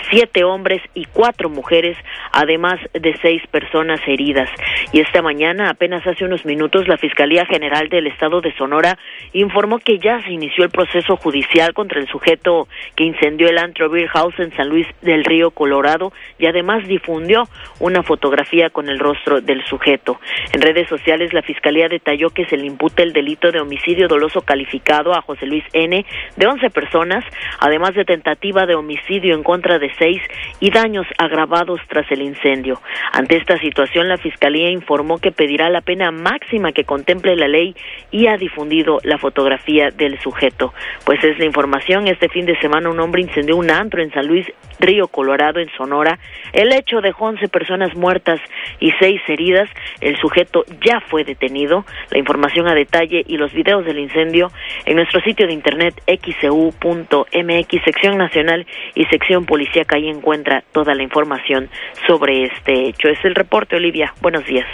7 0.10 0.44
hombres 0.44 0.82
y 0.94 1.06
4 1.06 1.50
mujeres, 1.50 1.98
además 2.34 2.80
de 2.94 3.16
6 3.22 3.44
personas 3.48 4.00
heridas. 4.06 4.50
Y 4.92 5.00
esta 5.00 5.22
mañana, 5.22 5.70
apenas 5.70 6.06
hace 6.06 6.26
unos 6.26 6.46
minutos, 6.46 6.88
la 6.88 6.98
Fiscalía 6.98 7.46
General 7.46 7.88
del 7.90 8.08
Estado 8.08 8.42
de 8.42 8.54
Sonora 8.56 8.98
informó 9.34 9.80
que 9.80 10.00
ya 10.00 10.22
se 10.24 10.32
inició 10.32 10.66
el 10.66 10.70
proceso 10.70 11.16
judicial 11.16 11.74
contra 11.74 12.00
el 12.00 12.08
sujeto 12.08 12.68
que 12.96 13.06
incendió 13.06 13.48
el 13.48 13.58
antro 13.58 13.90
Beer 13.90 14.10
House 14.10 14.40
en 14.40 14.56
San 14.56 14.70
Luis 14.70 14.88
del 15.02 15.24
Río, 15.24 15.52
Colorado, 15.52 16.12
y 16.38 16.46
además 16.46 16.88
difundió 16.88 17.21
difundió 17.22 17.48
una 17.80 18.04
fotografía 18.04 18.70
con 18.70 18.90
el 18.90 19.00
rostro 19.00 19.42
del 19.42 19.64
sujeto. 19.66 20.20
En 20.54 20.62
redes 20.62 20.88
sociales, 20.88 21.34
la 21.34 21.42
Fiscalía 21.42 21.88
detalló 21.88 22.30
que 22.30 22.46
se 22.46 22.58
le 22.58 22.66
imputa 22.66 23.04
el 23.04 23.14
delito 23.14 23.52
de 23.52 23.60
homicidio 23.60 24.08
doloso 24.08 24.42
calificado 24.42 25.14
a 25.14 25.22
José 25.22 25.46
Luis 25.46 25.64
N. 25.74 26.06
de 26.36 26.48
11 26.48 26.70
personas, 26.70 27.24
además 27.60 27.94
de 27.94 28.06
tentativa 28.06 28.66
de 28.66 28.76
homicidio 28.76 29.36
en 29.36 29.44
contra 29.44 29.78
de 29.78 29.92
seis 30.00 30.22
y 30.60 30.72
daños 30.72 31.06
agravados 31.18 31.80
tras 31.88 32.10
el 32.12 32.22
incendio. 32.22 32.82
Ante 33.14 33.38
esta 33.38 33.60
situación, 33.60 34.08
la 34.08 34.18
Fiscalía 34.18 34.70
informó 34.70 35.20
que 35.20 35.32
pedirá 35.32 35.70
la 35.70 35.82
pena 35.82 36.12
máxima 36.12 36.72
que 36.72 36.86
contemple 36.86 37.36
la 37.36 37.48
ley 37.48 37.76
y 38.10 38.28
ha 38.28 38.38
difundido 38.38 39.00
la 39.04 39.18
fotografía 39.18 39.90
del 39.92 40.20
sujeto. 40.20 40.74
Pues 41.06 41.24
es 41.24 41.38
la 41.38 41.46
información, 41.46 42.08
este 42.08 42.30
fin 42.30 42.46
de 42.46 42.60
semana 42.60 42.90
un 42.90 43.00
hombre 43.00 43.22
incendió 43.22 43.58
un 43.58 43.70
antro 43.70 44.02
en 44.02 44.12
San 44.12 44.28
Luis 44.28 44.48
Río 44.80 45.08
Colorado, 45.08 45.60
en 45.60 45.70
Sonora. 45.78 46.18
El 46.54 46.74
hecho 46.74 47.01
dejó 47.02 47.26
11 47.26 47.48
personas 47.50 47.96
muertas 47.96 48.40
y 48.80 48.92
seis 49.00 49.22
heridas. 49.28 49.70
El 50.00 50.18
sujeto 50.18 50.64
ya 50.86 51.00
fue 51.02 51.24
detenido. 51.24 51.86
La 52.10 52.20
información 52.20 52.68
a 52.68 52.76
detalle 52.76 53.24
y 53.28 53.38
los 53.38 53.54
videos 53.54 53.86
del 53.86 54.00
incendio 54.00 54.52
en 54.86 54.96
nuestro 54.96 55.22
sitio 55.22 55.48
de 55.48 55.54
internet 55.54 56.02
xcu.mx, 56.08 57.84
sección 57.84 58.18
nacional 58.18 58.66
y 58.96 59.06
sección 59.06 59.46
policíaca. 59.46 59.96
Ahí 59.96 60.10
encuentra 60.10 60.64
toda 60.72 60.96
la 60.96 61.04
información 61.04 61.70
sobre 62.08 62.46
este 62.46 62.88
hecho. 62.88 63.10
Es 63.10 63.24
el 63.26 63.36
reporte, 63.36 63.76
Olivia. 63.76 64.14
Buenos 64.22 64.46
días. 64.46 64.68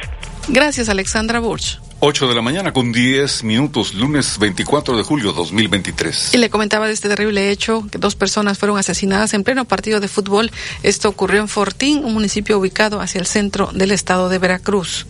Gracias, 0.50 0.90
Alexandra 0.90 1.40
Burch. 1.40 1.80
8 2.00 2.28
de 2.28 2.36
la 2.36 2.42
mañana 2.42 2.74
con 2.74 2.92
10 2.92 3.44
minutos, 3.44 3.96
lunes 3.96 4.38
24 4.40 4.96
de 4.96 5.04
julio 5.04 5.34
2023. 5.34 6.36
Y 6.36 6.38
le 6.38 6.50
comentaba 6.50 6.88
de 6.88 6.94
este 6.94 7.10
terrible 7.10 7.50
hecho 7.50 7.88
que 7.92 7.98
dos 7.98 8.16
personas 8.16 8.58
fueron 8.60 8.78
asesinadas 8.78 9.34
en 9.34 9.44
pleno 9.44 9.66
partido 9.66 10.00
de 10.00 10.08
fútbol. 10.08 10.52
Esto 10.84 11.10
ocurrió 11.10 11.42
en 11.42 11.48
Fortín, 11.48 12.06
un 12.06 12.14
municipio 12.14 12.60
ubicado 12.60 13.02
hacia 13.02 13.20
el 13.20 13.26
centro 13.26 13.72
del 13.74 13.92
estado 13.92 14.30
de 14.30 14.38
Veracruz. 14.38 15.08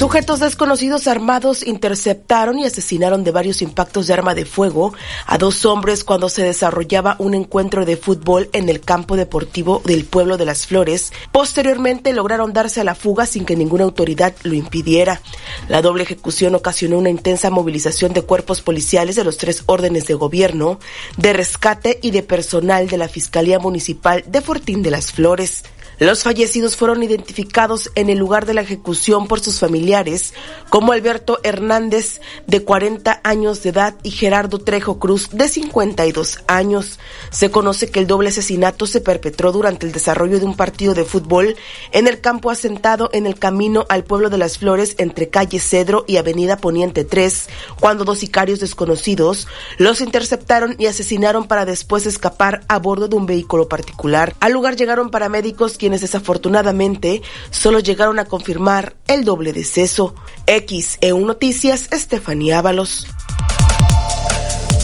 Sujetos 0.00 0.40
desconocidos 0.40 1.06
armados 1.08 1.62
interceptaron 1.62 2.58
y 2.58 2.64
asesinaron 2.64 3.22
de 3.22 3.32
varios 3.32 3.60
impactos 3.60 4.06
de 4.06 4.14
arma 4.14 4.34
de 4.34 4.46
fuego 4.46 4.94
a 5.26 5.36
dos 5.36 5.66
hombres 5.66 6.04
cuando 6.04 6.30
se 6.30 6.42
desarrollaba 6.42 7.16
un 7.18 7.34
encuentro 7.34 7.84
de 7.84 7.98
fútbol 7.98 8.48
en 8.54 8.70
el 8.70 8.80
campo 8.80 9.14
deportivo 9.14 9.82
del 9.84 10.06
pueblo 10.06 10.38
de 10.38 10.46
las 10.46 10.66
Flores. 10.66 11.12
Posteriormente 11.32 12.14
lograron 12.14 12.54
darse 12.54 12.80
a 12.80 12.84
la 12.84 12.94
fuga 12.94 13.26
sin 13.26 13.44
que 13.44 13.56
ninguna 13.56 13.84
autoridad 13.84 14.32
lo 14.42 14.54
impidiera. 14.54 15.20
La 15.68 15.82
doble 15.82 16.04
ejecución 16.04 16.54
ocasionó 16.54 16.96
una 16.96 17.10
intensa 17.10 17.50
movilización 17.50 18.14
de 18.14 18.22
cuerpos 18.22 18.62
policiales 18.62 19.16
de 19.16 19.24
los 19.24 19.36
tres 19.36 19.64
órdenes 19.66 20.06
de 20.06 20.14
gobierno, 20.14 20.80
de 21.18 21.34
rescate 21.34 21.98
y 22.00 22.10
de 22.10 22.22
personal 22.22 22.88
de 22.88 22.96
la 22.96 23.08
Fiscalía 23.08 23.58
Municipal 23.58 24.24
de 24.26 24.40
Fortín 24.40 24.80
de 24.80 24.92
las 24.92 25.12
Flores. 25.12 25.62
Los 26.00 26.22
fallecidos 26.22 26.78
fueron 26.78 27.02
identificados 27.02 27.90
en 27.94 28.08
el 28.08 28.16
lugar 28.16 28.46
de 28.46 28.54
la 28.54 28.62
ejecución 28.62 29.28
por 29.28 29.40
sus 29.40 29.60
familiares 29.60 30.32
como 30.70 30.92
Alberto 30.92 31.40
Hernández, 31.42 32.22
de 32.46 32.64
40 32.64 33.20
años 33.22 33.62
de 33.62 33.68
edad, 33.68 33.94
y 34.02 34.10
Gerardo 34.10 34.60
Trejo 34.60 34.98
Cruz, 34.98 35.28
de 35.32 35.46
52 35.46 36.38
años. 36.46 36.98
Se 37.30 37.50
conoce 37.50 37.90
que 37.90 37.98
el 37.98 38.06
doble 38.06 38.30
asesinato 38.30 38.86
se 38.86 39.02
perpetró 39.02 39.52
durante 39.52 39.84
el 39.84 39.92
desarrollo 39.92 40.38
de 40.38 40.46
un 40.46 40.56
partido 40.56 40.94
de 40.94 41.04
fútbol 41.04 41.54
en 41.92 42.06
el 42.06 42.22
campo 42.22 42.50
asentado 42.50 43.10
en 43.12 43.26
el 43.26 43.38
camino 43.38 43.84
al 43.90 44.04
pueblo 44.04 44.30
de 44.30 44.38
las 44.38 44.56
Flores 44.56 44.94
entre 44.96 45.28
calle 45.28 45.58
Cedro 45.58 46.06
y 46.08 46.16
avenida 46.16 46.56
Poniente 46.56 47.04
3, 47.04 47.48
cuando 47.78 48.04
dos 48.04 48.20
sicarios 48.20 48.60
desconocidos 48.60 49.48
los 49.76 50.00
interceptaron 50.00 50.76
y 50.78 50.86
asesinaron 50.86 51.46
para 51.46 51.66
después 51.66 52.06
escapar 52.06 52.62
a 52.68 52.78
bordo 52.78 53.06
de 53.06 53.16
un 53.16 53.26
vehículo 53.26 53.68
particular. 53.68 54.34
Al 54.40 54.52
lugar 54.52 54.76
llegaron 54.76 55.10
paramédicos 55.10 55.76
quienes 55.76 55.89
desafortunadamente 55.98 57.22
solo 57.50 57.80
llegaron 57.80 58.18
a 58.18 58.26
confirmar 58.26 58.94
el 59.06 59.24
doble 59.24 59.52
deceso. 59.52 60.14
XEU 60.46 61.26
Noticias, 61.26 61.90
Estefanía 61.92 62.58
Ábalos. 62.58 63.06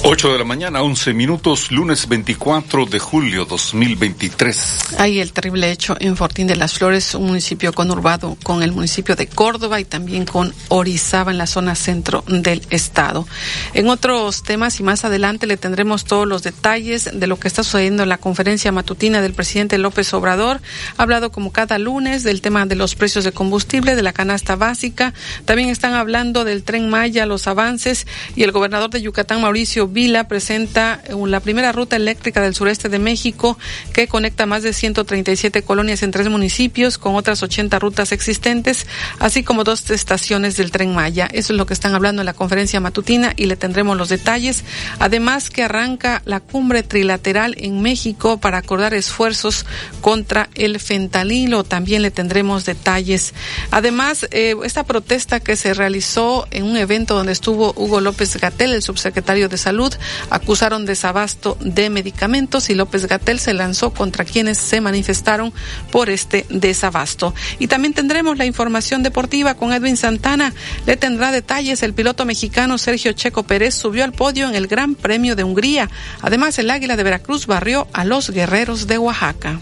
8 0.08 0.34
de 0.34 0.38
la 0.38 0.44
mañana, 0.44 0.82
11 0.82 1.14
minutos, 1.14 1.72
lunes 1.72 2.08
24 2.08 2.86
de 2.86 3.00
julio 3.00 3.44
2023. 3.44 4.94
Hay 4.98 5.18
el 5.18 5.32
terrible 5.32 5.72
hecho 5.72 5.96
en 5.98 6.16
Fortín 6.16 6.46
de 6.46 6.54
las 6.54 6.74
Flores, 6.74 7.16
un 7.16 7.26
municipio 7.26 7.72
conurbado 7.72 8.36
con 8.44 8.62
el 8.62 8.70
municipio 8.70 9.16
de 9.16 9.26
Córdoba 9.26 9.80
y 9.80 9.84
también 9.84 10.24
con 10.24 10.54
Orizaba 10.68 11.32
en 11.32 11.38
la 11.38 11.48
zona 11.48 11.74
centro 11.74 12.22
del 12.28 12.62
estado. 12.70 13.26
En 13.74 13.88
otros 13.88 14.44
temas 14.44 14.78
y 14.78 14.84
más 14.84 15.04
adelante 15.04 15.48
le 15.48 15.56
tendremos 15.56 16.04
todos 16.04 16.28
los 16.28 16.44
detalles 16.44 17.10
de 17.12 17.26
lo 17.26 17.40
que 17.40 17.48
está 17.48 17.64
sucediendo 17.64 18.04
en 18.04 18.08
la 18.08 18.18
conferencia 18.18 18.70
matutina 18.70 19.20
del 19.20 19.34
presidente 19.34 19.76
López 19.76 20.14
Obrador. 20.14 20.60
Ha 20.98 21.02
hablado 21.02 21.32
como 21.32 21.50
cada 21.50 21.80
lunes 21.80 22.22
del 22.22 22.42
tema 22.42 22.64
de 22.64 22.76
los 22.76 22.94
precios 22.94 23.24
de 23.24 23.32
combustible, 23.32 23.96
de 23.96 24.04
la 24.04 24.12
canasta 24.12 24.54
básica. 24.54 25.14
También 25.46 25.68
están 25.68 25.94
hablando 25.94 26.44
del 26.44 26.62
tren 26.62 26.88
Maya, 26.90 27.26
los 27.26 27.48
avances 27.48 28.06
y 28.36 28.44
el 28.44 28.52
gobernador 28.52 28.90
de 28.90 29.02
Yucatán, 29.02 29.40
Mauricio 29.40 29.95
Vila 29.96 30.28
presenta 30.28 31.00
eh, 31.04 31.14
la 31.26 31.40
primera 31.40 31.72
ruta 31.72 31.96
eléctrica 31.96 32.42
del 32.42 32.54
sureste 32.54 32.90
de 32.90 32.98
México 32.98 33.58
que 33.94 34.08
conecta 34.08 34.44
más 34.44 34.62
de 34.62 34.74
137 34.74 35.62
colonias 35.62 36.02
en 36.02 36.10
tres 36.10 36.28
municipios 36.28 36.98
con 36.98 37.14
otras 37.14 37.42
80 37.42 37.78
rutas 37.78 38.12
existentes, 38.12 38.86
así 39.20 39.42
como 39.42 39.64
dos 39.64 39.90
estaciones 39.90 40.58
del 40.58 40.70
tren 40.70 40.94
Maya. 40.94 41.30
Eso 41.32 41.54
es 41.54 41.56
lo 41.56 41.64
que 41.64 41.72
están 41.72 41.94
hablando 41.94 42.20
en 42.20 42.26
la 42.26 42.34
conferencia 42.34 42.78
matutina 42.78 43.32
y 43.36 43.46
le 43.46 43.56
tendremos 43.56 43.96
los 43.96 44.10
detalles. 44.10 44.64
Además 44.98 45.48
que 45.48 45.62
arranca 45.62 46.20
la 46.26 46.40
cumbre 46.40 46.82
trilateral 46.82 47.54
en 47.56 47.80
México 47.80 48.36
para 48.36 48.58
acordar 48.58 48.92
esfuerzos 48.92 49.64
contra 50.02 50.50
el 50.56 50.78
fentanilo. 50.78 51.64
También 51.64 52.02
le 52.02 52.10
tendremos 52.10 52.66
detalles. 52.66 53.32
Además, 53.70 54.26
eh, 54.30 54.56
esta 54.62 54.84
protesta 54.84 55.40
que 55.40 55.56
se 55.56 55.72
realizó 55.72 56.46
en 56.50 56.64
un 56.64 56.76
evento 56.76 57.14
donde 57.14 57.32
estuvo 57.32 57.72
Hugo 57.78 58.02
López 58.02 58.36
Gatel, 58.36 58.74
el 58.74 58.82
subsecretario 58.82 59.48
de 59.48 59.56
Salud, 59.56 59.85
acusaron 60.30 60.86
desabasto 60.86 61.56
de 61.60 61.90
medicamentos 61.90 62.70
y 62.70 62.74
López 62.74 63.06
Gatel 63.06 63.38
se 63.38 63.54
lanzó 63.54 63.92
contra 63.92 64.24
quienes 64.24 64.58
se 64.58 64.80
manifestaron 64.80 65.52
por 65.90 66.10
este 66.10 66.46
desabasto. 66.48 67.34
Y 67.58 67.66
también 67.66 67.94
tendremos 67.94 68.38
la 68.38 68.46
información 68.46 69.02
deportiva 69.02 69.54
con 69.54 69.72
Edwin 69.72 69.96
Santana. 69.96 70.52
Le 70.86 70.96
tendrá 70.96 71.32
detalles. 71.32 71.82
El 71.82 71.94
piloto 71.94 72.24
mexicano 72.24 72.78
Sergio 72.78 73.12
Checo 73.12 73.42
Pérez 73.42 73.74
subió 73.74 74.04
al 74.04 74.12
podio 74.12 74.48
en 74.48 74.54
el 74.54 74.66
Gran 74.66 74.94
Premio 74.94 75.36
de 75.36 75.44
Hungría. 75.44 75.90
Además, 76.20 76.58
el 76.58 76.70
Águila 76.70 76.96
de 76.96 77.04
Veracruz 77.04 77.46
barrió 77.46 77.86
a 77.92 78.04
los 78.04 78.30
guerreros 78.30 78.86
de 78.86 78.98
Oaxaca. 78.98 79.58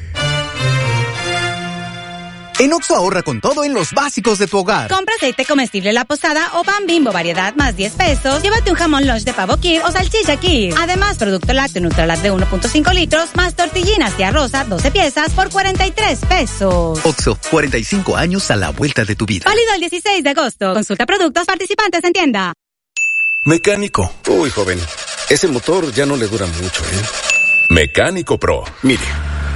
En 2.61 2.73
Oxo 2.73 2.95
ahorra 2.95 3.23
con 3.23 3.41
todo 3.41 3.63
en 3.63 3.73
los 3.73 3.91
básicos 3.91 4.37
de 4.37 4.45
tu 4.45 4.59
hogar. 4.59 4.87
Compra 4.87 5.15
aceite 5.15 5.45
comestible 5.45 5.91
La 5.93 6.05
Posada 6.05 6.47
o 6.53 6.63
pan 6.63 6.85
bimbo 6.85 7.11
variedad 7.11 7.55
más 7.55 7.75
10 7.75 7.93
pesos. 7.93 8.43
Llévate 8.43 8.69
un 8.69 8.75
jamón 8.75 9.07
lunch 9.07 9.23
de 9.23 9.33
pavo 9.33 9.57
kir 9.57 9.81
o 9.83 9.91
salchicha 9.91 10.37
kir. 10.37 10.75
Además, 10.77 11.17
producto 11.17 11.53
lácteo 11.53 11.81
Nutralat 11.81 12.19
de 12.19 12.31
1.5 12.31 12.93
litros 12.93 13.35
más 13.35 13.55
tortillinas 13.55 14.15
de 14.15 14.25
arroza 14.25 14.63
12 14.65 14.91
piezas 14.91 15.31
por 15.31 15.49
43 15.49 16.19
pesos. 16.29 16.99
Oxo, 17.03 17.35
45 17.49 18.15
años 18.15 18.51
a 18.51 18.55
la 18.55 18.69
vuelta 18.69 19.05
de 19.05 19.15
tu 19.15 19.25
vida. 19.25 19.45
Válido 19.47 19.73
el 19.73 19.79
16 19.79 20.23
de 20.23 20.29
agosto. 20.29 20.75
Consulta 20.75 21.07
productos 21.07 21.47
participantes 21.47 22.03
en 22.03 22.13
tienda. 22.13 22.53
Mecánico. 23.43 24.13
Uy, 24.27 24.51
joven. 24.51 24.79
Ese 25.31 25.47
motor 25.47 25.91
ya 25.93 26.05
no 26.05 26.15
le 26.15 26.27
dura 26.27 26.45
mucho, 26.45 26.83
¿eh? 26.83 27.01
Mecánico 27.71 28.37
Pro. 28.37 28.63
Mire, 28.83 29.01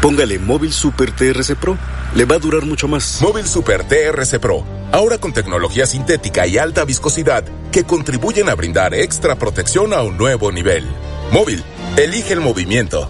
póngale 0.06 0.38
Móvil 0.38 0.72
Super 0.72 1.10
TRC 1.10 1.56
Pro 1.56 1.80
le 2.14 2.26
va 2.26 2.36
a 2.36 2.38
durar 2.38 2.64
mucho 2.64 2.88
más. 2.88 3.20
Móvil 3.24 3.48
Super 3.48 3.84
TRC 3.84 4.38
Pro, 4.40 4.64
ahora 4.92 5.18
con 5.18 5.34
tecnología 5.34 5.88
sintética 5.88 6.46
y 6.46 6.60
alta 6.60 6.86
viscosidad 6.86 7.44
que 7.72 7.86
contribuyen 7.86 8.48
a 8.50 8.54
brindar 8.54 8.94
extra 8.94 9.36
protección 9.36 9.96
a 9.96 10.04
un 10.04 10.16
nuevo 10.16 10.52
nivel. 10.52 10.86
Móvil, 11.32 11.64
elige 11.98 12.34
el 12.34 12.42
movimiento 12.42 13.10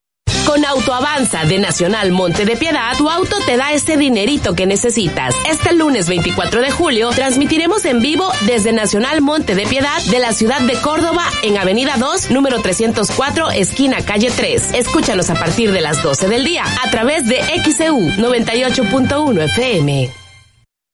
Con 0.52 0.65
Autoavanza 0.65 1.45
de 1.45 1.60
Nacional 1.60 2.11
Monte 2.11 2.44
de 2.44 2.57
Piedad, 2.57 2.98
tu 2.98 3.10
auto 3.10 3.38
te 3.45 3.56
da 3.56 3.72
ese 3.72 3.95
dinerito 3.95 4.53
que 4.53 4.65
necesitas. 4.65 5.34
Este 5.49 5.73
lunes 5.73 6.10
24 6.10 6.60
de 6.60 6.72
julio 6.72 7.10
transmitiremos 7.11 7.86
en 7.86 8.02
vivo 8.02 8.30
desde 8.45 8.73
Nacional 8.73 9.22
Monte 9.22 9.56
de 9.56 9.65
Piedad 9.65 10.03
de 10.07 10.19
la 10.19 10.34
ciudad 10.34 10.60
de 10.60 10.73
Córdoba 10.73 11.23
en 11.44 11.57
Avenida 11.57 11.95
2, 11.98 12.32
número 12.32 12.61
304, 12.61 13.52
esquina 13.52 14.03
calle 14.03 14.30
3. 14.30 14.73
Escúchanos 14.73 15.30
a 15.30 15.36
partir 15.36 15.72
de 15.72 15.80
las 15.80 16.03
12 16.03 16.28
del 16.28 16.44
día 16.44 16.65
a 16.84 16.91
través 16.91 17.30
de 17.30 17.40
XEU 17.64 17.98
98.1 18.18 19.45
FM. 19.45 20.11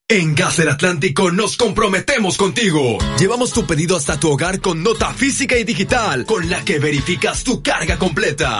En 0.07 0.35
Gas 0.35 0.57
del 0.57 0.69
Atlántico 0.69 1.31
nos 1.31 1.57
comprometemos 1.57 2.37
contigo. 2.37 2.99
Llevamos 3.19 3.53
tu 3.53 3.65
pedido 3.65 3.97
hasta 3.97 4.19
tu 4.19 4.29
hogar 4.29 4.61
con 4.61 4.83
nota 4.83 5.11
física 5.15 5.57
y 5.57 5.63
digital, 5.63 6.25
con 6.27 6.47
la 6.47 6.63
que 6.63 6.77
verificas 6.77 7.43
tu 7.43 7.63
carga 7.63 7.97
completa. 7.97 8.59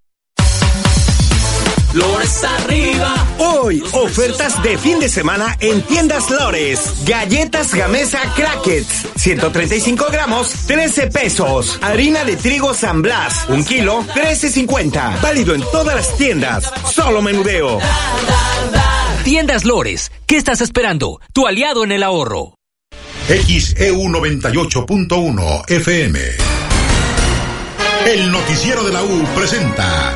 Lores 1.93 2.43
arriba. 2.43 3.27
Hoy, 3.37 3.83
ofertas 3.91 4.63
de 4.63 4.77
fin 4.77 4.99
de 4.99 5.09
semana 5.09 5.57
en 5.59 5.81
tiendas 5.81 6.29
Lores. 6.29 6.79
Galletas 7.05 7.73
Gamesa 7.73 8.19
Crackets, 8.33 9.07
135 9.17 10.05
gramos, 10.09 10.53
13 10.67 11.07
pesos. 11.07 11.77
Harina 11.81 12.23
de 12.23 12.37
trigo 12.37 12.73
San 12.73 13.01
Blas, 13.01 13.45
un 13.49 13.65
kilo, 13.65 14.05
13.50. 14.15 15.21
Válido 15.21 15.53
en 15.53 15.61
todas 15.71 15.95
las 15.95 16.15
tiendas. 16.15 16.71
Solo 16.89 17.21
menudeo. 17.21 17.79
Tiendas 19.25 19.65
Lores, 19.65 20.11
¿qué 20.25 20.37
estás 20.37 20.61
esperando? 20.61 21.19
Tu 21.33 21.45
aliado 21.45 21.83
en 21.83 21.91
el 21.91 22.03
ahorro. 22.03 22.55
XEU 23.27 23.97
98.1 23.97 25.69
FM. 25.69 26.19
El 28.07 28.31
noticiero 28.31 28.83
de 28.83 28.93
la 28.93 29.03
U 29.03 29.25
presenta 29.35 30.15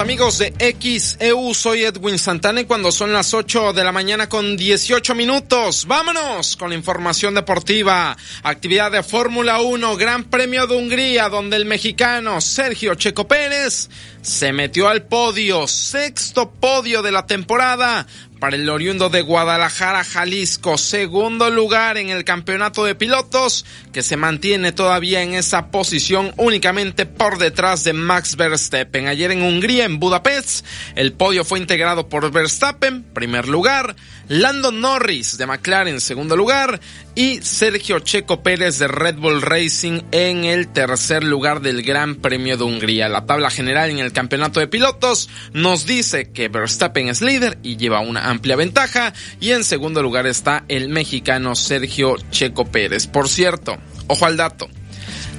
Amigos 0.00 0.38
de 0.38 0.52
XEU, 0.58 1.54
soy 1.54 1.84
Edwin 1.84 2.18
Santana 2.18 2.62
y 2.62 2.64
cuando 2.64 2.90
son 2.90 3.12
las 3.12 3.32
8 3.32 3.72
de 3.72 3.84
la 3.84 3.92
mañana 3.92 4.28
con 4.28 4.56
18 4.56 5.14
minutos, 5.14 5.86
vámonos 5.86 6.56
con 6.56 6.70
la 6.70 6.74
información 6.74 7.34
deportiva. 7.34 8.16
Actividad 8.42 8.90
de 8.90 9.04
Fórmula 9.04 9.60
1, 9.60 9.96
Gran 9.96 10.24
Premio 10.24 10.66
de 10.66 10.76
Hungría, 10.76 11.28
donde 11.28 11.56
el 11.56 11.64
mexicano 11.64 12.40
Sergio 12.40 12.96
Checo 12.96 13.28
Pérez 13.28 13.88
se 14.20 14.52
metió 14.52 14.88
al 14.88 15.04
podio, 15.04 15.68
sexto 15.68 16.50
podio 16.50 17.00
de 17.00 17.12
la 17.12 17.26
temporada 17.26 18.06
para 18.38 18.56
el 18.56 18.68
oriundo 18.68 19.08
de 19.08 19.22
Guadalajara, 19.22 20.04
Jalisco, 20.04 20.76
segundo 20.76 21.50
lugar 21.50 21.96
en 21.96 22.10
el 22.10 22.24
campeonato 22.24 22.84
de 22.84 22.94
pilotos, 22.94 23.64
que 23.92 24.02
se 24.02 24.16
mantiene 24.16 24.72
todavía 24.72 25.22
en 25.22 25.34
esa 25.34 25.70
posición 25.70 26.32
únicamente 26.36 27.06
por 27.06 27.38
detrás 27.38 27.84
de 27.84 27.92
Max 27.92 28.36
Verstappen. 28.36 29.06
Ayer 29.06 29.30
en 29.30 29.42
Hungría, 29.42 29.84
en 29.84 29.98
Budapest, 29.98 30.66
el 30.94 31.12
podio 31.12 31.44
fue 31.44 31.58
integrado 31.58 32.08
por 32.08 32.30
Verstappen, 32.30 33.02
primer 33.02 33.48
lugar, 33.48 33.96
Lando 34.28 34.72
Norris 34.72 35.36
de 35.36 35.46
McLaren, 35.46 36.00
segundo 36.00 36.36
lugar, 36.36 36.80
y 37.14 37.40
Sergio 37.42 38.00
Checo 38.00 38.42
Pérez 38.42 38.78
de 38.78 38.88
Red 38.88 39.16
Bull 39.16 39.42
Racing 39.42 40.02
en 40.10 40.44
el 40.44 40.68
tercer 40.68 41.22
lugar 41.22 41.60
del 41.60 41.82
Gran 41.82 42.16
Premio 42.16 42.56
de 42.56 42.64
Hungría. 42.64 43.08
La 43.08 43.26
tabla 43.26 43.50
general 43.50 43.90
en 43.90 43.98
el 43.98 44.12
campeonato 44.12 44.60
de 44.60 44.68
pilotos 44.68 45.28
nos 45.52 45.86
dice 45.86 46.30
que 46.32 46.48
Verstappen 46.48 47.08
es 47.08 47.22
líder 47.22 47.58
y 47.62 47.76
lleva 47.76 48.00
una 48.00 48.30
amplia 48.30 48.56
ventaja 48.56 49.12
y 49.40 49.52
en 49.52 49.64
segundo 49.64 50.02
lugar 50.02 50.26
está 50.26 50.64
el 50.68 50.88
mexicano 50.88 51.54
Sergio 51.54 52.16
Checo 52.30 52.64
Pérez. 52.64 53.06
Por 53.06 53.28
cierto, 53.28 53.76
ojo 54.08 54.26
al 54.26 54.36
dato. 54.36 54.68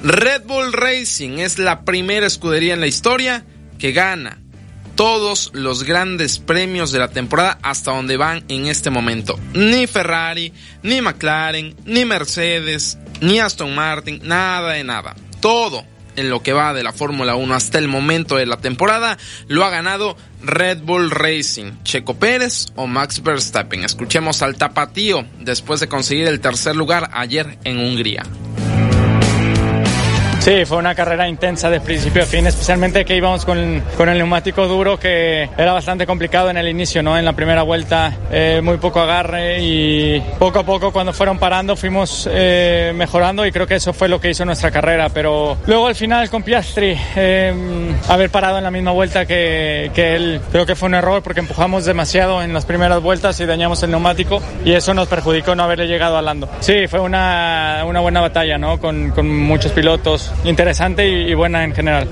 Red 0.02 0.42
Bull 0.46 0.72
Racing 0.72 1.38
es 1.38 1.58
la 1.58 1.84
primera 1.84 2.26
escudería 2.26 2.74
en 2.74 2.80
la 2.80 2.86
historia 2.86 3.44
que 3.78 3.92
gana 3.92 4.38
todos 4.96 5.50
los 5.52 5.84
grandes 5.84 6.38
premios 6.38 6.90
de 6.90 6.98
la 6.98 7.08
temporada 7.08 7.58
hasta 7.62 7.92
donde 7.92 8.16
van 8.16 8.44
en 8.48 8.66
este 8.66 8.90
momento. 8.90 9.38
Ni 9.52 9.86
Ferrari, 9.86 10.52
ni 10.82 11.00
McLaren, 11.00 11.76
ni 11.84 12.04
Mercedes, 12.04 12.98
ni 13.20 13.38
Aston 13.38 13.74
Martin, 13.74 14.20
nada 14.24 14.72
de 14.72 14.84
nada. 14.84 15.14
Todo 15.40 15.84
en 16.16 16.30
lo 16.30 16.42
que 16.42 16.54
va 16.54 16.72
de 16.72 16.82
la 16.82 16.92
Fórmula 16.92 17.36
1 17.36 17.54
hasta 17.54 17.78
el 17.78 17.88
momento 17.88 18.36
de 18.36 18.46
la 18.46 18.56
temporada 18.56 19.18
lo 19.48 19.64
ha 19.64 19.70
ganado 19.70 20.16
Red 20.42 20.78
Bull 20.82 21.10
Racing, 21.10 21.72
Checo 21.84 22.18
Pérez 22.18 22.68
o 22.74 22.86
Max 22.86 23.22
Verstappen. 23.22 23.84
Escuchemos 23.84 24.40
al 24.40 24.56
tapatío 24.56 25.26
después 25.40 25.80
de 25.80 25.88
conseguir 25.88 26.26
el 26.26 26.40
tercer 26.40 26.74
lugar 26.74 27.10
ayer 27.12 27.58
en 27.64 27.78
Hungría. 27.78 28.22
Sí, 30.46 30.64
fue 30.64 30.78
una 30.78 30.94
carrera 30.94 31.28
intensa 31.28 31.68
de 31.70 31.80
principio 31.80 32.22
a 32.22 32.24
fin, 32.24 32.46
especialmente 32.46 33.04
que 33.04 33.16
íbamos 33.16 33.44
con, 33.44 33.82
con, 33.96 34.08
el 34.08 34.18
neumático 34.18 34.68
duro 34.68 34.96
que 34.96 35.50
era 35.58 35.72
bastante 35.72 36.06
complicado 36.06 36.50
en 36.50 36.56
el 36.56 36.68
inicio, 36.68 37.02
¿no? 37.02 37.18
En 37.18 37.24
la 37.24 37.32
primera 37.32 37.64
vuelta 37.64 38.16
eh, 38.30 38.60
muy 38.62 38.76
poco 38.76 39.00
agarre 39.00 39.60
y 39.60 40.20
poco 40.38 40.60
a 40.60 40.62
poco 40.62 40.92
cuando 40.92 41.12
fueron 41.12 41.40
parando 41.40 41.74
fuimos 41.74 42.28
eh, 42.30 42.92
mejorando 42.94 43.44
y 43.44 43.50
creo 43.50 43.66
que 43.66 43.74
eso 43.74 43.92
fue 43.92 44.06
lo 44.06 44.20
que 44.20 44.30
hizo 44.30 44.44
nuestra 44.44 44.70
carrera, 44.70 45.08
pero 45.08 45.56
luego 45.66 45.88
al 45.88 45.96
final 45.96 46.30
con 46.30 46.44
Piastri 46.44 46.96
eh, 47.16 47.52
haber 48.08 48.30
parado 48.30 48.58
en 48.58 48.62
la 48.62 48.70
misma 48.70 48.92
vuelta 48.92 49.26
que, 49.26 49.90
que 49.96 50.14
él 50.14 50.40
creo 50.52 50.64
que 50.64 50.76
fue 50.76 50.86
un 50.86 50.94
error 50.94 51.24
porque 51.24 51.40
empujamos 51.40 51.86
demasiado 51.86 52.40
en 52.40 52.52
las 52.52 52.66
primeras 52.66 53.02
vueltas 53.02 53.40
y 53.40 53.46
dañamos 53.46 53.82
el 53.82 53.90
neumático 53.90 54.40
y 54.64 54.74
eso 54.74 54.94
nos 54.94 55.08
perjudicó 55.08 55.56
no 55.56 55.64
haberle 55.64 55.88
llegado 55.88 56.16
a 56.16 56.22
Lando. 56.22 56.48
Sí, 56.60 56.86
fue 56.86 57.00
una, 57.00 57.82
una 57.84 57.98
buena 57.98 58.20
batalla, 58.20 58.58
¿no? 58.58 58.78
Con, 58.78 59.10
con 59.10 59.28
muchos 59.28 59.72
pilotos 59.72 60.35
interesante 60.44 61.08
y, 61.08 61.34
buena 61.34 61.64
en 61.64 61.74
general. 61.74 62.08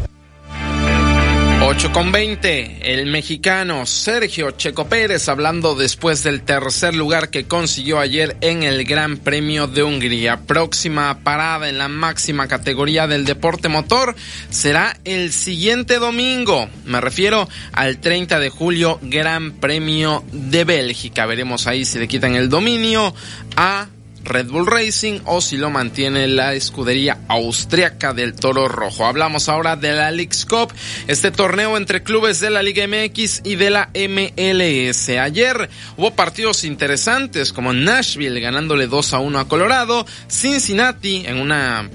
8 1.67 1.93
con 1.93 2.13
20, 2.13 2.93
el 2.93 3.07
mexicano 3.07 3.87
Sergio 3.87 4.51
Checo 4.51 4.87
Pérez 4.87 5.31
hablando 5.31 5.75
después 5.75 6.23
del 6.23 6.43
tercer 6.43 6.95
lugar 6.95 7.31
que 7.31 7.47
consiguió 7.47 8.01
ayer 8.01 8.37
en 8.43 8.63
el 8.63 8.85
Gran 8.85 9.17
Premio 9.17 9.67
de 9.67 9.83
Hungría. 9.83 10.43
Próxima 10.47 11.21
parada 11.21 11.71
en 11.71 11.79
la 11.79 11.89
máxima 11.89 12.49
categoría 12.49 13.07
del 13.07 13.25
deporte 13.25 13.71
motor 13.71 14.15
será 14.51 14.99
el 15.05 15.33
siguiente 15.33 15.99
domingo. 15.99 16.69
Me 16.85 17.01
refiero 17.01 17.49
al 17.73 17.99
30 17.99 18.41
de 18.41 18.51
julio 18.51 18.99
Gran 19.01 19.53
Premio 19.53 20.23
de 20.33 20.65
Bélgica. 20.65 21.25
Veremos 21.25 21.67
ahí 21.67 21.87
si 21.87 21.99
le 21.99 22.09
quitan 22.09 22.35
el 22.35 22.51
dominio 22.51 23.15
a 23.57 23.89
Red 24.25 24.49
Bull 24.49 24.67
Racing 24.67 25.21
o 25.27 25.41
si 25.41 25.57
lo 25.57 25.71
mantiene 25.71 26.27
la 26.27 26.55
escudería 26.55 27.19
austriaca 27.29 28.13
del 28.13 28.35
Toro 28.35 28.69
Rojo. 28.69 29.07
Hablamos 29.07 29.49
ahora 29.49 29.77
de 29.77 29.93
la 29.93 30.11
Leagues 30.11 30.47
Cup, 30.47 30.73
este 31.07 31.31
torneo 31.31 31.77
entre 31.77 32.03
clubes 32.03 32.41
de 32.41 32.51
la 32.51 32.63
Liga 32.63 32.87
MX 32.87 33.43
y 33.45 33.57
de 33.57 33.71
la 33.71 33.91
MLS. 33.95 35.09
Ayer 35.11 35.69
hubo 35.97 36.11
partidos 36.13 36.65
interesantes 36.65 37.53
como 37.53 37.73
Nashville 37.73 38.41
ganándole 38.41 38.87
2 38.87 39.15
a 39.15 39.19
1 39.19 39.39
a 39.39 39.49
Colorado, 39.49 40.07
Cincinnati 40.29 41.25
en 41.27 41.39
una 41.39 41.89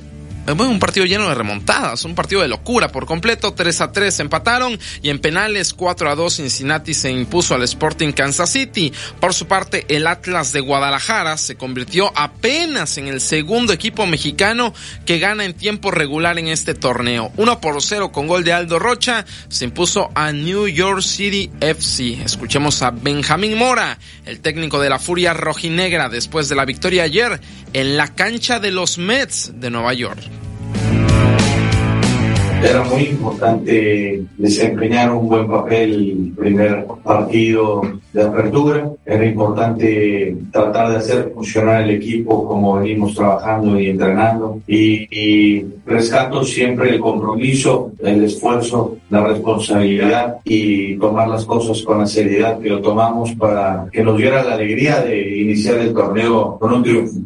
bueno, 0.46 0.72
un 0.72 0.80
partido 0.80 1.06
lleno 1.06 1.30
de 1.30 1.36
remontadas, 1.36 2.06
un 2.06 2.16
partido 2.16 2.42
de 2.42 2.48
locura 2.48 2.90
por 2.90 3.06
completo, 3.06 3.54
3 3.54 3.82
a 3.82 3.92
3 3.92 4.20
empataron 4.22 4.80
y 5.02 5.10
en 5.10 5.20
penales 5.20 5.74
4 5.74 6.10
a 6.10 6.16
2 6.16 6.34
Cincinnati 6.34 6.94
se 6.94 7.12
impuso 7.12 7.54
al 7.54 7.64
Sporting 7.64 8.14
Kansas 8.14 8.52
City. 8.52 8.92
Por 9.20 9.34
su 9.34 9.48
parte, 9.48 9.86
el 9.90 10.08
Atlas 10.08 10.52
de 10.52 10.60
Guadalajara 10.62 11.38
se 11.38 11.56
convirtió 11.56 12.12
apenas 12.16 12.98
en 12.98 13.08
el 13.08 13.22
segundo 13.22 13.74
equipo 13.74 14.06
mexicano 14.08 14.74
que 15.06 15.20
gana 15.20 15.46
en 15.46 15.54
tiempo 15.54 15.92
regular 15.92 16.40
en 16.40 16.48
este 16.48 16.74
torneo. 16.74 17.32
1 17.38 17.62
por 17.62 17.82
0 17.82 18.12
con 18.12 18.28
gol 18.28 18.44
de 18.44 18.54
Aldo 18.54 18.80
Rocha 18.80 19.26
se 19.50 19.66
impuso 19.66 20.10
a 20.16 20.32
New 20.32 20.68
York 20.68 21.02
City 21.02 21.52
FC. 21.60 22.22
Escuchemos 22.24 22.82
a 22.82 22.92
Benjamín 22.92 23.58
Mora, 23.58 24.00
el 24.26 24.40
técnico 24.40 24.80
de 24.80 24.90
la 24.90 25.00
Furia 25.00 25.34
Rojinegra 25.34 26.10
después 26.10 26.50
de 26.50 26.56
la 26.56 26.66
victoria 26.66 27.04
ayer 27.04 27.40
en 27.74 27.98
la 27.98 28.08
cancha 28.16 28.60
de 28.60 28.72
los 28.72 28.98
Mets 28.98 29.52
de 29.56 29.70
Nueva 29.70 29.94
York. 29.94 30.39
Era 32.62 32.84
muy 32.84 33.04
importante 33.04 34.26
desempeñar 34.38 35.12
un 35.12 35.30
buen 35.30 35.48
papel 35.48 35.94
el 35.94 36.34
primer 36.36 36.86
partido 37.04 37.82
de 38.12 38.22
apertura. 38.22 38.92
Era 39.06 39.26
importante 39.26 40.36
tratar 40.52 40.92
de 40.92 40.98
hacer 40.98 41.32
funcionar 41.34 41.84
el 41.84 41.92
equipo 41.92 42.46
como 42.46 42.80
venimos 42.80 43.16
trabajando 43.16 43.80
y 43.80 43.88
entrenando. 43.88 44.60
Y, 44.68 45.08
y 45.10 45.66
rescato 45.86 46.44
siempre 46.44 46.90
el 46.90 47.00
compromiso, 47.00 47.94
el 48.00 48.26
esfuerzo, 48.26 48.98
la 49.10 49.26
responsabilidad 49.26 50.40
y 50.44 50.96
tomar 50.98 51.30
las 51.30 51.46
cosas 51.46 51.82
con 51.84 52.00
la 52.00 52.08
seriedad 52.08 52.60
que 52.60 52.70
lo 52.70 52.82
tomamos 52.82 53.32
para 53.36 53.88
que 53.90 54.04
nos 54.04 54.18
diera 54.18 54.44
la 54.44 54.56
alegría 54.56 55.02
de 55.02 55.40
iniciar 55.40 55.80
el 55.80 55.94
torneo 55.94 56.58
con 56.60 56.74
un 56.74 56.84
triunfo. 56.84 57.20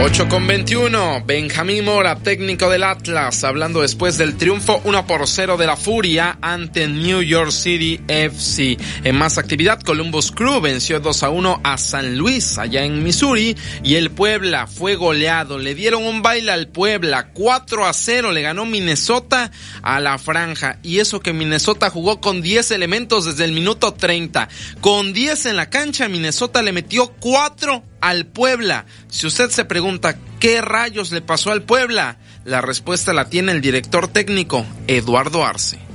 8 0.00 0.28
con 0.28 0.46
21, 0.46 1.24
Benjamín 1.26 1.84
Mora, 1.84 2.14
técnico 2.20 2.70
del 2.70 2.84
Atlas, 2.84 3.42
hablando 3.42 3.80
después 3.80 4.16
del 4.16 4.36
triunfo 4.36 4.80
1 4.84 5.06
por 5.08 5.26
0 5.26 5.56
de 5.56 5.66
la 5.66 5.76
Furia 5.76 6.38
ante 6.40 6.86
New 6.86 7.20
York 7.20 7.50
City 7.50 8.00
FC. 8.06 8.78
En 9.02 9.16
más 9.16 9.38
actividad, 9.38 9.82
Columbus 9.82 10.30
Crew 10.30 10.60
venció 10.60 11.00
2 11.00 11.22
a 11.24 11.30
1 11.30 11.60
a 11.64 11.76
San 11.78 12.16
Luis, 12.16 12.58
allá 12.58 12.84
en 12.84 13.02
Missouri, 13.02 13.56
y 13.82 13.96
el 13.96 14.12
Puebla 14.12 14.68
fue 14.68 14.94
goleado. 14.94 15.58
Le 15.58 15.74
dieron 15.74 16.04
un 16.04 16.22
baile 16.22 16.52
al 16.52 16.68
Puebla, 16.68 17.30
4 17.32 17.84
a 17.84 17.92
0 17.92 18.30
le 18.30 18.42
ganó 18.42 18.66
Minnesota 18.66 19.50
a 19.82 19.98
la 19.98 20.16
franja. 20.18 20.78
Y 20.84 21.00
eso 21.00 21.18
que 21.18 21.32
Minnesota 21.32 21.90
jugó 21.90 22.20
con 22.20 22.40
10 22.40 22.70
elementos 22.70 23.24
desde 23.24 23.44
el 23.44 23.52
minuto 23.52 23.94
30. 23.94 24.48
Con 24.80 25.12
10 25.12 25.46
en 25.46 25.56
la 25.56 25.70
cancha, 25.70 26.06
Minnesota 26.06 26.62
le 26.62 26.70
metió 26.70 27.08
4 27.18 27.82
al 28.00 28.26
Puebla. 28.26 28.86
Si 29.08 29.26
usted 29.26 29.50
se 29.50 29.64
pregunta 29.64 30.16
qué 30.40 30.60
rayos 30.60 31.10
le 31.10 31.20
pasó 31.20 31.50
al 31.50 31.62
Puebla, 31.62 32.18
la 32.44 32.60
respuesta 32.60 33.12
la 33.12 33.28
tiene 33.28 33.52
el 33.52 33.60
director 33.60 34.08
técnico, 34.08 34.64
Eduardo 34.86 35.44
Arce 35.44 35.87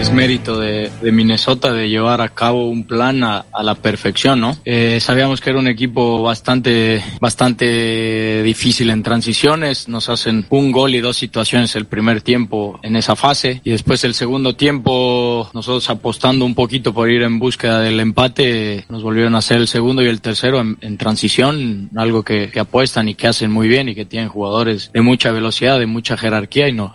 es 0.00 0.10
mérito 0.14 0.58
de, 0.58 0.90
Minnesota 1.12 1.74
de 1.74 1.90
llevar 1.90 2.22
a 2.22 2.30
cabo 2.30 2.70
un 2.70 2.84
plan 2.84 3.22
a, 3.22 3.44
la 3.62 3.74
perfección, 3.74 4.40
¿no? 4.40 4.56
Eh, 4.64 4.98
sabíamos 4.98 5.42
que 5.42 5.50
era 5.50 5.58
un 5.58 5.68
equipo 5.68 6.22
bastante, 6.22 7.04
bastante 7.20 8.42
difícil 8.42 8.88
en 8.88 9.02
transiciones, 9.02 9.88
nos 9.88 10.08
hacen 10.08 10.46
un 10.48 10.72
gol 10.72 10.94
y 10.94 11.00
dos 11.00 11.18
situaciones 11.18 11.76
el 11.76 11.84
primer 11.84 12.22
tiempo 12.22 12.80
en 12.82 12.96
esa 12.96 13.14
fase 13.14 13.60
y 13.62 13.70
después 13.70 14.02
el 14.04 14.14
segundo 14.14 14.56
tiempo 14.56 15.50
nosotros 15.52 15.90
apostando 15.90 16.46
un 16.46 16.54
poquito 16.54 16.94
por 16.94 17.10
ir 17.10 17.22
en 17.22 17.38
búsqueda 17.38 17.80
del 17.80 18.00
empate, 18.00 18.86
nos 18.88 19.02
volvieron 19.02 19.34
a 19.34 19.38
hacer 19.38 19.58
el 19.58 19.68
segundo 19.68 20.02
y 20.02 20.06
el 20.06 20.22
tercero 20.22 20.60
en, 20.60 20.96
transición, 20.96 21.90
algo 21.94 22.22
que, 22.22 22.50
apuestan 22.58 23.08
y 23.10 23.14
que 23.14 23.26
hacen 23.26 23.50
muy 23.50 23.68
bien 23.68 23.90
y 23.90 23.94
que 23.94 24.06
tienen 24.06 24.30
jugadores 24.30 24.90
de 24.94 25.02
mucha 25.02 25.30
velocidad, 25.30 25.78
de 25.78 25.86
mucha 25.86 26.16
jerarquía 26.16 26.68
y, 26.68 26.72
no, 26.72 26.94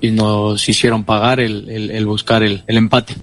y 0.00 0.10
nos 0.10 0.66
hicieron 0.66 1.04
pagar 1.04 1.40
el, 1.40 1.68
el, 1.68 1.90
el 1.90 2.06
buscar 2.06 2.45
el, 2.46 2.64
empate. 2.76 3.14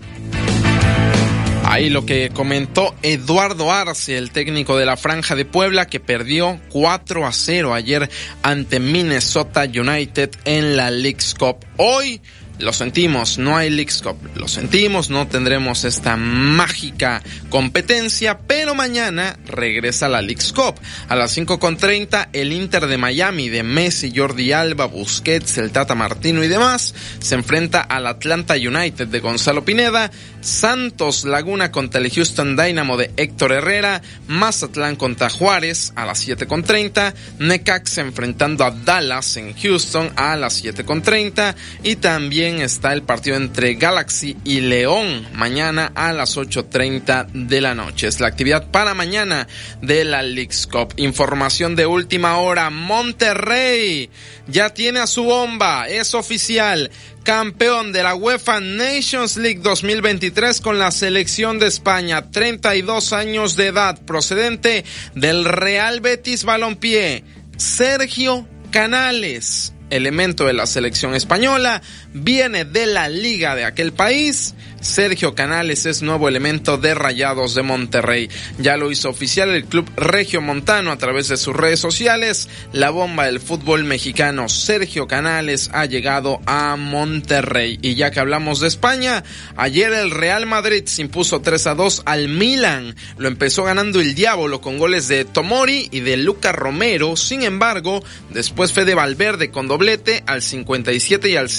Ahí 1.66 1.90
lo 1.90 2.06
que 2.06 2.30
comentó 2.30 2.94
Eduardo 3.02 3.72
Arce, 3.72 4.18
el 4.18 4.32
técnico 4.32 4.78
de 4.78 4.86
la 4.86 4.98
Franja 4.98 5.36
de 5.36 5.46
Puebla, 5.46 5.88
que 5.88 6.00
perdió 6.00 6.60
4 6.70 7.26
a 7.26 7.32
0 7.32 7.74
ayer 7.74 8.10
ante 8.44 8.80
Minnesota 8.80 9.64
United 9.64 10.30
en 10.46 10.78
la 10.78 10.92
League's 10.92 11.34
Cup. 11.34 11.66
Hoy 11.78 12.22
lo 12.64 12.74
sentimos, 12.74 13.38
no 13.38 13.58
hay 13.58 13.70
Leagues 13.70 14.02
Cup. 14.02 14.18
Lo 14.36 14.48
sentimos, 14.48 15.10
no 15.10 15.28
tendremos 15.28 15.84
esta 15.84 16.16
mágica 16.16 17.22
competencia, 17.50 18.40
pero 18.40 18.74
mañana 18.74 19.38
regresa 19.46 20.08
la 20.08 20.22
Leagues 20.22 20.54
Cup. 20.54 20.76
A 21.10 21.16
las 21.16 21.38
5.30 21.38 22.30
el 22.34 22.54
Inter 22.54 22.88
de 22.88 22.98
Miami 22.98 23.50
de 23.50 23.64
Messi, 23.64 24.14
Jordi 24.16 24.52
Alba, 24.54 24.86
Busquets, 24.86 25.58
el 25.58 25.72
Tata 25.72 25.94
Martino 25.94 26.44
y 26.44 26.48
demás 26.48 26.96
se 27.20 27.36
enfrenta 27.36 27.82
al 27.82 28.08
Atlanta 28.08 28.56
United 28.56 29.08
de 29.08 29.20
Gonzalo 29.20 29.66
Pineda, 29.66 30.12
Santos 30.42 31.26
Laguna 31.26 31.72
contra 31.72 32.02
el 32.02 32.12
Houston 32.12 32.56
Dynamo 32.56 32.98
de 32.98 33.12
Héctor 33.18 33.52
Herrera, 33.52 34.02
Mazatlán 34.28 34.96
contra 34.96 35.30
Juárez 35.30 35.94
a 35.96 36.06
las 36.06 36.28
7.30, 36.28 37.14
Necax 37.40 37.98
enfrentando 37.98 38.64
a 38.64 38.72
Dallas 38.72 39.38
en 39.38 39.54
Houston 39.56 40.12
a 40.16 40.36
las 40.36 40.64
7.30 40.64 41.56
y 41.84 41.96
también 41.98 42.53
está 42.62 42.94
el 42.94 43.04
partido 43.04 43.36
entre 43.36 43.76
Galaxy 43.76 44.38
y 44.44 44.62
León 44.62 45.28
mañana 45.34 45.92
a 45.96 46.14
las 46.14 46.38
8.30 46.38 47.28
de 47.32 47.62
la 47.62 47.76
noche. 47.76 48.08
Es 48.08 48.20
la 48.20 48.28
actividad 48.28 48.72
para 48.72 48.94
mañana 48.94 49.48
de 49.82 50.04
la 50.04 50.22
League's 50.22 50.68
Cup. 50.68 50.94
Información 50.98 51.76
de 51.76 51.86
última 51.86 52.38
hora. 52.38 52.70
Monterrey 52.70 54.10
ya 54.48 54.74
tiene 54.74 55.00
a 55.00 55.08
su 55.08 55.24
bomba. 55.24 55.88
Es 55.88 56.14
oficial. 56.14 56.92
Campeón 57.24 57.94
de 57.94 58.04
la 58.04 58.16
UEFA 58.16 58.60
Nations 58.60 59.38
League 59.38 59.62
2023 59.62 60.60
con 60.62 60.80
la 60.80 60.92
selección 60.92 61.60
de 61.60 61.68
España. 61.68 62.30
32 62.32 63.14
años 63.14 63.56
de 63.56 63.68
edad 63.68 64.02
procedente 64.02 64.84
del 65.16 65.46
Real 65.46 66.02
Betis 66.02 66.44
Balompié. 66.44 67.24
Sergio 67.58 68.48
Canales 68.72 69.74
elemento 69.96 70.46
de 70.46 70.54
la 70.54 70.66
selección 70.66 71.14
española, 71.14 71.82
viene 72.14 72.66
de 72.66 72.86
la 72.86 73.10
liga 73.10 73.56
de 73.56 73.66
aquel 73.66 73.94
país. 73.94 74.56
Sergio 74.84 75.34
Canales 75.34 75.86
es 75.86 76.02
nuevo 76.02 76.28
elemento 76.28 76.78
de 76.78 76.94
Rayados 76.94 77.56
de 77.56 77.64
Monterrey. 77.64 78.30
Ya 78.60 78.76
lo 78.76 78.92
hizo 78.92 79.10
oficial 79.10 79.50
el 79.50 79.64
club 79.64 79.90
Regio 79.96 80.42
Montano 80.42 80.92
a 80.92 80.98
través 80.98 81.30
de 81.30 81.38
sus 81.38 81.56
redes 81.56 81.80
sociales. 81.80 82.50
La 82.74 82.90
bomba 82.90 83.26
del 83.26 83.40
fútbol 83.40 83.86
mexicano, 83.86 84.50
Sergio 84.50 85.08
Canales, 85.08 85.70
ha 85.74 85.86
llegado 85.86 86.42
a 86.46 86.76
Monterrey. 86.76 87.80
Y 87.82 87.96
ya 87.96 88.12
que 88.12 88.20
hablamos 88.20 88.60
de 88.60 88.68
España, 88.68 89.24
ayer 89.56 89.94
el 89.94 90.12
Real 90.12 90.46
Madrid 90.46 90.84
se 90.86 91.02
impuso 91.02 91.40
3 91.42 91.68
a 91.68 91.76
2 91.76 92.02
al 92.06 92.28
Milan. 92.28 92.96
Lo 93.18 93.30
empezó 93.30 93.64
ganando 93.64 94.02
el 94.02 94.16
Diablo 94.16 94.60
con 94.60 94.78
goles 94.78 95.08
de 95.08 95.24
Tomori 95.24 95.88
y 95.92 96.02
de 96.02 96.18
Luca 96.18 96.52
Romero. 96.52 97.16
Sin 97.16 97.44
embargo, 97.44 98.04
después 98.32 98.74
fue 98.74 98.84
de 98.84 98.96
Valverde 98.96 99.50
con 99.50 99.70
doblete 99.70 100.24
al 100.28 100.42
57 100.42 101.30
y 101.30 101.38
al 101.38 101.50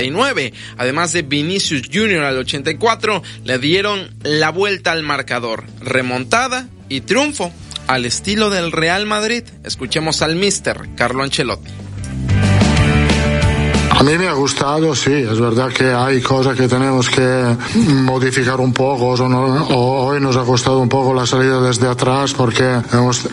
59. 0.00 0.52
Además 0.78 1.12
de 1.12 1.22
Vinicius 1.22 1.82
Jr. 1.92 2.22
al 2.22 2.38
80 2.38 2.72
le 3.44 3.58
dieron 3.58 4.10
la 4.22 4.50
vuelta 4.50 4.92
al 4.92 5.02
marcador, 5.02 5.64
remontada 5.80 6.68
y 6.88 7.02
triunfo 7.02 7.52
al 7.86 8.04
estilo 8.04 8.50
del 8.50 8.72
Real 8.72 9.06
Madrid. 9.06 9.44
Escuchemos 9.64 10.22
al 10.22 10.36
mister 10.36 10.88
Carlo 10.96 11.22
Ancelotti. 11.22 11.70
A 14.00 14.02
mí 14.02 14.16
me 14.16 14.28
ha 14.28 14.32
gustado, 14.32 14.94
sí, 14.94 15.12
es 15.12 15.38
verdad 15.38 15.68
que 15.68 15.92
hay 15.92 16.22
cosas 16.22 16.56
que 16.56 16.66
tenemos 16.66 17.10
que 17.10 17.54
modificar 17.96 18.58
un 18.58 18.72
poco. 18.72 19.08
hoy 19.08 20.18
nos 20.22 20.38
ha 20.38 20.42
costado 20.42 20.78
un 20.78 20.88
poco 20.88 21.12
la 21.12 21.26
salida 21.26 21.60
desde 21.60 21.86
atrás 21.86 22.32
porque 22.32 22.80
hemos 22.94 23.28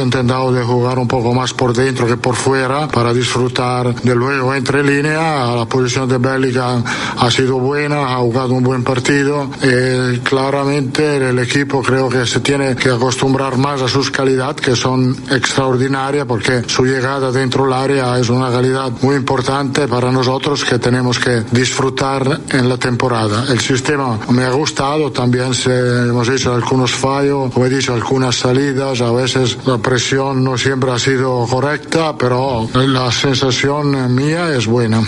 intentado 0.00 0.52
de 0.52 0.62
jugar 0.62 1.00
un 1.00 1.08
poco 1.08 1.34
más 1.34 1.52
por 1.52 1.74
dentro 1.74 2.06
que 2.06 2.16
por 2.16 2.36
fuera 2.36 2.86
para 2.86 3.12
disfrutar 3.12 3.92
de 3.92 4.14
luego 4.14 4.54
entre 4.54 4.84
línea. 4.84 5.52
La 5.56 5.66
posición 5.66 6.08
de 6.08 6.18
Bellingham 6.18 6.84
ha 7.18 7.28
sido 7.32 7.58
buena, 7.58 8.14
ha 8.14 8.18
jugado 8.18 8.54
un 8.54 8.62
buen 8.62 8.84
partido. 8.84 9.50
y 9.64 10.20
claramente 10.20 11.28
el 11.28 11.40
equipo 11.40 11.82
creo 11.82 12.08
que 12.08 12.24
se 12.24 12.38
tiene 12.38 12.76
que 12.76 12.90
acostumbrar 12.90 13.56
más 13.56 13.82
a 13.82 13.88
sus 13.88 14.12
calidades 14.12 14.60
que 14.60 14.76
son 14.76 15.16
extraordinarias 15.28 16.24
porque 16.24 16.62
su 16.68 16.84
llegada 16.84 17.32
dentro 17.32 17.64
del 17.64 17.72
área 17.72 18.16
es 18.16 18.28
una 18.28 18.48
calidad 18.52 18.92
muy 19.02 19.16
importante 19.16 19.88
para 19.88 20.03
nosotros 20.12 20.64
que 20.64 20.78
tenemos 20.78 21.18
que 21.18 21.42
disfrutar 21.50 22.40
en 22.50 22.68
la 22.68 22.76
temporada. 22.76 23.46
El 23.48 23.60
sistema 23.60 24.18
me 24.30 24.44
ha 24.44 24.50
gustado, 24.50 25.10
también 25.12 25.54
se, 25.54 25.70
hemos 26.08 26.28
hecho 26.28 26.54
algunos 26.54 26.92
fallos, 26.92 27.52
como 27.52 27.66
he 27.66 27.70
dicho, 27.70 27.94
algunas 27.94 28.36
salidas, 28.36 29.00
a 29.00 29.12
veces 29.12 29.58
la 29.66 29.78
presión 29.78 30.42
no 30.44 30.58
siempre 30.58 30.92
ha 30.92 30.98
sido 30.98 31.46
correcta, 31.46 32.16
pero 32.16 32.68
la 32.74 33.10
sensación 33.12 34.14
mía 34.14 34.54
es 34.54 34.66
buena. 34.66 35.02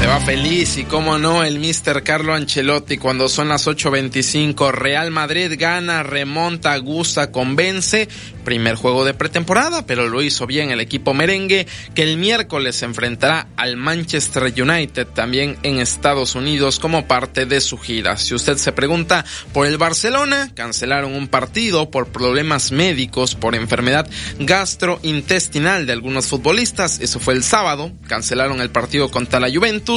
Se 0.00 0.06
va 0.06 0.18
feliz 0.18 0.78
y 0.78 0.84
cómo 0.84 1.18
no 1.18 1.44
el 1.44 1.60
Mr. 1.60 2.02
Carlo 2.02 2.32
Ancelotti 2.32 2.96
cuando 2.96 3.28
son 3.28 3.50
las 3.50 3.66
8.25. 3.66 4.72
Real 4.72 5.10
Madrid 5.10 5.52
gana, 5.58 6.02
remonta, 6.02 6.74
gusta, 6.78 7.30
convence. 7.30 8.08
Primer 8.42 8.76
juego 8.76 9.04
de 9.04 9.12
pretemporada, 9.12 9.84
pero 9.84 10.08
lo 10.08 10.22
hizo 10.22 10.46
bien 10.46 10.70
el 10.70 10.80
equipo 10.80 11.12
merengue 11.12 11.66
que 11.94 12.02
el 12.02 12.16
miércoles 12.16 12.76
se 12.76 12.86
enfrentará 12.86 13.48
al 13.58 13.76
Manchester 13.76 14.44
United 14.44 15.06
también 15.08 15.58
en 15.62 15.78
Estados 15.78 16.34
Unidos 16.34 16.78
como 16.78 17.06
parte 17.06 17.44
de 17.44 17.60
su 17.60 17.76
gira. 17.76 18.16
Si 18.16 18.34
usted 18.34 18.56
se 18.56 18.72
pregunta 18.72 19.26
por 19.52 19.66
el 19.66 19.76
Barcelona, 19.76 20.50
cancelaron 20.54 21.14
un 21.14 21.28
partido 21.28 21.90
por 21.90 22.08
problemas 22.08 22.72
médicos, 22.72 23.34
por 23.34 23.54
enfermedad 23.54 24.08
gastrointestinal 24.38 25.84
de 25.84 25.92
algunos 25.92 26.26
futbolistas. 26.26 27.00
Eso 27.00 27.20
fue 27.20 27.34
el 27.34 27.44
sábado. 27.44 27.92
Cancelaron 28.08 28.62
el 28.62 28.70
partido 28.70 29.10
contra 29.10 29.38
la 29.38 29.52
Juventus 29.52 29.89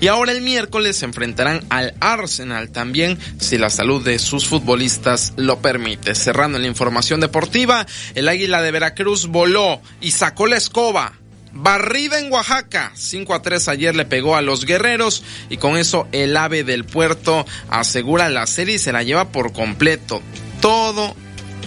y 0.00 0.06
ahora 0.06 0.32
el 0.32 0.42
miércoles 0.42 0.98
se 0.98 1.04
enfrentarán 1.06 1.64
al 1.70 1.94
Arsenal 2.00 2.70
también 2.70 3.18
si 3.38 3.58
la 3.58 3.70
salud 3.70 4.04
de 4.04 4.18
sus 4.18 4.46
futbolistas 4.46 5.32
lo 5.36 5.60
permite. 5.60 6.14
Cerrando 6.14 6.58
la 6.58 6.66
información 6.66 7.20
deportiva, 7.20 7.86
el 8.14 8.28
Águila 8.28 8.62
de 8.62 8.70
Veracruz 8.70 9.26
voló 9.26 9.80
y 10.00 10.12
sacó 10.12 10.46
la 10.46 10.56
escoba 10.56 11.14
Barrida 11.52 12.20
en 12.20 12.32
Oaxaca, 12.32 12.92
5 12.94 13.34
a 13.34 13.42
3 13.42 13.68
ayer 13.68 13.96
le 13.96 14.04
pegó 14.04 14.36
a 14.36 14.42
los 14.42 14.64
guerreros 14.64 15.24
y 15.48 15.56
con 15.56 15.76
eso 15.76 16.06
el 16.12 16.36
ave 16.36 16.62
del 16.62 16.84
puerto 16.84 17.44
asegura 17.68 18.28
la 18.28 18.46
serie 18.46 18.76
y 18.76 18.78
se 18.78 18.92
la 18.92 19.02
lleva 19.02 19.32
por 19.32 19.52
completo. 19.52 20.22
Todo 20.60 21.16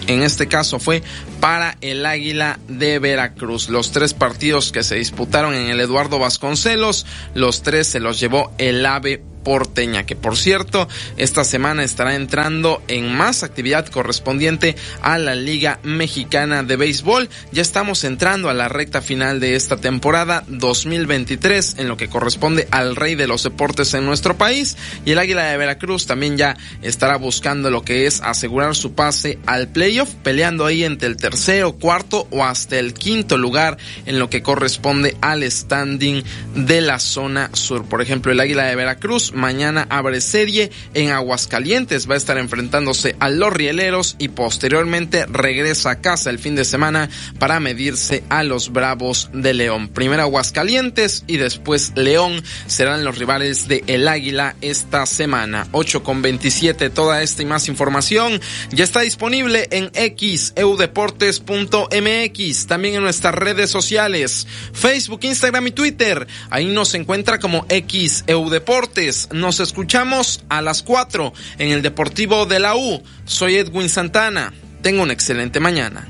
en 0.08 0.24
este 0.24 0.48
caso 0.48 0.80
fue 0.80 1.04
para 1.40 1.78
el 1.82 2.06
Águila 2.06 2.60
de 2.68 3.00
Veracruz. 3.00 3.70
Los 3.70 3.92
tres 3.92 4.14
partidos 4.14 4.72
que 4.72 4.84
se 4.84 4.96
disputaron 4.96 5.54
en 5.54 5.70
el 5.70 5.80
Eduardo 5.80 6.20
Vasconcelos, 6.20 7.06
los 7.34 7.64
tres 7.64 7.88
se 7.88 8.00
los 8.00 8.20
llevó 8.20 8.52
el 8.58 8.86
AVE 8.86 9.24
porteña, 9.44 10.06
que 10.06 10.16
por 10.16 10.38
cierto, 10.38 10.88
esta 11.18 11.44
semana 11.44 11.84
estará 11.84 12.16
entrando 12.16 12.82
en 12.88 13.14
más 13.14 13.44
actividad 13.44 13.86
correspondiente 13.88 14.76
a 15.02 15.18
la 15.18 15.36
Liga 15.36 15.80
Mexicana 15.84 16.64
de 16.64 16.76
Béisbol. 16.76 17.30
Ya 17.52 17.62
estamos 17.62 18.04
entrando 18.04 18.50
a 18.50 18.54
la 18.54 18.70
recta 18.70 19.02
final 19.02 19.40
de 19.40 19.56
esta 19.56 19.78
temporada 19.78 20.44
2023 20.48 21.76
en 21.78 21.88
lo 21.88 21.98
que 21.98 22.10
corresponde 22.10 22.68
al 22.72 22.96
rey 22.96 23.16
de 23.16 23.28
los 23.28 23.44
deportes 23.44 23.94
en 23.94 24.06
nuestro 24.06 24.38
país 24.38 24.78
y 25.06 25.12
el 25.12 25.20
Águila 25.20 25.46
de 25.46 25.58
Veracruz 25.58 26.06
también 26.06 26.38
ya 26.38 26.58
estará 26.82 27.18
buscando 27.18 27.70
lo 27.70 27.84
que 27.84 28.06
es 28.06 28.22
asegurar 28.22 28.76
su 28.76 28.94
pase 28.94 29.40
al 29.46 29.68
playoff, 29.68 30.14
peleando 30.24 30.66
ahí 30.66 30.84
entre 30.84 31.08
el 31.08 31.18
tercero, 31.18 31.74
cuarto 31.74 32.28
o 32.32 32.44
hasta 32.44 32.80
el 32.80 32.94
quinto 32.94 33.38
lugar 33.38 33.78
en 34.06 34.20
lo 34.20 34.30
que 34.30 34.42
corresponde 34.42 35.18
al 35.22 35.50
standing 35.50 36.24
de 36.56 36.82
la 36.82 37.00
zona 37.00 37.50
sur. 37.54 37.86
Por 37.86 38.02
ejemplo, 38.02 38.32
el 38.32 38.40
Águila 38.40 38.66
de 38.66 38.76
Veracruz 38.76 39.33
mañana 39.34 39.88
abre 39.90 40.22
serie 40.22 40.72
en 40.94 41.12
Aguascalientes, 41.12 42.10
va 42.10 42.16
a 42.16 42.18
estar 42.18 42.38
enfrentándose 42.38 43.16
a 43.20 43.30
los 43.30 43.54
Rieleros 43.54 44.16
y 44.20 44.30
posteriormente 44.30 45.26
regresa 45.26 45.92
a 45.92 46.02
casa 46.02 46.30
el 46.30 46.40
fin 46.40 46.56
de 46.56 46.66
semana 46.66 47.10
para 47.40 47.60
medirse 47.60 48.24
a 48.30 48.44
los 48.44 48.72
Bravos 48.72 49.30
de 49.34 49.54
León. 49.54 49.90
Primero 49.90 50.24
Aguascalientes 50.24 51.24
y 51.28 51.38
después 51.38 51.94
León 51.96 52.44
serán 52.68 53.04
los 53.04 53.18
rivales 53.18 53.68
de 53.68 53.84
El 53.88 54.08
Águila 54.08 54.56
esta 54.62 55.06
semana. 55.06 55.68
8 55.72 56.04
con 56.04 56.22
27, 56.22 56.90
toda 56.90 57.22
esta 57.22 57.42
y 57.42 57.46
más 57.46 57.68
información 57.68 58.40
ya 58.72 58.84
está 58.84 59.02
disponible 59.02 59.68
en 59.72 59.92
xeudeportes.mx, 59.94 62.68
también 62.68 62.96
en 62.96 63.04
nuestras 63.04 63.36
redes 63.36 63.70
sociales, 63.70 64.48
Facebook, 64.74 65.20
Instagram 65.24 65.68
y 65.68 65.72
Twitter. 65.72 66.28
Ahí 66.50 66.66
nos 66.66 66.94
encuentra 66.94 67.40
como 67.40 67.66
xeudeportes. 67.70 69.23
Nos 69.32 69.60
escuchamos 69.60 70.44
a 70.50 70.62
las 70.62 70.84
4 70.84 71.34
en 71.58 71.72
el 71.72 71.82
Deportivo 71.82 72.46
de 72.46 72.60
la 72.60 72.76
U. 72.76 73.04
Soy 73.26 73.56
Edwin 73.56 73.90
Santana. 73.90 74.54
Tengo 74.82 75.04
una 75.04 75.14
excelente 75.14 75.60
mañana. 75.60 76.08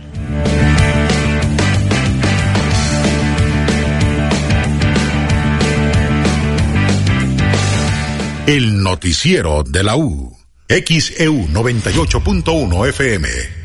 El 8.45 8.84
noticiero 8.84 9.64
de 9.64 9.84
la 9.84 9.95
U. 9.95 10.38
XEU 10.68 11.48
98.1 11.48 12.90
FM. 12.90 13.62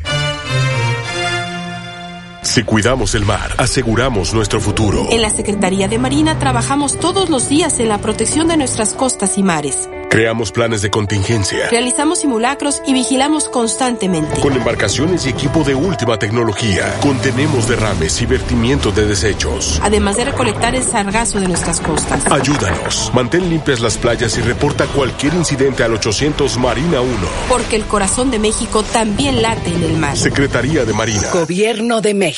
Si 2.49 2.65
cuidamos 2.65 3.15
el 3.15 3.27
mar, 3.27 3.53
aseguramos 3.59 4.33
nuestro 4.33 4.59
futuro. 4.59 5.07
En 5.11 5.21
la 5.21 5.29
Secretaría 5.29 5.87
de 5.87 5.99
Marina 5.99 6.39
trabajamos 6.39 6.99
todos 6.99 7.29
los 7.29 7.51
días 7.51 7.79
en 7.79 7.91
la 7.91 7.99
protección 7.99 8.49
de 8.49 8.57
nuestras 8.57 8.95
costas 8.95 9.37
y 9.37 9.43
mares. 9.43 9.91
Creamos 10.11 10.53
planes 10.53 10.81
de 10.81 10.89
contingencia. 10.89 11.69
Realizamos 11.69 12.21
simulacros 12.21 12.81
y 12.87 12.95
vigilamos 12.95 13.51
constantemente. 13.51 14.41
Con 14.41 14.55
embarcaciones 14.55 15.27
y 15.27 15.29
equipo 15.29 15.63
de 15.65 15.75
última 15.75 16.19
tecnología, 16.19 16.95
contenemos 17.03 17.69
derrames 17.69 18.23
y 18.23 18.25
vertimiento 18.25 18.91
de 18.91 19.05
desechos. 19.05 19.79
Además 19.83 20.17
de 20.17 20.25
recolectar 20.25 20.75
el 20.75 20.83
sargazo 20.83 21.41
de 21.41 21.49
nuestras 21.49 21.83
costas. 21.83 22.25
Ayúdanos. 22.33 23.11
Mantén 23.13 23.51
limpias 23.51 23.81
las 23.81 23.99
playas 23.99 24.39
y 24.39 24.41
reporta 24.41 24.87
cualquier 24.87 25.35
incidente 25.35 25.83
al 25.85 25.93
800 25.93 26.57
Marina 26.57 27.03
1. 27.03 27.13
Porque 27.51 27.77
el 27.77 27.85
corazón 27.85 28.31
de 28.31 28.39
México 28.39 28.83
también 28.83 29.43
late 29.43 29.69
en 29.69 29.83
el 29.83 29.99
mar. 29.99 30.17
Secretaría 30.17 30.87
de 30.87 30.95
Marina. 30.95 31.29
Gobierno 31.35 32.01
de 32.01 32.15
México. 32.15 32.38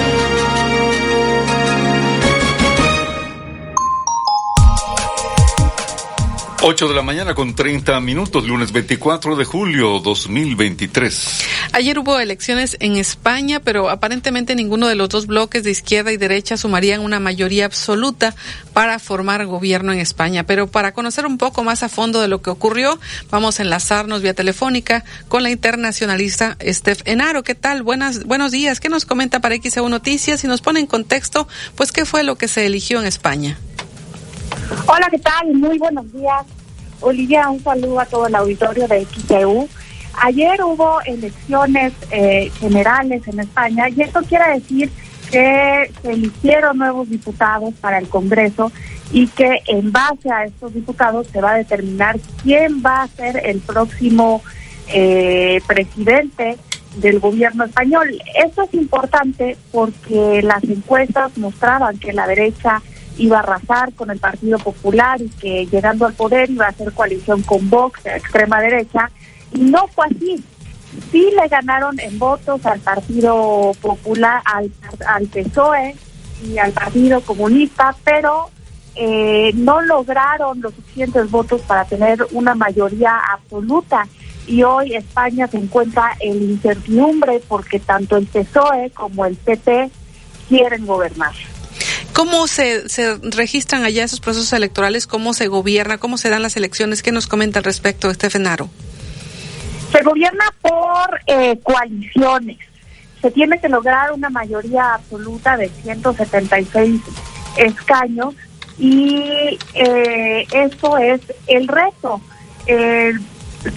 8 6.63 6.89
de 6.89 6.93
la 6.93 7.01
mañana 7.01 7.33
con 7.33 7.55
30 7.55 7.99
minutos, 8.01 8.45
lunes 8.47 8.71
24 8.71 9.35
de 9.35 9.45
julio 9.45 9.99
2023. 9.99 11.43
Ayer 11.71 11.97
hubo 11.97 12.19
elecciones 12.19 12.77
en 12.79 12.97
España, 12.97 13.61
pero 13.61 13.89
aparentemente 13.89 14.53
ninguno 14.53 14.87
de 14.87 14.93
los 14.93 15.09
dos 15.09 15.25
bloques 15.25 15.63
de 15.63 15.71
izquierda 15.71 16.11
y 16.11 16.17
derecha 16.17 16.57
sumarían 16.57 17.01
una 17.01 17.19
mayoría 17.19 17.65
absoluta 17.65 18.35
para 18.73 18.99
formar 18.99 19.47
gobierno 19.47 19.91
en 19.91 19.97
España. 19.97 20.43
Pero 20.43 20.67
para 20.67 20.93
conocer 20.93 21.25
un 21.25 21.39
poco 21.39 21.63
más 21.63 21.81
a 21.81 21.89
fondo 21.89 22.21
de 22.21 22.27
lo 22.27 22.43
que 22.43 22.51
ocurrió, 22.51 22.99
vamos 23.31 23.59
a 23.59 23.63
enlazarnos 23.63 24.21
vía 24.21 24.35
telefónica 24.35 25.03
con 25.29 25.41
la 25.41 25.49
internacionalista 25.49 26.57
Steph 26.63 27.01
Enaro. 27.05 27.41
¿Qué 27.41 27.55
tal? 27.55 27.81
Buenas, 27.81 28.23
buenos 28.25 28.51
días. 28.51 28.79
¿Qué 28.79 28.89
nos 28.89 29.05
comenta 29.05 29.39
para 29.39 29.55
XEU 29.55 29.89
Noticias 29.89 30.43
y 30.43 30.47
nos 30.47 30.61
pone 30.61 30.79
en 30.79 30.85
contexto, 30.85 31.47
pues, 31.73 31.91
qué 31.91 32.05
fue 32.05 32.23
lo 32.23 32.35
que 32.35 32.47
se 32.47 32.67
eligió 32.67 32.99
en 32.99 33.07
España? 33.07 33.57
Hola, 34.71 35.09
¿qué 35.11 35.19
tal? 35.19 35.53
Muy 35.53 35.77
buenos 35.77 36.11
días. 36.13 36.45
Olivia, 37.01 37.49
un 37.49 37.61
saludo 37.61 37.99
a 37.99 38.05
todo 38.05 38.27
el 38.27 38.35
auditorio 38.35 38.87
de 38.87 39.05
XTU. 39.05 39.67
Ayer 40.21 40.63
hubo 40.63 41.01
elecciones 41.01 41.93
eh, 42.09 42.49
generales 42.57 43.27
en 43.27 43.41
España 43.41 43.89
y 43.89 44.01
esto 44.01 44.21
quiere 44.21 44.53
decir 44.53 44.89
que 45.29 45.91
se 46.01 46.11
eligieron 46.11 46.77
nuevos 46.77 47.09
diputados 47.09 47.73
para 47.81 47.97
el 47.97 48.07
Congreso 48.07 48.71
y 49.11 49.27
que 49.27 49.61
en 49.67 49.91
base 49.91 50.31
a 50.31 50.45
estos 50.45 50.73
diputados 50.73 51.27
se 51.27 51.41
va 51.41 51.51
a 51.51 51.57
determinar 51.57 52.17
quién 52.41 52.81
va 52.81 53.03
a 53.03 53.07
ser 53.09 53.41
el 53.45 53.59
próximo 53.59 54.41
eh, 54.87 55.61
presidente 55.67 56.57
del 56.95 57.19
gobierno 57.19 57.65
español. 57.65 58.21
Esto 58.41 58.63
es 58.63 58.73
importante 58.73 59.57
porque 59.71 60.41
las 60.43 60.63
encuestas 60.63 61.37
mostraban 61.37 61.97
que 61.97 62.13
la 62.13 62.25
derecha 62.25 62.81
iba 63.17 63.37
a 63.37 63.41
arrasar 63.41 63.93
con 63.93 64.11
el 64.11 64.19
Partido 64.19 64.57
Popular 64.59 65.21
y 65.21 65.29
que 65.29 65.65
llegando 65.67 66.05
al 66.05 66.13
poder 66.13 66.49
iba 66.49 66.65
a 66.65 66.69
hacer 66.69 66.91
coalición 66.93 67.41
con 67.43 67.69
Vox, 67.69 68.05
extrema 68.05 68.61
derecha, 68.61 69.09
y 69.53 69.59
no 69.61 69.87
fue 69.87 70.05
así. 70.07 70.43
Sí 71.11 71.29
le 71.39 71.47
ganaron 71.47 71.99
en 71.99 72.19
votos 72.19 72.65
al 72.65 72.79
Partido 72.79 73.71
Popular, 73.81 74.41
al, 74.45 74.71
al 75.07 75.27
PSOE 75.27 75.95
y 76.45 76.57
al 76.57 76.71
Partido 76.71 77.21
Comunista, 77.21 77.95
pero 78.03 78.49
eh, 78.95 79.51
no 79.53 79.81
lograron 79.81 80.59
los 80.59 80.73
suficientes 80.73 81.31
votos 81.31 81.61
para 81.61 81.85
tener 81.85 82.25
una 82.31 82.55
mayoría 82.55 83.17
absoluta. 83.33 84.07
Y 84.47 84.63
hoy 84.63 84.95
España 84.95 85.47
se 85.47 85.57
encuentra 85.57 86.11
en 86.19 86.41
incertidumbre 86.41 87.41
porque 87.47 87.79
tanto 87.79 88.17
el 88.17 88.25
PSOE 88.25 88.89
como 88.91 89.25
el 89.25 89.35
PP 89.35 89.89
quieren 90.49 90.85
gobernar. 90.85 91.33
¿Cómo 92.13 92.47
se, 92.47 92.89
se 92.89 93.17
registran 93.17 93.83
allá 93.83 94.03
esos 94.03 94.19
procesos 94.19 94.51
electorales? 94.53 95.07
¿Cómo 95.07 95.33
se 95.33 95.47
gobierna? 95.47 95.97
¿Cómo 95.97 96.17
se 96.17 96.29
dan 96.29 96.41
las 96.41 96.57
elecciones? 96.57 97.01
¿Qué 97.01 97.11
nos 97.11 97.27
comenta 97.27 97.59
al 97.59 97.65
respecto, 97.65 98.09
Estefenaro? 98.09 98.69
Se 99.91 100.03
gobierna 100.03 100.45
por 100.61 101.19
eh, 101.27 101.59
coaliciones. 101.63 102.57
Se 103.21 103.31
tiene 103.31 103.59
que 103.59 103.69
lograr 103.69 104.11
una 104.13 104.29
mayoría 104.29 104.95
absoluta 104.95 105.57
de 105.57 105.69
176 105.69 107.01
escaños 107.57 108.33
y 108.79 109.59
eh, 109.73 110.47
eso 110.51 110.97
es 110.97 111.21
el 111.47 111.67
reto. 111.67 112.21
Eh, 112.67 113.13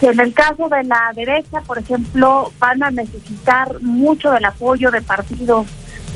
en 0.00 0.20
el 0.20 0.32
caso 0.32 0.68
de 0.68 0.82
la 0.84 1.12
derecha, 1.14 1.60
por 1.60 1.78
ejemplo, 1.78 2.52
van 2.58 2.82
a 2.82 2.90
necesitar 2.90 3.80
mucho 3.82 4.30
del 4.30 4.44
apoyo 4.44 4.90
de 4.90 5.02
partidos 5.02 5.66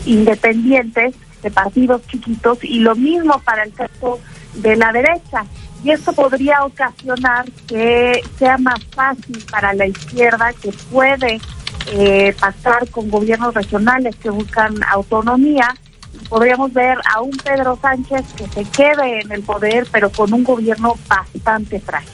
independientes 0.06 1.14
de 1.42 1.50
partidos 1.50 2.02
chiquitos 2.06 2.58
y 2.62 2.80
lo 2.80 2.94
mismo 2.94 3.40
para 3.44 3.64
el 3.64 3.72
caso 3.72 4.18
de 4.54 4.76
la 4.76 4.92
derecha. 4.92 5.44
Y 5.84 5.90
esto 5.90 6.12
podría 6.12 6.64
ocasionar 6.64 7.44
que 7.66 8.20
sea 8.38 8.58
más 8.58 8.82
fácil 8.94 9.44
para 9.50 9.72
la 9.74 9.86
izquierda 9.86 10.52
que 10.60 10.72
puede 10.90 11.40
eh, 11.92 12.34
pasar 12.38 12.88
con 12.90 13.08
gobiernos 13.08 13.54
regionales 13.54 14.16
que 14.16 14.30
buscan 14.30 14.74
autonomía. 14.84 15.74
Podríamos 16.28 16.72
ver 16.72 16.98
a 17.14 17.20
un 17.20 17.30
Pedro 17.30 17.78
Sánchez 17.80 18.24
que 18.36 18.48
se 18.48 18.64
quede 18.70 19.20
en 19.20 19.32
el 19.32 19.42
poder, 19.42 19.86
pero 19.92 20.10
con 20.10 20.32
un 20.32 20.42
gobierno 20.42 20.94
bastante 21.06 21.80
frágil. 21.80 22.10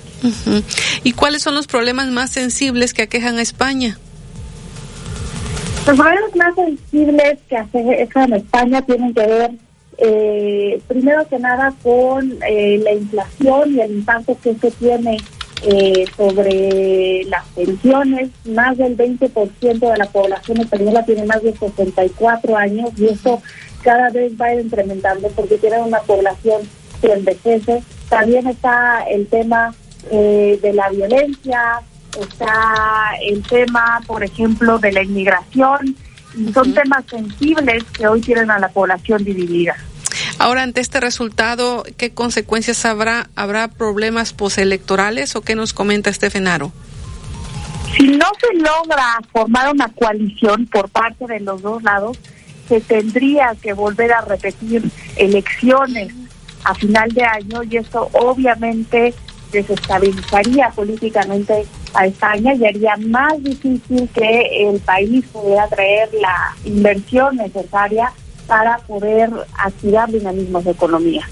¿Y 1.03 1.13
cuáles 1.13 1.43
son 1.43 1.55
los 1.55 1.67
problemas 1.67 2.09
más 2.09 2.31
sensibles 2.31 2.95
que 2.95 3.03
aquejan 3.03 3.39
a 3.39 3.43
España? 3.43 3.99
Los 5.87 5.99
problemas 5.99 6.35
más 6.35 6.55
sensibles 6.55 7.39
que 7.47 7.59
hace 7.59 7.79
en 7.79 8.33
España 8.33 8.81
tienen 8.81 9.13
que 9.13 9.27
ver, 9.27 9.51
eh, 9.99 10.81
primero 10.89 11.29
que 11.29 11.39
nada, 11.39 11.75
con 11.83 12.39
eh, 12.49 12.81
la 12.83 12.95
inflación 12.95 13.75
y 13.75 13.81
el 13.81 13.93
impacto 13.97 14.35
que 14.43 14.53
esto 14.53 14.71
tiene 14.71 15.19
eh, 15.63 16.07
sobre 16.17 17.25
las 17.25 17.45
pensiones. 17.49 18.31
Más 18.47 18.79
del 18.79 18.97
20% 18.97 19.79
de 19.79 19.99
la 19.99 20.07
población 20.07 20.63
española 20.63 21.05
tiene 21.05 21.27
más 21.27 21.43
de 21.43 21.53
64 21.55 22.57
años 22.57 22.91
y 22.97 23.09
esto 23.09 23.43
cada 23.83 24.09
vez 24.09 24.33
va 24.41 24.55
incrementando 24.55 25.29
porque 25.37 25.59
tiene 25.59 25.83
una 25.83 26.01
población 26.01 26.63
que 27.03 27.13
envejece. 27.13 27.83
También 28.09 28.47
está 28.47 29.05
el 29.11 29.27
tema 29.27 29.75
de 30.11 30.73
la 30.75 30.89
violencia, 30.89 31.83
está 32.21 33.13
el 33.23 33.43
tema, 33.43 34.01
por 34.07 34.25
ejemplo, 34.25 34.79
de 34.79 34.93
la 34.93 35.03
inmigración, 35.03 35.97
y 36.37 36.53
son 36.53 36.75
temas 36.75 37.05
sensibles 37.09 37.85
que 37.85 38.07
hoy 38.07 38.21
tienen 38.21 38.51
a 38.51 38.59
la 38.59 38.69
población 38.69 39.25
dividida. 39.25 39.77
Ahora, 40.39 40.63
ante 40.63 40.81
este 40.81 41.01
resultado, 41.01 41.85
¿qué 41.97 42.13
consecuencias 42.13 42.85
habrá? 42.85 43.29
¿Habrá 43.37 43.69
problemas 43.69 44.33
postelectorales 44.33 45.37
o 45.37 45.43
qué 45.43 45.55
nos 45.55 45.73
comenta 45.73 46.11
Estefenaro? 46.11 46.73
Si 47.97 48.09
no 48.09 48.27
se 48.41 48.55
logra 48.59 49.19
formar 49.33 49.73
una 49.73 49.89
coalición 49.89 50.67
por 50.67 50.89
parte 50.89 51.27
de 51.27 51.41
los 51.41 51.63
dos 51.63 51.83
lados, 51.83 52.19
se 52.69 52.81
tendría 52.81 53.55
que 53.63 53.73
volver 53.73 54.13
a 54.13 54.23
repetir 54.23 54.83
elecciones 55.17 56.13
a 56.65 56.75
final 56.75 57.11
de 57.11 57.25
año 57.25 57.63
y 57.63 57.77
eso 57.77 58.09
obviamente 58.13 59.15
desestabilizaría 59.53 60.71
políticamente 60.71 61.67
a 61.95 62.07
España 62.07 62.55
y 62.55 62.67
haría 62.67 62.97
más 62.97 63.43
difícil 63.43 64.09
que 64.15 64.69
el 64.69 64.81
país 64.81 65.25
pudiera 65.33 65.69
traer 65.69 66.11
la 66.21 66.55
inversión 66.65 67.37
necesaria 67.37 68.13
para 68.47 68.79
poder 68.79 69.31
activar 69.59 70.11
dinamismos 70.11 70.65
de 70.65 70.73
economía. 70.73 71.29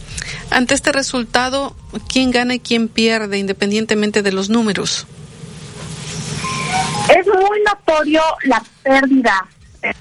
Ante 0.51 0.74
este 0.74 0.93
resultado, 0.93 1.74
¿quién 2.10 2.30
gana 2.30 2.55
y 2.55 2.60
quién 2.60 2.89
pierde 2.89 3.39
independientemente 3.39 4.22
de 4.22 4.32
los 4.32 4.51
números? 4.51 5.06
Es 7.09 7.26
muy 7.26 7.60
notorio 7.66 8.22
la 8.44 8.62
pérdida 8.82 9.47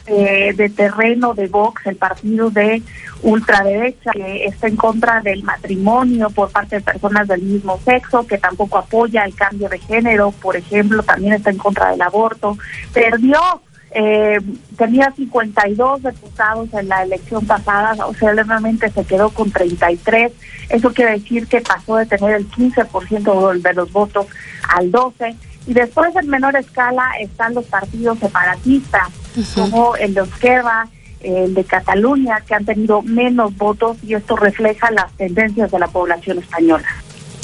de 0.06 0.72
terreno 0.76 1.34
de 1.34 1.48
Vox, 1.48 1.86
el 1.88 1.96
partido 1.96 2.50
de 2.50 2.84
ultraderecha 3.24 4.12
que 4.12 4.46
está 4.46 4.68
en 4.68 4.76
contra 4.76 5.22
del 5.22 5.44
matrimonio 5.44 6.30
por 6.30 6.52
parte 6.52 6.78
de 6.78 6.82
personas 6.82 7.28
del 7.28 7.42
mismo 7.42 7.80
sexo, 7.84 8.26
que 8.26 8.38
tampoco 8.38 8.78
apoya 8.78 9.24
el 9.26 9.36
cambio 9.36 9.70
de 9.70 9.80
género, 9.80 10.32
por 10.32 10.56
ejemplo, 10.56 11.04
también 11.04 11.34
está 11.34 11.50
en 11.50 11.58
contra 11.58 11.92
del 11.92 12.02
aborto. 12.02 12.58
Perdió, 12.94 13.40
eh, 13.92 14.40
tenía 14.78 15.12
52 15.16 16.04
diputados 16.04 16.74
en 16.74 16.88
la 16.88 17.04
elección 17.04 17.46
pasada, 17.46 18.06
o 18.06 18.14
sea, 18.14 18.34
realmente 18.34 18.90
se 18.90 19.04
quedó 19.06 19.30
con 19.30 19.52
33. 19.52 20.32
Eso 20.70 20.94
quiere 20.94 21.14
decir 21.14 21.48
que 21.48 21.62
pasó 21.62 21.98
de 21.98 22.06
tener 22.06 22.36
el 22.36 22.50
15% 22.50 23.62
de 23.62 23.74
los 23.74 23.92
votos 23.92 24.28
al 24.70 24.92
12%. 24.92 25.36
Y 25.68 25.74
después 25.74 26.16
en 26.16 26.28
menor 26.28 26.56
escala 26.56 27.12
están 27.20 27.54
los 27.54 27.66
partidos 27.66 28.18
separatistas, 28.18 29.10
como 29.56 29.96
el 29.96 30.14
de 30.14 30.22
Esquerra, 30.22 30.88
el 31.22 31.54
de 31.54 31.64
Cataluña, 31.64 32.42
que 32.42 32.56
han 32.56 32.66
tenido 32.66 33.02
menos 33.02 33.56
votos 33.56 33.98
y 34.04 34.14
esto 34.14 34.36
refleja 34.36 34.92
las 34.92 35.12
tendencias 35.18 35.72
de 35.72 35.80
la 35.80 35.88
población 35.88 36.40
española. 36.40 36.88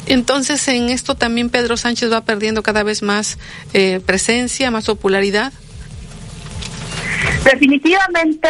Entonces, 0.06 0.66
en 0.68 0.88
esto 0.88 1.14
también 1.14 1.50
Pedro 1.50 1.76
Sánchez 1.76 2.10
va 2.10 2.22
perdiendo 2.22 2.62
cada 2.62 2.82
vez 2.82 3.02
más 3.02 3.38
eh, 3.74 4.00
presencia, 4.04 4.70
más 4.70 4.86
popularidad. 4.86 5.52
Definitivamente 7.44 8.48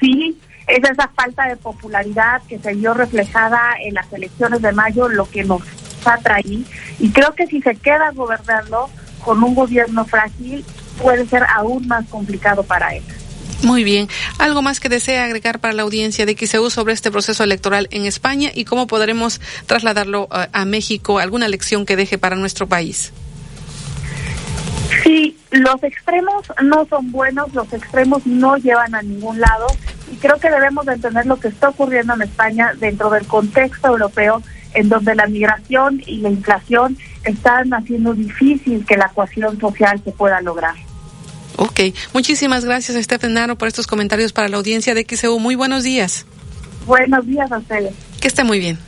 sí, 0.00 0.38
es 0.66 0.90
esa 0.90 1.08
falta 1.08 1.46
de 1.48 1.56
popularidad 1.56 2.42
que 2.48 2.58
se 2.58 2.74
vio 2.74 2.94
reflejada 2.94 3.74
en 3.82 3.94
las 3.94 4.10
elecciones 4.12 4.62
de 4.62 4.72
mayo 4.72 5.08
lo 5.08 5.28
que 5.28 5.44
nos 5.44 5.62
atrae 6.04 6.64
y 6.98 7.10
creo 7.10 7.34
que 7.34 7.46
si 7.46 7.60
se 7.62 7.74
queda 7.76 8.10
gobernando 8.12 8.88
con 9.24 9.42
un 9.42 9.54
gobierno 9.54 10.04
frágil 10.04 10.64
puede 11.02 11.26
ser 11.26 11.44
aún 11.54 11.86
más 11.86 12.06
complicado 12.08 12.62
para 12.62 12.94
él. 12.94 13.02
Muy 13.62 13.84
bien. 13.84 14.08
¿Algo 14.38 14.62
más 14.62 14.80
que 14.80 14.88
desea 14.88 15.24
agregar 15.24 15.60
para 15.60 15.74
la 15.74 15.82
audiencia 15.82 16.26
de 16.26 16.36
XEU 16.36 16.70
sobre 16.70 16.92
este 16.92 17.10
proceso 17.10 17.42
electoral 17.42 17.88
en 17.90 18.04
España 18.04 18.50
y 18.54 18.64
cómo 18.64 18.86
podremos 18.86 19.40
trasladarlo 19.66 20.28
a, 20.30 20.48
a 20.52 20.64
México? 20.64 21.18
¿Alguna 21.18 21.48
lección 21.48 21.86
que 21.86 21.96
deje 21.96 22.18
para 22.18 22.36
nuestro 22.36 22.66
país? 22.66 23.12
Sí, 25.02 25.36
los 25.50 25.82
extremos 25.82 26.44
no 26.62 26.86
son 26.86 27.10
buenos, 27.10 27.52
los 27.54 27.72
extremos 27.72 28.26
no 28.26 28.56
llevan 28.56 28.94
a 28.94 29.02
ningún 29.02 29.40
lado 29.40 29.66
y 30.12 30.16
creo 30.16 30.36
que 30.38 30.50
debemos 30.50 30.86
de 30.86 30.94
entender 30.94 31.26
lo 31.26 31.38
que 31.40 31.48
está 31.48 31.70
ocurriendo 31.70 32.14
en 32.14 32.22
España 32.22 32.72
dentro 32.78 33.10
del 33.10 33.26
contexto 33.26 33.88
europeo 33.88 34.42
en 34.74 34.88
donde 34.88 35.14
la 35.14 35.26
migración 35.26 36.02
y 36.06 36.18
la 36.18 36.28
inflación 36.28 36.96
están 37.24 37.72
haciendo 37.72 38.14
difícil 38.14 38.84
que 38.86 38.96
la 38.96 39.06
ecuación 39.06 39.58
social 39.58 40.00
se 40.04 40.12
pueda 40.12 40.40
lograr. 40.40 40.74
Ok, 41.56 41.80
muchísimas 42.12 42.64
gracias 42.64 43.02
Stephen 43.04 43.34
Naro 43.34 43.56
por 43.56 43.68
estos 43.68 43.86
comentarios 43.86 44.32
para 44.32 44.48
la 44.48 44.56
audiencia 44.58 44.94
de 44.94 45.06
XEU. 45.08 45.38
Muy 45.38 45.54
buenos 45.54 45.84
días. 45.84 46.26
Buenos 46.86 47.26
días 47.26 47.50
a 47.50 47.58
ustedes. 47.58 47.92
Que 48.20 48.28
esté 48.28 48.44
muy 48.44 48.58
bien. 48.58 48.78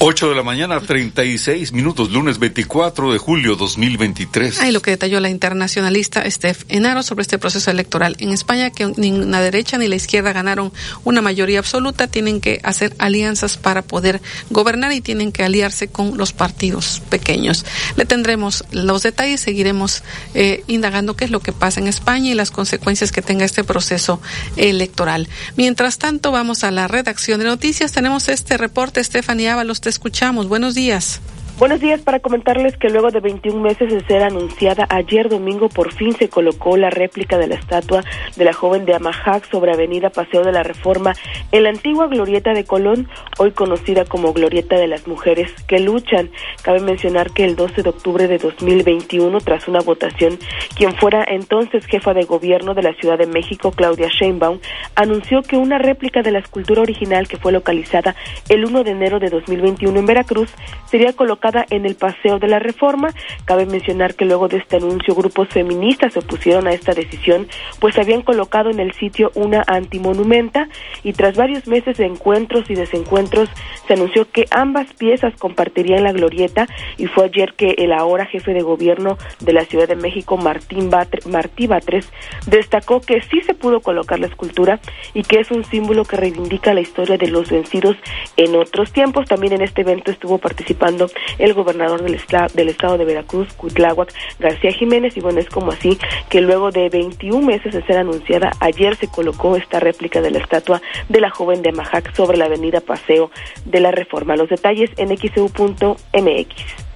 8 0.00 0.28
de 0.28 0.36
la 0.36 0.44
mañana, 0.44 0.78
36 0.78 1.72
minutos, 1.72 2.12
lunes 2.12 2.38
24 2.38 3.12
de 3.12 3.18
julio 3.18 3.56
2023. 3.56 4.60
Ahí 4.60 4.70
lo 4.70 4.80
que 4.80 4.92
detalló 4.92 5.18
la 5.18 5.28
internacionalista 5.28 6.22
Steph 6.30 6.62
Enaro 6.68 7.02
sobre 7.02 7.22
este 7.22 7.36
proceso 7.36 7.72
electoral 7.72 8.14
en 8.20 8.30
España, 8.30 8.70
que 8.70 8.92
ni 8.96 9.10
la 9.10 9.40
derecha 9.40 9.76
ni 9.76 9.88
la 9.88 9.96
izquierda 9.96 10.32
ganaron 10.32 10.72
una 11.02 11.20
mayoría 11.20 11.58
absoluta, 11.58 12.06
tienen 12.06 12.40
que 12.40 12.60
hacer 12.62 12.94
alianzas 13.00 13.56
para 13.56 13.82
poder 13.82 14.22
gobernar 14.50 14.92
y 14.92 15.00
tienen 15.00 15.32
que 15.32 15.42
aliarse 15.42 15.88
con 15.88 16.16
los 16.16 16.32
partidos 16.32 17.02
pequeños. 17.10 17.66
Le 17.96 18.04
tendremos 18.04 18.64
los 18.70 19.02
detalles, 19.02 19.40
seguiremos 19.40 20.04
eh, 20.34 20.62
indagando 20.68 21.16
qué 21.16 21.24
es 21.24 21.32
lo 21.32 21.40
que 21.40 21.52
pasa 21.52 21.80
en 21.80 21.88
España 21.88 22.30
y 22.30 22.34
las 22.34 22.52
consecuencias 22.52 23.10
que 23.10 23.20
tenga 23.20 23.44
este 23.44 23.64
proceso 23.64 24.22
electoral. 24.54 25.28
Mientras 25.56 25.98
tanto, 25.98 26.30
vamos 26.30 26.62
a 26.62 26.70
la 26.70 26.86
redacción 26.86 27.40
de 27.40 27.46
noticias. 27.46 27.90
Tenemos 27.90 28.28
este 28.28 28.56
reporte, 28.58 29.02
Stephanie 29.02 29.48
Ábalos 29.48 29.80
escuchamos. 29.88 30.48
Buenos 30.48 30.74
días. 30.74 31.20
Buenos 31.58 31.80
días 31.80 32.00
para 32.02 32.20
comentarles 32.20 32.76
que 32.76 32.88
luego 32.88 33.10
de 33.10 33.18
21 33.18 33.60
meses 33.60 33.90
de 33.90 34.06
ser 34.06 34.22
anunciada, 34.22 34.86
ayer 34.90 35.28
domingo 35.28 35.68
por 35.68 35.92
fin 35.92 36.12
se 36.12 36.28
colocó 36.28 36.76
la 36.76 36.88
réplica 36.88 37.36
de 37.36 37.48
la 37.48 37.56
estatua 37.56 38.04
de 38.36 38.44
la 38.44 38.52
joven 38.52 38.84
de 38.84 38.94
Amajac 38.94 39.50
sobre 39.50 39.72
Avenida 39.72 40.10
Paseo 40.10 40.44
de 40.44 40.52
la 40.52 40.62
Reforma 40.62 41.14
en 41.50 41.64
la 41.64 41.70
antigua 41.70 42.06
Glorieta 42.06 42.52
de 42.52 42.64
Colón, 42.64 43.08
hoy 43.38 43.50
conocida 43.50 44.04
como 44.04 44.32
Glorieta 44.32 44.76
de 44.76 44.86
las 44.86 45.08
Mujeres 45.08 45.50
que 45.66 45.80
Luchan. 45.80 46.30
Cabe 46.62 46.78
mencionar 46.78 47.32
que 47.32 47.44
el 47.44 47.56
12 47.56 47.82
de 47.82 47.88
octubre 47.88 48.28
de 48.28 48.38
2021, 48.38 49.40
tras 49.40 49.66
una 49.66 49.80
votación, 49.80 50.38
quien 50.76 50.94
fuera 50.94 51.24
entonces 51.26 51.84
jefa 51.86 52.14
de 52.14 52.22
gobierno 52.22 52.74
de 52.74 52.82
la 52.84 52.94
Ciudad 52.94 53.18
de 53.18 53.26
México, 53.26 53.72
Claudia 53.72 54.06
Sheinbaum, 54.06 54.60
anunció 54.94 55.42
que 55.42 55.56
una 55.56 55.78
réplica 55.78 56.22
de 56.22 56.30
la 56.30 56.38
escultura 56.38 56.82
original 56.82 57.26
que 57.26 57.36
fue 57.36 57.50
localizada 57.50 58.14
el 58.48 58.64
1 58.64 58.84
de 58.84 58.92
enero 58.92 59.18
de 59.18 59.28
2021 59.28 59.98
en 59.98 60.06
Veracruz 60.06 60.50
sería 60.88 61.12
colocada 61.14 61.47
en 61.70 61.86
el 61.86 61.94
Paseo 61.94 62.38
de 62.38 62.48
la 62.48 62.58
Reforma. 62.58 63.08
Cabe 63.44 63.66
mencionar 63.66 64.14
que 64.14 64.24
luego 64.24 64.48
de 64.48 64.58
este 64.58 64.76
anuncio 64.76 65.14
grupos 65.14 65.48
feministas 65.48 66.12
se 66.12 66.18
opusieron 66.18 66.66
a 66.66 66.72
esta 66.72 66.92
decisión, 66.92 67.48
pues 67.80 67.98
habían 67.98 68.22
colocado 68.22 68.70
en 68.70 68.80
el 68.80 68.92
sitio 68.92 69.30
una 69.34 69.64
antimonumenta 69.66 70.68
y 71.02 71.12
tras 71.12 71.36
varios 71.36 71.66
meses 71.66 71.96
de 71.96 72.06
encuentros 72.06 72.68
y 72.68 72.74
desencuentros 72.74 73.48
se 73.86 73.94
anunció 73.94 74.30
que 74.30 74.46
ambas 74.50 74.92
piezas 74.94 75.34
compartirían 75.38 76.04
la 76.04 76.12
glorieta 76.12 76.68
y 76.98 77.06
fue 77.06 77.24
ayer 77.24 77.54
que 77.54 77.74
el 77.78 77.92
ahora 77.92 78.26
jefe 78.26 78.52
de 78.52 78.62
gobierno 78.62 79.16
de 79.40 79.52
la 79.52 79.64
Ciudad 79.64 79.88
de 79.88 79.96
México, 79.96 80.36
Martín 80.36 80.90
Martí 81.26 81.66
Batres, 81.66 82.10
destacó 82.46 83.00
que 83.00 83.22
sí 83.22 83.40
se 83.42 83.54
pudo 83.54 83.80
colocar 83.80 84.18
la 84.18 84.26
escultura 84.26 84.80
y 85.14 85.22
que 85.22 85.40
es 85.40 85.50
un 85.50 85.64
símbolo 85.64 86.04
que 86.04 86.16
reivindica 86.16 86.74
la 86.74 86.80
historia 86.80 87.16
de 87.16 87.28
los 87.28 87.50
vencidos 87.50 87.96
en 88.36 88.54
otros 88.54 88.92
tiempos. 88.92 89.26
También 89.26 89.54
en 89.54 89.62
este 89.62 89.82
evento 89.82 90.10
estuvo 90.10 90.38
participando 90.38 91.08
el 91.38 91.54
gobernador 91.54 92.02
del, 92.02 92.20
del 92.54 92.68
estado 92.68 92.98
de 92.98 93.04
Veracruz, 93.04 93.52
Cuitláhuac 93.54 94.12
García 94.38 94.72
Jiménez, 94.72 95.16
y 95.16 95.20
bueno, 95.20 95.40
es 95.40 95.48
como 95.48 95.72
así 95.72 95.98
que 96.28 96.40
luego 96.40 96.70
de 96.70 96.88
21 96.88 97.44
meses 97.44 97.72
de 97.72 97.82
ser 97.84 97.98
anunciada, 97.98 98.52
ayer 98.60 98.96
se 98.96 99.08
colocó 99.08 99.56
esta 99.56 99.80
réplica 99.80 100.20
de 100.20 100.30
la 100.30 100.38
estatua 100.38 100.82
de 101.08 101.20
la 101.20 101.30
joven 101.30 101.62
de 101.62 101.70
Amajac 101.70 102.14
sobre 102.14 102.36
la 102.36 102.46
avenida 102.46 102.80
Paseo 102.80 103.30
de 103.64 103.80
la 103.80 103.90
Reforma. 103.90 104.36
Los 104.36 104.48
detalles 104.48 104.90
en 104.96 105.16
xeu.mx. 105.16 106.88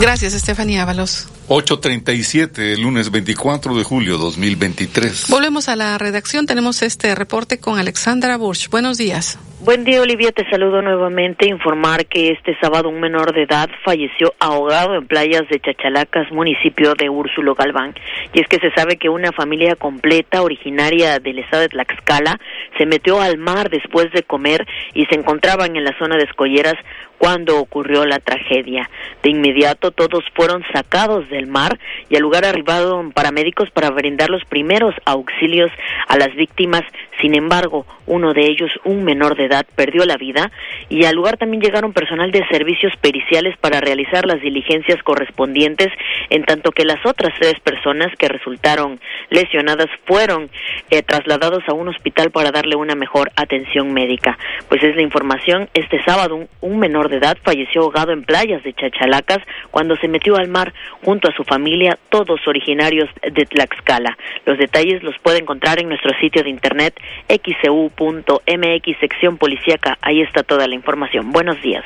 Gracias, 0.00 0.32
Estefanía 0.32 0.82
Ábalos. 0.82 1.28
8.37, 1.48 2.78
lunes 2.78 3.10
24 3.10 3.76
de 3.76 3.84
julio 3.84 4.16
2023. 4.16 5.26
Volvemos 5.28 5.68
a 5.68 5.76
la 5.76 5.98
redacción. 5.98 6.46
Tenemos 6.46 6.82
este 6.82 7.14
reporte 7.14 7.58
con 7.58 7.78
Alexandra 7.78 8.36
Bursch. 8.38 8.70
Buenos 8.70 8.96
días. 8.96 9.38
Buen 9.64 9.84
día, 9.84 10.02
Olivia. 10.02 10.32
Te 10.32 10.44
saludo 10.50 10.82
nuevamente. 10.82 11.48
Informar 11.48 12.06
que 12.06 12.30
este 12.30 12.58
sábado 12.60 12.88
un 12.88 12.98
menor 12.98 13.32
de 13.32 13.44
edad 13.44 13.70
falleció 13.84 14.34
ahogado 14.40 14.96
en 14.96 15.06
playas 15.06 15.48
de 15.48 15.60
Chachalacas, 15.60 16.32
municipio 16.32 16.94
de 16.96 17.08
Úrsulo 17.08 17.54
Galván. 17.54 17.94
Y 18.32 18.40
es 18.40 18.48
que 18.48 18.58
se 18.58 18.72
sabe 18.72 18.96
que 18.96 19.08
una 19.08 19.30
familia 19.30 19.76
completa, 19.76 20.42
originaria 20.42 21.20
del 21.20 21.38
estado 21.38 21.62
de 21.62 21.68
Tlaxcala, 21.68 22.40
se 22.76 22.86
metió 22.86 23.20
al 23.20 23.38
mar 23.38 23.70
después 23.70 24.10
de 24.10 24.24
comer 24.24 24.66
y 24.94 25.06
se 25.06 25.14
encontraban 25.14 25.76
en 25.76 25.84
la 25.84 25.96
zona 25.96 26.16
de 26.16 26.24
Escolleras 26.24 26.74
cuando 27.22 27.60
ocurrió 27.60 28.04
la 28.04 28.18
tragedia. 28.18 28.90
De 29.22 29.30
inmediato 29.30 29.92
todos 29.92 30.24
fueron 30.34 30.64
sacados 30.74 31.28
del 31.30 31.46
mar 31.46 31.78
y 32.08 32.16
al 32.16 32.22
lugar 32.22 32.44
arribaron 32.44 33.12
paramédicos 33.12 33.70
para 33.70 33.90
brindar 33.90 34.28
los 34.28 34.44
primeros 34.46 34.92
auxilios 35.04 35.70
a 36.08 36.16
las 36.16 36.34
víctimas. 36.34 36.82
Sin 37.20 37.36
embargo, 37.36 37.86
uno 38.06 38.32
de 38.32 38.46
ellos, 38.46 38.72
un 38.82 39.04
menor 39.04 39.36
de 39.36 39.44
edad, 39.44 39.51
perdió 39.74 40.04
la 40.04 40.16
vida 40.16 40.50
y 40.88 41.04
al 41.04 41.14
lugar 41.14 41.36
también 41.36 41.62
llegaron 41.62 41.92
personal 41.92 42.30
de 42.30 42.46
servicios 42.48 42.94
periciales 43.00 43.56
para 43.58 43.80
realizar 43.80 44.26
las 44.26 44.40
diligencias 44.40 45.02
correspondientes, 45.02 45.88
en 46.30 46.44
tanto 46.44 46.72
que 46.72 46.84
las 46.84 47.04
otras 47.06 47.32
tres 47.38 47.58
personas 47.60 48.12
que 48.18 48.28
resultaron 48.28 49.00
lesionadas 49.30 49.88
fueron 50.04 50.50
eh, 50.90 51.02
trasladados 51.02 51.62
a 51.68 51.74
un 51.74 51.88
hospital 51.88 52.30
para 52.30 52.50
darle 52.50 52.76
una 52.76 52.94
mejor 52.94 53.30
atención 53.36 53.92
médica. 53.92 54.38
Pues 54.68 54.82
es 54.82 54.96
la 54.96 55.02
información, 55.02 55.68
este 55.74 56.02
sábado 56.04 56.48
un, 56.60 56.78
menor 56.78 57.08
de 57.08 57.18
edad 57.18 57.38
falleció 57.42 57.82
ahogado 57.82 58.12
en 58.12 58.24
playas 58.24 58.62
de 58.64 58.72
Chachalacas 58.72 59.38
cuando 59.70 59.96
se 59.96 60.08
metió 60.08 60.36
al 60.36 60.48
mar 60.48 60.72
junto 61.02 61.28
a 61.28 61.34
su 61.34 61.44
familia, 61.44 61.98
todos 62.08 62.40
originarios 62.46 63.08
de 63.22 63.44
Tlaxcala. 63.44 64.16
Los 64.44 64.58
detalles 64.58 65.02
los 65.02 65.18
puede 65.20 65.38
encontrar 65.38 65.80
en 65.80 65.88
nuestro 65.88 66.12
sitio 66.18 66.42
de 66.42 66.50
internet 66.50 66.94
xcu.mx 67.28 68.98
sección 69.00 69.38
policíaca. 69.42 69.98
Ahí 70.02 70.20
está 70.20 70.44
toda 70.44 70.68
la 70.68 70.76
información. 70.76 71.32
Buenos 71.32 71.60
días. 71.62 71.84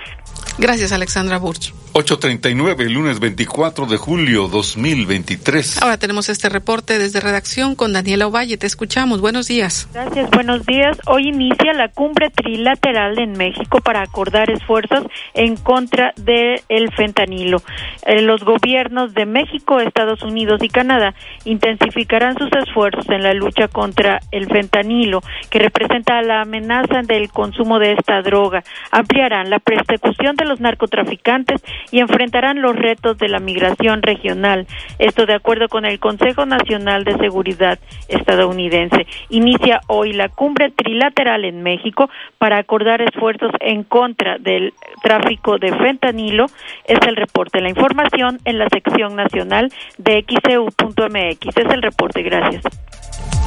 Gracias, 0.58 0.92
Alexandra 0.92 1.38
Burch. 1.38 1.72
8.39, 1.96 2.90
lunes 2.90 3.20
24 3.20 3.86
de 3.86 3.96
julio 3.96 4.48
2023. 4.48 5.82
Ahora 5.82 5.96
tenemos 5.96 6.28
este 6.28 6.50
reporte 6.50 6.98
desde 6.98 7.20
redacción 7.20 7.74
con 7.74 7.94
Daniela 7.94 8.26
Ovalle. 8.26 8.58
Te 8.58 8.66
escuchamos. 8.66 9.22
Buenos 9.22 9.48
días. 9.48 9.88
Gracias, 9.94 10.30
buenos 10.30 10.66
días. 10.66 10.98
Hoy 11.06 11.28
inicia 11.28 11.72
la 11.72 11.88
cumbre 11.88 12.28
trilateral 12.28 13.18
en 13.18 13.32
México 13.32 13.80
para 13.80 14.02
acordar 14.02 14.50
esfuerzos 14.50 15.06
en 15.32 15.56
contra 15.56 16.12
del 16.16 16.60
el 16.68 16.92
fentanilo. 16.92 17.62
Eh, 18.04 18.20
los 18.20 18.44
gobiernos 18.44 19.14
de 19.14 19.24
México, 19.24 19.80
Estados 19.80 20.22
Unidos 20.22 20.62
y 20.62 20.68
Canadá 20.68 21.14
intensificarán 21.46 22.36
sus 22.36 22.50
esfuerzos 22.52 23.08
en 23.08 23.22
la 23.22 23.32
lucha 23.32 23.68
contra 23.68 24.20
el 24.32 24.48
fentanilo, 24.48 25.22
que 25.48 25.60
representa 25.60 26.20
la 26.20 26.42
amenaza 26.42 27.00
del 27.06 27.30
consumo 27.30 27.78
de 27.78 27.94
esta 27.94 28.20
droga. 28.20 28.62
Ampliarán 28.90 29.48
la 29.48 29.60
persecución 29.60 30.36
de 30.36 30.44
los 30.46 30.60
narcotraficantes 30.60 31.62
y 31.90 32.00
enfrentarán 32.00 32.62
los 32.62 32.76
retos 32.76 33.18
de 33.18 33.28
la 33.28 33.38
migración 33.38 34.02
regional. 34.02 34.66
Esto 34.98 35.26
de 35.26 35.34
acuerdo 35.34 35.68
con 35.68 35.84
el 35.84 35.98
Consejo 35.98 36.46
Nacional 36.46 37.04
de 37.04 37.16
Seguridad 37.18 37.78
estadounidense. 38.08 39.06
Inicia 39.28 39.80
hoy 39.88 40.12
la 40.12 40.28
cumbre 40.28 40.70
trilateral 40.70 41.44
en 41.44 41.62
México 41.62 42.08
para 42.38 42.58
acordar 42.58 43.02
esfuerzos 43.02 43.50
en 43.60 43.84
contra 43.84 44.38
del 44.38 44.72
tráfico 45.02 45.58
de 45.58 45.72
fentanilo. 45.76 46.46
Es 46.84 46.98
el 47.06 47.16
reporte. 47.16 47.60
La 47.60 47.68
información 47.68 48.40
en 48.44 48.58
la 48.58 48.68
sección 48.68 49.16
nacional 49.16 49.72
de 49.98 50.24
xeu.mx. 50.26 51.56
Es 51.56 51.72
el 51.72 51.82
reporte. 51.82 52.22
Gracias. 52.22 52.62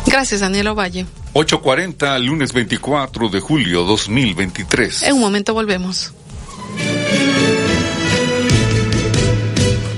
Gracias, 0.06 0.42
Daniel 0.42 0.78
Valle. 0.78 1.06
8.40, 1.34 2.20
lunes 2.26 2.54
24 2.54 3.30
de 3.30 3.40
julio 3.40 3.84
2023. 3.84 5.04
En 5.04 5.14
un 5.14 5.20
momento 5.20 5.54
volvemos. 5.54 6.14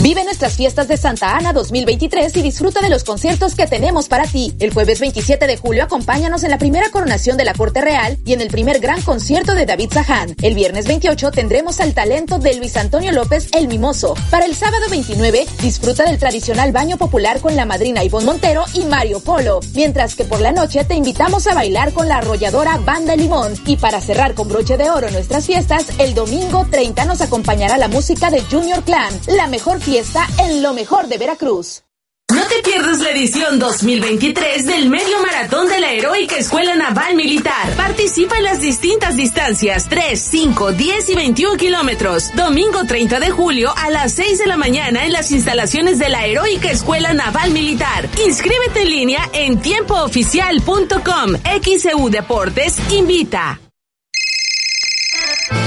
Vive 0.00 0.22
nuestras 0.22 0.56
fiestas 0.56 0.86
de 0.86 0.96
Santa 0.96 1.36
Ana 1.36 1.52
2023 1.52 2.36
y 2.36 2.42
disfruta 2.42 2.80
de 2.80 2.88
los 2.88 3.02
conciertos 3.02 3.56
que 3.56 3.66
tenemos 3.66 4.06
para 4.06 4.28
ti. 4.28 4.54
El 4.60 4.72
jueves 4.72 5.00
27 5.00 5.44
de 5.48 5.56
julio 5.56 5.82
acompáñanos 5.82 6.44
en 6.44 6.52
la 6.52 6.58
primera 6.58 6.88
coronación 6.90 7.36
de 7.36 7.44
la 7.44 7.52
Corte 7.52 7.80
Real 7.80 8.16
y 8.24 8.32
en 8.32 8.40
el 8.40 8.46
primer 8.46 8.78
gran 8.78 9.02
concierto 9.02 9.54
de 9.54 9.66
David 9.66 9.90
Zahán. 9.92 10.36
El 10.40 10.54
viernes 10.54 10.86
28 10.86 11.32
tendremos 11.32 11.80
al 11.80 11.94
talento 11.94 12.38
de 12.38 12.54
Luis 12.54 12.76
Antonio 12.76 13.10
López 13.10 13.48
El 13.52 13.66
Mimoso. 13.66 14.14
Para 14.30 14.46
el 14.46 14.54
sábado 14.54 14.84
29 14.88 15.46
disfruta 15.62 16.04
del 16.04 16.18
tradicional 16.18 16.70
baño 16.70 16.96
popular 16.96 17.40
con 17.40 17.56
la 17.56 17.66
madrina 17.66 18.04
Ivonne 18.04 18.26
Montero 18.26 18.66
y 18.74 18.84
Mario 18.84 19.18
Polo. 19.18 19.58
Mientras 19.74 20.14
que 20.14 20.24
por 20.24 20.40
la 20.40 20.52
noche 20.52 20.84
te 20.84 20.94
invitamos 20.94 21.48
a 21.48 21.54
bailar 21.54 21.92
con 21.92 22.06
la 22.06 22.18
arrolladora 22.18 22.78
Banda 22.78 23.16
Limón. 23.16 23.54
Y 23.66 23.76
para 23.76 24.00
cerrar 24.00 24.34
con 24.34 24.46
broche 24.46 24.76
de 24.76 24.90
oro 24.90 25.10
nuestras 25.10 25.44
fiestas, 25.44 25.86
el 25.98 26.14
domingo 26.14 26.68
30 26.70 27.04
nos 27.04 27.20
acompañará 27.20 27.76
la 27.78 27.88
música 27.88 28.30
de 28.30 28.42
Junior 28.42 28.84
Clan, 28.84 29.12
la 29.26 29.48
mejor 29.48 29.80
fiesta 29.88 30.28
en 30.36 30.62
lo 30.62 30.74
mejor 30.74 31.08
de 31.08 31.16
Veracruz. 31.16 31.82
No 32.30 32.46
te 32.46 32.56
pierdas 32.62 32.98
la 32.98 33.08
edición 33.08 33.58
2023 33.58 34.66
del 34.66 34.90
Medio 34.90 35.18
Maratón 35.22 35.66
de 35.66 35.80
la 35.80 35.92
Heroica 35.92 36.36
Escuela 36.36 36.76
Naval 36.76 37.14
Militar. 37.14 37.70
Participa 37.74 38.36
en 38.36 38.44
las 38.44 38.60
distintas 38.60 39.16
distancias 39.16 39.88
3, 39.88 40.20
5, 40.20 40.72
10 40.72 41.08
y 41.08 41.14
21 41.14 41.56
kilómetros. 41.56 42.36
Domingo 42.36 42.84
30 42.84 43.18
de 43.18 43.30
julio 43.30 43.72
a 43.74 43.88
las 43.88 44.12
6 44.12 44.36
de 44.40 44.46
la 44.46 44.58
mañana 44.58 45.06
en 45.06 45.12
las 45.12 45.30
instalaciones 45.30 45.98
de 45.98 46.10
la 46.10 46.26
Heroica 46.26 46.70
Escuela 46.70 47.14
Naval 47.14 47.50
Militar. 47.52 48.10
Inscríbete 48.26 48.82
en 48.82 48.90
línea 48.90 49.30
en 49.32 49.58
tiempooficial.com. 49.58 51.32
XEU 51.64 52.10
Deportes 52.10 52.76
invita. 52.92 53.58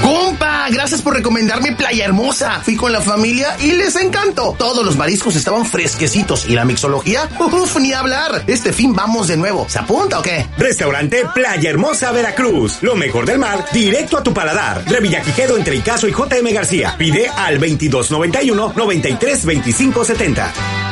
¡Compa! 0.02 0.66
Gracias 0.70 1.02
por 1.02 1.14
recomendarme 1.14 1.72
Playa 1.72 2.04
Hermosa. 2.04 2.60
Fui 2.62 2.76
con 2.76 2.92
la 2.92 3.00
familia 3.00 3.56
y 3.60 3.72
les 3.72 3.96
encantó. 3.96 4.54
Todos 4.58 4.84
los 4.84 4.96
mariscos 4.96 5.36
estaban 5.36 5.66
fresquecitos 5.66 6.48
y 6.48 6.54
la 6.54 6.64
mixología, 6.64 7.28
uff, 7.38 7.76
ni 7.78 7.92
hablar. 7.92 8.44
Este 8.46 8.72
fin 8.72 8.94
vamos 8.94 9.28
de 9.28 9.36
nuevo. 9.36 9.66
¿Se 9.68 9.78
apunta 9.78 10.18
o 10.18 10.22
qué? 10.22 10.46
Restaurante 10.58 11.24
Playa 11.34 11.70
Hermosa 11.70 12.12
Veracruz. 12.12 12.78
Lo 12.82 12.94
mejor 12.94 13.26
del 13.26 13.38
mar, 13.38 13.64
directo 13.72 14.18
a 14.18 14.22
tu 14.22 14.32
paladar. 14.32 14.84
Revillaquijedo 14.86 15.56
entre 15.56 15.76
Icaso 15.76 16.08
y 16.08 16.12
JM 16.12 16.52
García. 16.52 16.94
Pide 16.98 17.28
al 17.28 17.58
2291 17.58 18.72
932570. 18.76 20.91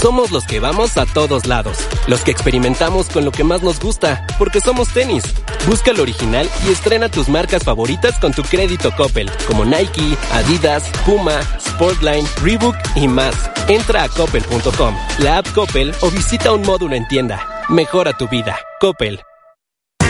Somos 0.00 0.32
los 0.32 0.44
que 0.44 0.58
vamos 0.58 0.96
a 0.96 1.06
todos 1.06 1.46
lados, 1.46 1.78
los 2.08 2.22
que 2.22 2.32
experimentamos 2.32 3.08
con 3.08 3.24
lo 3.24 3.30
que 3.30 3.44
más 3.44 3.62
nos 3.62 3.78
gusta, 3.78 4.26
porque 4.36 4.60
somos 4.60 4.88
tenis. 4.88 5.22
Busca 5.68 5.92
lo 5.92 6.02
original 6.02 6.50
y 6.66 6.72
estrena 6.72 7.08
tus 7.08 7.28
marcas 7.28 7.62
favoritas 7.62 8.18
con 8.18 8.32
tu 8.32 8.42
crédito 8.42 8.90
Coppel, 8.96 9.30
como 9.46 9.64
Nike, 9.64 10.16
Adidas, 10.32 10.90
Puma, 11.06 11.40
Sportline, 11.60 12.26
Reebok 12.42 12.74
y 12.96 13.06
más. 13.06 13.36
Entra 13.68 14.02
a 14.02 14.08
coppel.com, 14.08 14.96
la 15.18 15.38
app 15.38 15.52
Coppel 15.52 15.94
o 16.00 16.10
visita 16.10 16.50
un 16.52 16.62
módulo 16.62 16.96
en 16.96 17.06
tienda. 17.06 17.64
Mejora 17.68 18.12
tu 18.12 18.28
vida. 18.28 18.58
Coppel. 18.80 19.22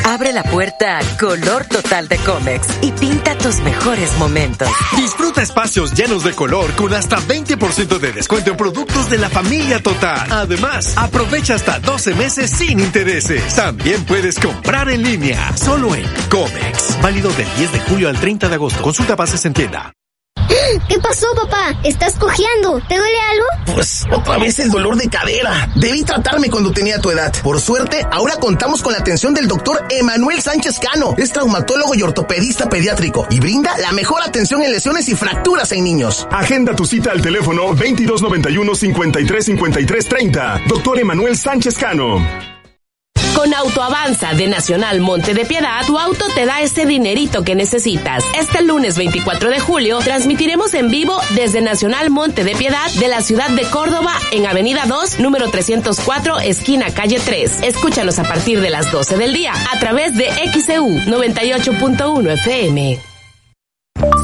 Abre 0.05 0.33
la 0.33 0.43
puerta 0.43 0.99
a 0.99 1.17
Color 1.19 1.67
Total 1.67 2.09
de 2.09 2.17
Comex 2.19 2.67
y 2.83 2.91
pinta 2.93 3.37
tus 3.39 3.61
mejores 3.61 4.17
momentos. 4.19 4.69
Disfruta 4.97 5.43
espacios 5.43 5.95
llenos 5.95 6.25
de 6.25 6.33
color 6.33 6.73
con 6.75 6.93
hasta 6.93 7.19
20% 7.19 7.99
de 7.99 8.13
descuento 8.13 8.51
en 8.51 8.57
productos 8.57 9.09
de 9.11 9.19
la 9.19 9.31
familia 9.31 9.81
Total. 9.83 10.31
Además, 10.31 10.95
aprovecha 10.97 11.55
hasta 11.55 11.79
12 11.79 12.15
meses 12.15 12.51
sin 12.51 12.81
intereses. 12.81 13.55
También 13.55 14.05
puedes 14.05 14.39
comprar 14.39 14.89
en 14.91 15.03
línea, 15.03 15.57
solo 15.57 15.95
en 15.95 16.05
Comex. 16.31 17.01
Válido 17.01 17.31
del 17.33 17.47
10 17.57 17.73
de 17.73 17.81
julio 17.81 18.09
al 18.09 18.19
30 18.19 18.49
de 18.49 18.55
agosto. 18.55 18.83
Consulta 18.83 19.15
bases 19.15 19.45
en 19.45 19.55
tienda. 19.55 19.93
¿Qué 20.89 20.99
pasó, 20.99 21.27
papá? 21.35 21.79
¿Estás 21.85 22.15
cojeando? 22.19 22.81
¿Te 22.89 22.97
duele 22.97 23.17
algo? 23.31 23.75
Pues 23.75 24.07
otra 24.11 24.39
vez 24.39 24.59
el 24.59 24.71
dolor 24.71 24.97
de 24.97 25.09
cadera. 25.09 25.71
Debí 25.77 26.03
tratarme 26.03 26.51
cuando 26.51 26.73
tenía 26.73 26.99
tu 27.01 27.11
edad. 27.11 27.33
Por 27.43 27.61
suerte, 27.61 28.07
ahora 28.11 28.37
contamos 28.37 28.83
con 28.83 28.93
la 28.93 28.99
atención 28.99 29.35
del 29.35 29.49
doctor 29.49 29.85
Emanuel 29.91 30.41
Sánchez 30.41 30.79
Cano. 30.79 31.15
Es 31.19 31.33
traumatólogo 31.33 31.95
y 31.95 32.03
ortopedista 32.03 32.69
pediátrico 32.69 33.27
y 33.31 33.41
brinda 33.41 33.77
la 33.79 33.93
mejor 33.93 34.23
atención 34.23 34.63
en 34.63 34.73
lesiones 34.73 35.09
y 35.09 35.15
fracturas 35.15 35.73
en 35.73 35.85
niños. 35.85 36.27
Agenda 36.31 36.75
tu 36.75 36.85
cita 36.87 37.11
al 37.11 37.23
teléfono 37.23 37.63
2291 37.69 38.75
535330. 38.75 40.63
Doctor 40.69 40.99
Emanuel 40.99 41.37
Sánchez 41.37 41.77
Cano. 41.79 42.52
Con 43.37 43.55
Autoavanza 43.55 44.35
de 44.35 44.47
Nacional 44.47 45.01
Monte 45.01 45.35
de 45.35 45.45
Piedad, 45.45 45.85
tu 45.87 45.99
auto 45.99 46.27
te 46.35 46.45
da 46.45 46.61
ese 46.61 46.87
dinerito 46.87 47.43
que 47.43 47.55
necesitas. 47.55 48.25
Este 48.39 48.63
lunes 48.63 48.97
24 48.97 49.51
de 49.51 49.59
julio 49.59 49.99
transmitiremos 49.99 50.75
en 50.75 50.91
vivo 50.91 51.19
desde 51.35 51.61
Nacional 51.61 52.11
Monte 52.11 52.45
de 52.45 52.55
Piedad 52.55 52.91
de 52.99 53.09
la 53.09 53.23
ciudad 53.23 53.49
de 53.51 53.63
Córdoba 53.63 54.13
en 54.33 54.47
Avenida 54.47 54.85
2, 54.87 55.21
número 55.21 55.51
304, 55.51 56.41
esquina 56.41 56.93
calle 56.93 57.21
3. 57.25 57.63
Escúchanos 57.63 58.19
a 58.19 58.25
partir 58.25 58.61
de 58.61 58.71
las 58.71 58.93
12 58.93 59.17
del 59.17 59.33
día 59.33 59.53
a 59.73 59.79
través 59.79 60.15
de 60.15 60.31
XEU 60.53 60.89
98.1 61.07 62.33
FM. 62.33 63.12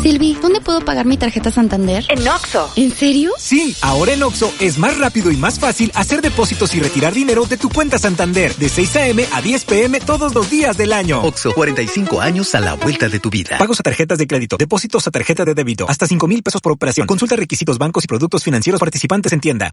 Silvi, 0.03 0.37
¿dónde 0.41 0.61
puedo 0.61 0.81
pagar 0.81 1.07
mi 1.07 1.17
tarjeta 1.17 1.51
Santander? 1.51 2.05
En 2.09 2.27
Oxo. 2.29 2.71
¿En 2.77 2.93
serio? 2.93 3.33
Sí, 3.39 3.77
ahora 3.83 4.13
en 4.13 4.23
Oxo 4.23 4.53
es 4.61 4.79
más 4.79 4.99
rápido 4.99 5.31
y 5.31 5.37
más 5.37 5.59
fácil 5.59 5.91
hacer 5.95 6.23
depósitos 6.23 6.75
y 6.75 6.81
retirar 6.81 7.13
dinero 7.13 7.47
de 7.47 7.57
tu 7.57 7.69
cuenta 7.69 7.99
Santander 7.99 8.55
de 8.57 8.69
6 8.69 8.97
a.m. 8.97 9.27
a 9.33 9.43
10 9.43 9.65
p.m. 9.65 10.01
todos 10.01 10.35
los 10.35 10.51
días 10.51 10.77
del 10.77 10.93
año. 10.93 11.23
Oxo, 11.23 11.53
45 11.53 12.21
años 12.21 12.55
a 12.55 12.61
la 12.61 12.75
vuelta 12.75 13.09
de 13.09 13.21
tu 13.21 13.31
vida. 13.31 13.59
Pagos 13.59 13.81
a 13.81 13.83
tarjetas 13.83 14.19
de 14.19 14.27
crédito, 14.27 14.57
depósitos 14.57 15.07
a 15.07 15.11
tarjeta 15.11 15.45
de 15.45 15.55
débito, 15.55 15.89
hasta 15.89 16.07
5 16.07 16.29
mil 16.29 16.43
pesos 16.43 16.61
por 16.61 16.73
operación. 16.73 17.07
Consulta 17.07 17.37
requisitos 17.37 17.79
bancos 17.79 18.05
y 18.05 18.07
productos 18.07 18.45
financieros 18.45 18.81
participantes 18.81 19.33
en 19.33 19.41
tienda. 19.41 19.73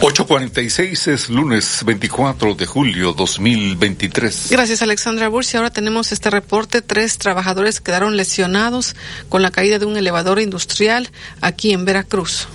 8.46 0.00 1.08
es 1.08 1.28
lunes 1.28 1.82
24 1.84 2.54
de 2.54 2.66
julio 2.66 3.12
2023. 3.14 4.48
Gracias 4.50 4.80
Alexandra 4.80 5.28
Bursi. 5.28 5.56
Ahora 5.56 5.70
tenemos 5.70 6.12
este 6.12 6.30
reporte. 6.30 6.82
Tres 6.82 7.18
trabajadores 7.18 7.80
quedaron 7.80 8.16
lesionados 8.16 8.94
con 9.28 9.42
la 9.42 9.50
caída 9.50 9.80
de 9.80 9.86
un 9.86 9.96
elevador 9.96 10.38
industrial 10.38 11.08
aquí 11.40 11.72
en 11.72 11.84
Veracruz. 11.84 12.46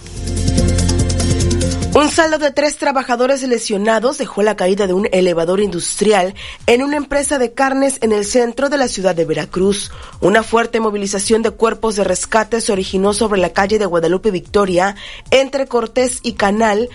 Un 1.95 2.09
saldo 2.09 2.39
de 2.39 2.49
tres 2.49 2.77
trabajadores 2.77 3.43
lesionados 3.43 4.17
dejó 4.17 4.41
la 4.41 4.55
caída 4.55 4.87
de 4.87 4.93
un 4.93 5.07
elevador 5.11 5.59
industrial 5.59 6.33
en 6.65 6.81
una 6.81 6.97
empresa 6.97 7.37
de 7.37 7.53
carnes 7.53 7.99
en 8.01 8.11
el 8.11 8.25
centro 8.25 8.69
de 8.69 8.79
la 8.79 8.87
ciudad 8.87 9.13
de 9.13 9.25
Veracruz. 9.25 9.91
Una 10.19 10.41
fuerte 10.41 10.79
movilización 10.79 11.43
de 11.43 11.51
cuerpos 11.51 11.95
de 11.95 12.03
rescate 12.03 12.61
se 12.61 12.71
originó 12.71 13.13
sobre 13.13 13.39
la 13.39 13.53
calle 13.53 13.77
de 13.77 13.85
Guadalupe 13.85 14.31
Victoria 14.31 14.95
entre 15.29 15.67
Cortés 15.67 16.19
y 16.23 16.33
Canal 16.33 16.89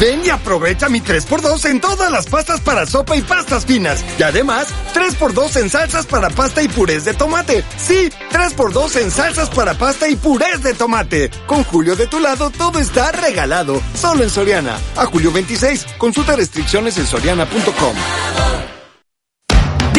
Ven 0.00 0.24
y 0.24 0.30
aprovecha 0.30 0.88
mi 0.88 1.02
3x2 1.02 1.68
en 1.68 1.78
todas 1.78 2.10
las 2.10 2.26
pastas 2.26 2.60
para 2.62 2.86
sopa 2.86 3.16
y 3.16 3.20
pastas 3.20 3.66
finas. 3.66 4.02
Y 4.18 4.22
además, 4.22 4.68
3x2 4.94 5.60
en 5.60 5.68
salsas 5.68 6.06
para 6.06 6.30
pasta 6.30 6.62
y 6.62 6.68
purés 6.68 7.04
de 7.04 7.12
tomate. 7.12 7.62
Sí, 7.76 8.10
3x2 8.32 8.96
en 9.02 9.10
salsas 9.10 9.50
para 9.50 9.74
pasta 9.74 10.08
y 10.08 10.16
purés 10.16 10.62
de 10.62 10.72
tomate. 10.72 11.30
Con 11.46 11.64
Julio 11.64 11.96
de 11.96 12.06
tu 12.06 12.18
lado, 12.18 12.48
todo 12.48 12.78
está 12.78 13.12
regalado. 13.12 13.82
Solo 13.94 14.24
en 14.24 14.30
Soriana. 14.30 14.78
A 14.96 15.04
julio 15.04 15.32
26. 15.32 15.84
Consulta 15.98 16.34
restricciones 16.34 16.96
en 16.96 17.06
soriana.com. 17.06 17.94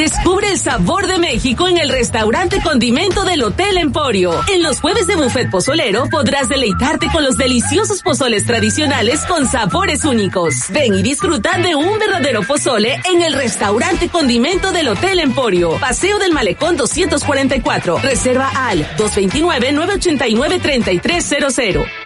Descubre 0.02 0.50
el 0.50 0.58
sabor 0.58 1.06
de 1.06 1.20
México 1.20 1.68
en 1.68 1.78
el 1.78 1.88
restaurante 1.88 2.60
Condimento 2.64 3.24
del 3.24 3.44
Hotel 3.44 3.78
Emporio. 3.78 4.34
En 4.52 4.64
los 4.64 4.82
jueves 4.82 5.06
de 5.06 5.16
buffet 5.16 5.52
pozolero 5.52 6.08
podrás 6.10 6.50
deleitarte 6.50 7.06
con 7.12 7.24
los 7.24 7.38
deliciosos 7.38 8.02
pozoles 8.02 8.48
tradicionales 8.48 9.24
con 9.28 9.46
sabores 9.46 10.04
únicos. 10.04 10.56
Ven 10.70 10.96
y 10.96 11.04
disfruta 11.04 11.56
de 11.60 11.76
un 11.76 12.00
verdadero 12.00 12.42
pozole 12.42 13.00
en 13.14 13.22
el 13.22 13.34
restaurante 13.34 14.10
Condimento 14.10 14.72
del 14.72 14.88
Hotel 14.88 15.20
Emporio. 15.20 15.78
Paseo 15.80 16.18
del 16.18 16.34
Malecón 16.34 16.78
244. 16.78 18.00
Reserva 18.00 18.50
al 18.56 18.80
229 18.98 19.72
989 19.72 20.60
3300. 20.64 22.01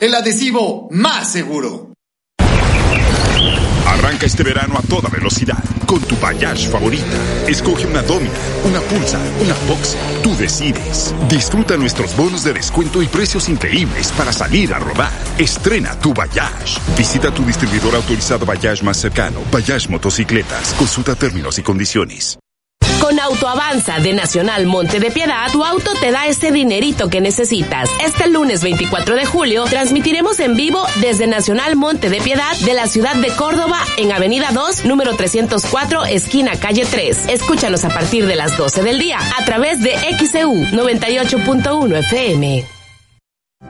El 0.00 0.14
adhesivo 0.14 0.88
más 0.92 1.32
seguro. 1.32 1.92
Arranca 3.84 4.26
este 4.26 4.44
verano 4.44 4.78
a 4.78 4.82
toda 4.82 5.08
velocidad 5.08 5.58
con 5.86 6.00
tu 6.02 6.16
Bayash 6.16 6.68
favorita. 6.68 7.04
Escoge 7.48 7.84
una 7.84 8.02
Domina, 8.02 8.30
una 8.64 8.80
Pulsar, 8.80 9.20
una 9.42 9.54
Boxer. 9.66 9.98
Tú 10.22 10.36
decides. 10.36 11.12
Disfruta 11.28 11.76
nuestros 11.76 12.16
bonos 12.16 12.44
de 12.44 12.52
descuento 12.52 13.02
y 13.02 13.06
precios 13.06 13.48
increíbles 13.48 14.12
para 14.12 14.32
salir 14.32 14.72
a 14.72 14.78
rodar. 14.78 15.10
Estrena 15.36 15.98
tu 15.98 16.14
Bayash. 16.14 16.78
Visita 16.96 17.32
tu 17.32 17.42
distribuidor 17.44 17.96
autorizado 17.96 18.46
Bayash 18.46 18.82
más 18.82 18.98
cercano. 18.98 19.40
Bayash 19.50 19.88
Motocicletas. 19.88 20.74
Consulta 20.74 21.16
términos 21.16 21.58
y 21.58 21.62
condiciones. 21.62 22.38
Con 23.00 23.18
Autoavanza 23.20 24.00
de 24.00 24.12
Nacional 24.12 24.66
Monte 24.66 24.98
de 24.98 25.10
Piedad, 25.10 25.50
tu 25.52 25.64
auto 25.64 25.92
te 26.00 26.10
da 26.10 26.26
ese 26.26 26.50
dinerito 26.50 27.08
que 27.08 27.20
necesitas. 27.20 27.88
Este 28.04 28.28
lunes 28.28 28.62
24 28.62 29.14
de 29.14 29.24
julio 29.24 29.64
transmitiremos 29.64 30.40
en 30.40 30.56
vivo 30.56 30.84
desde 31.00 31.26
Nacional 31.26 31.76
Monte 31.76 32.10
de 32.10 32.20
Piedad 32.20 32.56
de 32.64 32.74
la 32.74 32.86
ciudad 32.86 33.14
de 33.14 33.28
Córdoba 33.28 33.78
en 33.96 34.12
Avenida 34.12 34.50
2, 34.52 34.84
número 34.84 35.14
304, 35.14 36.06
esquina 36.06 36.58
calle 36.58 36.84
3. 36.84 37.28
Escúchanos 37.28 37.84
a 37.84 37.90
partir 37.90 38.26
de 38.26 38.36
las 38.36 38.56
12 38.56 38.82
del 38.82 38.98
día 38.98 39.18
a 39.38 39.44
través 39.44 39.80
de 39.80 39.94
XEU 40.18 40.52
98.1 40.52 41.98
FM. 41.98 42.77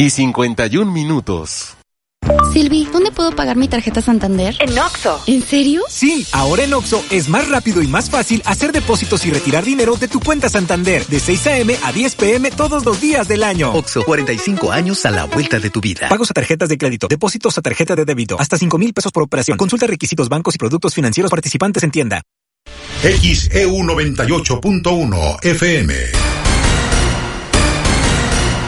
y 0.00 0.08
51 0.08 0.90
minutos. 0.90 1.76
Silvi, 2.54 2.88
¿dónde 2.90 3.12
puedo 3.12 3.36
pagar 3.36 3.58
mi 3.58 3.68
tarjeta 3.68 4.00
Santander? 4.00 4.56
En 4.58 4.78
Oxo. 4.78 5.20
¿En 5.26 5.42
serio? 5.42 5.82
Sí, 5.90 6.26
ahora 6.32 6.64
en 6.64 6.72
Oxo 6.72 7.04
es 7.10 7.28
más 7.28 7.50
rápido 7.50 7.82
y 7.82 7.86
más 7.86 8.08
fácil 8.08 8.42
hacer 8.46 8.72
depósitos 8.72 9.26
y 9.26 9.30
retirar 9.30 9.62
dinero 9.62 9.96
de 9.96 10.08
tu 10.08 10.20
cuenta 10.20 10.48
Santander 10.48 11.04
de 11.06 11.20
6 11.20 11.46
a.m. 11.48 11.76
a 11.84 11.92
10 11.92 12.14
p.m. 12.14 12.50
todos 12.50 12.86
los 12.86 12.98
días 12.98 13.28
del 13.28 13.42
año. 13.42 13.72
Oxo, 13.74 14.02
45 14.04 14.72
años 14.72 15.04
a 15.04 15.10
la 15.10 15.26
vuelta 15.26 15.60
de 15.60 15.68
tu 15.68 15.82
vida. 15.82 16.08
Pagos 16.08 16.30
a 16.30 16.34
tarjetas 16.34 16.70
de 16.70 16.78
crédito, 16.78 17.06
depósitos 17.06 17.58
a 17.58 17.60
tarjeta 17.60 17.94
de 17.94 18.06
débito, 18.06 18.40
hasta 18.40 18.56
5 18.56 18.78
mil 18.78 18.94
pesos 18.94 19.12
por 19.12 19.22
operación. 19.22 19.58
Consulta 19.58 19.86
requisitos 19.86 20.30
bancos 20.30 20.54
y 20.54 20.58
productos 20.58 20.94
financieros 20.94 21.30
participantes 21.30 21.82
en 21.82 21.90
tienda. 21.90 22.22
XEU 23.02 23.76
98.1 23.76 25.44
FM. 25.44 26.29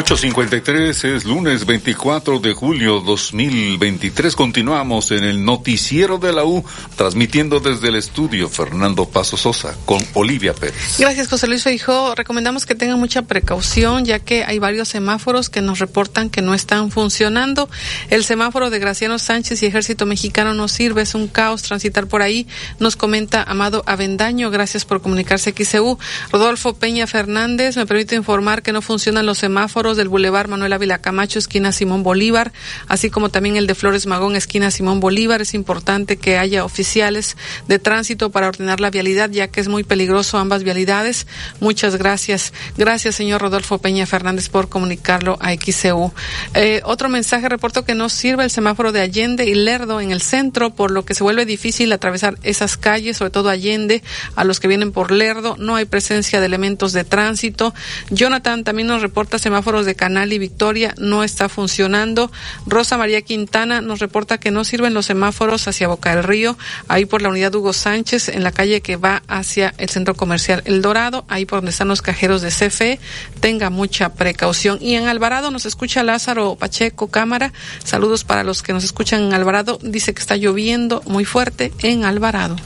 8.53 0.00 1.14
es 1.14 1.24
lunes 1.26 1.66
24 1.66 2.38
de 2.38 2.54
julio 2.54 3.00
2023. 3.00 4.34
Continuamos 4.34 5.10
en 5.10 5.24
el 5.24 5.44
noticiero 5.44 6.16
de 6.16 6.32
la 6.32 6.42
U, 6.42 6.64
transmitiendo 6.96 7.60
desde 7.60 7.88
el 7.88 7.96
estudio 7.96 8.48
Fernando 8.48 9.04
Paso 9.04 9.36
Sosa 9.36 9.76
con 9.84 10.02
Olivia 10.14 10.54
Pérez. 10.54 10.96
Gracias, 10.98 11.28
José 11.28 11.48
Luis 11.48 11.64
Feijóo. 11.64 12.14
Recomendamos 12.14 12.64
que 12.64 12.74
tengan 12.74 12.98
mucha 12.98 13.22
precaución, 13.22 14.06
ya 14.06 14.20
que 14.20 14.42
hay 14.42 14.58
varios 14.58 14.88
semáforos 14.88 15.50
que 15.50 15.60
nos 15.60 15.80
reportan 15.80 16.30
que 16.30 16.40
no 16.40 16.54
están 16.54 16.90
funcionando. 16.90 17.68
El 18.08 18.24
semáforo 18.24 18.70
de 18.70 18.78
Graciano 18.78 19.18
Sánchez 19.18 19.62
y 19.62 19.66
Ejército 19.66 20.06
Mexicano 20.06 20.54
no 20.54 20.68
sirve, 20.68 21.02
es 21.02 21.14
un 21.14 21.28
caos 21.28 21.60
transitar 21.60 22.06
por 22.06 22.22
ahí, 22.22 22.46
nos 22.78 22.96
comenta 22.96 23.42
Amado 23.42 23.82
Avendaño. 23.84 24.50
Gracias 24.50 24.86
por 24.86 25.02
comunicarse 25.02 25.52
XCU. 25.52 25.98
Rodolfo 26.32 26.72
Peña 26.72 27.06
Fernández, 27.06 27.76
me 27.76 27.84
permite 27.84 28.16
informar 28.16 28.62
que 28.62 28.72
no 28.72 28.80
funcionan 28.80 29.26
los 29.26 29.36
semáforos 29.36 29.89
del 29.96 30.08
Boulevard 30.08 30.48
Manuel 30.48 30.72
Ávila 30.72 30.98
Camacho, 30.98 31.38
esquina 31.38 31.72
Simón 31.72 32.02
Bolívar, 32.02 32.52
así 32.88 33.10
como 33.10 33.28
también 33.28 33.56
el 33.56 33.66
de 33.66 33.74
Flores 33.74 34.06
Magón, 34.06 34.36
esquina 34.36 34.70
Simón 34.70 35.00
Bolívar. 35.00 35.40
Es 35.40 35.54
importante 35.54 36.16
que 36.16 36.38
haya 36.38 36.64
oficiales 36.64 37.36
de 37.68 37.78
tránsito 37.78 38.30
para 38.30 38.48
ordenar 38.48 38.80
la 38.80 38.90
vialidad, 38.90 39.30
ya 39.30 39.48
que 39.48 39.60
es 39.60 39.68
muy 39.68 39.84
peligroso 39.84 40.38
ambas 40.38 40.62
vialidades. 40.62 41.26
Muchas 41.60 41.96
gracias. 41.96 42.52
Gracias, 42.76 43.14
señor 43.14 43.40
Rodolfo 43.40 43.78
Peña 43.78 44.06
Fernández, 44.06 44.48
por 44.48 44.68
comunicarlo 44.68 45.38
a 45.40 45.52
XCU. 45.52 46.12
Eh, 46.54 46.80
otro 46.84 47.08
mensaje, 47.08 47.48
reporto 47.48 47.84
que 47.84 47.94
no 47.94 48.08
sirve 48.08 48.44
el 48.44 48.50
semáforo 48.50 48.92
de 48.92 49.00
Allende 49.00 49.44
y 49.44 49.54
Lerdo 49.54 50.00
en 50.00 50.10
el 50.10 50.20
centro, 50.20 50.70
por 50.70 50.90
lo 50.90 51.04
que 51.04 51.14
se 51.14 51.22
vuelve 51.22 51.46
difícil 51.46 51.92
atravesar 51.92 52.38
esas 52.42 52.76
calles, 52.76 53.16
sobre 53.16 53.30
todo 53.30 53.48
Allende, 53.48 54.02
a 54.36 54.44
los 54.44 54.60
que 54.60 54.68
vienen 54.68 54.92
por 54.92 55.10
Lerdo. 55.10 55.56
No 55.58 55.76
hay 55.76 55.84
presencia 55.84 56.40
de 56.40 56.46
elementos 56.46 56.92
de 56.92 57.04
tránsito. 57.04 57.74
Jonathan 58.10 58.64
también 58.64 58.88
nos 58.88 59.02
reporta 59.02 59.38
semáforos 59.70 59.86
de 59.86 59.94
Canal 59.94 60.32
y 60.32 60.38
Victoria, 60.38 60.94
no 60.98 61.22
está 61.22 61.48
funcionando. 61.48 62.32
Rosa 62.66 62.98
María 62.98 63.22
Quintana 63.22 63.80
nos 63.80 64.00
reporta 64.00 64.38
que 64.38 64.50
no 64.50 64.64
sirven 64.64 64.94
los 64.94 65.06
semáforos 65.06 65.68
hacia 65.68 65.86
Boca 65.86 66.12
del 66.12 66.24
Río, 66.24 66.58
ahí 66.88 67.06
por 67.06 67.22
la 67.22 67.28
unidad 67.28 67.54
Hugo 67.54 67.72
Sánchez, 67.72 68.30
en 68.30 68.42
la 68.42 68.50
calle 68.50 68.80
que 68.80 68.96
va 68.96 69.22
hacia 69.28 69.72
el 69.78 69.88
centro 69.88 70.16
comercial 70.16 70.62
El 70.64 70.82
Dorado, 70.82 71.24
ahí 71.28 71.46
por 71.46 71.58
donde 71.58 71.70
están 71.70 71.86
los 71.86 72.02
cajeros 72.02 72.42
de 72.42 72.48
CFE. 72.48 72.98
Tenga 73.38 73.70
mucha 73.70 74.14
precaución. 74.14 74.78
Y 74.80 74.96
en 74.96 75.06
Alvarado 75.06 75.52
nos 75.52 75.66
escucha 75.66 76.02
Lázaro 76.02 76.56
Pacheco 76.56 77.06
Cámara. 77.06 77.52
Saludos 77.84 78.24
para 78.24 78.42
los 78.42 78.64
que 78.64 78.72
nos 78.72 78.82
escuchan 78.82 79.22
en 79.22 79.34
Alvarado. 79.34 79.78
Dice 79.82 80.14
que 80.14 80.20
está 80.20 80.34
lloviendo 80.36 81.00
muy 81.06 81.24
fuerte 81.24 81.72
en 81.84 82.04
Alvarado. 82.04 82.56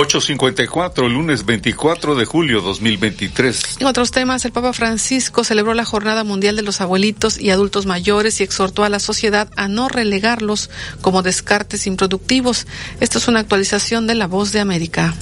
854, 0.00 1.08
lunes 1.08 1.44
24 1.44 2.14
de 2.14 2.24
julio 2.24 2.60
2023. 2.60 3.78
En 3.80 3.86
otros 3.88 4.12
temas, 4.12 4.44
el 4.44 4.52
Papa 4.52 4.72
Francisco 4.72 5.42
celebró 5.42 5.74
la 5.74 5.84
Jornada 5.84 6.22
Mundial 6.22 6.54
de 6.54 6.62
los 6.62 6.80
Abuelitos 6.80 7.36
y 7.36 7.50
Adultos 7.50 7.84
Mayores 7.84 8.40
y 8.40 8.44
exhortó 8.44 8.84
a 8.84 8.90
la 8.90 9.00
sociedad 9.00 9.50
a 9.56 9.66
no 9.66 9.88
relegarlos 9.88 10.70
como 11.00 11.22
descartes 11.22 11.88
improductivos. 11.88 12.68
Esto 13.00 13.18
es 13.18 13.26
una 13.26 13.40
actualización 13.40 14.06
de 14.06 14.14
La 14.14 14.28
Voz 14.28 14.52
de 14.52 14.60
América. 14.60 15.16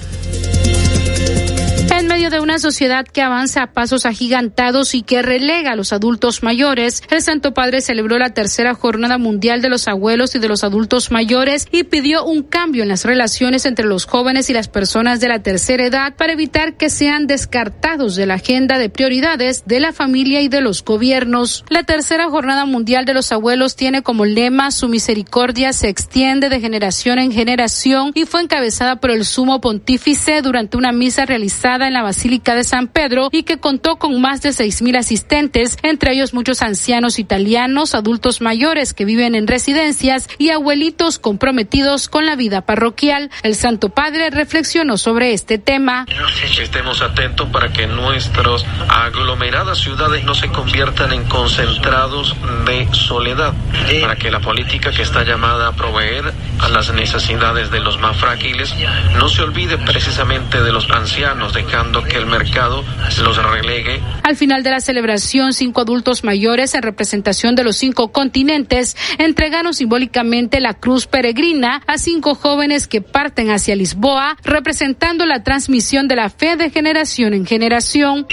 En 1.88 2.08
medio 2.08 2.30
de 2.30 2.40
una 2.40 2.58
sociedad 2.58 3.06
que 3.06 3.22
avanza 3.22 3.62
a 3.62 3.72
pasos 3.72 4.06
agigantados 4.06 4.94
y 4.94 5.02
que 5.02 5.22
relega 5.22 5.72
a 5.72 5.76
los 5.76 5.92
adultos 5.92 6.42
mayores, 6.42 7.02
el 7.10 7.22
Santo 7.22 7.54
Padre 7.54 7.80
celebró 7.80 8.18
la 8.18 8.34
tercera 8.34 8.74
Jornada 8.74 9.18
Mundial 9.18 9.62
de 9.62 9.68
los 9.68 9.88
Abuelos 9.88 10.34
y 10.34 10.38
de 10.38 10.48
los 10.48 10.62
Adultos 10.64 11.10
Mayores 11.10 11.66
y 11.70 11.84
pidió 11.84 12.24
un 12.24 12.42
cambio 12.42 12.82
en 12.82 12.88
las 12.88 13.04
relaciones 13.04 13.64
entre 13.66 13.86
los 13.86 14.04
jóvenes 14.04 14.50
y 14.50 14.52
las 14.52 14.68
personas 14.68 15.20
de 15.20 15.28
la 15.28 15.42
tercera 15.42 15.86
edad 15.86 16.16
para 16.16 16.32
evitar 16.32 16.76
que 16.76 16.90
sean 16.90 17.26
descartados 17.26 18.16
de 18.16 18.26
la 18.26 18.34
agenda 18.34 18.78
de 18.78 18.90
prioridades 18.90 19.64
de 19.66 19.80
la 19.80 19.92
familia 19.92 20.42
y 20.42 20.48
de 20.48 20.60
los 20.60 20.84
gobiernos. 20.84 21.64
La 21.70 21.84
tercera 21.84 22.28
Jornada 22.28 22.66
Mundial 22.66 23.04
de 23.04 23.14
los 23.14 23.32
Abuelos 23.32 23.76
tiene 23.76 24.02
como 24.02 24.26
lema 24.26 24.70
Su 24.70 24.88
misericordia 24.88 25.72
se 25.72 25.88
extiende 25.88 26.48
de 26.48 26.60
generación 26.60 27.18
en 27.18 27.32
generación 27.32 28.10
y 28.14 28.24
fue 28.24 28.42
encabezada 28.42 28.96
por 28.96 29.10
el 29.10 29.24
sumo 29.24 29.60
pontífice 29.60 30.42
durante 30.42 30.76
una 30.76 30.92
misa 30.92 31.24
realizada 31.24 31.75
en 31.84 31.92
la 31.92 32.02
Basílica 32.02 32.54
de 32.54 32.64
San 32.64 32.88
Pedro 32.88 33.28
y 33.30 33.42
que 33.42 33.58
contó 33.58 33.96
con 33.96 34.20
más 34.20 34.40
de 34.40 34.52
seis 34.52 34.80
mil 34.80 34.96
asistentes, 34.96 35.76
entre 35.82 36.12
ellos 36.12 36.32
muchos 36.32 36.62
ancianos 36.62 37.18
italianos, 37.18 37.94
adultos 37.94 38.40
mayores 38.40 38.94
que 38.94 39.04
viven 39.04 39.34
en 39.34 39.46
residencias 39.46 40.28
y 40.38 40.50
abuelitos 40.50 41.18
comprometidos 41.18 42.08
con 42.08 42.24
la 42.24 42.36
vida 42.36 42.62
parroquial. 42.62 43.30
El 43.42 43.54
Santo 43.54 43.90
Padre 43.90 44.30
reflexionó 44.30 44.96
sobre 44.96 45.32
este 45.34 45.58
tema. 45.58 46.06
Estemos 46.58 47.02
atentos 47.02 47.48
para 47.50 47.72
que 47.72 47.86
nuestras 47.86 48.64
aglomeradas 48.88 49.78
ciudades 49.78 50.24
no 50.24 50.34
se 50.34 50.48
conviertan 50.48 51.12
en 51.12 51.24
concentrados 51.24 52.34
de 52.64 52.88
soledad, 52.92 53.52
para 54.00 54.16
que 54.16 54.30
la 54.30 54.40
política 54.40 54.90
que 54.90 55.02
está 55.02 55.24
llamada 55.24 55.68
a 55.68 55.72
proveer 55.72 56.32
a 56.60 56.68
las 56.68 56.92
necesidades 56.92 57.70
de 57.70 57.80
los 57.80 57.98
más 57.98 58.16
frágiles 58.16 58.74
no 59.18 59.28
se 59.28 59.42
olvide 59.42 59.76
precisamente 59.78 60.62
de 60.62 60.72
los 60.72 60.88
ancianos, 60.90 61.52
de 61.52 61.64
que 62.08 62.16
el 62.16 62.26
mercado 62.26 62.84
los 63.22 63.36
relegue. 63.36 64.00
Al 64.22 64.36
final 64.36 64.62
de 64.62 64.70
la 64.70 64.80
celebración, 64.80 65.52
cinco 65.52 65.80
adultos 65.80 66.24
mayores 66.24 66.74
en 66.74 66.82
representación 66.82 67.54
de 67.54 67.64
los 67.64 67.76
cinco 67.76 68.12
continentes 68.12 68.96
entregaron 69.18 69.74
simbólicamente 69.74 70.60
la 70.60 70.74
cruz 70.74 71.06
peregrina 71.06 71.82
a 71.86 71.98
cinco 71.98 72.34
jóvenes 72.34 72.86
que 72.86 73.02
parten 73.02 73.50
hacia 73.50 73.74
Lisboa, 73.74 74.36
representando 74.42 75.26
la 75.26 75.42
transmisión 75.42 76.08
de 76.08 76.16
la 76.16 76.30
fe 76.30 76.56
de 76.56 76.70
generación 76.70 77.34
en 77.34 77.46
generación. 77.46 78.26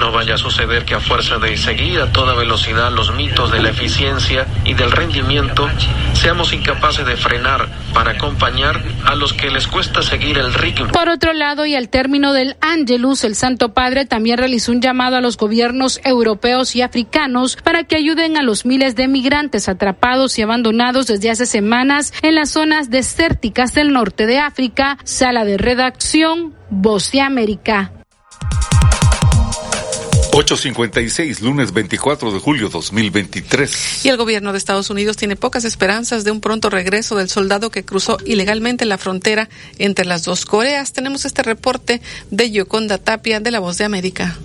No 0.00 0.12
vaya 0.12 0.34
a 0.34 0.38
suceder 0.38 0.84
que 0.84 0.94
a 0.94 1.00
fuerza 1.00 1.38
de 1.38 1.56
seguir 1.56 2.00
a 2.00 2.12
toda 2.12 2.34
velocidad 2.34 2.90
los 2.92 3.14
mitos 3.14 3.52
de 3.52 3.62
la 3.62 3.70
eficiencia 3.70 4.46
y 4.64 4.74
del 4.74 4.90
rendimiento, 4.90 5.68
seamos 6.14 6.52
incapaces 6.52 7.06
de 7.06 7.16
frenar 7.16 7.68
para 7.94 8.12
acompañar 8.12 8.80
a 9.04 9.14
los 9.14 9.32
que 9.32 9.50
les 9.50 9.66
cuesta 9.66 10.02
seguir 10.02 10.38
el 10.38 10.52
ritmo. 10.54 10.88
Por 10.88 11.08
otro 11.08 11.32
lado, 11.32 11.66
y 11.66 11.74
al 11.74 11.88
término 11.88 12.32
del 12.40 12.56
Angelus, 12.62 13.22
el 13.24 13.34
Santo 13.34 13.74
Padre 13.74 14.06
también 14.06 14.38
realizó 14.38 14.72
un 14.72 14.80
llamado 14.80 15.16
a 15.16 15.20
los 15.20 15.36
gobiernos 15.36 16.00
europeos 16.04 16.74
y 16.74 16.80
africanos 16.80 17.56
para 17.62 17.84
que 17.84 17.96
ayuden 17.96 18.38
a 18.38 18.42
los 18.42 18.64
miles 18.64 18.96
de 18.96 19.08
migrantes 19.08 19.68
atrapados 19.68 20.38
y 20.38 20.42
abandonados 20.42 21.06
desde 21.06 21.30
hace 21.30 21.44
semanas 21.44 22.14
en 22.22 22.34
las 22.34 22.50
zonas 22.50 22.88
desérticas 22.88 23.74
del 23.74 23.92
norte 23.92 24.24
de 24.24 24.38
África. 24.38 24.96
Sala 25.04 25.44
de 25.44 25.58
redacción, 25.58 26.54
Voz 26.70 27.12
de 27.12 27.20
América. 27.20 27.99
856, 30.40 31.42
lunes 31.42 31.74
24 31.74 32.32
de 32.32 32.38
julio 32.38 32.70
2023. 32.70 34.06
Y 34.06 34.08
el 34.08 34.16
gobierno 34.16 34.52
de 34.52 34.58
Estados 34.58 34.88
Unidos 34.88 35.18
tiene 35.18 35.36
pocas 35.36 35.66
esperanzas 35.66 36.24
de 36.24 36.30
un 36.30 36.40
pronto 36.40 36.70
regreso 36.70 37.14
del 37.16 37.28
soldado 37.28 37.70
que 37.70 37.84
cruzó 37.84 38.16
ilegalmente 38.24 38.86
la 38.86 38.96
frontera 38.96 39.50
entre 39.78 40.06
las 40.06 40.24
dos 40.24 40.46
Coreas. 40.46 40.94
Tenemos 40.94 41.26
este 41.26 41.42
reporte 41.42 42.00
de 42.30 42.50
Yoconda 42.50 42.96
Tapia 42.96 43.40
de 43.40 43.50
La 43.50 43.60
Voz 43.60 43.76
de 43.76 43.84
América. 43.84 44.38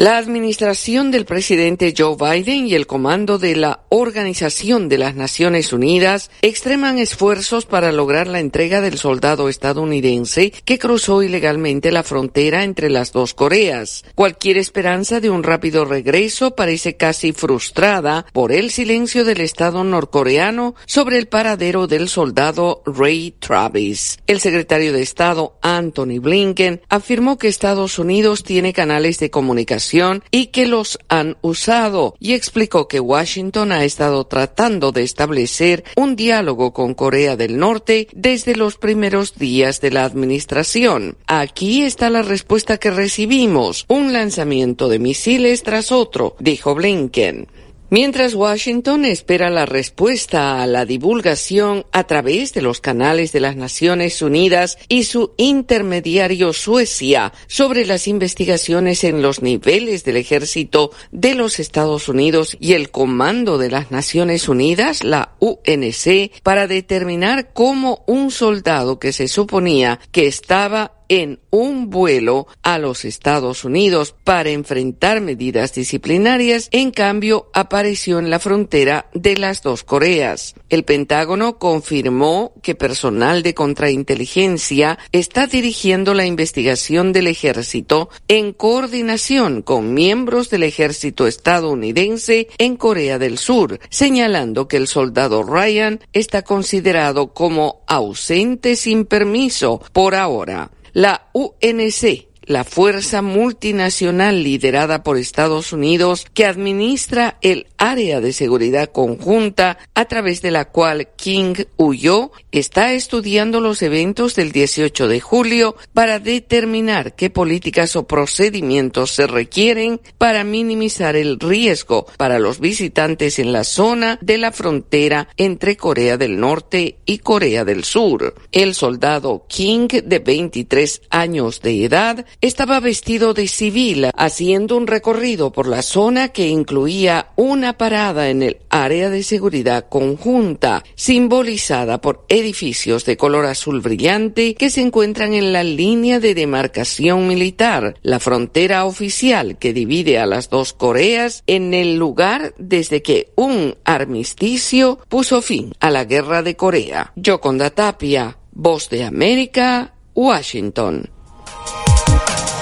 La 0.00 0.16
administración 0.16 1.10
del 1.10 1.26
presidente 1.26 1.92
Joe 1.94 2.16
Biden 2.16 2.66
y 2.66 2.72
el 2.72 2.86
comando 2.86 3.38
de 3.38 3.54
la 3.54 3.80
Organización 3.90 4.88
de 4.88 4.96
las 4.96 5.14
Naciones 5.14 5.74
Unidas 5.74 6.30
extreman 6.40 6.98
esfuerzos 6.98 7.66
para 7.66 7.92
lograr 7.92 8.26
la 8.26 8.40
entrega 8.40 8.80
del 8.80 8.96
soldado 8.96 9.50
estadounidense 9.50 10.52
que 10.64 10.78
cruzó 10.78 11.22
ilegalmente 11.22 11.92
la 11.92 12.02
frontera 12.02 12.64
entre 12.64 12.88
las 12.88 13.12
dos 13.12 13.34
Coreas. 13.34 14.06
Cualquier 14.14 14.56
esperanza 14.56 15.20
de 15.20 15.28
un 15.28 15.42
rápido 15.42 15.84
regreso 15.84 16.56
parece 16.56 16.96
casi 16.96 17.32
frustrada 17.32 18.24
por 18.32 18.52
el 18.52 18.70
silencio 18.70 19.26
del 19.26 19.42
Estado 19.42 19.84
norcoreano 19.84 20.76
sobre 20.86 21.18
el 21.18 21.28
paradero 21.28 21.86
del 21.88 22.08
soldado 22.08 22.82
Ray 22.86 23.34
Travis. 23.38 24.18
El 24.26 24.40
secretario 24.40 24.94
de 24.94 25.02
Estado 25.02 25.58
Anthony 25.60 26.20
Blinken 26.22 26.80
afirmó 26.88 27.36
que 27.36 27.48
Estados 27.48 27.98
Unidos 27.98 28.44
tiene 28.44 28.72
canales 28.72 29.18
de 29.18 29.28
comunicación 29.28 29.89
y 30.30 30.46
que 30.46 30.66
los 30.66 30.98
han 31.08 31.36
usado 31.42 32.14
y 32.20 32.34
explicó 32.34 32.86
que 32.86 33.00
Washington 33.00 33.72
ha 33.72 33.84
estado 33.84 34.24
tratando 34.24 34.92
de 34.92 35.02
establecer 35.02 35.84
un 35.96 36.14
diálogo 36.14 36.72
con 36.72 36.94
Corea 36.94 37.36
del 37.36 37.58
Norte 37.58 38.06
desde 38.12 38.54
los 38.54 38.76
primeros 38.76 39.34
días 39.36 39.80
de 39.80 39.90
la 39.90 40.04
administración. 40.04 41.16
Aquí 41.26 41.82
está 41.82 42.08
la 42.08 42.22
respuesta 42.22 42.78
que 42.78 42.90
recibimos, 42.90 43.84
un 43.88 44.12
lanzamiento 44.12 44.88
de 44.88 44.98
misiles 45.00 45.62
tras 45.64 45.90
otro, 45.90 46.36
dijo 46.38 46.74
Blinken. 46.74 47.48
Mientras 47.92 48.36
Washington 48.36 49.04
espera 49.04 49.50
la 49.50 49.66
respuesta 49.66 50.62
a 50.62 50.66
la 50.68 50.86
divulgación 50.86 51.86
a 51.90 52.04
través 52.04 52.54
de 52.54 52.62
los 52.62 52.80
canales 52.80 53.32
de 53.32 53.40
las 53.40 53.56
Naciones 53.56 54.22
Unidas 54.22 54.78
y 54.88 55.02
su 55.02 55.32
intermediario 55.36 56.52
Suecia 56.52 57.32
sobre 57.48 57.84
las 57.84 58.06
investigaciones 58.06 59.02
en 59.02 59.22
los 59.22 59.42
niveles 59.42 60.04
del 60.04 60.18
ejército 60.18 60.92
de 61.10 61.34
los 61.34 61.58
Estados 61.58 62.08
Unidos 62.08 62.56
y 62.60 62.74
el 62.74 62.92
Comando 62.92 63.58
de 63.58 63.70
las 63.72 63.90
Naciones 63.90 64.48
Unidas, 64.48 65.02
la 65.02 65.32
UNC, 65.40 66.30
para 66.44 66.68
determinar 66.68 67.52
cómo 67.52 68.04
un 68.06 68.30
soldado 68.30 69.00
que 69.00 69.12
se 69.12 69.26
suponía 69.26 69.98
que 70.12 70.28
estaba 70.28 70.99
en 71.10 71.40
un 71.50 71.90
vuelo 71.90 72.46
a 72.62 72.78
los 72.78 73.04
Estados 73.04 73.64
Unidos 73.64 74.14
para 74.24 74.50
enfrentar 74.50 75.20
medidas 75.20 75.74
disciplinarias, 75.74 76.68
en 76.70 76.92
cambio 76.92 77.50
apareció 77.52 78.20
en 78.20 78.30
la 78.30 78.38
frontera 78.38 79.10
de 79.12 79.36
las 79.36 79.62
dos 79.62 79.82
Coreas. 79.82 80.54
El 80.68 80.84
Pentágono 80.84 81.58
confirmó 81.58 82.54
que 82.62 82.76
personal 82.76 83.42
de 83.42 83.54
contrainteligencia 83.54 85.00
está 85.10 85.48
dirigiendo 85.48 86.14
la 86.14 86.26
investigación 86.26 87.12
del 87.12 87.26
ejército 87.26 88.08
en 88.28 88.52
coordinación 88.52 89.62
con 89.62 89.92
miembros 89.92 90.48
del 90.48 90.62
ejército 90.62 91.26
estadounidense 91.26 92.46
en 92.58 92.76
Corea 92.76 93.18
del 93.18 93.36
Sur, 93.36 93.80
señalando 93.90 94.68
que 94.68 94.76
el 94.76 94.86
soldado 94.86 95.42
Ryan 95.42 95.98
está 96.12 96.42
considerado 96.42 97.34
como 97.34 97.82
ausente 97.88 98.76
sin 98.76 99.06
permiso 99.06 99.82
por 99.92 100.14
ahora. 100.14 100.70
La 100.92 101.30
UNC 101.34 102.29
la 102.44 102.64
fuerza 102.64 103.22
multinacional 103.22 104.42
liderada 104.42 105.02
por 105.02 105.18
Estados 105.18 105.72
Unidos 105.72 106.26
que 106.34 106.46
administra 106.46 107.38
el 107.42 107.66
área 107.76 108.20
de 108.20 108.32
seguridad 108.32 108.90
conjunta 108.90 109.78
a 109.94 110.04
través 110.06 110.42
de 110.42 110.50
la 110.50 110.66
cual 110.66 111.08
King 111.16 111.54
huyó, 111.76 112.32
está 112.52 112.92
estudiando 112.92 113.60
los 113.60 113.82
eventos 113.82 114.34
del 114.34 114.52
18 114.52 115.08
de 115.08 115.20
julio 115.20 115.76
para 115.92 116.18
determinar 116.18 117.14
qué 117.14 117.30
políticas 117.30 117.96
o 117.96 118.06
procedimientos 118.06 119.12
se 119.12 119.26
requieren 119.26 120.00
para 120.18 120.44
minimizar 120.44 121.16
el 121.16 121.38
riesgo 121.38 122.06
para 122.16 122.38
los 122.38 122.60
visitantes 122.60 123.38
en 123.38 123.52
la 123.52 123.64
zona 123.64 124.18
de 124.20 124.38
la 124.38 124.52
frontera 124.52 125.28
entre 125.36 125.76
Corea 125.76 126.16
del 126.16 126.38
Norte 126.38 126.98
y 127.06 127.18
Corea 127.18 127.64
del 127.64 127.84
Sur. 127.84 128.34
El 128.52 128.74
soldado 128.74 129.46
King, 129.48 129.88
de 129.88 130.18
23 130.18 131.02
años 131.10 131.60
de 131.60 131.84
edad, 131.84 132.26
estaba 132.40 132.80
vestido 132.80 133.34
de 133.34 133.48
civil 133.48 134.10
haciendo 134.16 134.76
un 134.76 134.86
recorrido 134.86 135.52
por 135.52 135.66
la 135.66 135.82
zona 135.82 136.28
que 136.28 136.48
incluía 136.48 137.30
una 137.36 137.76
parada 137.76 138.30
en 138.30 138.42
el 138.42 138.58
área 138.70 139.10
de 139.10 139.22
seguridad 139.22 139.88
conjunta, 139.88 140.82
simbolizada 140.94 142.00
por 142.00 142.24
edificios 142.28 143.04
de 143.04 143.16
color 143.16 143.46
azul 143.46 143.80
brillante 143.80 144.54
que 144.54 144.70
se 144.70 144.80
encuentran 144.80 145.34
en 145.34 145.52
la 145.52 145.64
línea 145.64 146.20
de 146.20 146.34
demarcación 146.34 147.26
militar, 147.26 147.94
la 148.02 148.20
frontera 148.20 148.84
oficial 148.84 149.58
que 149.58 149.72
divide 149.72 150.18
a 150.18 150.26
las 150.26 150.50
dos 150.50 150.72
Coreas 150.72 151.42
en 151.46 151.74
el 151.74 151.96
lugar 151.96 152.54
desde 152.58 153.02
que 153.02 153.32
un 153.36 153.76
armisticio 153.84 154.98
puso 155.08 155.42
fin 155.42 155.72
a 155.80 155.90
la 155.90 156.04
guerra 156.04 156.42
de 156.42 156.56
Corea. 156.56 157.12
Yoconda 157.16 157.70
Tapia, 157.70 158.38
Voz 158.52 158.88
de 158.88 159.04
América, 159.04 159.94
Washington. 160.14 161.10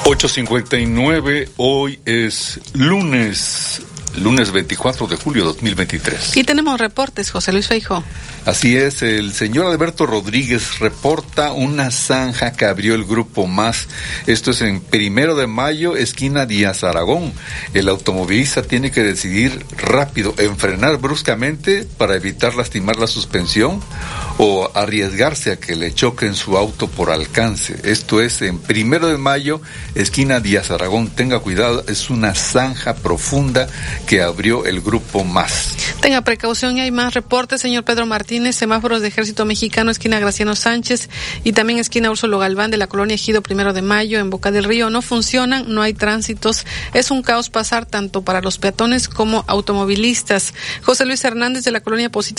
8.59, 0.08 1.50
hoy 1.58 1.98
es 2.06 2.58
lunes, 2.72 3.82
lunes 4.16 4.50
24 4.50 5.06
de 5.06 5.16
julio 5.16 5.42
de 5.42 5.48
2023. 5.48 6.36
Y 6.36 6.44
tenemos 6.44 6.80
reportes, 6.80 7.30
José 7.30 7.52
Luis 7.52 7.68
Feijo. 7.68 8.02
Así 8.44 8.76
es, 8.76 9.02
el 9.02 9.34
señor 9.34 9.66
Alberto 9.66 10.06
Rodríguez 10.06 10.78
reporta 10.78 11.52
una 11.52 11.90
zanja 11.90 12.52
que 12.52 12.64
abrió 12.64 12.94
el 12.94 13.04
grupo 13.04 13.46
Más. 13.46 13.88
Esto 14.26 14.52
es 14.52 14.62
en 14.62 14.80
primero 14.80 15.36
de 15.36 15.46
mayo, 15.46 15.96
esquina 15.96 16.46
Díaz 16.46 16.84
Aragón. 16.84 17.32
El 17.74 17.88
automovilista 17.88 18.62
tiene 18.62 18.90
que 18.90 19.02
decidir 19.02 19.64
rápido, 19.76 20.34
enfrenar 20.38 20.96
bruscamente 20.96 21.86
para 21.98 22.16
evitar 22.16 22.54
lastimar 22.54 22.96
la 22.96 23.06
suspensión 23.06 23.80
o 24.38 24.70
arriesgarse 24.74 25.52
a 25.52 25.56
que 25.56 25.76
le 25.76 25.92
choquen 25.92 26.34
su 26.34 26.56
auto 26.56 26.88
por 26.88 27.10
alcance. 27.10 27.76
Esto 27.84 28.22
es 28.22 28.40
en 28.40 28.58
primero 28.58 29.08
de 29.08 29.18
mayo, 29.18 29.60
esquina 29.94 30.40
Díaz 30.40 30.70
Aragón. 30.70 31.08
Tenga 31.08 31.40
cuidado, 31.40 31.84
es 31.88 32.08
una 32.08 32.34
zanja 32.34 32.94
profunda 32.94 33.68
que 34.06 34.22
abrió 34.22 34.64
el 34.64 34.80
grupo 34.80 35.24
Más. 35.24 35.76
Tenga 36.00 36.22
precaución 36.22 36.76
y 36.76 36.80
hay 36.80 36.90
más 36.90 37.14
reportes, 37.14 37.60
señor 37.60 37.84
Pedro 37.84 38.06
Martínez. 38.06 38.56
Semáforos 38.56 39.00
de 39.00 39.08
Ejército 39.08 39.44
Mexicano, 39.44 39.90
esquina 39.90 40.20
Graciano 40.20 40.54
Sánchez 40.54 41.08
y 41.44 41.52
también 41.52 41.78
esquina 41.78 42.10
Úrsulo 42.10 42.38
Galván 42.38 42.70
de 42.70 42.76
la 42.76 42.86
colonia 42.86 43.14
Ejido 43.14 43.42
Primero 43.42 43.72
de 43.72 43.82
Mayo 43.82 44.18
en 44.18 44.30
Boca 44.30 44.50
del 44.50 44.64
Río 44.64 44.90
no 44.90 45.02
funcionan, 45.02 45.64
no 45.74 45.82
hay 45.82 45.94
tránsitos. 45.94 46.66
Es 46.94 47.10
un 47.10 47.22
caos 47.22 47.50
pasar 47.50 47.86
tanto 47.86 48.22
para 48.22 48.40
los 48.40 48.58
peatones 48.58 49.08
como 49.08 49.44
automovilistas. 49.46 50.54
José 50.82 51.04
Luis 51.04 51.24
Hernández 51.24 51.64
de 51.64 51.72
la 51.72 51.80
colonia 51.80 52.10
Posito 52.10 52.28